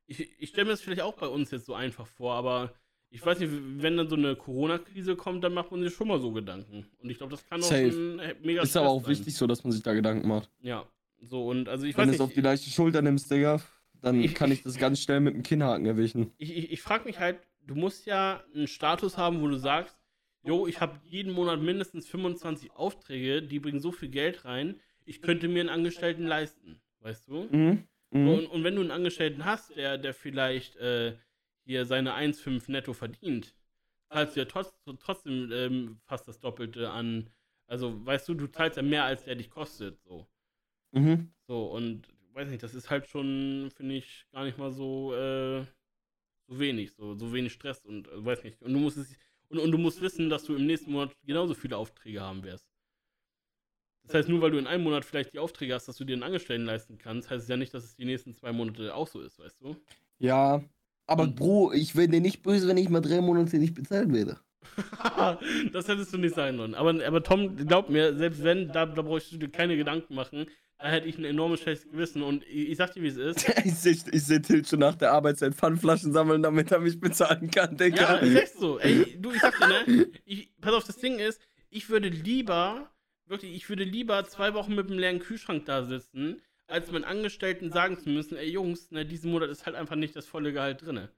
ich, 0.06 0.40
ich 0.40 0.50
stelle 0.50 0.66
mir 0.66 0.72
das 0.72 0.80
vielleicht 0.82 1.02
auch 1.02 1.14
bei 1.16 1.26
uns 1.28 1.50
jetzt 1.50 1.66
so 1.66 1.74
einfach 1.74 2.06
vor, 2.06 2.34
aber 2.34 2.74
ich 3.10 3.24
weiß 3.24 3.38
nicht, 3.40 3.50
wenn 3.52 3.96
dann 3.96 4.08
so 4.08 4.16
eine 4.16 4.36
Corona-Krise 4.36 5.16
kommt, 5.16 5.42
dann 5.44 5.54
macht 5.54 5.70
man 5.70 5.82
sich 5.82 5.94
schon 5.94 6.08
mal 6.08 6.20
so 6.20 6.32
Gedanken 6.32 6.86
und 7.02 7.10
ich 7.10 7.18
glaube, 7.18 7.30
das 7.32 7.44
kann 7.46 7.60
auch 7.60 7.64
Safe. 7.64 7.86
ein 7.88 8.18
äh, 8.18 8.34
mega 8.42 8.62
Ist 8.62 8.76
aber 8.76 8.88
auch 8.88 9.02
sein. 9.02 9.10
wichtig 9.10 9.34
so, 9.34 9.46
dass 9.46 9.64
man 9.64 9.72
sich 9.72 9.82
da 9.82 9.94
Gedanken 9.94 10.28
macht. 10.28 10.50
Ja, 10.60 10.86
so 11.20 11.46
und 11.48 11.68
also 11.68 11.86
ich 11.86 11.96
Wenn 11.96 12.08
weiß 12.08 12.16
du 12.16 12.22
es 12.22 12.28
auf 12.28 12.34
die 12.34 12.40
leichte 12.42 12.68
Schulter 12.70 13.00
nimmst, 13.02 13.30
Digga, 13.30 13.60
dann 14.02 14.20
Ich- 14.22 14.34
kann 14.34 14.52
ich 14.52 14.62
das 14.62 14.76
ganz 14.76 15.00
schnell 15.00 15.20
mit 15.20 15.34
dem 15.34 15.42
Kinnhaken 15.42 15.86
erwischen. 15.86 16.32
ich, 16.38 16.56
ich, 16.56 16.72
ich 16.72 16.82
frage 16.82 17.04
mich 17.04 17.18
halt, 17.18 17.38
du 17.66 17.74
musst 17.74 18.06
ja 18.06 18.42
einen 18.54 18.66
Status 18.66 19.16
haben, 19.16 19.40
wo 19.40 19.48
du 19.48 19.56
sagst, 19.56 19.96
jo, 20.44 20.66
ich 20.66 20.80
habe 20.80 21.00
jeden 21.04 21.32
Monat 21.32 21.60
mindestens 21.60 22.06
25 22.08 22.72
Aufträge, 22.72 23.42
die 23.42 23.58
bringen 23.58 23.80
so 23.80 23.90
viel 23.92 24.08
Geld 24.08 24.44
rein, 24.44 24.80
ich 25.04 25.22
könnte 25.22 25.48
mir 25.48 25.60
einen 25.60 25.68
Angestellten 25.70 26.26
leisten, 26.26 26.80
weißt 27.00 27.26
du? 27.28 27.48
Mhm. 27.50 27.84
Mhm. 28.10 28.28
und, 28.28 28.46
und 28.46 28.64
wenn 28.64 28.74
du 28.74 28.80
einen 28.82 28.90
Angestellten 28.90 29.44
hast, 29.44 29.76
der, 29.76 29.98
der 29.98 30.14
vielleicht 30.14 30.76
äh, 30.76 31.16
hier 31.68 31.84
seine 31.84 32.14
1,5 32.14 32.70
netto 32.70 32.94
verdient, 32.94 33.54
zahlst 34.10 34.34
du 34.34 34.40
ja 34.40 34.46
trotz, 34.46 34.72
trotzdem 35.00 35.52
ähm, 35.52 36.00
fast 36.06 36.26
das 36.26 36.40
Doppelte 36.40 36.90
an, 36.90 37.28
also 37.66 38.04
weißt 38.06 38.26
du, 38.28 38.34
du 38.34 38.46
zahlst 38.46 38.78
ja 38.78 38.82
mehr, 38.82 39.04
als 39.04 39.24
der 39.24 39.34
dich 39.34 39.50
kostet, 39.50 40.00
so. 40.00 40.26
Mhm. 40.92 41.30
So, 41.46 41.66
und 41.66 42.08
weiß 42.32 42.48
nicht, 42.48 42.62
das 42.62 42.74
ist 42.74 42.88
halt 42.88 43.06
schon, 43.06 43.70
finde 43.76 43.96
ich, 43.96 44.24
gar 44.32 44.44
nicht 44.44 44.56
mal 44.56 44.72
so, 44.72 45.14
äh, 45.14 45.66
so 46.46 46.58
wenig, 46.58 46.92
so, 46.92 47.14
so 47.14 47.34
wenig 47.34 47.52
Stress 47.52 47.84
und 47.84 48.08
äh, 48.08 48.24
weiß 48.24 48.44
nicht. 48.44 48.62
Und 48.62 48.72
du 48.72 48.78
musst 48.78 48.96
es, 48.96 49.14
und, 49.50 49.58
und 49.58 49.70
du 49.70 49.76
musst 49.78 50.00
wissen, 50.00 50.30
dass 50.30 50.44
du 50.44 50.54
im 50.56 50.64
nächsten 50.64 50.92
Monat 50.92 51.14
genauso 51.22 51.52
viele 51.52 51.76
Aufträge 51.76 52.22
haben 52.22 52.42
wirst. 52.44 52.66
Das 54.04 54.14
heißt, 54.14 54.30
nur 54.30 54.40
weil 54.40 54.52
du 54.52 54.58
in 54.58 54.66
einem 54.66 54.84
Monat 54.84 55.04
vielleicht 55.04 55.34
die 55.34 55.38
Aufträge 55.38 55.74
hast, 55.74 55.86
dass 55.86 55.98
du 55.98 56.04
dir 56.04 56.14
einen 56.14 56.22
Angestellten 56.22 56.64
leisten 56.64 56.96
kannst, 56.96 57.28
heißt 57.28 57.42
es 57.42 57.48
ja 57.48 57.58
nicht, 57.58 57.74
dass 57.74 57.84
es 57.84 57.94
die 57.94 58.06
nächsten 58.06 58.32
zwei 58.32 58.52
Monate 58.52 58.94
auch 58.94 59.06
so 59.06 59.20
ist, 59.20 59.38
weißt 59.38 59.60
du? 59.60 59.76
Ja, 60.18 60.62
aber 61.08 61.24
Und- 61.24 61.34
Bro, 61.36 61.72
ich 61.72 61.96
wäre 61.96 62.08
dir 62.08 62.20
nicht 62.20 62.42
böse, 62.44 62.68
wenn 62.68 62.76
ich 62.76 62.88
mal 62.88 63.00
drei 63.00 63.20
Monate 63.20 63.58
nicht 63.58 63.74
bezahlt 63.74 64.12
werde. 64.12 64.38
das 65.72 65.88
hättest 65.88 66.12
du 66.12 66.18
nicht 66.18 66.34
sein 66.34 66.56
sollen. 66.56 66.74
Aber, 66.74 66.94
aber 67.04 67.22
Tom, 67.22 67.56
glaub 67.56 67.90
mir, 67.90 68.16
selbst 68.16 68.44
wenn, 68.44 68.68
da, 68.68 68.86
da 68.86 69.02
brauchst 69.02 69.32
du 69.32 69.36
dir 69.38 69.48
keine 69.48 69.76
Gedanken 69.76 70.14
machen. 70.14 70.46
Da 70.78 70.88
hätte 70.90 71.08
ich 71.08 71.18
ein 71.18 71.24
enormes 71.24 71.60
schlechtes 71.60 71.90
Gewissen. 71.90 72.22
Und 72.22 72.44
ich, 72.44 72.68
ich 72.70 72.76
sag 72.76 72.92
dir, 72.92 73.02
wie 73.02 73.08
es 73.08 73.16
ist. 73.16 73.48
ich 73.64 73.74
sehe 73.74 73.92
ich 74.12 74.24
seh 74.24 74.38
Till 74.40 74.64
schon 74.64 74.78
nach 74.78 74.94
der 74.94 75.12
Arbeitszeit 75.12 75.54
Pfandflaschen 75.54 76.12
sammeln, 76.12 76.42
damit 76.42 76.70
er 76.70 76.78
mich 76.78 77.00
bezahlen 77.00 77.50
kann, 77.50 77.70
Ja, 77.72 77.84
Digga. 77.84 78.14
ist 78.18 78.36
echt 78.36 78.54
so. 78.58 78.78
Ey, 78.78 79.16
du, 79.20 79.32
ich 79.32 79.40
sag 79.40 79.58
dir, 79.58 79.66
ne? 79.66 80.06
Ich, 80.24 80.52
pass 80.60 80.74
auf, 80.74 80.84
das 80.84 80.98
Ding 80.98 81.18
ist, 81.18 81.40
ich 81.70 81.88
würde 81.90 82.08
lieber, 82.08 82.88
wirklich, 83.26 83.54
ich 83.56 83.68
würde 83.68 83.82
lieber 83.84 84.24
zwei 84.26 84.54
Wochen 84.54 84.74
mit 84.76 84.88
einem 84.88 84.98
leeren 85.00 85.18
Kühlschrank 85.18 85.64
da 85.64 85.82
sitzen, 85.82 86.40
als 86.68 86.90
meinen 86.92 87.04
Angestellten 87.04 87.70
sagen 87.70 87.98
zu 87.98 88.10
müssen, 88.10 88.36
ey 88.36 88.48
Jungs, 88.50 88.90
ne, 88.90 89.04
diesen 89.04 89.30
Monat 89.30 89.50
ist 89.50 89.66
halt 89.66 89.74
einfach 89.74 89.96
nicht 89.96 90.14
das 90.14 90.26
volle 90.26 90.52
Gehalt 90.52 90.82
drinne. 90.84 91.10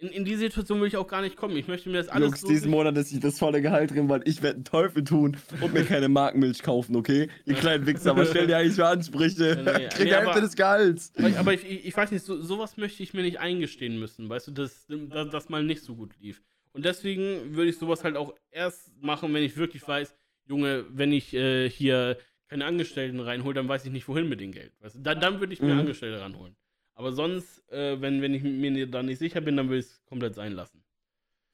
In, 0.00 0.10
in 0.10 0.24
die 0.24 0.36
Situation 0.36 0.80
will 0.80 0.86
ich 0.86 0.96
auch 0.96 1.08
gar 1.08 1.22
nicht 1.22 1.34
kommen. 1.36 1.56
Ich 1.56 1.66
möchte 1.66 1.88
mir 1.88 1.98
das 1.98 2.08
alles 2.08 2.26
Jungs, 2.26 2.40
so 2.42 2.48
diesen 2.48 2.70
Monat 2.70 2.96
ist 2.96 3.10
nicht 3.10 3.24
das 3.24 3.36
volle 3.38 3.60
Gehalt 3.60 3.90
drin, 3.90 4.08
weil 4.08 4.22
ich 4.28 4.42
werde 4.42 4.56
einen 4.56 4.64
Teufel 4.64 5.02
tun 5.02 5.36
und 5.60 5.74
mir 5.74 5.84
keine 5.84 6.08
Markenmilch 6.08 6.62
kaufen, 6.62 6.94
okay? 6.94 7.28
Ihr 7.46 7.54
kleinen 7.54 7.84
Wichser, 7.86 8.16
was 8.16 8.30
stell 8.30 8.46
dir 8.46 8.58
eigentlich 8.58 8.74
für 8.74 8.86
Ansprüche? 8.86 9.60
Nee, 9.64 9.88
Krieg 9.88 10.04
nee, 10.06 10.10
Hälfte 10.12 10.30
aber- 10.30 10.40
des 10.40 10.54
Gehalts. 10.54 11.12
Aber, 11.16 11.36
aber 11.36 11.54
ich, 11.54 11.64
ich, 11.64 11.86
ich 11.86 11.96
weiß 11.96 12.12
nicht, 12.12 12.24
so, 12.24 12.40
sowas 12.40 12.76
möchte 12.76 13.02
ich 13.02 13.12
mir 13.12 13.22
nicht 13.22 13.40
eingestehen 13.40 13.98
müssen, 13.98 14.28
weißt 14.28 14.48
du, 14.48 14.50
dass, 14.52 14.86
dass 14.88 15.30
das 15.30 15.48
mal 15.48 15.64
nicht 15.64 15.82
so 15.82 15.96
gut 15.96 16.12
lief. 16.20 16.42
Und 16.72 16.84
deswegen 16.84 17.56
würde 17.56 17.70
ich 17.70 17.78
sowas 17.78 18.04
halt 18.04 18.16
auch 18.16 18.34
erst 18.52 18.92
machen, 19.02 19.34
wenn 19.34 19.42
ich 19.42 19.56
wirklich 19.56 19.86
weiß, 19.86 20.14
Junge, 20.46 20.84
wenn 20.90 21.12
ich 21.12 21.34
äh, 21.34 21.68
hier 21.68 22.16
keine 22.48 22.64
Angestellten 22.66 23.20
reinhole, 23.20 23.54
dann 23.54 23.68
weiß 23.68 23.84
ich 23.84 23.92
nicht, 23.92 24.08
wohin 24.08 24.28
mit 24.28 24.40
dem 24.40 24.52
Geld. 24.52 24.72
Weißt 24.80 24.96
du? 24.96 25.00
Dann, 25.00 25.20
dann 25.20 25.40
würde 25.40 25.52
ich 25.52 25.60
mir 25.60 25.74
Mhm. 25.74 25.80
Angestellte 25.80 26.20
ranholen. 26.20 26.56
Aber 26.94 27.12
sonst, 27.12 27.70
äh, 27.70 28.00
wenn, 28.00 28.20
wenn 28.22 28.34
ich 28.34 28.42
mir 28.42 28.86
da 28.90 29.02
nicht 29.02 29.18
sicher 29.18 29.40
bin, 29.40 29.56
dann 29.56 29.68
würde 29.68 29.80
ich 29.80 29.86
es 29.86 30.04
komplett 30.06 30.34
sein 30.34 30.52
lassen. 30.52 30.82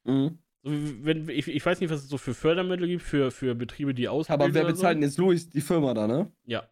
Mhm. 0.05 0.39
So, 0.63 0.71
wenn, 1.05 1.29
ich, 1.29 1.47
ich 1.49 1.67
weiß 1.67 1.81
nicht, 1.81 1.91
was 1.91 2.05
es 2.05 2.09
so 2.09 2.17
für 2.17 2.33
Fördermittel 2.33 2.87
gibt 2.89 3.03
für, 3.03 3.31
für 3.31 3.55
Betriebe, 3.55 3.93
die 3.93 4.09
ausbilden. 4.09 4.43
Aber 4.43 4.55
wer 4.55 4.65
bezahlt 4.65 4.95
denn 4.97 5.03
so. 5.03 5.07
jetzt 5.09 5.19
Louis, 5.19 5.51
die 5.51 5.61
Firma 5.61 5.93
da, 5.93 6.07
ne? 6.07 6.33
Ja. 6.47 6.69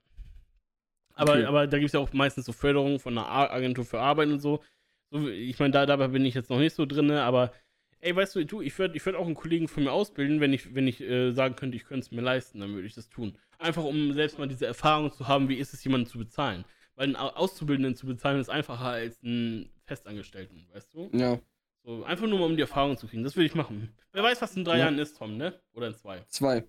Aber, 1.14 1.32
Okay. 1.32 1.44
aber 1.44 1.66
da 1.66 1.78
gibt 1.78 1.88
es 1.88 1.92
ja 1.92 2.00
auch 2.00 2.12
meistens 2.12 2.46
so 2.46 2.52
Förderungen 2.52 2.98
von 2.98 3.18
einer 3.18 3.28
Agentur 3.28 3.84
für 3.84 4.00
Arbeit 4.00 4.28
und 4.28 4.40
so. 4.40 4.62
so 5.10 5.28
ich 5.28 5.58
meine, 5.58 5.72
da, 5.72 5.84
dabei 5.84 6.08
bin 6.08 6.24
ich 6.24 6.34
jetzt 6.34 6.48
noch 6.48 6.58
nicht 6.58 6.74
so 6.74 6.86
drin, 6.86 7.10
aber 7.10 7.52
ey, 8.00 8.16
weißt 8.16 8.34
du, 8.36 8.46
du 8.46 8.62
ich 8.62 8.78
würde 8.78 8.96
ich 8.96 9.04
würd 9.04 9.16
auch 9.16 9.26
einen 9.26 9.34
Kollegen 9.34 9.68
von 9.68 9.84
mir 9.84 9.92
ausbilden, 9.92 10.40
wenn 10.40 10.52
ich, 10.54 10.74
wenn 10.74 10.88
ich 10.88 11.00
äh, 11.02 11.32
sagen 11.32 11.54
könnte, 11.56 11.76
ich 11.76 11.84
könnte 11.84 12.06
es 12.06 12.12
mir 12.12 12.22
leisten, 12.22 12.60
dann 12.60 12.72
würde 12.72 12.86
ich 12.86 12.94
das 12.94 13.10
tun. 13.10 13.36
Einfach 13.62 13.84
um 13.84 14.12
selbst 14.12 14.38
mal 14.38 14.48
diese 14.48 14.66
Erfahrung 14.66 15.12
zu 15.12 15.28
haben, 15.28 15.48
wie 15.48 15.56
ist 15.56 15.72
es, 15.72 15.82
jemanden 15.84 16.06
zu 16.06 16.18
bezahlen. 16.18 16.64
Weil 16.94 17.06
einen 17.06 17.16
Au- 17.16 17.30
Auszubildenden 17.30 17.96
zu 17.96 18.06
bezahlen 18.06 18.40
ist 18.40 18.50
einfacher 18.50 18.86
als 18.86 19.22
einen 19.22 19.70
Festangestellten, 19.86 20.66
weißt 20.72 20.92
du? 20.92 21.10
Ja. 21.12 21.38
So, 21.84 22.04
einfach 22.04 22.26
nur 22.26 22.38
mal 22.38 22.46
um 22.46 22.56
die 22.56 22.62
Erfahrung 22.62 22.96
zu 22.96 23.06
kriegen. 23.06 23.24
Das 23.24 23.34
würde 23.34 23.46
ich 23.46 23.54
machen. 23.54 23.92
Wer 24.12 24.22
weiß, 24.22 24.40
was 24.42 24.56
in 24.56 24.64
drei 24.64 24.74
Ja. 24.78 24.84
Jahren 24.84 24.98
ist, 24.98 25.16
Tom, 25.16 25.36
ne? 25.36 25.60
Oder 25.72 25.88
in 25.88 25.94
zwei. 25.94 26.22
Zwei. 26.28 26.64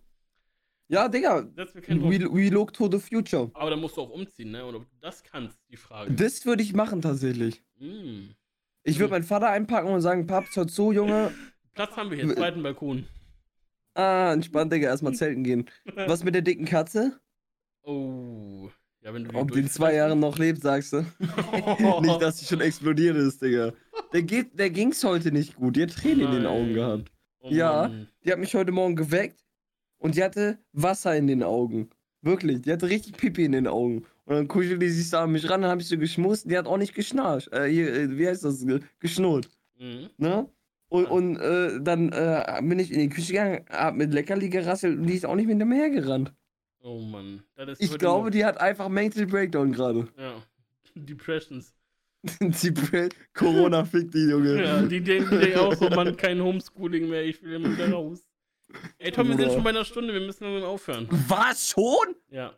Ja, 0.88 1.08
Digga. 1.08 1.48
We, 1.56 2.32
we 2.32 2.50
look 2.50 2.74
to 2.74 2.90
the 2.92 3.00
future. 3.00 3.50
Aber 3.54 3.70
da 3.70 3.76
musst 3.76 3.98
du 3.98 4.02
auch 4.02 4.10
umziehen, 4.10 4.52
ne? 4.52 4.66
Und 4.66 4.76
ob 4.76 4.84
du 4.90 4.96
das 5.02 5.24
kannst, 5.24 5.58
die 5.70 5.78
Frage. 5.78 6.12
Das 6.14 6.46
würde 6.46 6.64
ich 6.64 6.74
machen 6.74 7.02
tatsächlich. 7.02 7.62
Mm. 7.80 8.30
Ich 8.84 9.00
würde 9.00 9.12
meinen 9.12 9.24
Vater 9.24 9.50
einpacken 9.50 9.88
und 9.90 10.02
sagen, 10.02 10.28
Paps, 10.28 10.56
hör 10.56 10.68
zu, 10.68 10.92
Junge. 10.92 11.34
Platz 11.74 11.96
haben 11.96 12.10
wir 12.12 12.18
hier, 12.18 12.36
zweiten 12.36 12.62
Balkon. 12.64 13.08
Ah, 13.96 14.34
entspannt, 14.34 14.74
Digga, 14.74 14.88
erstmal 14.90 15.14
zelten 15.14 15.44
gehen. 15.44 15.66
Was 15.96 16.24
mit 16.24 16.34
der 16.36 16.42
dicken 16.42 16.66
Katze? 16.66 17.20
Oh. 17.84 18.70
Ja, 19.02 19.14
wenn 19.14 19.26
du 19.26 19.36
Ob 19.38 19.52
die 19.52 19.60
in 19.60 19.68
zwei 19.68 19.96
Jahren 19.96 20.20
noch 20.20 20.38
lebt, 20.38 20.62
sagst 20.62 20.94
du? 20.94 21.06
nicht, 22.02 22.22
dass 22.22 22.40
sie 22.40 22.46
schon 22.46 22.62
explodiert 22.62 23.18
ist, 23.18 23.42
Digga. 23.42 23.74
Der, 24.14 24.24
geht, 24.24 24.58
der 24.58 24.70
ging's 24.70 25.04
heute 25.04 25.32
nicht 25.32 25.56
gut. 25.56 25.76
Die 25.76 25.84
hat 25.84 25.92
Tränen 25.94 26.28
in 26.28 26.32
den 26.32 26.46
Augen 26.46 26.66
Nein. 26.68 26.74
gehabt. 26.74 27.12
Oh 27.42 27.50
Ja. 27.52 27.92
Die 28.24 28.32
hat 28.32 28.40
mich 28.40 28.56
heute 28.56 28.72
Morgen 28.72 28.96
geweckt 28.96 29.44
und 29.98 30.16
die 30.16 30.24
hatte 30.24 30.58
Wasser 30.72 31.16
in 31.18 31.28
den 31.28 31.44
Augen. 31.44 31.90
Wirklich, 32.22 32.62
die 32.62 32.72
hatte 32.72 32.88
richtig 32.88 33.18
Pipi 33.18 33.44
in 33.44 33.52
den 33.52 33.68
Augen. 33.68 34.06
Und 34.26 34.36
dann 34.36 34.48
kuschelte 34.48 34.80
die 34.80 34.88
sich 34.90 35.10
da 35.10 35.24
an 35.26 35.34
mich 35.34 35.50
ran, 35.50 35.62
dann 35.62 35.72
hab 35.72 35.82
ich 35.82 35.88
so 35.90 35.98
geschmust, 35.98 36.50
die 36.50 36.58
hat 36.58 36.66
auch 36.68 36.78
nicht 36.78 36.96
geschnarcht. 36.96 37.52
Äh, 37.52 37.68
hier, 37.70 37.94
äh, 37.94 38.18
wie 38.18 38.26
heißt 38.26 38.46
das? 38.46 38.66
Ge- 38.66 38.80
Geschnurrt. 39.00 39.50
Mhm. 39.78 40.10
Ne? 40.18 40.48
Und, 40.94 41.08
und 41.08 41.38
äh, 41.38 41.82
dann 41.82 42.12
äh, 42.12 42.62
bin 42.62 42.78
ich 42.78 42.92
in 42.92 43.00
die 43.00 43.10
Küche 43.10 43.34
gegangen, 43.34 43.66
hab 43.72 43.96
mit 43.96 44.14
Leckerli 44.14 44.48
gerasselt 44.50 45.00
und 45.00 45.08
die 45.08 45.16
ist 45.16 45.26
auch 45.26 45.34
nicht 45.34 45.48
mit 45.48 45.60
dem 45.60 45.72
hergerannt. 45.72 46.32
Oh 46.84 47.00
Mann. 47.00 47.42
Das 47.56 47.80
ist 47.80 47.94
Ich 47.94 47.98
glaube, 47.98 48.30
die 48.30 48.46
hat 48.46 48.60
einfach 48.62 48.90
Mental 48.90 49.26
Breakdown 49.26 49.72
gerade. 49.72 50.08
Ja. 50.20 50.36
Depressions. 50.96 51.74
Die 52.40 52.72
Pre- 52.72 53.10
Corona 53.34 53.84
fickt 53.92 54.14
die, 54.14 54.30
Junge. 54.30 54.64
Ja, 54.64 54.82
die 54.84 55.02
denken 55.02 55.40
denken 55.42 55.58
auch 55.60 55.74
so, 55.74 55.90
Mann, 55.90 56.16
kein 56.16 56.40
Homeschooling 56.42 57.10
mehr, 57.10 57.24
ich 57.26 57.42
will 57.42 57.54
immer 57.54 57.72
wieder 57.72 57.92
raus. 57.92 58.22
Ey, 59.00 59.12
Tom, 59.12 59.28
wir 59.30 59.36
sind 59.36 59.52
schon 59.52 59.64
bei 59.64 59.72
einer 59.72 59.84
Stunde, 59.84 60.14
wir 60.14 60.22
müssen 60.22 60.44
langsam 60.44 60.70
aufhören. 60.70 61.08
Was 61.28 61.70
schon? 61.70 62.16
Ja. 62.30 62.54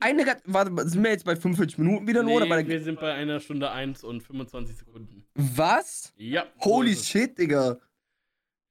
Eine, 0.00 0.24
warte, 0.44 0.88
sind 0.88 1.02
wir 1.02 1.10
jetzt 1.10 1.24
bei 1.24 1.34
45 1.36 1.78
Minuten 1.78 2.06
wieder 2.06 2.22
nur? 2.22 2.34
oder 2.36 2.46
bei 2.48 2.62
Nee, 2.62 2.68
der, 2.68 2.78
wir 2.78 2.84
sind 2.84 3.00
bei 3.00 3.12
einer 3.12 3.40
Stunde 3.40 3.70
1 3.70 4.04
und 4.04 4.22
25 4.22 4.76
Sekunden. 4.76 5.26
was? 5.34 6.12
Ja. 6.16 6.46
Holy 6.60 6.94
shit, 6.94 7.36
Digga. 7.36 7.78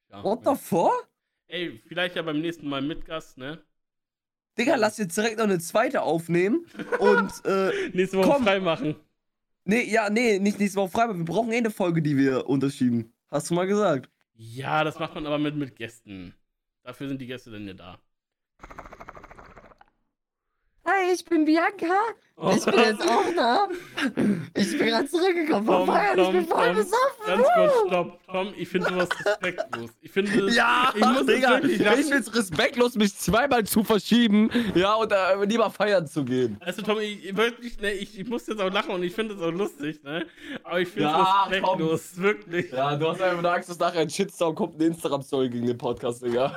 Ja. 0.09 0.23
What 0.23 0.41
the 0.45 0.55
fuck? 0.55 1.07
Ey, 1.47 1.81
vielleicht 1.87 2.15
ja 2.15 2.21
beim 2.21 2.39
nächsten 2.41 2.67
Mal 2.67 2.81
mit 2.81 3.05
Gast, 3.05 3.37
ne? 3.37 3.61
Digga, 4.57 4.75
lass 4.75 4.97
jetzt 4.97 5.17
direkt 5.17 5.37
noch 5.37 5.43
eine 5.45 5.59
zweite 5.59 6.01
aufnehmen. 6.03 6.65
Und, 6.99 7.31
äh, 7.45 7.89
Nächste 7.93 8.17
Woche 8.17 8.29
Komm. 8.29 8.43
frei 8.43 8.59
machen. 8.59 8.95
nee, 9.65 9.83
ja, 9.83 10.09
nee, 10.09 10.39
nicht 10.39 10.59
nächste 10.59 10.77
Woche 10.79 10.91
frei, 10.91 11.03
aber 11.03 11.17
wir 11.17 11.25
brauchen 11.25 11.51
eh 11.51 11.57
eine 11.57 11.71
Folge, 11.71 12.01
die 12.01 12.15
wir 12.17 12.47
unterschieben. 12.47 13.11
Hast 13.29 13.49
du 13.49 13.55
mal 13.55 13.67
gesagt? 13.67 14.09
Ja, 14.35 14.83
das 14.83 14.97
macht 14.99 15.15
man 15.15 15.25
aber 15.27 15.37
mit, 15.37 15.55
mit 15.55 15.75
Gästen. 15.75 16.33
Dafür 16.83 17.07
sind 17.09 17.19
die 17.21 17.27
Gäste 17.27 17.51
dann 17.51 17.67
ja 17.67 17.73
da. 17.73 17.99
Hi, 20.95 21.11
ich 21.11 21.25
bin 21.25 21.45
Bianca. 21.45 21.95
Ich 22.35 22.65
bin 22.65 22.73
jetzt 22.79 23.01
auch 23.07 23.23
da. 23.35 23.67
Ich 24.55 24.77
bin 24.77 24.87
gerade 24.87 25.07
zurückgekommen 25.07 25.65
vom 25.65 25.85
Feiern. 25.85 26.19
Ich 26.19 26.29
bin 26.31 26.45
voll 26.47 26.65
Tom, 26.67 26.75
besoffen. 26.75 27.25
Ganz 27.27 27.47
kurz, 27.55 27.73
stopp. 27.87 28.19
Tom, 28.27 28.53
ich 28.57 28.67
finde 28.67 28.89
sowas 28.89 29.09
respektlos. 29.23 29.89
Ich 30.01 30.11
finde 30.11 30.45
das, 30.45 30.55
Ja, 30.55 30.91
ich 30.95 31.05
muss 31.05 31.25
Digga, 31.27 31.49
wirklich 31.51 31.79
ich 31.79 31.85
lassen. 31.85 32.03
find's 32.11 32.35
respektlos, 32.35 32.95
mich 32.95 33.15
zweimal 33.15 33.63
zu 33.65 33.83
verschieben, 33.83 34.49
ja, 34.75 34.95
und 34.95 35.11
äh, 35.11 35.45
lieber 35.45 35.69
feiern 35.69 36.07
zu 36.07 36.25
gehen. 36.25 36.57
Also 36.59 36.81
Tom, 36.81 36.99
ich, 36.99 37.35
wirklich, 37.37 37.79
ne, 37.79 37.91
ich, 37.93 38.19
ich 38.19 38.27
muss 38.27 38.47
jetzt 38.47 38.59
auch 38.59 38.71
lachen 38.73 38.91
und 38.91 39.03
ich 39.03 39.13
finde 39.13 39.35
es 39.35 39.41
auch 39.41 39.51
lustig, 39.51 40.03
ne? 40.03 40.25
Aber 40.63 40.81
ich 40.81 40.89
finde 40.89 41.09
es 41.09 41.13
Ja, 41.15 41.43
respektlos, 41.43 42.17
wirklich. 42.17 42.71
Ja, 42.71 42.91
Ja, 42.91 42.97
du 42.97 43.07
hast 43.09 43.21
einfach 43.21 43.41
nur 43.41 43.53
Angst, 43.53 43.69
dass 43.69 43.79
nachher 43.79 44.01
ein 44.01 44.09
Shitstorm 44.09 44.55
kommt, 44.55 44.75
eine 44.75 44.85
Instagram-Story 44.85 45.49
gegen 45.49 45.67
den 45.67 45.77
Podcast, 45.77 46.23
Digga. 46.25 46.51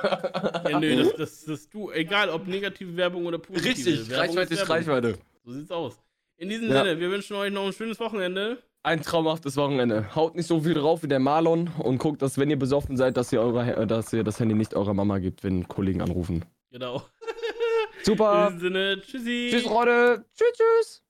nö, 0.79 1.03
das, 1.03 1.15
das, 1.15 1.45
das 1.45 1.69
du, 1.69 1.91
egal 1.91 2.29
ob 2.29 2.47
negative 2.47 2.97
Werbung 2.97 3.25
oder 3.27 3.37
positive 3.37 3.69
Richtig, 3.69 4.09
Werbung 4.09 4.25
Reichweite 4.27 4.53
ist 4.55 4.59
Werbung. 4.61 4.75
Reichweite. 4.75 5.17
So 5.47 5.53
sieht's 5.53 5.71
aus. 5.71 5.97
In 6.35 6.49
diesem 6.49 6.69
Ja. 6.69 6.83
Sinne, 6.83 6.99
wir 6.99 7.09
wünschen 7.09 7.37
euch 7.37 7.53
noch 7.53 7.65
ein 7.67 7.71
schönes 7.71 8.01
Wochenende. 8.01 8.61
Ein 8.83 9.01
traumhaftes 9.01 9.55
Wochenende. 9.55 10.13
Haut 10.13 10.35
nicht 10.35 10.45
so 10.45 10.59
viel 10.59 10.73
drauf 10.73 11.03
wie 11.03 11.07
der 11.07 11.19
Marlon 11.19 11.69
und 11.79 11.99
guckt, 11.99 12.21
dass 12.21 12.37
wenn 12.37 12.49
ihr 12.49 12.59
besoffen 12.59 12.97
seid, 12.97 13.15
dass 13.15 13.31
ihr, 13.31 13.39
eure, 13.39 13.77
äh, 13.77 13.87
dass 13.87 14.11
ihr 14.11 14.25
das 14.25 14.41
Handy 14.41 14.55
nicht 14.55 14.73
eurer 14.73 14.93
Mama 14.93 15.19
gibt, 15.19 15.45
wenn 15.45 15.65
Kollegen 15.65 16.01
anrufen. 16.01 16.43
Genau. 16.69 17.01
In 17.99 18.03
Super. 18.03 18.47
diesem 18.47 18.59
Sinne, 18.59 18.99
tschüssi. 18.99 19.47
Tschüss, 19.51 19.63
Leute. 19.63 20.25
Tschüss, 20.35 20.51
tschüss. 20.51 21.03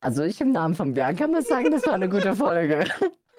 Also 0.00 0.24
ich 0.24 0.42
im 0.42 0.52
Namen 0.52 0.74
von 0.74 0.92
Bianca 0.92 1.26
muss 1.26 1.48
sagen, 1.48 1.70
das 1.70 1.86
war 1.86 1.94
eine 1.94 2.10
gute 2.10 2.36
Folge. 2.36 2.84